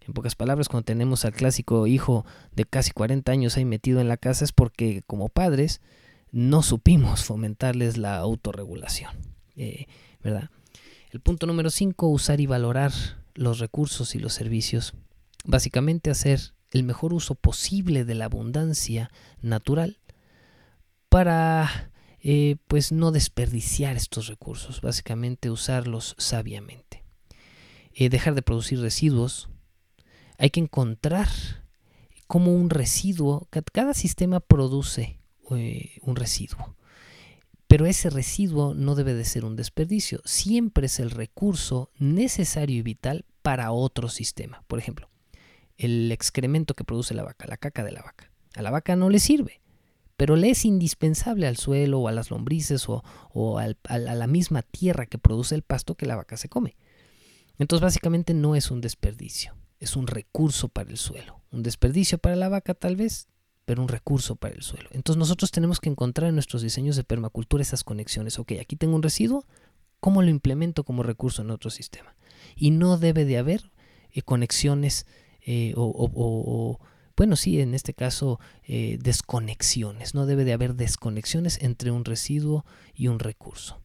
En 0.07 0.13
pocas 0.13 0.37
palabras, 0.37 0.69
cuando 0.69 0.85
tenemos 0.85 1.25
al 1.25 1.33
clásico 1.33 1.89
hijo 1.89 2.25
de 2.55 2.65
casi 2.65 2.93
40 2.93 3.33
años 3.33 3.57
ahí 3.57 3.65
metido 3.65 4.01
en 4.01 4.07
la 4.07 4.17
casa 4.17 4.45
es 4.45 4.53
porque 4.53 5.03
como 5.09 5.31
padres 5.31 5.81
no 6.31 6.63
supimos 6.63 7.25
fomentarles 7.25 7.97
la 7.97 8.19
autorregulación. 8.19 9.17
Eh, 9.57 9.87
¿verdad? 10.23 10.51
El 11.11 11.19
punto 11.19 11.49
número 11.49 11.71
5, 11.71 12.07
usar 12.07 12.41
y 12.41 12.47
valorar 12.47 12.93
los 13.35 13.59
recursos 13.59 14.15
y 14.15 14.21
los 14.21 14.33
servicios. 14.33 14.95
Básicamente 15.45 16.11
hacer 16.11 16.53
el 16.71 16.85
mejor 16.85 17.13
uso 17.15 17.35
posible 17.35 18.05
de 18.05 18.15
la 18.15 18.27
abundancia 18.27 19.11
natural 19.43 19.99
para 21.09 21.91
eh, 22.21 22.57
pues 22.67 22.93
no 22.93 23.13
desperdiciar 23.13 23.97
estos 23.97 24.27
recursos, 24.27 24.81
básicamente 24.81 25.51
usarlos 25.51 26.15
sabiamente. 26.19 27.05
Eh, 27.95 28.09
dejar 28.09 28.35
de 28.35 28.43
producir 28.43 28.81
residuos. 28.81 29.49
Hay 30.39 30.51
que 30.51 30.61
encontrar 30.61 31.29
cómo 32.27 32.55
un 32.55 32.71
residuo, 32.71 33.49
cada 33.73 33.95
sistema 33.95 34.41
produce 34.41 35.19
un 35.51 36.15
residuo. 36.15 36.77
Pero 37.67 37.87
ese 37.87 38.11
residuo 38.11 38.75
no 38.75 38.95
debe 38.95 39.15
de 39.15 39.25
ser 39.25 39.45
un 39.45 39.57
desperdicio, 39.57 40.21
siempre 40.25 40.87
es 40.87 41.01
el 41.01 41.11
recurso 41.11 41.91
necesario 41.99 42.77
y 42.77 42.83
vital 42.83 43.25
para 43.43 43.73
otro 43.73 44.09
sistema. 44.09 44.63
Por 44.69 44.79
ejemplo, 44.79 45.11
el 45.77 46.11
excremento 46.13 46.75
que 46.75 46.85
produce 46.85 47.15
la 47.15 47.25
vaca, 47.25 47.47
la 47.47 47.57
caca 47.57 47.85
de 47.85 47.93
la 47.93 48.03
vaca. 48.03 48.31
A 48.57 48.63
la 48.63 48.71
vaca 48.71 48.97
no 48.97 49.11
le 49.11 49.21
sirve, 49.21 49.61
pero 50.19 50.35
le 50.35 50.51
es 50.51 50.65
indispensable 50.65 51.47
al 51.47 51.57
suelo 51.57 52.01
o 52.01 52.09
a 52.09 52.13
las 52.13 52.31
lombrices 52.31 52.89
o, 52.89 53.03
a 53.59 53.99
la 53.99 54.27
misma 54.27 54.63
tierra 54.63 55.07
que 55.07 55.17
produce 55.17 55.55
el 55.55 55.63
pasto 55.63 55.95
que 55.95 56.07
la 56.07 56.17
vaca 56.17 56.37
se 56.37 56.49
come. 56.49 56.77
Entonces 57.57 57.85
básicamente 57.85 58.35
no 58.35 58.57
es 58.57 58.73
un 58.73 58.81
desperdicio, 58.81 59.55
es 59.79 59.95
un 59.95 60.09
recurso 60.09 60.69
para 60.69 60.91
el 60.91 60.97
suelo. 60.97 61.41
Un 61.53 61.63
desperdicio 61.63 62.19
para 62.19 62.35
la 62.35 62.49
vaca 62.49 62.75
tal 62.75 62.97
vez, 62.97 63.29
pero 63.65 63.81
un 63.81 63.87
recurso 63.87 64.35
para 64.35 64.57
el 64.57 64.63
suelo. 64.63 64.89
Entonces 64.91 65.21
nosotros 65.21 65.53
tenemos 65.53 65.79
que 65.79 65.89
encontrar 65.89 66.31
en 66.31 66.35
nuestros 66.35 66.63
diseños 66.63 66.97
de 66.97 67.05
permacultura 67.05 67.63
esas 67.63 67.85
conexiones. 67.85 68.41
Ok, 68.41 68.55
aquí 68.61 68.75
tengo 68.75 68.97
un 68.97 69.05
residuo, 69.05 69.47
¿cómo 70.01 70.21
lo 70.23 70.31
implemento 70.31 70.83
como 70.83 71.05
recurso 71.05 71.43
en 71.43 71.53
otro 71.53 71.71
sistema? 71.71 72.17
Y 72.57 72.73
no 72.73 72.99
debe 72.99 73.25
de 73.25 73.39
haber 73.39 73.71
eh, 74.11 74.23
conexiones 74.23 75.07
eh, 75.43 75.75
o, 75.77 76.81
bueno, 77.19 77.37
sí, 77.37 77.61
en 77.61 77.75
este 77.75 77.93
caso, 77.93 78.41
eh, 78.65 78.99
desconexiones. 79.03 80.15
No 80.15 80.25
debe 80.25 80.47
de 80.47 80.55
haber 80.55 80.75
desconexiones 80.75 81.59
entre 81.61 81.91
un 81.91 82.07
residuo 82.07 82.65
y 82.95 83.09
un 83.09 83.19
recurso. 83.19 83.83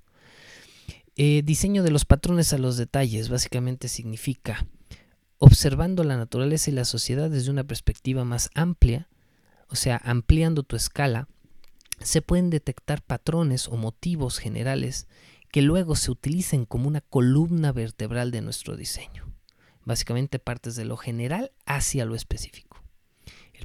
diseño 1.17 1.83
de 1.83 1.91
los 1.91 2.05
patrones 2.05 2.53
a 2.53 2.57
los 2.57 2.77
detalles 2.77 3.27
básicamente 3.27 3.89
significa 3.89 4.65
observando 5.37 6.05
la 6.05 6.15
naturaleza 6.15 6.71
y 6.71 6.73
la 6.73 6.85
sociedad 6.85 7.29
desde 7.29 7.51
una 7.51 7.65
perspectiva 7.65 8.23
más 8.23 8.49
amplia 8.55 9.09
o 9.73 9.75
sea, 9.75 9.99
ampliando 10.03 10.61
tu 10.61 10.75
escala, 10.75 11.27
se 11.99 12.21
pueden 12.21 12.51
detectar 12.51 13.01
patrones 13.01 13.67
o 13.67 13.75
motivos 13.75 14.37
generales 14.37 15.07
que 15.51 15.63
luego 15.63 15.95
se 15.95 16.11
utilicen 16.11 16.65
como 16.65 16.87
una 16.87 17.01
columna 17.01 17.71
vertebral 17.71 18.29
de 18.29 18.41
nuestro 18.41 18.75
diseño. 18.77 19.33
Básicamente 19.83 20.37
partes 20.37 20.75
de 20.75 20.85
lo 20.85 20.95
general 20.95 21.51
hacia 21.65 22.05
lo 22.05 22.13
específico. 22.13 22.82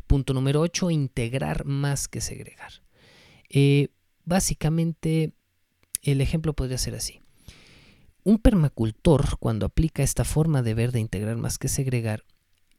Punto 0.07 0.35
número 0.35 0.61
8, 0.61 0.91
integrar 0.91 1.65
más 1.65 2.09
que 2.09 2.21
segregar. 2.21 2.83
Eh, 3.51 3.89
básicamente, 4.25 5.33
el 6.03 6.21
ejemplo 6.21 6.53
podría 6.53 6.79
ser 6.79 6.95
así. 6.95 7.21
Un 8.25 8.39
permacultor, 8.39 9.39
cuando 9.39 9.67
aplica 9.67 10.03
esta 10.03 10.25
forma 10.25 10.63
de 10.63 10.75
ver 10.75 10.93
de 10.93 11.01
integrar 11.01 11.37
más 11.37 11.59
que 11.59 11.69
segregar, 11.69 12.25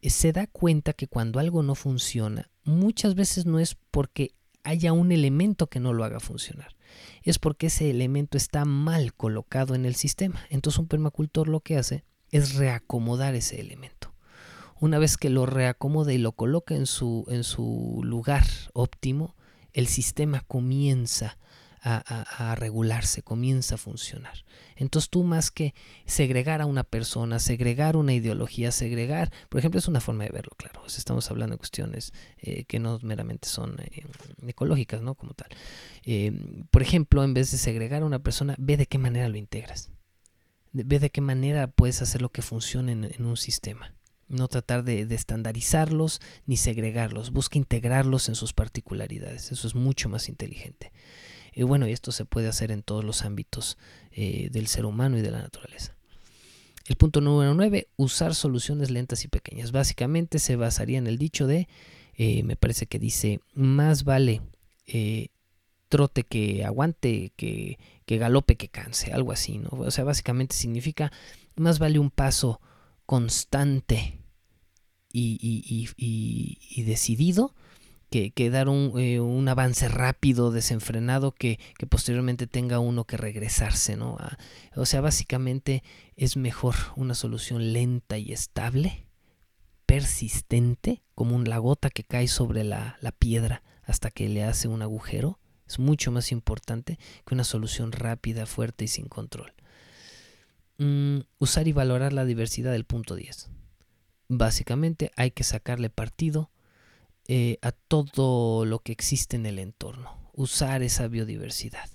eh, 0.01 0.09
se 0.09 0.32
da 0.32 0.47
cuenta 0.47 0.93
que 0.93 1.07
cuando 1.07 1.39
algo 1.39 1.63
no 1.63 1.76
funciona, 1.76 2.49
muchas 2.63 3.15
veces 3.15 3.45
no 3.45 3.59
es 3.59 3.76
porque 3.91 4.32
haya 4.63 4.93
un 4.93 5.11
elemento 5.11 5.67
que 5.67 5.80
no 5.80 5.93
lo 5.93 6.03
haga 6.03 6.20
funcionar, 6.20 6.76
es 7.24 7.39
porque 7.39 7.67
ese 7.67 7.89
elemento 7.89 8.38
está 8.38 8.65
mal 8.65 9.13
colocado 9.13 9.76
en 9.76 9.86
el 9.86 9.95
sistema. 9.95 10.45
Entonces 10.49 10.80
un 10.80 10.88
permacultor 10.88 11.47
lo 11.47 11.61
que 11.61 11.78
hace 11.78 12.03
es 12.32 12.55
reacomodar 12.55 13.36
ese 13.36 13.59
elemento. 13.59 14.09
Una 14.80 14.99
vez 14.99 15.17
que 15.17 15.30
lo 15.30 15.45
reacomoda 15.45 16.13
y 16.13 16.17
lo 16.17 16.32
coloca 16.32 16.75
en 16.75 16.86
su, 16.86 17.25
en 17.30 17.43
su 17.43 18.01
lugar 18.03 18.45
óptimo, 18.73 19.36
el 19.73 19.88
sistema 19.88 20.41
comienza 20.41 21.38
a, 21.81 22.56
regularse, 22.56 23.22
comienza 23.22 23.76
a 23.76 23.77
funcionar. 23.77 24.43
Entonces 24.76 25.10
tú 25.10 25.23
más 25.23 25.51
que 25.51 25.73
segregar 26.06 26.61
a 26.61 26.65
una 26.65 26.84
persona, 26.84 27.39
segregar 27.39 27.95
una 27.95 28.14
ideología, 28.14 28.72
segregar, 28.72 29.31
por 29.49 29.60
ejemplo, 29.60 29.80
es 29.80 29.88
una 29.88 30.01
forma 30.01 30.26
de 30.26 30.31
verlo, 30.31 30.51
claro. 30.57 30.81
estamos 30.85 31.30
hablando 31.31 31.53
de 31.53 31.60
cuestiones 31.60 32.14
eh, 32.38 32.65
que 32.65 32.80
no 32.80 32.99
meramente 33.01 33.47
son 33.47 33.77
eh, 33.80 34.03
ecológicas, 34.47 35.01
¿no? 35.01 35.15
Como 35.15 35.34
tal. 35.34 35.49
Eh, 36.03 36.34
por 36.69 36.81
ejemplo, 36.81 37.23
en 37.23 37.34
vez 37.34 37.51
de 37.51 37.57
segregar 37.57 38.01
a 38.03 38.06
una 38.06 38.19
persona, 38.19 38.56
ve 38.57 38.77
de 38.77 38.85
qué 38.85 38.97
manera 38.97 39.30
lo 39.30 39.38
integras. 39.38 39.89
Ve 40.72 40.99
de 40.99 41.10
qué 41.10 41.22
manera 41.22 41.68
puedes 41.68 42.01
hacer 42.01 42.22
lo 42.22 42.30
que 42.30 42.41
funcione 42.41 42.91
en, 42.91 43.26
un 43.26 43.38
sistema. 43.38 43.93
No 44.30 44.47
tratar 44.47 44.84
de, 44.84 45.01
estandarizarlos 45.14 46.22
ni 46.45 46.56
segregarlos. 46.56 47.31
Busca 47.31 47.57
integrarlos 47.57 48.30
en 48.30 48.35
sus 48.35 48.53
particularidades. 48.53 49.51
Eso 49.51 49.68
es 49.68 49.76
mucho 49.76 50.07
más 50.07 50.30
inteligente. 50.30 50.91
Y 51.53 51.64
bueno, 51.64 51.85
esto 51.88 52.11
se 52.11 52.26
puede 52.26 52.47
hacer 52.47 52.72
en 52.72 52.84
todos 52.84 53.03
los 53.03 53.23
ámbitos 53.23 53.77
eh, 54.11 54.49
del 54.51 54.68
ser 54.68 54.85
humano 54.85 55.18
y 55.18 55.22
de 55.22 55.31
la 55.31 55.41
naturaleza. 55.41 55.95
El 56.85 56.95
punto 56.95 57.22
número 57.22 57.53
9, 57.53 57.88
usar 57.97 58.34
soluciones 58.34 58.89
lentas 58.89 59.26
y 59.26 59.27
pequeñas. 59.27 59.72
Básicamente 59.72 60.39
se 60.39 60.56
basaría 60.56 60.97
en 60.97 61.07
el 61.07 61.18
dicho 61.18 61.45
de 61.45 61.68
eh, 62.22 62.43
me 62.43 62.57
parece 62.57 62.85
que 62.85 62.99
dice, 62.99 63.39
más 63.53 64.03
vale 64.03 64.41
eh, 64.88 65.30
trote 65.88 66.23
que 66.23 66.65
aguante, 66.65 67.31
que, 67.38 67.80
que 68.06 68.18
galope 68.18 68.57
que 68.57 68.68
canse, 68.68 69.14
algo 69.14 69.31
así, 69.31 69.57
¿no? 69.57 69.69
O 69.72 69.89
sea, 69.89 70.03
básicamente 70.03 70.53
significa, 70.53 71.14
más 71.56 71.80
vale 71.80 71.97
un 71.97 72.11
paso 72.11 72.60
constante 73.06 74.18
y, 75.11 75.38
y, 75.41 75.90
y, 75.98 76.57
y 76.69 76.84
decidido 76.84 77.53
que, 78.10 78.31
que 78.31 78.49
dar 78.49 78.69
un, 78.69 78.94
eh, 78.99 79.19
un, 79.19 79.48
avance 79.48 79.88
rápido, 79.88 80.52
desenfrenado, 80.52 81.31
que, 81.31 81.60
que, 81.77 81.86
posteriormente 81.86 82.48
tenga 82.48 82.80
uno 82.80 83.06
que 83.06 83.18
regresarse, 83.18 83.98
¿no? 83.98 84.18
A, 84.19 84.38
o 84.76 84.86
sea, 84.86 85.02
básicamente 85.02 85.84
es 86.15 86.38
mejor 86.38 86.76
una 86.95 87.14
solución 87.14 87.73
lenta 87.73 88.18
y 88.18 88.31
estable, 88.31 89.06
persistente, 89.86 91.03
como 91.15 91.36
un, 91.36 91.49
la 91.49 91.57
gota 91.57 91.90
que 91.90 92.03
cae 92.03 92.27
sobre 92.27 92.64
la, 92.64 92.98
la 93.02 93.11
piedra 93.11 93.64
hasta 93.84 94.11
que 94.11 94.30
le 94.30 94.44
hace 94.44 94.68
un 94.68 94.81
agujero, 94.81 95.40
es 95.68 95.80
mucho 95.80 96.11
más 96.11 96.31
importante 96.31 96.98
que 97.26 97.36
una 97.36 97.44
solución 97.44 97.91
rápida, 97.91 98.45
fuerte 98.45 98.86
y 98.86 98.88
sin 98.88 99.07
control. 99.07 99.53
Mm, 100.77 101.19
usar 101.38 101.68
y 101.68 101.73
valorar 101.73 102.14
la 102.14 102.26
diversidad 102.26 102.72
del 102.72 102.86
punto 102.86 103.15
10. 103.15 103.49
Básicamente 104.30 105.11
hay 105.15 105.31
que 105.31 105.43
sacarle 105.43 105.89
partido 105.89 106.51
eh, 107.27 107.57
a 107.61 107.72
todo 107.72 108.64
lo 108.64 108.80
que 108.80 108.91
existe 108.91 109.35
en 109.35 109.45
el 109.45 109.60
entorno, 109.60 110.31
usar 110.34 110.84
esa 110.84 111.07
biodiversidad 111.07 111.89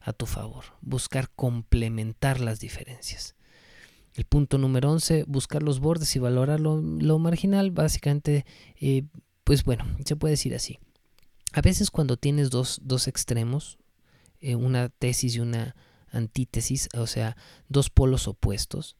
a 0.00 0.12
tu 0.12 0.26
favor, 0.26 0.64
buscar 0.80 1.30
complementar 1.30 2.40
las 2.40 2.60
diferencias. 2.60 3.34
El 4.14 4.24
punto 4.24 4.58
número 4.58 4.90
11, 4.90 5.24
buscar 5.28 5.62
los 5.62 5.80
bordes 5.80 6.14
y 6.16 6.18
valorar 6.18 6.60
lo, 6.60 6.80
lo 6.80 7.18
marginal, 7.18 7.70
básicamente, 7.70 8.44
eh, 8.80 9.04
pues 9.44 9.62
bueno, 9.64 9.84
se 10.04 10.16
puede 10.16 10.32
decir 10.32 10.54
así. 10.54 10.78
A 11.52 11.60
veces 11.60 11.90
cuando 11.90 12.16
tienes 12.16 12.50
dos, 12.50 12.80
dos 12.82 13.06
extremos, 13.06 13.78
eh, 14.40 14.56
una 14.56 14.88
tesis 14.88 15.36
y 15.36 15.40
una 15.40 15.76
antítesis, 16.10 16.88
o 16.94 17.06
sea, 17.06 17.36
dos 17.68 17.90
polos 17.90 18.28
opuestos, 18.28 18.96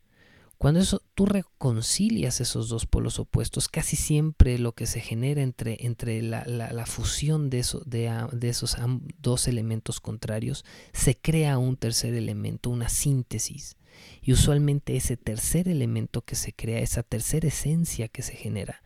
cuando 0.59 0.81
eso, 0.81 1.05
tú 1.15 1.25
reconcilias 1.25 2.41
esos 2.41 2.69
dos 2.69 2.85
polos 2.85 3.21
opuestos, 3.21 3.69
casi 3.69 3.95
siempre 3.95 4.59
lo 4.59 4.73
que 4.73 4.87
se 4.87 5.01
genera 5.01 5.41
entre, 5.41 5.87
entre 5.87 6.21
la, 6.21 6.85
fusión 6.85 7.49
de, 7.49 7.65
de 7.87 8.49
esos 8.49 8.77
dos 9.21 9.47
elementos 9.47 10.01
contrarios, 10.01 10.65
se 10.93 11.17
crea 11.17 11.59
un 11.59 11.77
tercer 11.77 12.15
elemento, 12.15 12.71
una 12.71 12.89
síntesis. 12.89 13.77
Y 14.21 14.33
usualmente 14.33 14.97
ese 14.97 15.17
tercer 15.17 15.69
elemento 15.69 16.23
que 16.23 16.35
se 16.35 16.53
crea, 16.53 16.81
esa 16.81 17.05
tercera 17.05 17.47
esencia 17.47 18.09
que 18.09 18.23
se 18.23 18.35
genera, 18.35 18.83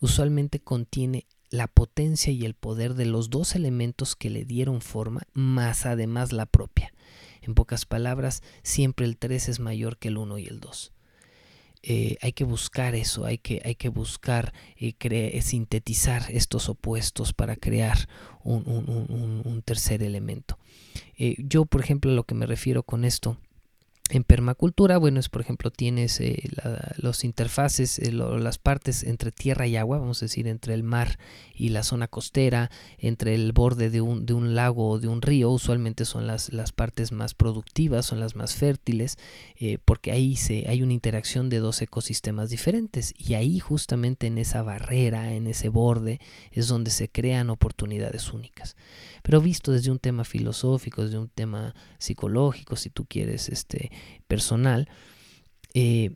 usualmente 0.00 0.58
contiene 0.58 1.28
la 1.50 1.68
potencia 1.68 2.32
y 2.32 2.44
el 2.44 2.54
poder 2.54 2.94
de 2.94 3.06
los 3.06 3.30
dos 3.30 3.54
elementos 3.54 4.16
que 4.16 4.28
le 4.28 4.44
dieron 4.44 4.80
forma, 4.80 5.22
más 5.34 5.86
además 5.86 6.32
la 6.32 6.46
propia. 6.46 6.92
En 7.42 7.54
pocas 7.54 7.86
palabras, 7.86 8.42
siempre 8.64 9.06
el 9.06 9.18
3 9.18 9.50
es 9.50 9.60
mayor 9.60 9.98
que 9.98 10.08
el 10.08 10.18
1 10.18 10.38
y 10.38 10.46
el 10.46 10.58
2 10.58 10.95
eh, 11.82 12.16
hay 12.20 12.32
que 12.32 12.44
buscar 12.44 12.94
eso, 12.94 13.24
hay 13.24 13.38
que, 13.38 13.62
hay 13.64 13.74
que 13.74 13.88
buscar 13.88 14.52
eh, 14.76 15.42
sintetizar 15.42 16.30
estos 16.30 16.68
opuestos 16.68 17.32
para 17.32 17.56
crear 17.56 18.08
un, 18.42 18.64
un, 18.66 18.88
un, 18.88 19.42
un 19.44 19.62
tercer 19.62 20.02
elemento. 20.02 20.58
Eh, 21.16 21.36
yo, 21.38 21.64
por 21.64 21.80
ejemplo, 21.80 22.10
lo 22.12 22.24
que 22.24 22.34
me 22.34 22.46
refiero 22.46 22.82
con 22.82 23.04
esto 23.04 23.38
en 24.10 24.22
permacultura, 24.22 24.98
bueno, 24.98 25.18
es 25.18 25.28
por 25.28 25.40
ejemplo 25.40 25.70
tienes 25.70 26.20
eh, 26.20 26.42
la, 26.62 26.94
los 26.96 27.24
interfaces, 27.24 27.98
eh, 27.98 28.12
las 28.12 28.58
partes 28.58 29.02
entre 29.02 29.32
tierra 29.32 29.66
y 29.66 29.76
agua, 29.76 29.98
vamos 29.98 30.22
a 30.22 30.26
decir, 30.26 30.46
entre 30.46 30.74
el 30.74 30.82
mar 30.82 31.18
y 31.54 31.70
la 31.70 31.82
zona 31.82 32.06
costera, 32.06 32.70
entre 32.98 33.34
el 33.34 33.52
borde 33.52 33.90
de 33.90 34.00
un, 34.00 34.24
de 34.24 34.34
un 34.34 34.54
lago 34.54 34.90
o 34.90 34.98
de 35.00 35.08
un 35.08 35.22
río, 35.22 35.50
usualmente 35.50 36.04
son 36.04 36.26
las, 36.26 36.52
las, 36.52 36.72
partes 36.72 37.10
más 37.10 37.34
productivas, 37.34 38.06
son 38.06 38.20
las 38.20 38.36
más 38.36 38.54
fértiles, 38.54 39.18
eh, 39.56 39.78
porque 39.84 40.12
ahí 40.12 40.36
se, 40.36 40.68
hay 40.68 40.82
una 40.82 40.92
interacción 40.92 41.48
de 41.48 41.58
dos 41.58 41.82
ecosistemas 41.82 42.50
diferentes 42.50 43.14
y 43.18 43.34
ahí 43.34 43.58
justamente 43.58 44.26
en 44.28 44.38
esa 44.38 44.62
barrera, 44.62 45.32
en 45.32 45.46
ese 45.46 45.68
borde, 45.68 46.20
es 46.52 46.68
donde 46.68 46.90
se 46.90 47.08
crean 47.08 47.50
oportunidades 47.50 48.32
únicas. 48.32 48.76
Pero 49.22 49.40
visto 49.40 49.72
desde 49.72 49.90
un 49.90 49.98
tema 49.98 50.22
filosófico, 50.22 51.02
desde 51.02 51.18
un 51.18 51.28
tema 51.28 51.74
psicológico, 51.98 52.76
si 52.76 52.90
tú 52.90 53.06
quieres, 53.06 53.48
este, 53.48 53.90
personal, 54.26 54.88
eh, 55.74 56.14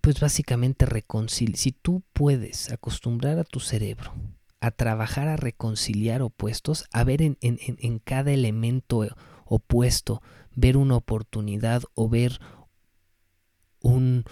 pues 0.00 0.20
básicamente 0.20 0.86
reconciliar. 0.86 1.56
Si 1.56 1.72
tú 1.72 2.02
puedes 2.12 2.70
acostumbrar 2.70 3.38
a 3.38 3.44
tu 3.44 3.60
cerebro 3.60 4.12
a 4.60 4.70
trabajar 4.70 5.28
a 5.28 5.36
reconciliar 5.36 6.22
opuestos, 6.22 6.86
a 6.90 7.04
ver 7.04 7.20
en, 7.20 7.36
en, 7.42 7.58
en 7.60 7.98
cada 7.98 8.32
elemento 8.32 9.06
opuesto, 9.44 10.22
ver 10.54 10.78
una 10.78 10.96
oportunidad 10.96 11.82
o 11.94 12.08
ver 12.08 12.40
un, 13.80 14.24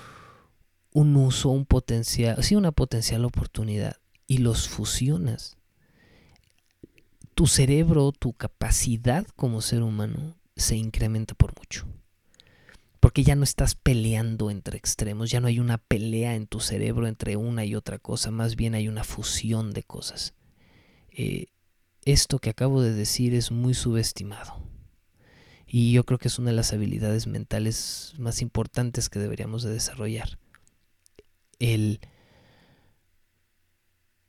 un 0.93 1.17
uso, 1.17 1.51
un 1.51 1.67
potencial, 1.67 2.43
sí, 2.43 2.55
una 2.55 2.73
potencial 2.73 3.25
oportunidad, 3.25 3.97
y 4.27 4.39
los 4.39 4.69
fusionas. 4.69 5.59
Tu 7.35 7.47
cerebro, 7.47 8.13
tu 8.13 8.33
capacidad 8.33 9.27
como 9.37 9.61
ser 9.61 9.83
humano 9.83 10.37
se 10.57 10.77
incrementa 10.77 11.35
por 11.35 11.55
mucho 11.59 11.87
porque 13.03 13.25
ya 13.25 13.35
no 13.35 13.43
estás 13.43 13.75
peleando 13.75 14.49
entre 14.49 14.79
extremos, 14.79 15.29
ya 15.29 15.41
no 15.41 15.49
hay 15.49 15.59
una 15.59 15.79
pelea 15.79 16.37
en 16.37 16.47
tu 16.47 16.61
cerebro 16.61 17.09
entre 17.09 17.37
una 17.37 17.65
y 17.65 17.75
otra 17.75 17.99
cosa, 17.99 18.31
más 18.31 18.55
bien 18.55 18.77
hay 18.77 18.87
una 18.87 19.03
fusión 19.03 19.73
de 19.73 19.83
cosas. 19.83 20.35
Eh, 21.11 21.47
esto 22.05 22.39
que 22.39 22.51
acabo 22.51 22.81
de 22.81 22.95
decir 22.95 23.35
es 23.35 23.51
muy 23.51 23.75
subestimado 23.75 24.63
y 25.67 25.91
yo 25.91 26.05
creo 26.05 26.21
que 26.21 26.29
es 26.29 26.39
una 26.39 26.51
de 26.51 26.57
las 26.57 26.73
habilidades 26.73 27.27
mentales 27.27 28.15
más 28.19 28.41
importantes 28.41 29.09
que 29.09 29.19
deberíamos 29.19 29.65
de 29.65 29.73
desarrollar. 29.73 30.39
El, 31.59 31.99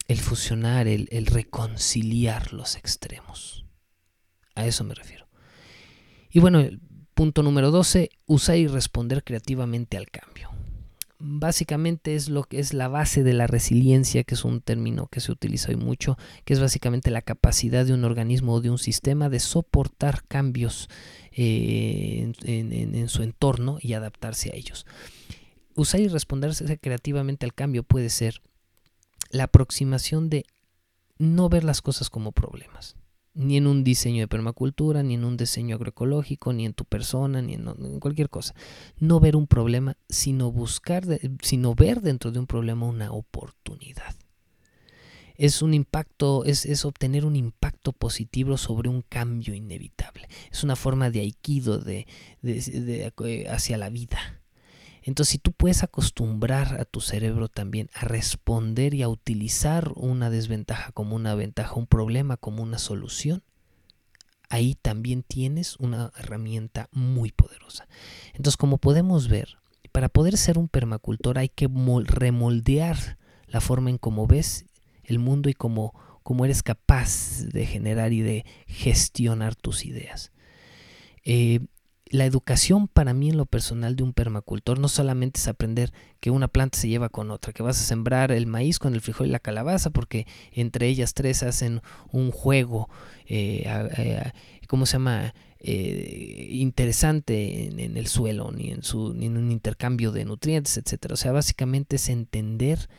el 0.07 0.17
fusionar, 0.19 0.87
el, 0.87 1.09
el 1.11 1.27
reconciliar 1.27 2.53
los 2.53 2.75
extremos. 2.75 3.67
A 4.55 4.65
eso 4.65 4.83
me 4.83 4.95
refiero. 4.95 5.27
Y 6.31 6.39
bueno, 6.39 6.67
Punto 7.13 7.43
número 7.43 7.69
12, 7.69 8.09
usar 8.25 8.57
y 8.57 8.65
responder 8.65 9.23
creativamente 9.23 9.97
al 9.97 10.09
cambio. 10.09 10.49
Básicamente 11.19 12.15
es 12.15 12.27
lo 12.27 12.43
que 12.43 12.59
es 12.59 12.73
la 12.73 12.87
base 12.87 13.23
de 13.23 13.33
la 13.33 13.45
resiliencia, 13.45 14.23
que 14.23 14.33
es 14.33 14.43
un 14.43 14.61
término 14.61 15.07
que 15.07 15.19
se 15.19 15.31
utiliza 15.31 15.69
hoy 15.69 15.75
mucho, 15.75 16.17
que 16.43 16.53
es 16.53 16.59
básicamente 16.59 17.11
la 17.11 17.21
capacidad 17.21 17.85
de 17.85 17.93
un 17.93 18.03
organismo 18.03 18.55
o 18.55 18.61
de 18.61 18.71
un 18.71 18.79
sistema 18.79 19.29
de 19.29 19.39
soportar 19.39 20.23
cambios 20.27 20.89
eh, 21.31 22.33
en, 22.45 22.73
en, 22.73 22.95
en 22.95 23.09
su 23.09 23.21
entorno 23.21 23.77
y 23.79 23.93
adaptarse 23.93 24.49
a 24.49 24.55
ellos. 24.55 24.87
Usar 25.75 26.01
y 26.01 26.07
responderse 26.07 26.79
creativamente 26.79 27.45
al 27.45 27.53
cambio 27.53 27.83
puede 27.83 28.09
ser 28.09 28.41
la 29.29 29.45
aproximación 29.45 30.29
de 30.29 30.45
no 31.19 31.47
ver 31.47 31.63
las 31.63 31.81
cosas 31.81 32.09
como 32.09 32.31
problemas 32.31 32.95
ni 33.33 33.57
en 33.57 33.67
un 33.67 33.83
diseño 33.83 34.21
de 34.21 34.27
permacultura, 34.27 35.03
ni 35.03 35.15
en 35.15 35.23
un 35.23 35.37
diseño 35.37 35.75
agroecológico, 35.75 36.53
ni 36.53 36.65
en 36.65 36.73
tu 36.73 36.85
persona, 36.85 37.41
ni 37.41 37.55
en, 37.55 37.99
cualquier 37.99 38.29
cosa. 38.29 38.53
No 38.99 39.19
ver 39.19 39.35
un 39.35 39.47
problema, 39.47 39.97
sino 40.09 40.51
buscar, 40.51 41.05
de, 41.05 41.31
sino 41.41 41.73
ver 41.73 42.01
dentro 42.01 42.31
de 42.31 42.39
un 42.39 42.47
problema 42.47 42.85
una 42.85 43.11
oportunidad. 43.11 44.15
Es 45.35 45.63
un 45.63 45.73
impacto, 45.73 46.45
es, 46.45 46.65
es, 46.65 46.85
obtener 46.85 47.25
un 47.25 47.35
impacto 47.35 47.91
positivo 47.91 48.55
sobre 48.57 48.89
un 48.89 49.01
cambio 49.01 49.55
inevitable. 49.55 50.27
Es 50.51 50.63
una 50.63 50.75
forma 50.75 51.09
de 51.09 51.21
aikido 51.21 51.79
de, 51.79 52.05
de, 52.43 52.61
de 52.61 53.47
hacia 53.49 53.77
la 53.77 53.89
vida. 53.89 54.42
Entonces, 55.03 55.33
si 55.33 55.37
tú 55.37 55.51
puedes 55.51 55.83
acostumbrar 55.83 56.79
a 56.79 56.85
tu 56.85 57.01
cerebro 57.01 57.49
también 57.49 57.89
a 57.93 58.05
responder 58.05 58.93
y 58.93 59.03
a 59.03 59.09
utilizar 59.09 59.91
una 59.95 60.29
desventaja 60.29 60.91
como 60.93 61.15
una 61.15 61.35
ventaja, 61.35 61.75
un 61.75 61.87
problema 61.87 62.37
como 62.37 62.63
una 62.63 62.77
solución, 62.77 63.43
ahí 64.49 64.75
también 64.75 65.23
tienes 65.23 65.75
una 65.77 66.11
herramienta 66.17 66.87
muy 66.91 67.31
poderosa. 67.31 67.87
Entonces, 68.33 68.55
como 68.55 68.77
podemos 68.77 69.27
ver, 69.27 69.57
para 69.91 70.09
poder 70.09 70.37
ser 70.37 70.57
un 70.57 70.69
permacultor 70.69 71.37
hay 71.37 71.49
que 71.49 71.67
remoldear 72.05 73.17
la 73.47 73.61
forma 73.61 73.89
en 73.89 73.97
cómo 73.97 74.25
ves 74.25 74.65
el 75.03 75.19
mundo 75.19 75.49
y 75.49 75.53
cómo, 75.53 75.93
cómo 76.23 76.45
eres 76.45 76.63
capaz 76.63 77.41
de 77.41 77.65
generar 77.65 78.13
y 78.13 78.21
de 78.21 78.45
gestionar 78.67 79.55
tus 79.55 79.85
ideas. 79.85 80.31
Eh, 81.25 81.59
la 82.13 82.25
educación 82.25 82.87
para 82.87 83.15
mí 83.15 83.31
en 83.31 83.37
lo 83.37 83.47
personal 83.47 83.95
de 83.95 84.03
un 84.03 84.13
permacultor 84.13 84.77
no 84.77 84.87
solamente 84.87 85.39
es 85.39 85.47
aprender 85.47 85.91
que 86.19 86.29
una 86.29 86.47
planta 86.47 86.77
se 86.77 86.87
lleva 86.87 87.09
con 87.09 87.31
otra, 87.31 87.53
que 87.53 87.63
vas 87.63 87.81
a 87.81 87.83
sembrar 87.83 88.31
el 88.31 88.45
maíz 88.45 88.77
con 88.77 88.93
el 88.93 89.01
frijol 89.01 89.25
y 89.25 89.31
la 89.31 89.39
calabaza, 89.39 89.89
porque 89.89 90.27
entre 90.51 90.87
ellas 90.87 91.15
tres 91.15 91.41
hacen 91.41 91.81
un 92.11 92.29
juego, 92.29 92.87
eh, 93.25 93.63
eh, 93.97 94.31
¿cómo 94.67 94.85
se 94.85 94.93
llama? 94.93 95.33
Eh, 95.59 96.49
interesante 96.51 97.65
en, 97.65 97.97
el 97.97 98.05
suelo, 98.05 98.51
ni 98.51 98.69
en, 98.69 98.83
su, 98.83 99.15
ni 99.15 99.25
en 99.25 99.37
un 99.37 99.51
intercambio 99.51 100.11
de 100.11 100.25
nutrientes, 100.25 100.77
etc. 100.77 101.13
O 101.13 101.15
sea, 101.15 101.31
básicamente 101.31 101.95
es 101.95 102.09
entender 102.09 102.89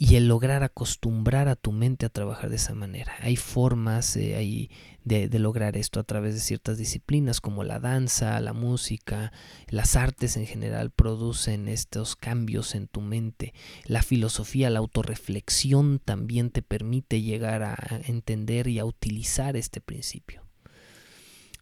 y 0.00 0.14
el 0.14 0.28
lograr 0.28 0.62
acostumbrar 0.62 1.48
a 1.48 1.56
tu 1.56 1.72
mente 1.72 2.06
a 2.06 2.08
trabajar 2.08 2.50
de 2.50 2.56
esa 2.56 2.72
manera. 2.72 3.12
Hay 3.20 3.34
formas 3.34 4.16
eh, 4.16 4.70
de, 5.02 5.28
de, 5.28 5.38
lograr 5.40 5.76
esto 5.76 5.98
a 5.98 6.04
través 6.04 6.34
de 6.34 6.40
ciertas 6.40 6.78
disciplinas 6.78 7.40
como 7.40 7.64
la 7.64 7.80
danza, 7.80 8.38
la 8.38 8.52
música, 8.52 9.32
las 9.66 9.96
artes 9.96 10.36
en 10.36 10.46
general 10.46 10.92
producen 10.92 11.66
estos 11.66 12.14
cambios 12.14 12.76
en 12.76 12.86
tu 12.86 13.00
mente. 13.00 13.54
La 13.86 14.02
filosofía, 14.02 14.70
la 14.70 14.78
autorreflexión 14.78 15.98
también 15.98 16.50
te 16.50 16.62
permite 16.62 17.20
llegar 17.20 17.64
a 17.64 17.76
entender 18.06 18.68
y 18.68 18.78
a 18.78 18.84
utilizar 18.84 19.56
este 19.56 19.80
principio. 19.80 20.44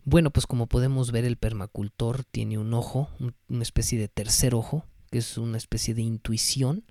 Bueno, 0.04 0.30
pues 0.30 0.46
como 0.46 0.66
podemos 0.66 1.10
ver 1.10 1.24
el 1.24 1.38
permacultor 1.38 2.22
tiene 2.24 2.58
un 2.58 2.74
ojo, 2.74 3.08
una 3.48 3.62
especie 3.62 3.98
de 3.98 4.08
tercer 4.08 4.54
ojo, 4.54 4.84
que 5.10 5.18
es 5.18 5.38
una 5.38 5.56
especie 5.56 5.94
de 5.94 6.02
intuición 6.02 6.84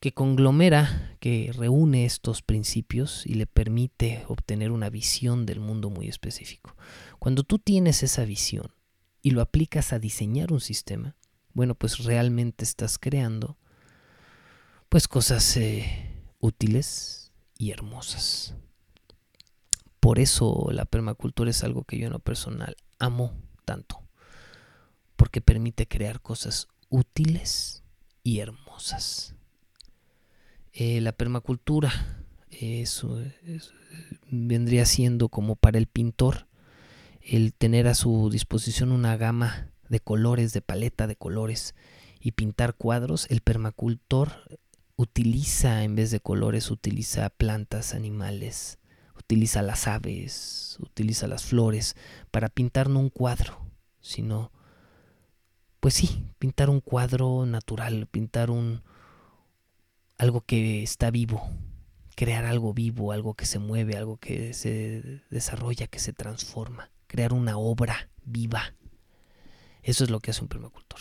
que 0.00 0.12
conglomera, 0.12 1.16
que 1.18 1.52
reúne 1.52 2.04
estos 2.04 2.42
principios 2.42 3.26
y 3.26 3.34
le 3.34 3.46
permite 3.46 4.24
obtener 4.28 4.70
una 4.70 4.90
visión 4.90 5.44
del 5.44 5.60
mundo 5.60 5.90
muy 5.90 6.08
específico. 6.08 6.76
Cuando 7.18 7.42
tú 7.42 7.58
tienes 7.58 8.02
esa 8.02 8.24
visión 8.24 8.72
y 9.22 9.30
lo 9.32 9.40
aplicas 9.40 9.92
a 9.92 9.98
diseñar 9.98 10.52
un 10.52 10.60
sistema, 10.60 11.16
bueno, 11.52 11.74
pues 11.74 12.04
realmente 12.04 12.64
estás 12.64 12.98
creando 12.98 13.58
pues 14.88 15.08
cosas 15.08 15.56
eh, 15.56 16.14
útiles 16.38 17.32
y 17.56 17.72
hermosas. 17.72 18.54
Por 19.98 20.20
eso 20.20 20.68
la 20.70 20.84
permacultura 20.84 21.50
es 21.50 21.64
algo 21.64 21.82
que 21.82 21.98
yo 21.98 22.06
en 22.06 22.12
lo 22.12 22.20
personal 22.20 22.76
amo 23.00 23.32
tanto, 23.64 24.08
porque 25.16 25.40
permite 25.40 25.88
crear 25.88 26.20
cosas 26.20 26.68
útiles 26.88 27.82
y 28.22 28.38
hermosas. 28.38 29.34
Eh, 30.80 31.00
la 31.00 31.10
permacultura 31.10 31.90
eso 32.52 33.20
vendría 34.30 34.86
siendo 34.86 35.28
como 35.28 35.56
para 35.56 35.76
el 35.76 35.88
pintor 35.88 36.46
el 37.20 37.52
tener 37.52 37.88
a 37.88 37.94
su 37.94 38.30
disposición 38.30 38.92
una 38.92 39.16
gama 39.16 39.72
de 39.88 39.98
colores, 39.98 40.52
de 40.52 40.60
paleta 40.60 41.08
de 41.08 41.16
colores 41.16 41.74
y 42.20 42.30
pintar 42.30 42.74
cuadros. 42.74 43.26
El 43.28 43.40
permacultor 43.40 44.60
utiliza 44.94 45.82
en 45.82 45.96
vez 45.96 46.12
de 46.12 46.20
colores, 46.20 46.70
utiliza 46.70 47.28
plantas, 47.28 47.92
animales, 47.92 48.78
utiliza 49.16 49.62
las 49.62 49.88
aves, 49.88 50.78
utiliza 50.78 51.26
las 51.26 51.42
flores 51.42 51.96
para 52.30 52.48
pintar 52.48 52.88
no 52.88 53.00
un 53.00 53.10
cuadro, 53.10 53.66
sino, 54.00 54.52
pues 55.80 55.94
sí, 55.94 56.24
pintar 56.38 56.70
un 56.70 56.80
cuadro 56.80 57.46
natural, 57.46 58.06
pintar 58.06 58.50
un, 58.52 58.82
algo 60.18 60.40
que 60.42 60.82
está 60.82 61.10
vivo, 61.10 61.48
crear 62.16 62.44
algo 62.44 62.74
vivo, 62.74 63.12
algo 63.12 63.34
que 63.34 63.46
se 63.46 63.60
mueve, 63.60 63.96
algo 63.96 64.18
que 64.18 64.52
se 64.52 65.22
desarrolla, 65.30 65.86
que 65.86 66.00
se 66.00 66.12
transforma, 66.12 66.90
crear 67.06 67.32
una 67.32 67.56
obra 67.56 68.10
viva. 68.24 68.74
Eso 69.82 70.04
es 70.04 70.10
lo 70.10 70.18
que 70.18 70.32
hace 70.32 70.42
un 70.42 70.48
permacultor. 70.48 71.00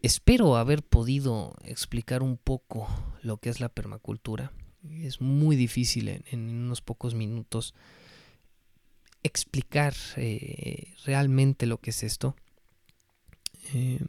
Espero 0.00 0.56
haber 0.56 0.82
podido 0.82 1.54
explicar 1.64 2.22
un 2.22 2.38
poco 2.38 2.88
lo 3.22 3.36
que 3.36 3.50
es 3.50 3.60
la 3.60 3.68
permacultura. 3.68 4.52
Es 4.88 5.20
muy 5.20 5.56
difícil 5.56 6.08
en, 6.08 6.48
unos 6.48 6.80
pocos 6.80 7.14
minutos 7.14 7.74
explicar 9.22 9.94
eh, 10.16 10.94
realmente 11.04 11.66
lo 11.66 11.78
que 11.78 11.90
es 11.90 12.02
esto. 12.02 12.34
Eh, 13.74 14.00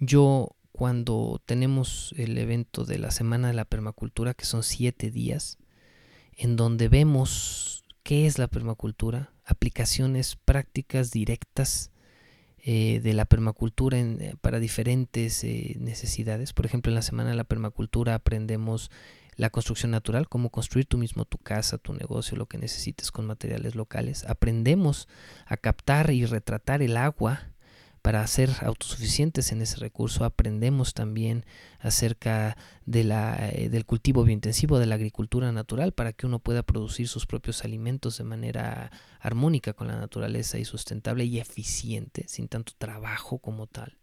yo 0.00 0.56
cuando 0.78 1.42
tenemos 1.44 2.14
el 2.16 2.38
evento 2.38 2.84
de 2.84 3.00
la 3.00 3.10
Semana 3.10 3.48
de 3.48 3.54
la 3.54 3.64
Permacultura, 3.64 4.32
que 4.34 4.44
son 4.44 4.62
siete 4.62 5.10
días, 5.10 5.58
en 6.36 6.54
donde 6.54 6.88
vemos 6.88 7.82
qué 8.04 8.26
es 8.26 8.38
la 8.38 8.46
permacultura, 8.46 9.32
aplicaciones 9.44 10.36
prácticas 10.36 11.10
directas 11.10 11.90
eh, 12.62 13.00
de 13.02 13.12
la 13.12 13.24
permacultura 13.24 13.98
eh, 13.98 14.36
para 14.40 14.60
diferentes 14.60 15.42
eh, 15.42 15.74
necesidades. 15.80 16.52
Por 16.52 16.64
ejemplo, 16.64 16.92
en 16.92 16.94
la 16.94 17.02
Semana 17.02 17.30
de 17.30 17.36
la 17.36 17.42
Permacultura 17.42 18.14
aprendemos 18.14 18.92
la 19.34 19.50
construcción 19.50 19.90
natural, 19.90 20.28
cómo 20.28 20.50
construir 20.50 20.86
tú 20.86 20.96
mismo 20.96 21.24
tu 21.24 21.38
casa, 21.38 21.78
tu 21.78 21.92
negocio, 21.92 22.38
lo 22.38 22.46
que 22.46 22.56
necesites 22.56 23.10
con 23.10 23.26
materiales 23.26 23.74
locales. 23.74 24.24
Aprendemos 24.28 25.08
a 25.44 25.56
captar 25.56 26.12
y 26.12 26.24
retratar 26.24 26.82
el 26.82 26.96
agua 26.96 27.50
para 28.08 28.26
ser 28.26 28.48
autosuficientes 28.62 29.52
en 29.52 29.60
ese 29.60 29.76
recurso. 29.76 30.24
Aprendemos 30.24 30.94
también 30.94 31.44
acerca 31.78 32.56
de 32.86 33.04
la, 33.04 33.50
eh, 33.50 33.68
del 33.68 33.84
cultivo 33.84 34.24
biointensivo, 34.24 34.78
de 34.78 34.86
la 34.86 34.94
agricultura 34.94 35.52
natural, 35.52 35.92
para 35.92 36.14
que 36.14 36.24
uno 36.24 36.38
pueda 36.38 36.62
producir 36.62 37.06
sus 37.06 37.26
propios 37.26 37.66
alimentos 37.66 38.16
de 38.16 38.24
manera 38.24 38.90
armónica 39.20 39.74
con 39.74 39.88
la 39.88 39.98
naturaleza 39.98 40.58
y 40.58 40.64
sustentable 40.64 41.26
y 41.26 41.38
eficiente, 41.38 42.24
sin 42.28 42.48
tanto 42.48 42.72
trabajo 42.78 43.40
como 43.40 43.66
tal. 43.66 43.98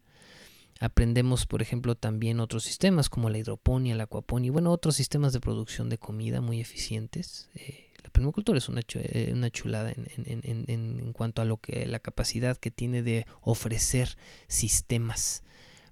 Aprendemos, 0.79 1.47
por 1.47 1.63
ejemplo, 1.63 1.95
también 1.95 2.39
otros 2.39 2.63
sistemas 2.63 3.09
como 3.09 3.31
la 3.31 3.39
hidroponía, 3.39 3.95
la 3.95 4.03
acuaponía 4.03 4.49
y 4.49 4.51
bueno, 4.51 4.71
otros 4.71 4.95
sistemas 4.95 5.33
de 5.33 5.39
producción 5.39 5.89
de 5.89 5.97
comida 5.97 6.41
muy 6.41 6.61
eficientes. 6.61 7.49
Eh, 7.55 7.84
la 8.05 8.11
permacultura 8.11 8.59
es 8.59 8.69
una, 8.69 8.81
eh, 8.93 9.31
una 9.33 9.49
chulada 9.49 9.91
en, 9.91 11.11
cuanto 11.13 11.41
a 11.41 11.45
lo 11.45 11.57
que 11.57 11.87
la 11.87 11.97
capacidad 11.97 12.55
que 12.55 12.69
tiene 12.69 13.01
de 13.01 13.25
ofrecer 13.41 14.15
sistemas 14.47 15.43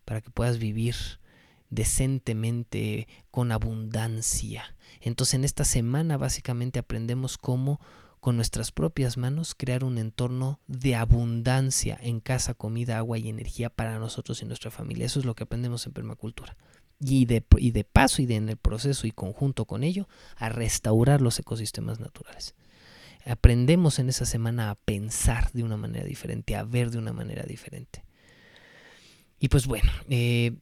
para 0.06 0.22
que 0.22 0.30
puedas 0.30 0.60
vivir 0.60 0.96
decentemente, 1.72 3.08
con 3.32 3.52
abundancia. 3.52 4.76
Entonces 5.02 5.34
en 5.34 5.44
esta 5.44 5.66
semana 5.66 6.18
básicamente 6.18 6.78
aprendemos 6.78 7.40
cómo 7.40 7.82
con 8.20 8.36
nuestras 8.36 8.72
propias 8.72 9.18
manos 9.18 9.56
crear 9.56 9.84
un 9.84 9.98
entorno 9.98 10.60
de 10.68 10.96
abundancia 10.96 11.98
en 12.00 12.20
casa, 12.20 12.54
comida, 12.54 13.00
agua 13.00 13.18
y 13.18 13.28
energía 13.28 13.72
para 13.72 13.98
nosotros 13.98 14.40
y 14.44 14.46
nuestra 14.46 14.70
familia. 14.70 15.08
Eso 15.08 15.20
es 15.20 15.26
lo 15.26 15.34
que 15.34 15.46
aprendemos 15.46 15.88
en 15.88 15.94
permacultura 15.94 16.56
y 17.04 17.26
de, 17.26 17.44
y 17.58 17.72
de 17.72 17.84
paso 17.84 18.22
y 18.22 18.26
de, 18.26 18.36
en 18.36 18.50
el 18.50 18.58
proceso 18.58 19.08
y 19.08 19.12
conjunto 19.12 19.66
con 19.66 19.84
ello 19.84 20.08
a 20.38 20.50
restaurar 20.50 21.22
los 21.22 21.38
ecosistemas 21.40 22.00
naturales. 22.00 22.56
Aprendemos 23.26 24.00
en 24.00 24.10
esa 24.10 24.26
semana 24.26 24.70
a 24.70 24.76
pensar 24.76 25.52
de 25.52 25.64
una 25.64 25.78
manera 25.78 26.06
diferente, 26.06 26.56
a 26.56 26.64
ver 26.64 26.92
de 26.92 26.98
una 26.98 27.14
manera 27.14 27.44
diferente. 27.44 28.04
Y 29.40 29.50
pues 29.50 29.68
bueno, 29.68 29.92
eh, 30.10 30.54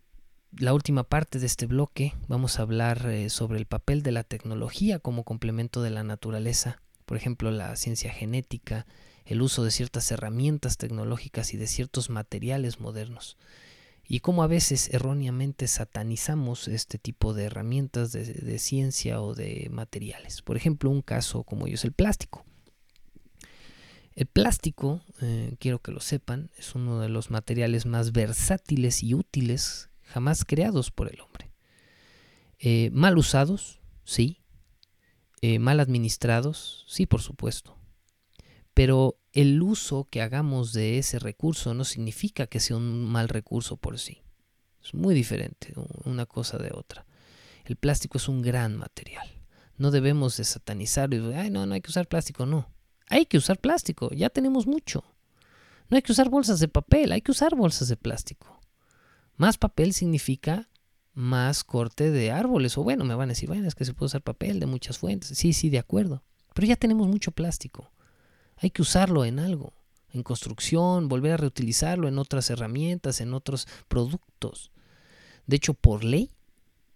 la 0.57 0.73
última 0.73 1.03
parte 1.03 1.39
de 1.39 1.45
este 1.45 1.65
bloque 1.65 2.13
vamos 2.27 2.59
a 2.59 2.63
hablar 2.63 3.07
eh, 3.07 3.29
sobre 3.29 3.57
el 3.57 3.65
papel 3.65 4.03
de 4.03 4.11
la 4.11 4.23
tecnología 4.23 4.99
como 4.99 5.23
complemento 5.23 5.81
de 5.81 5.91
la 5.91 6.03
naturaleza, 6.03 6.81
por 7.05 7.17
ejemplo 7.17 7.51
la 7.51 7.75
ciencia 7.75 8.11
genética, 8.11 8.85
el 9.25 9.41
uso 9.41 9.63
de 9.63 9.71
ciertas 9.71 10.11
herramientas 10.11 10.77
tecnológicas 10.77 11.53
y 11.53 11.57
de 11.57 11.67
ciertos 11.67 12.09
materiales 12.09 12.79
modernos 12.79 13.37
y 14.11 14.19
cómo 14.19 14.43
a 14.43 14.47
veces 14.47 14.89
erróneamente 14.89 15.69
satanizamos 15.69 16.67
este 16.67 16.97
tipo 16.97 17.33
de 17.33 17.45
herramientas 17.45 18.11
de, 18.11 18.59
ciencia 18.59 19.21
o 19.21 19.33
de 19.35 19.69
materiales. 19.71 20.41
Por 20.41 20.57
ejemplo, 20.57 20.89
un 20.89 21.01
caso 21.01 21.43
como 21.45 21.65
ello 21.65 21.75
es 21.75 21.85
el 21.85 21.93
plástico. 21.93 22.43
El 24.13 24.25
plástico, 24.25 24.99
eh, 25.21 25.55
quiero 25.59 25.79
que 25.79 25.93
lo 25.93 26.01
sepan, 26.01 26.51
es 26.57 26.75
uno 26.75 26.99
de 26.99 27.07
los 27.07 27.31
materiales 27.31 27.85
más 27.85 28.11
versátiles 28.11 29.01
y 29.01 29.13
útiles 29.13 29.89
jamás 30.03 30.43
creados 30.43 30.91
por 30.91 31.09
el 31.09 31.21
hombre. 31.21 31.49
Eh, 32.59 32.89
mal 32.91 33.17
usados, 33.17 33.79
sí. 34.03 34.41
Eh, 35.41 35.57
mal 35.57 35.79
administrados, 35.79 36.83
sí, 36.89 37.05
por 37.05 37.21
supuesto. 37.21 37.77
Pero 38.73 39.19
el 39.33 39.61
uso 39.61 40.07
que 40.09 40.21
hagamos 40.21 40.73
de 40.73 40.97
ese 40.97 41.19
recurso 41.19 41.73
no 41.73 41.83
significa 41.83 42.47
que 42.47 42.59
sea 42.59 42.77
un 42.77 43.05
mal 43.05 43.29
recurso 43.29 43.77
por 43.77 43.99
sí. 43.99 44.21
Es 44.83 44.93
muy 44.93 45.13
diferente 45.13 45.73
una 46.05 46.25
cosa 46.25 46.57
de 46.57 46.71
otra. 46.73 47.05
El 47.65 47.75
plástico 47.75 48.17
es 48.17 48.27
un 48.27 48.41
gran 48.41 48.77
material. 48.77 49.27
No 49.77 49.91
debemos 49.91 50.37
de 50.37 50.43
satanizarlo 50.43 51.31
y 51.31 51.33
ay, 51.33 51.49
no, 51.49 51.65
no 51.65 51.73
hay 51.73 51.81
que 51.81 51.89
usar 51.89 52.07
plástico, 52.07 52.45
no. 52.45 52.69
Hay 53.07 53.25
que 53.25 53.37
usar 53.37 53.59
plástico, 53.59 54.09
ya 54.11 54.29
tenemos 54.29 54.67
mucho. 54.67 55.03
No 55.89 55.95
hay 55.95 56.01
que 56.01 56.13
usar 56.13 56.29
bolsas 56.29 56.59
de 56.59 56.67
papel, 56.67 57.11
hay 57.11 57.21
que 57.21 57.31
usar 57.31 57.55
bolsas 57.55 57.89
de 57.89 57.97
plástico. 57.97 58.61
Más 59.35 59.57
papel 59.57 59.93
significa 59.93 60.69
más 61.13 61.63
corte 61.63 62.11
de 62.11 62.31
árboles. 62.31 62.77
O 62.77 62.83
bueno, 62.83 63.03
me 63.03 63.15
van 63.15 63.29
a 63.29 63.33
decir, 63.33 63.49
bueno, 63.49 63.67
es 63.67 63.75
que 63.75 63.85
se 63.85 63.93
puede 63.93 64.07
usar 64.07 64.21
papel 64.21 64.59
de 64.59 64.65
muchas 64.65 64.97
fuentes. 64.97 65.37
Sí, 65.37 65.53
sí, 65.53 65.69
de 65.69 65.79
acuerdo. 65.79 66.23
Pero 66.53 66.67
ya 66.67 66.75
tenemos 66.75 67.07
mucho 67.07 67.31
plástico. 67.31 67.91
Hay 68.61 68.69
que 68.69 68.83
usarlo 68.83 69.25
en 69.25 69.39
algo, 69.39 69.73
en 70.13 70.21
construcción, 70.21 71.09
volver 71.09 71.31
a 71.31 71.37
reutilizarlo 71.37 72.07
en 72.07 72.19
otras 72.19 72.51
herramientas, 72.51 73.19
en 73.19 73.33
otros 73.33 73.67
productos. 73.87 74.71
De 75.47 75.55
hecho, 75.55 75.73
por 75.73 76.03
ley, 76.03 76.29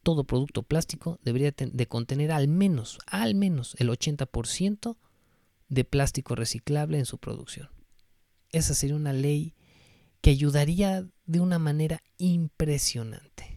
todo 0.03 0.25
producto 0.25 0.61
plástico 0.61 1.17
debería 1.23 1.51
de 1.57 1.87
contener 1.87 2.31
al 2.31 2.47
menos, 2.47 2.99
al 3.07 3.33
menos 3.33 3.75
el 3.79 3.89
80% 3.89 4.95
de 5.67 5.83
plástico 5.83 6.35
reciclable 6.35 6.99
en 6.99 7.07
su 7.07 7.17
producción. 7.17 7.69
Esa 8.51 8.75
sería 8.75 8.95
una 8.95 9.13
ley 9.13 9.55
que 10.21 10.29
ayudaría 10.29 11.07
de 11.25 11.39
una 11.39 11.57
manera 11.57 12.03
impresionante. 12.19 13.54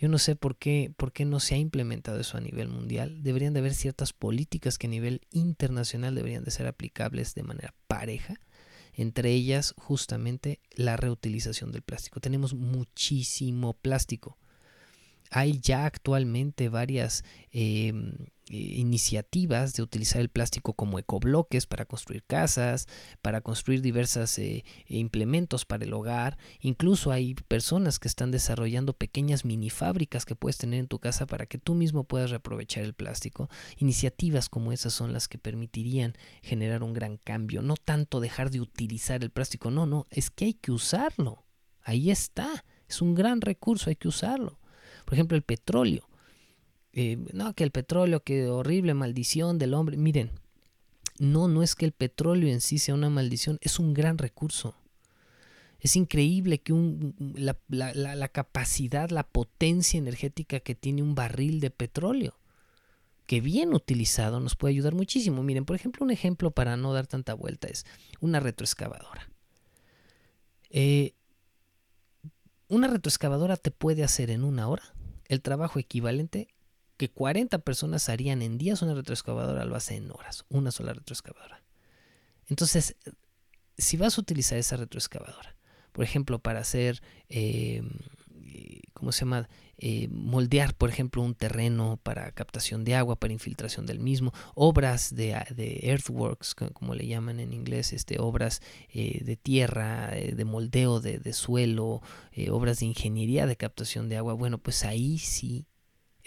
Yo 0.00 0.08
no 0.08 0.16
sé 0.16 0.34
por 0.34 0.56
qué, 0.56 0.90
por 0.96 1.12
qué 1.12 1.26
no 1.26 1.40
se 1.40 1.56
ha 1.56 1.58
implementado 1.58 2.18
eso 2.18 2.38
a 2.38 2.40
nivel 2.40 2.68
mundial. 2.68 3.22
Deberían 3.22 3.52
de 3.52 3.60
haber 3.60 3.74
ciertas 3.74 4.14
políticas 4.14 4.78
que 4.78 4.86
a 4.86 4.90
nivel 4.90 5.20
internacional 5.30 6.14
deberían 6.14 6.42
de 6.42 6.50
ser 6.50 6.66
aplicables 6.66 7.34
de 7.34 7.42
manera 7.42 7.74
pareja. 7.86 8.40
Entre 8.94 9.30
ellas, 9.32 9.74
justamente, 9.76 10.58
la 10.72 10.96
reutilización 10.96 11.70
del 11.70 11.82
plástico. 11.82 12.18
Tenemos 12.18 12.54
muchísimo 12.54 13.74
plástico. 13.74 14.38
Hay 15.30 15.60
ya 15.60 15.84
actualmente 15.84 16.70
varias 16.70 17.22
eh, 17.52 17.92
iniciativas 18.50 19.74
de 19.74 19.82
utilizar 19.82 20.20
el 20.20 20.28
plástico 20.28 20.74
como 20.74 20.98
ecobloques 20.98 21.66
para 21.66 21.84
construir 21.84 22.24
casas, 22.24 22.86
para 23.22 23.40
construir 23.40 23.80
diversos 23.80 24.38
eh, 24.38 24.64
implementos 24.88 25.64
para 25.64 25.84
el 25.84 25.92
hogar. 25.92 26.36
Incluso 26.60 27.12
hay 27.12 27.34
personas 27.34 27.98
que 27.98 28.08
están 28.08 28.30
desarrollando 28.30 28.92
pequeñas 28.92 29.44
mini 29.44 29.70
fábricas 29.70 30.24
que 30.24 30.34
puedes 30.34 30.58
tener 30.58 30.80
en 30.80 30.88
tu 30.88 30.98
casa 30.98 31.26
para 31.26 31.46
que 31.46 31.58
tú 31.58 31.74
mismo 31.74 32.04
puedas 32.04 32.30
reaprovechar 32.30 32.84
el 32.84 32.94
plástico. 32.94 33.48
Iniciativas 33.78 34.48
como 34.48 34.72
esas 34.72 34.92
son 34.92 35.12
las 35.12 35.28
que 35.28 35.38
permitirían 35.38 36.14
generar 36.42 36.82
un 36.82 36.92
gran 36.92 37.16
cambio. 37.16 37.62
No 37.62 37.76
tanto 37.76 38.20
dejar 38.20 38.50
de 38.50 38.60
utilizar 38.60 39.22
el 39.22 39.30
plástico, 39.30 39.70
no, 39.70 39.86
no, 39.86 40.06
es 40.10 40.30
que 40.30 40.46
hay 40.46 40.54
que 40.54 40.72
usarlo. 40.72 41.44
Ahí 41.82 42.10
está. 42.10 42.64
Es 42.88 43.00
un 43.00 43.14
gran 43.14 43.40
recurso, 43.40 43.88
hay 43.88 43.96
que 43.96 44.08
usarlo. 44.08 44.58
Por 45.04 45.14
ejemplo, 45.14 45.36
el 45.36 45.42
petróleo. 45.42 46.09
Eh, 46.92 47.18
no, 47.32 47.54
que 47.54 47.64
el 47.64 47.70
petróleo, 47.70 48.22
que 48.22 48.46
horrible 48.46 48.94
maldición 48.94 49.58
del 49.58 49.74
hombre. 49.74 49.96
Miren, 49.96 50.30
no, 51.18 51.48
no 51.48 51.62
es 51.62 51.74
que 51.74 51.84
el 51.84 51.92
petróleo 51.92 52.52
en 52.52 52.60
sí 52.60 52.78
sea 52.78 52.94
una 52.94 53.10
maldición, 53.10 53.58
es 53.60 53.78
un 53.78 53.94
gran 53.94 54.18
recurso. 54.18 54.74
Es 55.78 55.96
increíble 55.96 56.58
que 56.58 56.74
la, 57.34 58.28
capacidad, 58.28 59.10
la 59.10 59.22
potencia 59.22 59.98
energética 59.98 60.60
que 60.60 60.74
tiene 60.74 61.02
un 61.02 61.14
barril 61.14 61.60
de 61.60 61.70
petróleo, 61.70 62.38
que 63.26 63.40
bien 63.40 63.72
utilizado 63.72 64.40
nos 64.40 64.56
puede 64.56 64.74
ayudar 64.74 64.94
muchísimo. 64.94 65.42
Miren, 65.42 65.64
por 65.64 65.76
ejemplo, 65.76 66.04
un 66.04 66.10
ejemplo 66.10 66.50
para 66.50 66.76
no 66.76 66.92
dar 66.92 67.06
tanta 67.06 67.32
vuelta 67.32 67.68
es 67.68 67.86
una 68.20 68.40
retroexcavadora. 68.40 69.30
Eh, 70.68 71.14
una 72.68 72.86
retroexcavadora 72.86 73.56
te 73.56 73.70
puede 73.70 74.04
hacer 74.04 74.30
en 74.30 74.44
una 74.44 74.68
hora 74.68 74.94
el 75.28 75.40
trabajo 75.40 75.78
equivalente 75.78 76.48
que 77.00 77.08
40 77.08 77.60
personas 77.60 78.10
harían 78.10 78.42
en 78.42 78.58
días, 78.58 78.82
una 78.82 78.92
retroexcavadora 78.92 79.64
lo 79.64 79.74
hace 79.74 79.96
en 79.96 80.10
horas, 80.10 80.44
una 80.50 80.70
sola 80.70 80.92
retroexcavadora. 80.92 81.62
Entonces, 82.46 82.94
si 83.78 83.96
vas 83.96 84.18
a 84.18 84.20
utilizar 84.20 84.58
esa 84.58 84.76
retroexcavadora, 84.76 85.56
por 85.92 86.04
ejemplo, 86.04 86.40
para 86.40 86.60
hacer, 86.60 87.00
eh, 87.30 87.82
¿cómo 88.92 89.12
se 89.12 89.20
llama? 89.20 89.48
Eh, 89.78 90.08
moldear, 90.08 90.74
por 90.74 90.90
ejemplo, 90.90 91.22
un 91.22 91.34
terreno 91.34 91.98
para 92.02 92.32
captación 92.32 92.84
de 92.84 92.96
agua, 92.96 93.16
para 93.16 93.32
infiltración 93.32 93.86
del 93.86 93.98
mismo, 93.98 94.34
obras 94.54 95.14
de, 95.14 95.80
earthworks, 95.82 96.54
como 96.54 96.94
le 96.94 97.06
llaman 97.06 97.40
en 97.40 97.54
inglés, 97.54 97.94
este, 97.94 98.18
obras 98.20 98.60
eh, 98.90 99.24
de 99.24 99.36
tierra, 99.36 100.10
de 100.10 100.44
moldeo 100.44 101.00
de, 101.00 101.18
de 101.18 101.32
suelo, 101.32 102.02
obras 102.50 102.80
de 102.80 102.84
ingeniería 102.84 103.46
de 103.46 103.56
captación 103.56 104.10
de 104.10 104.18
agua. 104.18 104.34
Bueno, 104.34 104.58
pues 104.58 104.84
ahí 104.84 105.16
sí 105.16 105.69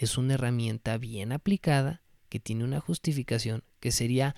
es 0.04 0.18
una 0.18 0.34
herramienta 0.34 0.96
bien 0.98 1.32
aplicada 1.32 2.02
que 2.28 2.40
tiene 2.40 2.64
una 2.64 2.80
justificación 2.80 3.64
que 3.80 3.92
sería 3.92 4.34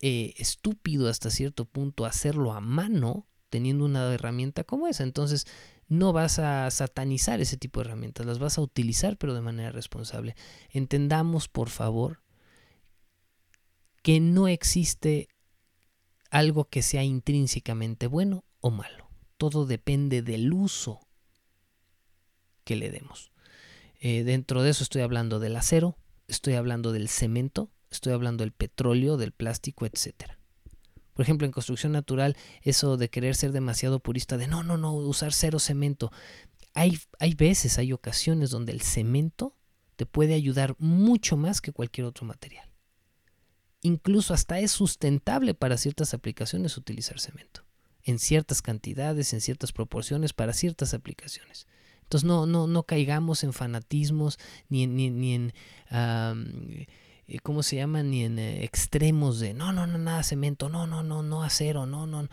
estúpido 0.00 1.08
hasta 1.08 1.28
cierto 1.30 1.66
punto 1.66 2.06
hacerlo 2.06 2.52
a 2.52 2.60
mano 2.60 3.26
teniendo 3.50 3.84
una 3.84 4.12
herramienta 4.12 4.64
como 4.64 4.86
esa. 4.86 5.02
Entonces, 5.02 5.46
no 5.88 6.12
vas 6.12 6.38
a 6.38 6.70
satanizar 6.70 7.40
ese 7.40 7.56
tipo 7.56 7.80
de 7.80 7.86
herramientas, 7.86 8.24
las 8.24 8.38
vas 8.38 8.58
a 8.58 8.62
utilizar 8.62 9.18
pero 9.18 9.34
de 9.34 9.40
manera 9.40 9.72
responsable. 9.72 10.36
Entendamos, 10.70 11.48
por 11.48 11.68
favor, 11.68 12.22
que 14.02 14.20
no 14.20 14.48
existe 14.48 15.28
algo 16.30 16.66
que 16.68 16.82
sea 16.82 17.02
intrínsecamente 17.02 18.06
bueno 18.06 18.44
o 18.60 18.70
malo. 18.70 19.10
Todo 19.36 19.66
depende 19.66 20.22
del 20.22 20.52
uso 20.52 21.00
que 22.64 22.76
le 22.76 22.90
demos. 22.90 23.32
Eh, 24.00 24.24
dentro 24.24 24.62
de 24.62 24.70
eso 24.70 24.82
estoy 24.82 25.02
hablando 25.02 25.38
del 25.38 25.56
acero, 25.56 25.96
estoy 26.26 26.54
hablando 26.54 26.92
del 26.92 27.08
cemento, 27.08 27.70
estoy 27.90 28.12
hablando 28.12 28.42
del 28.42 28.52
petróleo, 28.52 29.16
del 29.16 29.32
plástico, 29.32 29.86
etcétera. 29.86 30.38
Por 31.12 31.24
ejemplo, 31.24 31.44
en 31.46 31.52
construcción 31.52 31.92
natural, 31.92 32.36
eso 32.62 32.96
de 32.96 33.10
querer 33.10 33.36
ser 33.36 33.52
demasiado 33.52 34.00
purista, 34.00 34.38
de 34.38 34.46
no, 34.46 34.62
no, 34.62 34.78
no, 34.78 34.94
usar 34.94 35.34
cero 35.34 35.58
cemento. 35.58 36.10
Hay, 36.72 36.98
hay 37.18 37.34
veces, 37.34 37.78
hay 37.78 37.92
ocasiones 37.92 38.50
donde 38.50 38.72
el 38.72 38.80
cemento 38.80 39.54
te 39.96 40.06
puede 40.06 40.32
ayudar 40.32 40.76
mucho 40.78 41.36
más 41.36 41.60
que 41.60 41.72
cualquier 41.72 42.06
otro 42.06 42.24
material. 42.24 42.66
Incluso 43.82 44.32
hasta 44.32 44.60
es 44.60 44.70
sustentable 44.70 45.52
para 45.52 45.76
ciertas 45.76 46.14
aplicaciones 46.14 46.78
utilizar 46.78 47.20
cemento. 47.20 47.64
En 48.02 48.18
ciertas 48.18 48.62
cantidades, 48.62 49.34
en 49.34 49.42
ciertas 49.42 49.72
proporciones, 49.72 50.32
para 50.32 50.54
ciertas 50.54 50.94
aplicaciones. 50.94 51.66
Entonces 52.10 52.26
no, 52.26 52.44
no, 52.44 52.66
no 52.66 52.82
caigamos 52.82 53.44
en 53.44 53.52
fanatismos 53.52 54.36
ni 54.68 54.82
en, 54.82 54.96
ni, 54.96 55.32
en 55.32 55.52
eh, 55.92 57.38
¿cómo 57.44 57.62
se 57.62 57.76
llama? 57.76 58.02
Ni 58.02 58.24
en 58.24 58.40
eh, 58.40 58.64
extremos 58.64 59.38
de 59.38 59.54
no, 59.54 59.72
no, 59.72 59.86
no, 59.86 59.96
nada 59.96 60.24
cemento, 60.24 60.68
no, 60.68 60.88
no, 60.88 61.04
no, 61.04 61.22
no 61.22 61.44
acero, 61.44 61.86
no, 61.86 62.08
no. 62.08 62.28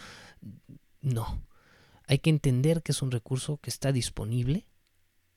No. 1.01 1.43
Hay 2.07 2.17
que 2.17 2.31
entender 2.31 2.81
que 2.81 2.91
es 2.91 3.03
un 3.03 3.11
recurso 3.11 3.57
que 3.57 3.69
está 3.69 3.91
disponible, 3.91 4.65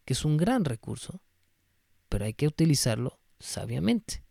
que 0.07 0.15
es 0.15 0.25
un 0.25 0.39
gran 0.39 0.65
recurso, 0.65 1.21
pero 2.09 2.25
hay 2.25 2.33
que 2.33 2.47
utilizarlo 2.47 3.21
sabiamente. 3.41 4.23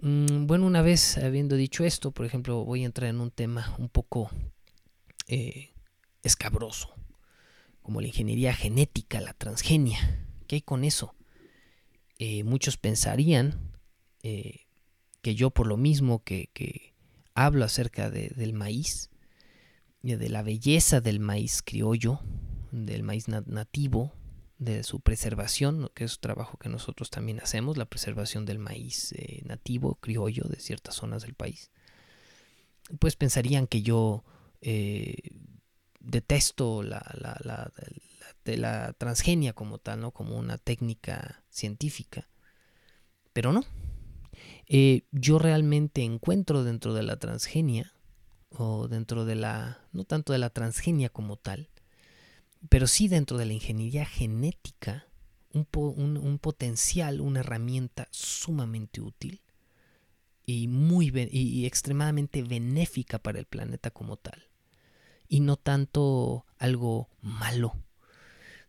Mm, 0.00 0.46
bueno, 0.46 0.66
una 0.66 0.82
vez 0.82 1.16
habiendo 1.16 1.56
dicho 1.56 1.82
esto, 1.82 2.10
por 2.10 2.26
ejemplo, 2.26 2.62
voy 2.62 2.82
a 2.82 2.86
entrar 2.86 3.08
en 3.08 3.20
un 3.20 3.30
tema 3.30 3.74
un 3.78 3.88
poco 3.88 4.30
eh, 5.28 5.70
escabroso, 6.22 6.95
como 7.86 8.00
la 8.00 8.08
ingeniería 8.08 8.52
genética, 8.52 9.20
la 9.20 9.32
transgenia. 9.32 10.26
¿Qué 10.48 10.56
hay 10.56 10.60
con 10.60 10.82
eso? 10.82 11.14
muchos 12.44 12.78
pensarían 12.78 13.76
eh, 14.24 14.66
que 15.22 15.36
yo 15.36 15.50
por 15.50 15.68
lo 15.68 15.76
mismo 15.76 16.24
que, 16.24 16.94
hablo 17.32 17.64
acerca 17.64 18.10
del 18.10 18.54
maíz, 18.54 19.10
de 20.02 20.28
la 20.28 20.42
belleza 20.42 21.00
del 21.00 21.20
maíz 21.20 21.62
criollo, 21.62 22.18
del 22.72 23.04
maíz 23.04 23.28
nativo, 23.28 24.12
de 24.58 24.82
su 24.82 24.98
preservación, 24.98 25.88
que 25.94 26.02
es 26.02 26.14
un 26.14 26.22
trabajo 26.22 26.58
que 26.58 26.68
nosotros 26.68 27.10
también 27.10 27.38
hacemos, 27.38 27.76
la 27.76 27.84
preservación 27.84 28.46
del 28.46 28.58
maíz 28.58 29.12
eh, 29.12 29.42
nativo, 29.44 29.94
criollo 30.00 30.42
de 30.48 30.58
ciertas 30.58 30.96
zonas 30.96 31.22
del 31.22 31.34
país, 31.34 31.70
pues 32.98 33.14
pensarían 33.14 33.68
que 33.68 33.82
yo 33.82 34.24
eh, 34.60 35.38
detesto 36.06 36.82
la, 36.82 37.02
la, 37.18 37.72
de 38.44 38.56
la 38.56 38.92
transgenia 38.94 39.52
como 39.52 39.78
tal, 39.78 40.00
¿no? 40.00 40.12
como 40.12 40.36
una 40.38 40.56
técnica 40.58 41.44
científica, 41.50 42.28
pero 43.32 43.52
no, 43.52 43.64
eh, 44.66 45.02
yo 45.10 45.38
realmente 45.38 46.02
encuentro 46.02 46.64
dentro 46.64 46.94
de 46.94 47.02
la 47.02 47.16
transgenia, 47.16 47.92
o 48.50 48.88
dentro 48.88 49.24
de 49.24 49.34
la, 49.34 49.80
no 49.92 50.04
tanto 50.04 50.32
de 50.32 50.38
la 50.38 50.50
transgenia 50.50 51.08
como 51.08 51.36
tal, 51.36 51.68
pero 52.68 52.86
sí 52.86 53.08
dentro 53.08 53.36
de 53.38 53.46
la 53.46 53.52
ingeniería 53.52 54.06
genética, 54.06 55.06
un, 55.52 55.66
un, 56.18 56.38
potencial, 56.38 57.20
una 57.20 57.40
herramienta 57.40 58.08
sumamente 58.10 59.00
útil 59.00 59.40
y, 60.44 60.68
muy, 60.68 61.10
y 61.32 61.64
extremadamente 61.64 62.42
benéfica 62.42 63.18
para 63.18 63.38
el 63.38 63.46
planeta 63.46 63.90
como 63.90 64.16
tal, 64.16 64.45
y 65.28 65.40
no 65.40 65.56
tanto 65.56 66.46
algo 66.58 67.08
malo 67.20 67.74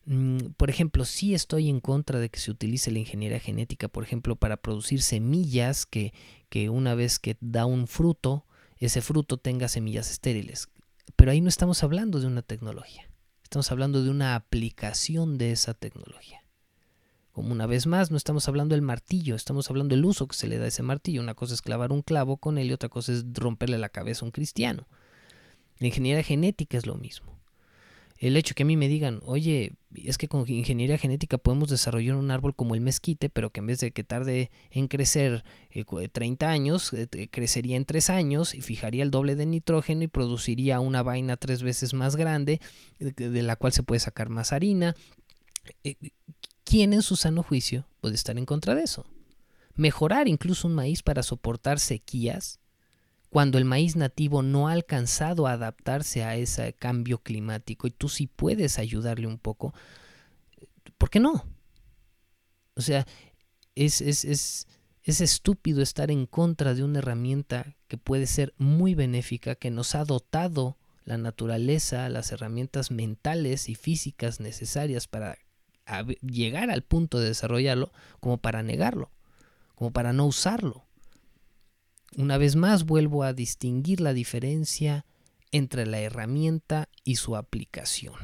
Mm, 0.09 0.51
por 0.55 0.69
ejemplo, 0.69 1.03
sí 1.03 1.35
estoy 1.35 1.67
en 1.67 1.81
contra 1.81 2.17
de 2.19 2.29
que 2.29 2.39
se 2.39 2.49
utilice 2.49 2.91
la 2.91 2.99
ingeniería 2.99 3.41
genética, 3.41 3.89
por 3.89 4.05
ejemplo, 4.05 4.37
para 4.37 4.55
producir 4.55 5.01
semillas 5.01 5.85
que, 5.85 6.13
que 6.49 6.69
una 6.69 6.95
vez 6.95 7.19
que 7.19 7.35
da 7.41 7.65
un 7.65 7.87
fruto, 7.87 8.45
ese 8.77 9.01
fruto 9.01 9.35
tenga 9.35 9.67
semillas 9.67 10.09
estériles. 10.09 10.69
Pero 11.17 11.31
ahí 11.31 11.41
no 11.41 11.49
estamos 11.49 11.83
hablando 11.83 12.21
de 12.21 12.27
una 12.27 12.41
tecnología, 12.41 13.11
estamos 13.43 13.69
hablando 13.69 14.01
de 14.01 14.09
una 14.09 14.35
aplicación 14.35 15.37
de 15.37 15.51
esa 15.51 15.73
tecnología. 15.73 16.41
Como 17.33 17.51
una 17.51 17.67
vez 17.67 17.85
más, 17.85 18.09
no 18.09 18.15
estamos 18.15 18.47
hablando 18.47 18.75
del 18.75 18.81
martillo, 18.81 19.35
estamos 19.35 19.69
hablando 19.69 19.93
del 19.93 20.05
uso 20.05 20.25
que 20.27 20.37
se 20.37 20.47
le 20.47 20.57
da 20.57 20.65
a 20.65 20.69
ese 20.69 20.83
martillo. 20.83 21.21
Una 21.21 21.35
cosa 21.35 21.53
es 21.53 21.61
clavar 21.61 21.91
un 21.91 22.01
clavo 22.01 22.37
con 22.37 22.57
él 22.57 22.67
y 22.67 22.73
otra 22.73 22.89
cosa 22.89 23.11
es 23.11 23.25
romperle 23.33 23.77
la 23.77 23.89
cabeza 23.89 24.23
a 24.23 24.25
un 24.25 24.31
cristiano. 24.31 24.87
La 25.79 25.87
ingeniería 25.87 26.23
genética 26.23 26.77
es 26.77 26.85
lo 26.85 26.95
mismo 26.95 27.37
el 28.19 28.35
hecho 28.35 28.55
que 28.55 28.63
a 28.63 28.65
mí 28.65 28.77
me 28.77 28.87
digan, 28.87 29.21
oye, 29.25 29.73
es 29.93 30.17
que 30.17 30.27
con 30.27 30.49
ingeniería 30.49 30.97
genética 30.97 31.37
podemos 31.37 31.69
desarrollar 31.69 32.15
un 32.15 32.31
árbol 32.31 32.55
como 32.55 32.73
el 32.73 32.81
mezquite, 32.81 33.29
pero 33.29 33.51
que 33.51 33.59
en 33.59 33.67
vez 33.67 33.79
de 33.79 33.91
que 33.91 34.03
tarde 34.03 34.49
en 34.71 34.87
crecer 34.87 35.43
30 36.11 36.45
eh, 36.45 36.49
años, 36.49 36.93
eh, 36.93 37.27
crecería 37.29 37.77
en 37.77 37.85
3 37.85 38.09
años 38.09 38.55
y 38.55 38.61
fijaría 38.61 39.03
el 39.03 39.11
doble 39.11 39.35
de 39.35 39.45
nitrógeno 39.45 40.03
y 40.03 40.07
produciría 40.07 40.79
una 40.79 41.03
vaina 41.03 41.37
tres 41.37 41.61
veces 41.61 41.93
más 41.93 42.15
grande, 42.15 42.59
de 42.99 43.43
la 43.43 43.55
cual 43.55 43.71
se 43.71 43.83
puede 43.83 43.99
sacar 43.99 44.29
más 44.29 44.51
harina, 44.51 44.95
eh, 45.83 45.95
¿quién 46.63 46.93
en 46.93 47.03
su 47.03 47.15
sano 47.15 47.43
juicio 47.43 47.87
puede 48.01 48.15
estar 48.15 48.37
en 48.37 48.45
contra 48.45 48.73
de 48.73 48.83
eso? 48.83 49.05
Mejorar 49.75 50.27
incluso 50.27 50.67
un 50.67 50.73
maíz 50.73 51.03
para 51.03 51.21
soportar 51.21 51.79
sequías 51.79 52.59
cuando 53.29 53.57
el 53.57 53.65
maíz 53.65 53.95
nativo 53.95 54.41
no 54.41 54.67
ha 54.67 54.71
alcanzado 54.71 55.47
a 55.47 55.53
adaptarse 55.53 56.23
a 56.23 56.35
ese 56.35 56.73
cambio 56.73 57.19
climático 57.19 57.87
y 57.87 57.91
tú 57.91 58.09
sí 58.09 58.27
puedes 58.27 58.79
ayudarle 58.79 59.27
un 59.27 59.37
poco, 59.37 59.73
¿por 60.97 61.09
qué 61.09 61.19
no? 61.19 61.45
O 62.75 62.81
sea, 62.81 63.05
es, 63.75 64.01
es, 64.01 64.23
es, 64.23 64.67
es 65.03 65.21
estúpido 65.21 65.81
estar 65.81 66.09
en 66.11 66.25
contra 66.25 66.73
de 66.73 66.83
una 66.83 66.99
herramienta 66.99 67.75
que 67.87 67.97
puede 67.97 68.27
ser 68.27 68.53
muy 68.57 68.95
benéfica, 68.95 69.55
que 69.55 69.71
nos 69.71 69.95
ha 69.95 70.05
dotado 70.05 70.77
la 71.05 71.17
naturaleza, 71.17 72.09
las 72.09 72.31
herramientas 72.31 72.91
mentales 72.91 73.69
y 73.69 73.75
físicas 73.75 74.39
necesarias 74.39 75.07
para 75.07 75.37
llegar 76.21 76.69
al 76.69 76.81
punto 76.81 77.19
de 77.19 77.29
desarrollarlo, 77.29 77.91
como 78.19 78.37
para 78.37 78.61
negarlo, 78.63 79.11
como 79.75 79.91
para 79.91 80.11
no 80.11 80.25
usarlo. 80.25 80.86
Una 82.15 82.37
vez 82.37 82.55
más 82.55 82.85
vuelvo 82.85 83.23
a 83.23 83.33
distinguir 83.33 84.01
la 84.01 84.13
diferencia 84.13 85.05
entre 85.51 85.85
la 85.85 85.99
herramienta 85.99 86.89
y 87.03 87.15
su 87.17 87.35
aplicación. 87.35 88.15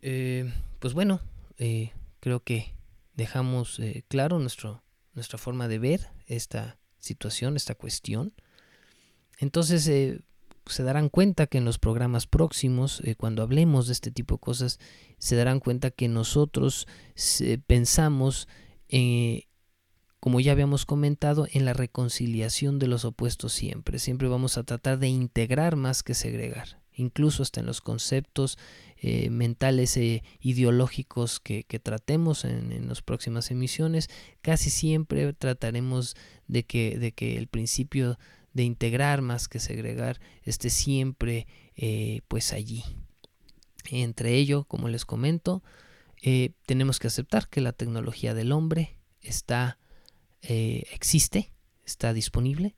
Eh, 0.00 0.52
pues 0.78 0.94
bueno, 0.94 1.20
eh, 1.58 1.92
creo 2.20 2.40
que 2.40 2.74
dejamos 3.14 3.80
eh, 3.80 4.04
claro 4.08 4.38
nuestro, 4.38 4.82
nuestra 5.14 5.38
forma 5.38 5.68
de 5.68 5.78
ver 5.78 6.08
esta 6.26 6.78
situación, 6.98 7.56
esta 7.56 7.74
cuestión. 7.74 8.32
Entonces 9.38 9.84
se 10.66 10.82
darán 10.82 11.08
cuenta 11.08 11.46
que 11.46 11.58
en 11.58 11.64
los 11.64 11.78
programas 11.78 12.26
próximos, 12.26 13.02
cuando 13.16 13.42
hablemos 13.42 13.86
de 13.86 13.92
este 13.92 14.10
tipo 14.10 14.34
de 14.34 14.40
cosas, 14.40 14.78
se 15.18 15.36
darán 15.36 15.60
cuenta 15.60 15.90
que 15.90 16.08
nosotros 16.08 16.86
pensamos 17.66 18.48
como 20.20 20.40
ya 20.40 20.52
habíamos 20.52 20.84
comentado, 20.84 21.46
en 21.52 21.64
la 21.64 21.72
reconciliación 21.72 22.78
de 22.78 22.88
los 22.88 23.04
opuestos 23.04 23.52
siempre. 23.52 23.98
Siempre 23.98 24.28
vamos 24.28 24.58
a 24.58 24.64
tratar 24.64 24.98
de 24.98 25.08
integrar 25.08 25.76
más 25.76 26.02
que 26.02 26.14
segregar, 26.14 26.80
incluso 26.92 27.42
hasta 27.42 27.60
en 27.60 27.66
los 27.66 27.80
conceptos 27.80 28.58
eh, 28.96 29.30
mentales 29.30 29.96
e 29.96 30.24
ideológicos 30.40 31.38
que, 31.38 31.64
tratemos 31.80 32.44
en, 32.44 32.88
las 32.88 33.00
próximas 33.02 33.50
emisiones. 33.52 34.10
Casi 34.42 34.70
siempre 34.70 35.32
trataremos 35.34 36.16
de 36.48 36.64
que, 36.64 36.98
de 36.98 37.12
que 37.12 37.36
el 37.36 37.46
principio 37.46 38.18
de 38.54 38.64
integrar 38.64 39.22
más 39.22 39.46
que 39.46 39.60
segregar 39.60 40.20
esté 40.42 40.68
siempre 40.68 41.46
eh, 41.76 42.22
pues 42.26 42.52
allí. 42.52 42.82
Entre 43.90 44.34
ello, 44.34 44.64
como 44.64 44.88
les 44.88 45.04
comento, 45.04 45.62
tenemos 46.66 46.98
que 46.98 47.06
aceptar 47.06 47.48
que 47.48 47.60
la 47.60 47.72
tecnología 47.72 48.34
del 48.34 48.52
hombre 48.52 48.98
está 49.22 49.78
eh, 50.42 50.84
existe, 50.92 51.52
está 51.84 52.12
disponible, 52.12 52.76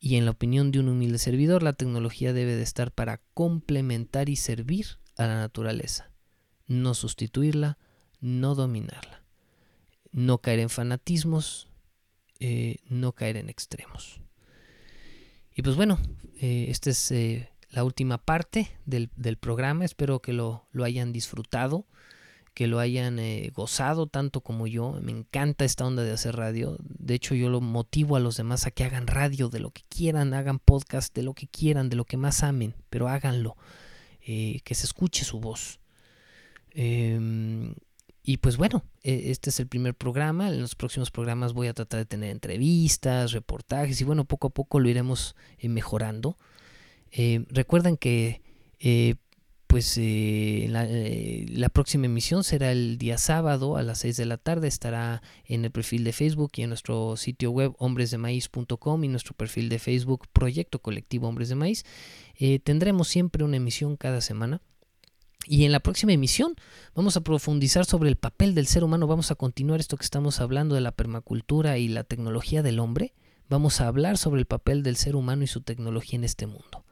y 0.00 0.16
en 0.16 0.24
la 0.24 0.32
opinión 0.32 0.70
de 0.70 0.80
un 0.80 0.88
humilde 0.88 1.18
servidor, 1.18 1.62
la 1.62 1.72
tecnología 1.72 2.32
debe 2.32 2.56
de 2.56 2.62
estar 2.62 2.92
para 2.92 3.22
complementar 3.32 4.28
y 4.28 4.36
servir 4.36 4.98
a 5.16 5.26
la 5.26 5.36
naturaleza, 5.36 6.10
no 6.66 6.94
sustituirla, 6.94 7.78
no 8.20 8.54
dominarla, 8.54 9.22
no 10.12 10.38
caer 10.38 10.60
en 10.60 10.70
fanatismos, 10.70 11.68
eh, 12.40 12.78
no 12.88 13.12
caer 13.12 13.36
en 13.36 13.48
extremos. 13.48 14.20
Y 15.54 15.62
pues 15.62 15.76
bueno, 15.76 15.98
eh, 16.40 16.66
esta 16.68 16.90
es 16.90 17.12
la 17.70 17.84
última 17.84 18.18
parte 18.18 18.76
del, 18.86 19.08
programa, 19.38 19.84
espero 19.84 20.20
que 20.20 20.32
lo, 20.32 20.68
lo 20.72 20.84
hayan 20.84 21.12
disfrutado 21.12 21.86
que 22.54 22.68
lo 22.68 22.78
hayan 22.78 23.18
eh, 23.18 23.50
gozado 23.52 24.06
tanto 24.06 24.40
como 24.40 24.68
yo. 24.68 24.98
Me 25.02 25.10
encanta 25.10 25.64
esta 25.64 25.84
onda 25.84 26.04
de 26.04 26.12
hacer 26.12 26.36
radio. 26.36 26.76
De 26.80 27.14
hecho, 27.14 27.34
yo 27.34 27.50
lo 27.50 27.60
motivo 27.60 28.14
a 28.14 28.20
los 28.20 28.36
demás 28.36 28.66
a 28.66 28.70
que 28.70 28.84
hagan 28.84 29.08
radio 29.08 29.48
de 29.48 29.58
lo 29.58 29.70
que 29.70 29.82
quieran, 29.88 30.32
hagan 30.34 30.60
podcast 30.60 31.14
de 31.14 31.24
lo 31.24 31.34
que 31.34 31.48
quieran, 31.48 31.88
de 31.88 31.96
lo 31.96 32.04
que 32.04 32.16
más 32.16 32.44
amen, 32.44 32.76
pero 32.90 33.08
háganlo. 33.08 33.56
Eh, 34.26 34.60
que 34.64 34.74
se 34.74 34.86
escuche 34.86 35.24
su 35.24 35.40
voz. 35.40 35.80
Em, 36.70 37.74
y 38.22 38.38
pues 38.38 38.56
bueno, 38.56 38.84
e, 39.02 39.30
este 39.32 39.50
es 39.50 39.58
el 39.58 39.66
primer 39.66 39.94
programa. 39.94 40.48
En 40.48 40.60
los 40.60 40.76
próximos 40.76 41.10
programas 41.10 41.52
voy 41.52 41.66
a 41.66 41.74
tratar 41.74 41.98
de 41.98 42.06
tener 42.06 42.30
entrevistas, 42.30 43.32
reportajes 43.32 44.00
y 44.00 44.04
bueno, 44.04 44.24
poco 44.24 44.46
a 44.46 44.50
poco 44.50 44.78
lo 44.78 44.88
iremos 44.88 45.34
eh, 45.58 45.68
mejorando. 45.68 46.38
recuerden 47.50 47.96
que 47.96 48.42
pues 49.74 49.98
eh, 49.98 50.70
eh, 50.72 51.46
la, 51.48 51.68
próxima 51.68 52.06
emisión 52.06 52.44
será 52.44 52.70
el 52.70 52.96
día 52.96 53.18
sábado 53.18 53.76
a 53.76 53.82
las 53.82 53.98
6 53.98 54.16
de 54.18 54.24
la 54.24 54.36
tarde. 54.36 54.68
Estará 54.68 55.20
en 55.46 55.64
el 55.64 55.72
perfil 55.72 56.04
de 56.04 56.12
Facebook 56.12 56.52
y 56.54 56.62
en 56.62 56.68
nuestro 56.68 57.16
sitio 57.16 57.50
web 57.50 57.74
hombresdemaíz.com 57.78 59.02
y 59.02 59.08
nuestro 59.08 59.34
perfil 59.34 59.68
de 59.68 59.80
Facebook 59.80 60.28
Proyecto 60.32 60.80
Colectivo 60.80 61.26
Hombres 61.26 61.48
de 61.48 61.56
Maíz. 61.56 61.84
Eh, 62.36 62.60
tendremos 62.60 63.08
siempre 63.08 63.42
una 63.42 63.56
emisión 63.56 63.96
cada 63.96 64.20
semana. 64.20 64.62
Y 65.44 65.64
en 65.64 65.72
la 65.72 65.80
próxima 65.80 66.12
emisión 66.12 66.54
vamos 66.94 67.16
a 67.16 67.22
profundizar 67.22 67.84
sobre 67.84 68.10
el 68.10 68.16
papel 68.16 68.54
del 68.54 68.68
ser 68.68 68.84
humano. 68.84 69.08
Vamos 69.08 69.32
a 69.32 69.34
continuar 69.34 69.80
esto 69.80 69.96
que 69.96 70.04
estamos 70.04 70.40
hablando 70.40 70.76
de 70.76 70.82
la 70.82 70.92
permacultura 70.92 71.78
y 71.78 71.88
la 71.88 72.04
tecnología 72.04 72.62
del 72.62 72.78
hombre. 72.78 73.12
Vamos 73.48 73.80
a 73.80 73.88
hablar 73.88 74.18
sobre 74.18 74.38
el 74.38 74.46
papel 74.46 74.84
del 74.84 74.94
ser 74.94 75.16
humano 75.16 75.42
y 75.42 75.48
su 75.48 75.62
tecnología 75.62 76.16
en 76.16 76.22
este 76.22 76.46
mundo. 76.46 76.83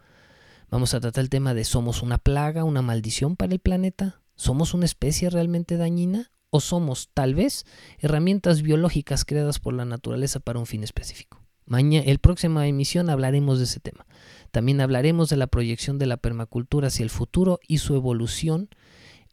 Vamos 0.73 0.95
a 0.95 1.01
tratar 1.01 1.21
el 1.21 1.29
tema 1.29 1.53
de 1.53 1.65
¿somos 1.65 2.01
una 2.01 2.17
plaga, 2.17 2.65
una 2.65 2.81
maldición 2.81 3.37
para 3.37 3.53
el 3.53 3.59
planeta? 3.59 4.23
¿Somos 4.37 4.73
una 4.73 4.87
especie 4.87 5.29
realmente 5.29 5.77
dañina? 5.77 6.33
¿O 6.49 6.61
somos, 6.61 7.11
tal 7.13 7.35
vez, 7.35 7.67
herramientas 7.99 8.63
biológicas 8.63 9.27
creadas 9.27 9.59
por 9.59 9.75
la 9.75 9.85
naturaleza 9.85 10.41
para 10.41 10.59
un 10.59 10.65
fin 10.65 10.83
específico? 10.83 11.43
Mañana, 11.67 12.07
el 12.07 12.21
próxima 12.21 12.67
emisión 12.67 13.11
hablaremos 13.11 13.59
de 13.59 13.65
ese 13.65 13.81
tema. 13.81 14.07
También 14.51 14.81
hablaremos 14.81 15.29
de 15.29 15.37
la 15.37 15.47
proyección 15.47 15.99
de 15.99 16.07
la 16.07 16.17
permacultura 16.17 16.89
hacia 16.89 17.05
el 17.05 17.11
futuro 17.11 17.61
y 17.69 17.77
su 17.77 17.95
evolución 17.95 18.71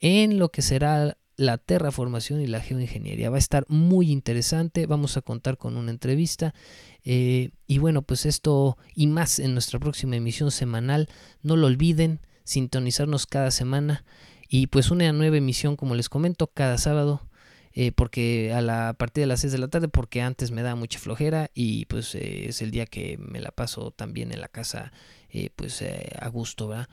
en 0.01 0.39
lo 0.39 0.49
que 0.49 0.61
será 0.61 1.17
la 1.39 1.57
terraformación 1.57 2.41
y 2.41 2.47
la 2.47 2.59
geoingeniería. 2.59 3.29
Va 3.29 3.37
a 3.37 3.39
estar 3.39 3.65
muy 3.69 4.11
interesante, 4.11 4.85
vamos 4.87 5.15
a 5.15 5.21
contar 5.21 5.57
con 5.57 5.77
una 5.77 5.89
entrevista 5.89 6.53
eh, 7.05 7.51
y 7.65 7.77
bueno, 7.77 8.01
pues 8.01 8.25
esto 8.25 8.77
y 8.93 9.07
más 9.07 9.39
en 9.39 9.53
nuestra 9.53 9.79
próxima 9.79 10.17
emisión 10.17 10.51
semanal. 10.51 11.07
No 11.41 11.55
lo 11.55 11.67
olviden, 11.67 12.19
sintonizarnos 12.43 13.25
cada 13.25 13.51
semana 13.51 14.03
y 14.49 14.67
pues 14.67 14.91
una 14.91 15.11
nueva 15.13 15.37
emisión, 15.37 15.77
como 15.77 15.95
les 15.95 16.09
comento, 16.09 16.47
cada 16.47 16.77
sábado. 16.77 17.25
Eh, 17.71 17.91
porque 17.93 18.51
a 18.51 18.61
la 18.61 18.89
a 18.89 18.93
partir 18.93 19.21
de 19.21 19.27
las 19.27 19.41
6 19.41 19.53
de 19.53 19.59
la 19.59 19.67
tarde 19.67 19.87
porque 19.87 20.23
antes 20.23 20.49
me 20.49 20.63
da 20.63 20.73
mucha 20.73 20.97
flojera 20.97 21.51
y 21.53 21.85
pues 21.85 22.15
eh, 22.15 22.47
es 22.49 22.63
el 22.63 22.71
día 22.71 22.87
que 22.87 23.19
me 23.19 23.39
la 23.39 23.51
paso 23.51 23.91
también 23.91 24.33
en 24.33 24.41
la 24.41 24.47
casa 24.47 24.91
pues 25.55 25.83
a 26.19 26.27
gusto 26.29 26.67
¿verdad? 26.67 26.89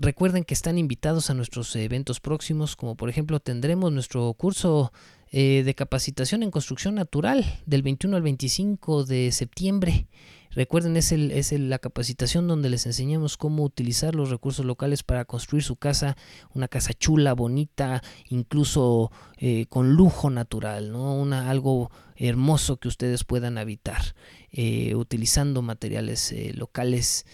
Recuerden 0.00 0.44
que 0.44 0.54
están 0.54 0.78
invitados 0.78 1.28
a 1.28 1.34
nuestros 1.34 1.74
eventos 1.74 2.20
próximos, 2.20 2.76
como 2.76 2.94
por 2.96 3.10
ejemplo 3.10 3.40
tendremos 3.40 3.90
nuestro 3.92 4.32
curso 4.34 4.92
eh, 5.32 5.64
de 5.64 5.74
capacitación 5.74 6.44
en 6.44 6.52
construcción 6.52 6.94
natural 6.94 7.44
del 7.66 7.82
21 7.82 8.16
al 8.16 8.22
25 8.22 9.04
de 9.04 9.32
septiembre. 9.32 10.06
Recuerden, 10.52 10.96
es, 10.96 11.10
el, 11.10 11.32
es 11.32 11.50
la 11.50 11.80
capacitación 11.80 12.46
donde 12.46 12.70
les 12.70 12.86
enseñamos 12.86 13.36
cómo 13.36 13.64
utilizar 13.64 14.14
los 14.14 14.30
recursos 14.30 14.64
locales 14.64 15.02
para 15.02 15.24
construir 15.24 15.64
su 15.64 15.74
casa, 15.74 16.16
una 16.54 16.68
casa 16.68 16.94
chula, 16.94 17.32
bonita, 17.32 18.00
incluso 18.28 19.10
eh, 19.36 19.66
con 19.68 19.94
lujo 19.94 20.30
natural, 20.30 20.92
¿no? 20.92 21.16
Una, 21.16 21.50
algo 21.50 21.90
hermoso 22.14 22.76
que 22.76 22.86
ustedes 22.86 23.24
puedan 23.24 23.58
habitar, 23.58 24.14
eh, 24.52 24.94
utilizando 24.94 25.60
materiales 25.60 26.32
locales 26.54 27.26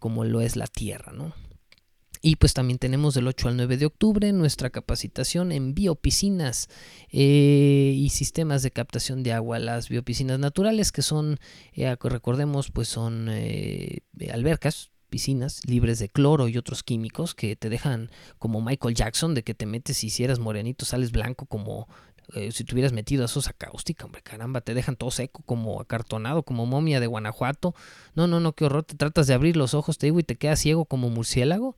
como 0.00 0.24
lo 0.24 0.40
es 0.40 0.56
la 0.56 0.66
tierra, 0.66 1.12
¿no? 1.12 1.45
Y 2.22 2.36
pues 2.36 2.54
también 2.54 2.78
tenemos 2.78 3.14
del 3.14 3.26
8 3.28 3.48
al 3.48 3.56
9 3.56 3.76
de 3.76 3.86
octubre 3.86 4.32
nuestra 4.32 4.70
capacitación 4.70 5.52
en 5.52 5.74
biopiscinas 5.74 6.68
eh, 7.10 7.92
y 7.96 8.08
sistemas 8.10 8.62
de 8.62 8.70
captación 8.70 9.22
de 9.22 9.32
agua. 9.32 9.58
Las 9.58 9.88
biopiscinas 9.88 10.38
naturales 10.38 10.92
que 10.92 11.02
son, 11.02 11.38
eh, 11.74 11.94
recordemos, 12.00 12.70
pues 12.70 12.88
son 12.88 13.28
eh, 13.30 14.00
albercas, 14.32 14.90
piscinas 15.08 15.60
libres 15.66 15.98
de 15.98 16.08
cloro 16.08 16.48
y 16.48 16.58
otros 16.58 16.82
químicos 16.82 17.34
que 17.34 17.54
te 17.54 17.68
dejan 17.68 18.10
como 18.38 18.60
Michael 18.60 18.94
Jackson, 18.94 19.34
de 19.34 19.44
que 19.44 19.54
te 19.54 19.66
metes 19.66 20.02
y 20.02 20.10
si 20.10 20.24
eres 20.24 20.40
morenito 20.40 20.84
sales 20.84 21.12
blanco 21.12 21.46
como 21.46 21.88
si 22.50 22.64
te 22.64 22.74
hubieras 22.74 22.92
metido 22.92 23.24
a 23.24 23.28
sosa 23.28 23.52
cáustica, 23.52 24.04
hombre, 24.04 24.20
caramba, 24.20 24.60
te 24.60 24.74
dejan 24.74 24.96
todo 24.96 25.12
seco, 25.12 25.44
como 25.46 25.80
acartonado, 25.80 26.42
como 26.42 26.66
momia 26.66 26.98
de 26.98 27.06
Guanajuato. 27.06 27.72
No, 28.16 28.26
no, 28.26 28.40
no, 28.40 28.52
qué 28.52 28.64
horror, 28.64 28.82
te 28.82 28.96
tratas 28.96 29.28
de 29.28 29.34
abrir 29.34 29.56
los 29.56 29.74
ojos, 29.74 29.96
te 29.96 30.06
digo, 30.06 30.18
y 30.18 30.24
te 30.24 30.34
quedas 30.34 30.58
ciego 30.58 30.86
como 30.86 31.08
murciélago. 31.08 31.76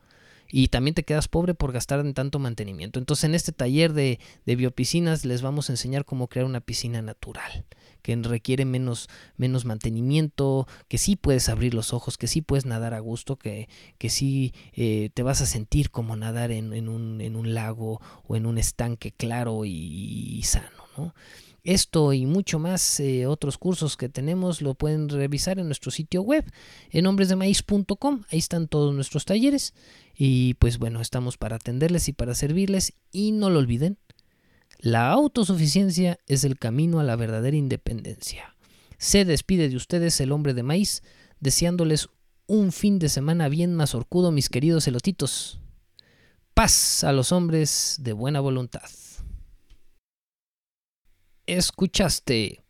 Y 0.50 0.68
también 0.68 0.94
te 0.94 1.04
quedas 1.04 1.28
pobre 1.28 1.54
por 1.54 1.72
gastar 1.72 2.00
en 2.00 2.14
tanto 2.14 2.38
mantenimiento. 2.38 2.98
Entonces 2.98 3.24
en 3.24 3.34
este 3.34 3.52
taller 3.52 3.92
de, 3.92 4.18
de 4.46 4.56
biopiscinas 4.56 5.24
les 5.24 5.42
vamos 5.42 5.68
a 5.68 5.72
enseñar 5.72 6.04
cómo 6.04 6.28
crear 6.28 6.46
una 6.46 6.60
piscina 6.60 7.02
natural 7.02 7.64
que 8.02 8.16
requiere 8.16 8.64
menos, 8.64 9.08
menos 9.36 9.64
mantenimiento, 9.64 10.66
que 10.88 10.98
sí 10.98 11.16
puedes 11.16 11.48
abrir 11.48 11.74
los 11.74 11.92
ojos, 11.92 12.16
que 12.16 12.26
sí 12.26 12.40
puedes 12.40 12.64
nadar 12.64 12.94
a 12.94 13.00
gusto, 13.00 13.36
que, 13.36 13.68
que 13.98 14.08
sí 14.08 14.54
eh, 14.72 15.10
te 15.12 15.22
vas 15.22 15.40
a 15.40 15.46
sentir 15.46 15.90
como 15.90 16.16
nadar 16.16 16.50
en, 16.50 16.72
en, 16.72 16.88
un, 16.88 17.20
en, 17.20 17.36
un, 17.36 17.52
lago 17.54 18.00
o 18.26 18.36
en 18.36 18.46
un 18.46 18.56
estanque 18.56 19.12
claro 19.12 19.64
y, 19.64 19.72
y 19.72 20.42
sano. 20.44 20.70
¿no? 20.96 21.14
Esto 21.68 22.14
y 22.14 22.24
mucho 22.24 22.58
más, 22.58 22.98
eh, 22.98 23.26
otros 23.26 23.58
cursos 23.58 23.98
que 23.98 24.08
tenemos, 24.08 24.62
lo 24.62 24.72
pueden 24.72 25.10
revisar 25.10 25.58
en 25.58 25.66
nuestro 25.66 25.90
sitio 25.90 26.22
web, 26.22 26.50
en 26.88 27.06
hombresdemaíz.com. 27.06 28.22
Ahí 28.30 28.38
están 28.38 28.68
todos 28.68 28.94
nuestros 28.94 29.26
talleres. 29.26 29.74
Y 30.16 30.54
pues 30.54 30.78
bueno, 30.78 31.02
estamos 31.02 31.36
para 31.36 31.56
atenderles 31.56 32.08
y 32.08 32.14
para 32.14 32.34
servirles. 32.34 32.94
Y 33.12 33.32
no 33.32 33.50
lo 33.50 33.58
olviden, 33.58 33.98
la 34.78 35.10
autosuficiencia 35.10 36.18
es 36.26 36.42
el 36.44 36.58
camino 36.58 37.00
a 37.00 37.04
la 37.04 37.16
verdadera 37.16 37.58
independencia. 37.58 38.56
Se 38.96 39.26
despide 39.26 39.68
de 39.68 39.76
ustedes 39.76 40.18
el 40.22 40.32
hombre 40.32 40.54
de 40.54 40.62
maíz, 40.62 41.02
deseándoles 41.38 42.08
un 42.46 42.72
fin 42.72 42.98
de 42.98 43.10
semana 43.10 43.50
bien 43.50 43.74
más 43.74 43.94
orcudo, 43.94 44.32
mis 44.32 44.48
queridos 44.48 44.88
elotitos. 44.88 45.60
Paz 46.54 47.04
a 47.04 47.12
los 47.12 47.30
hombres 47.30 47.96
de 48.00 48.14
buena 48.14 48.40
voluntad. 48.40 48.88
Escuchaste 51.48 52.62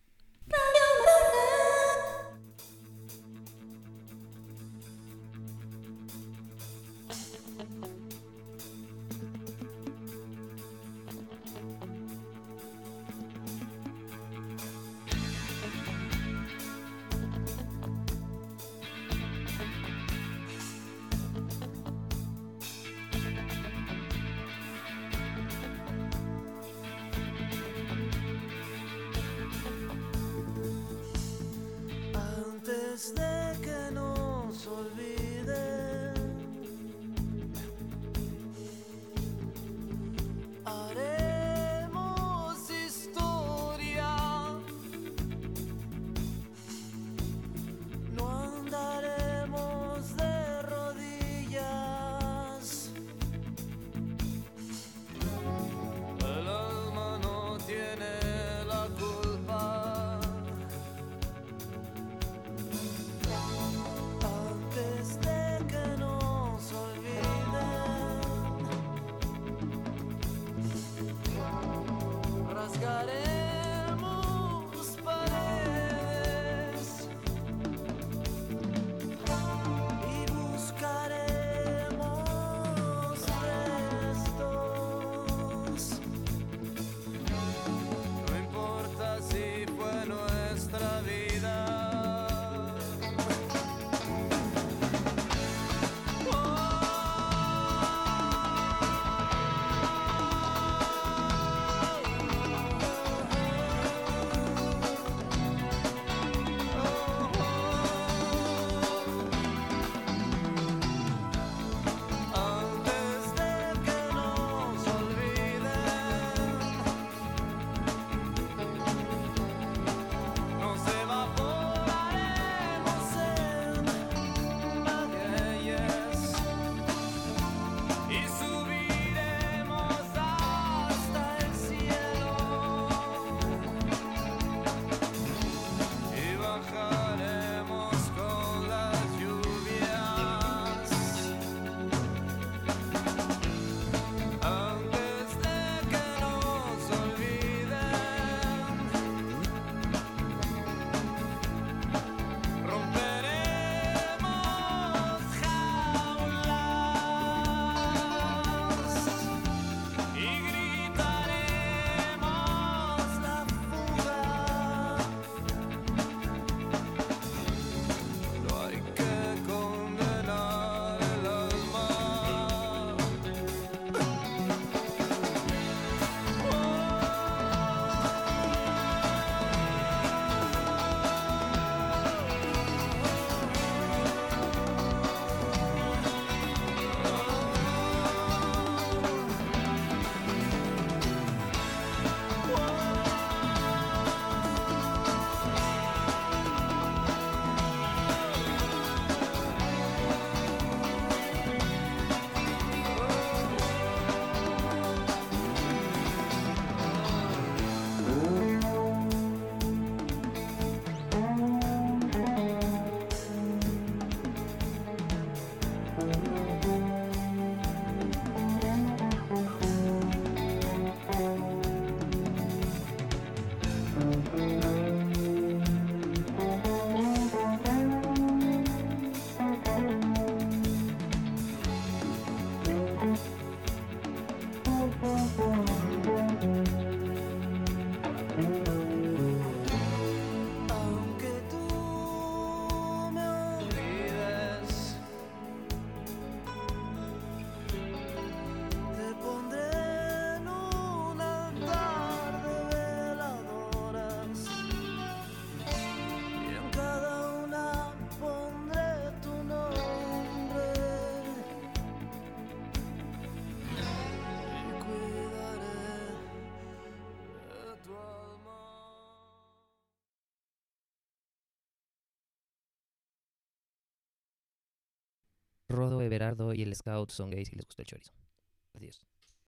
Y 276.55 276.63
el 276.63 276.75
Scout 276.75 277.11
son 277.11 277.31
gays 277.31 277.53
y 277.53 277.57
les 277.57 277.65
gusta 277.67 277.83
el 277.83 277.87
chorizo. 277.87 278.13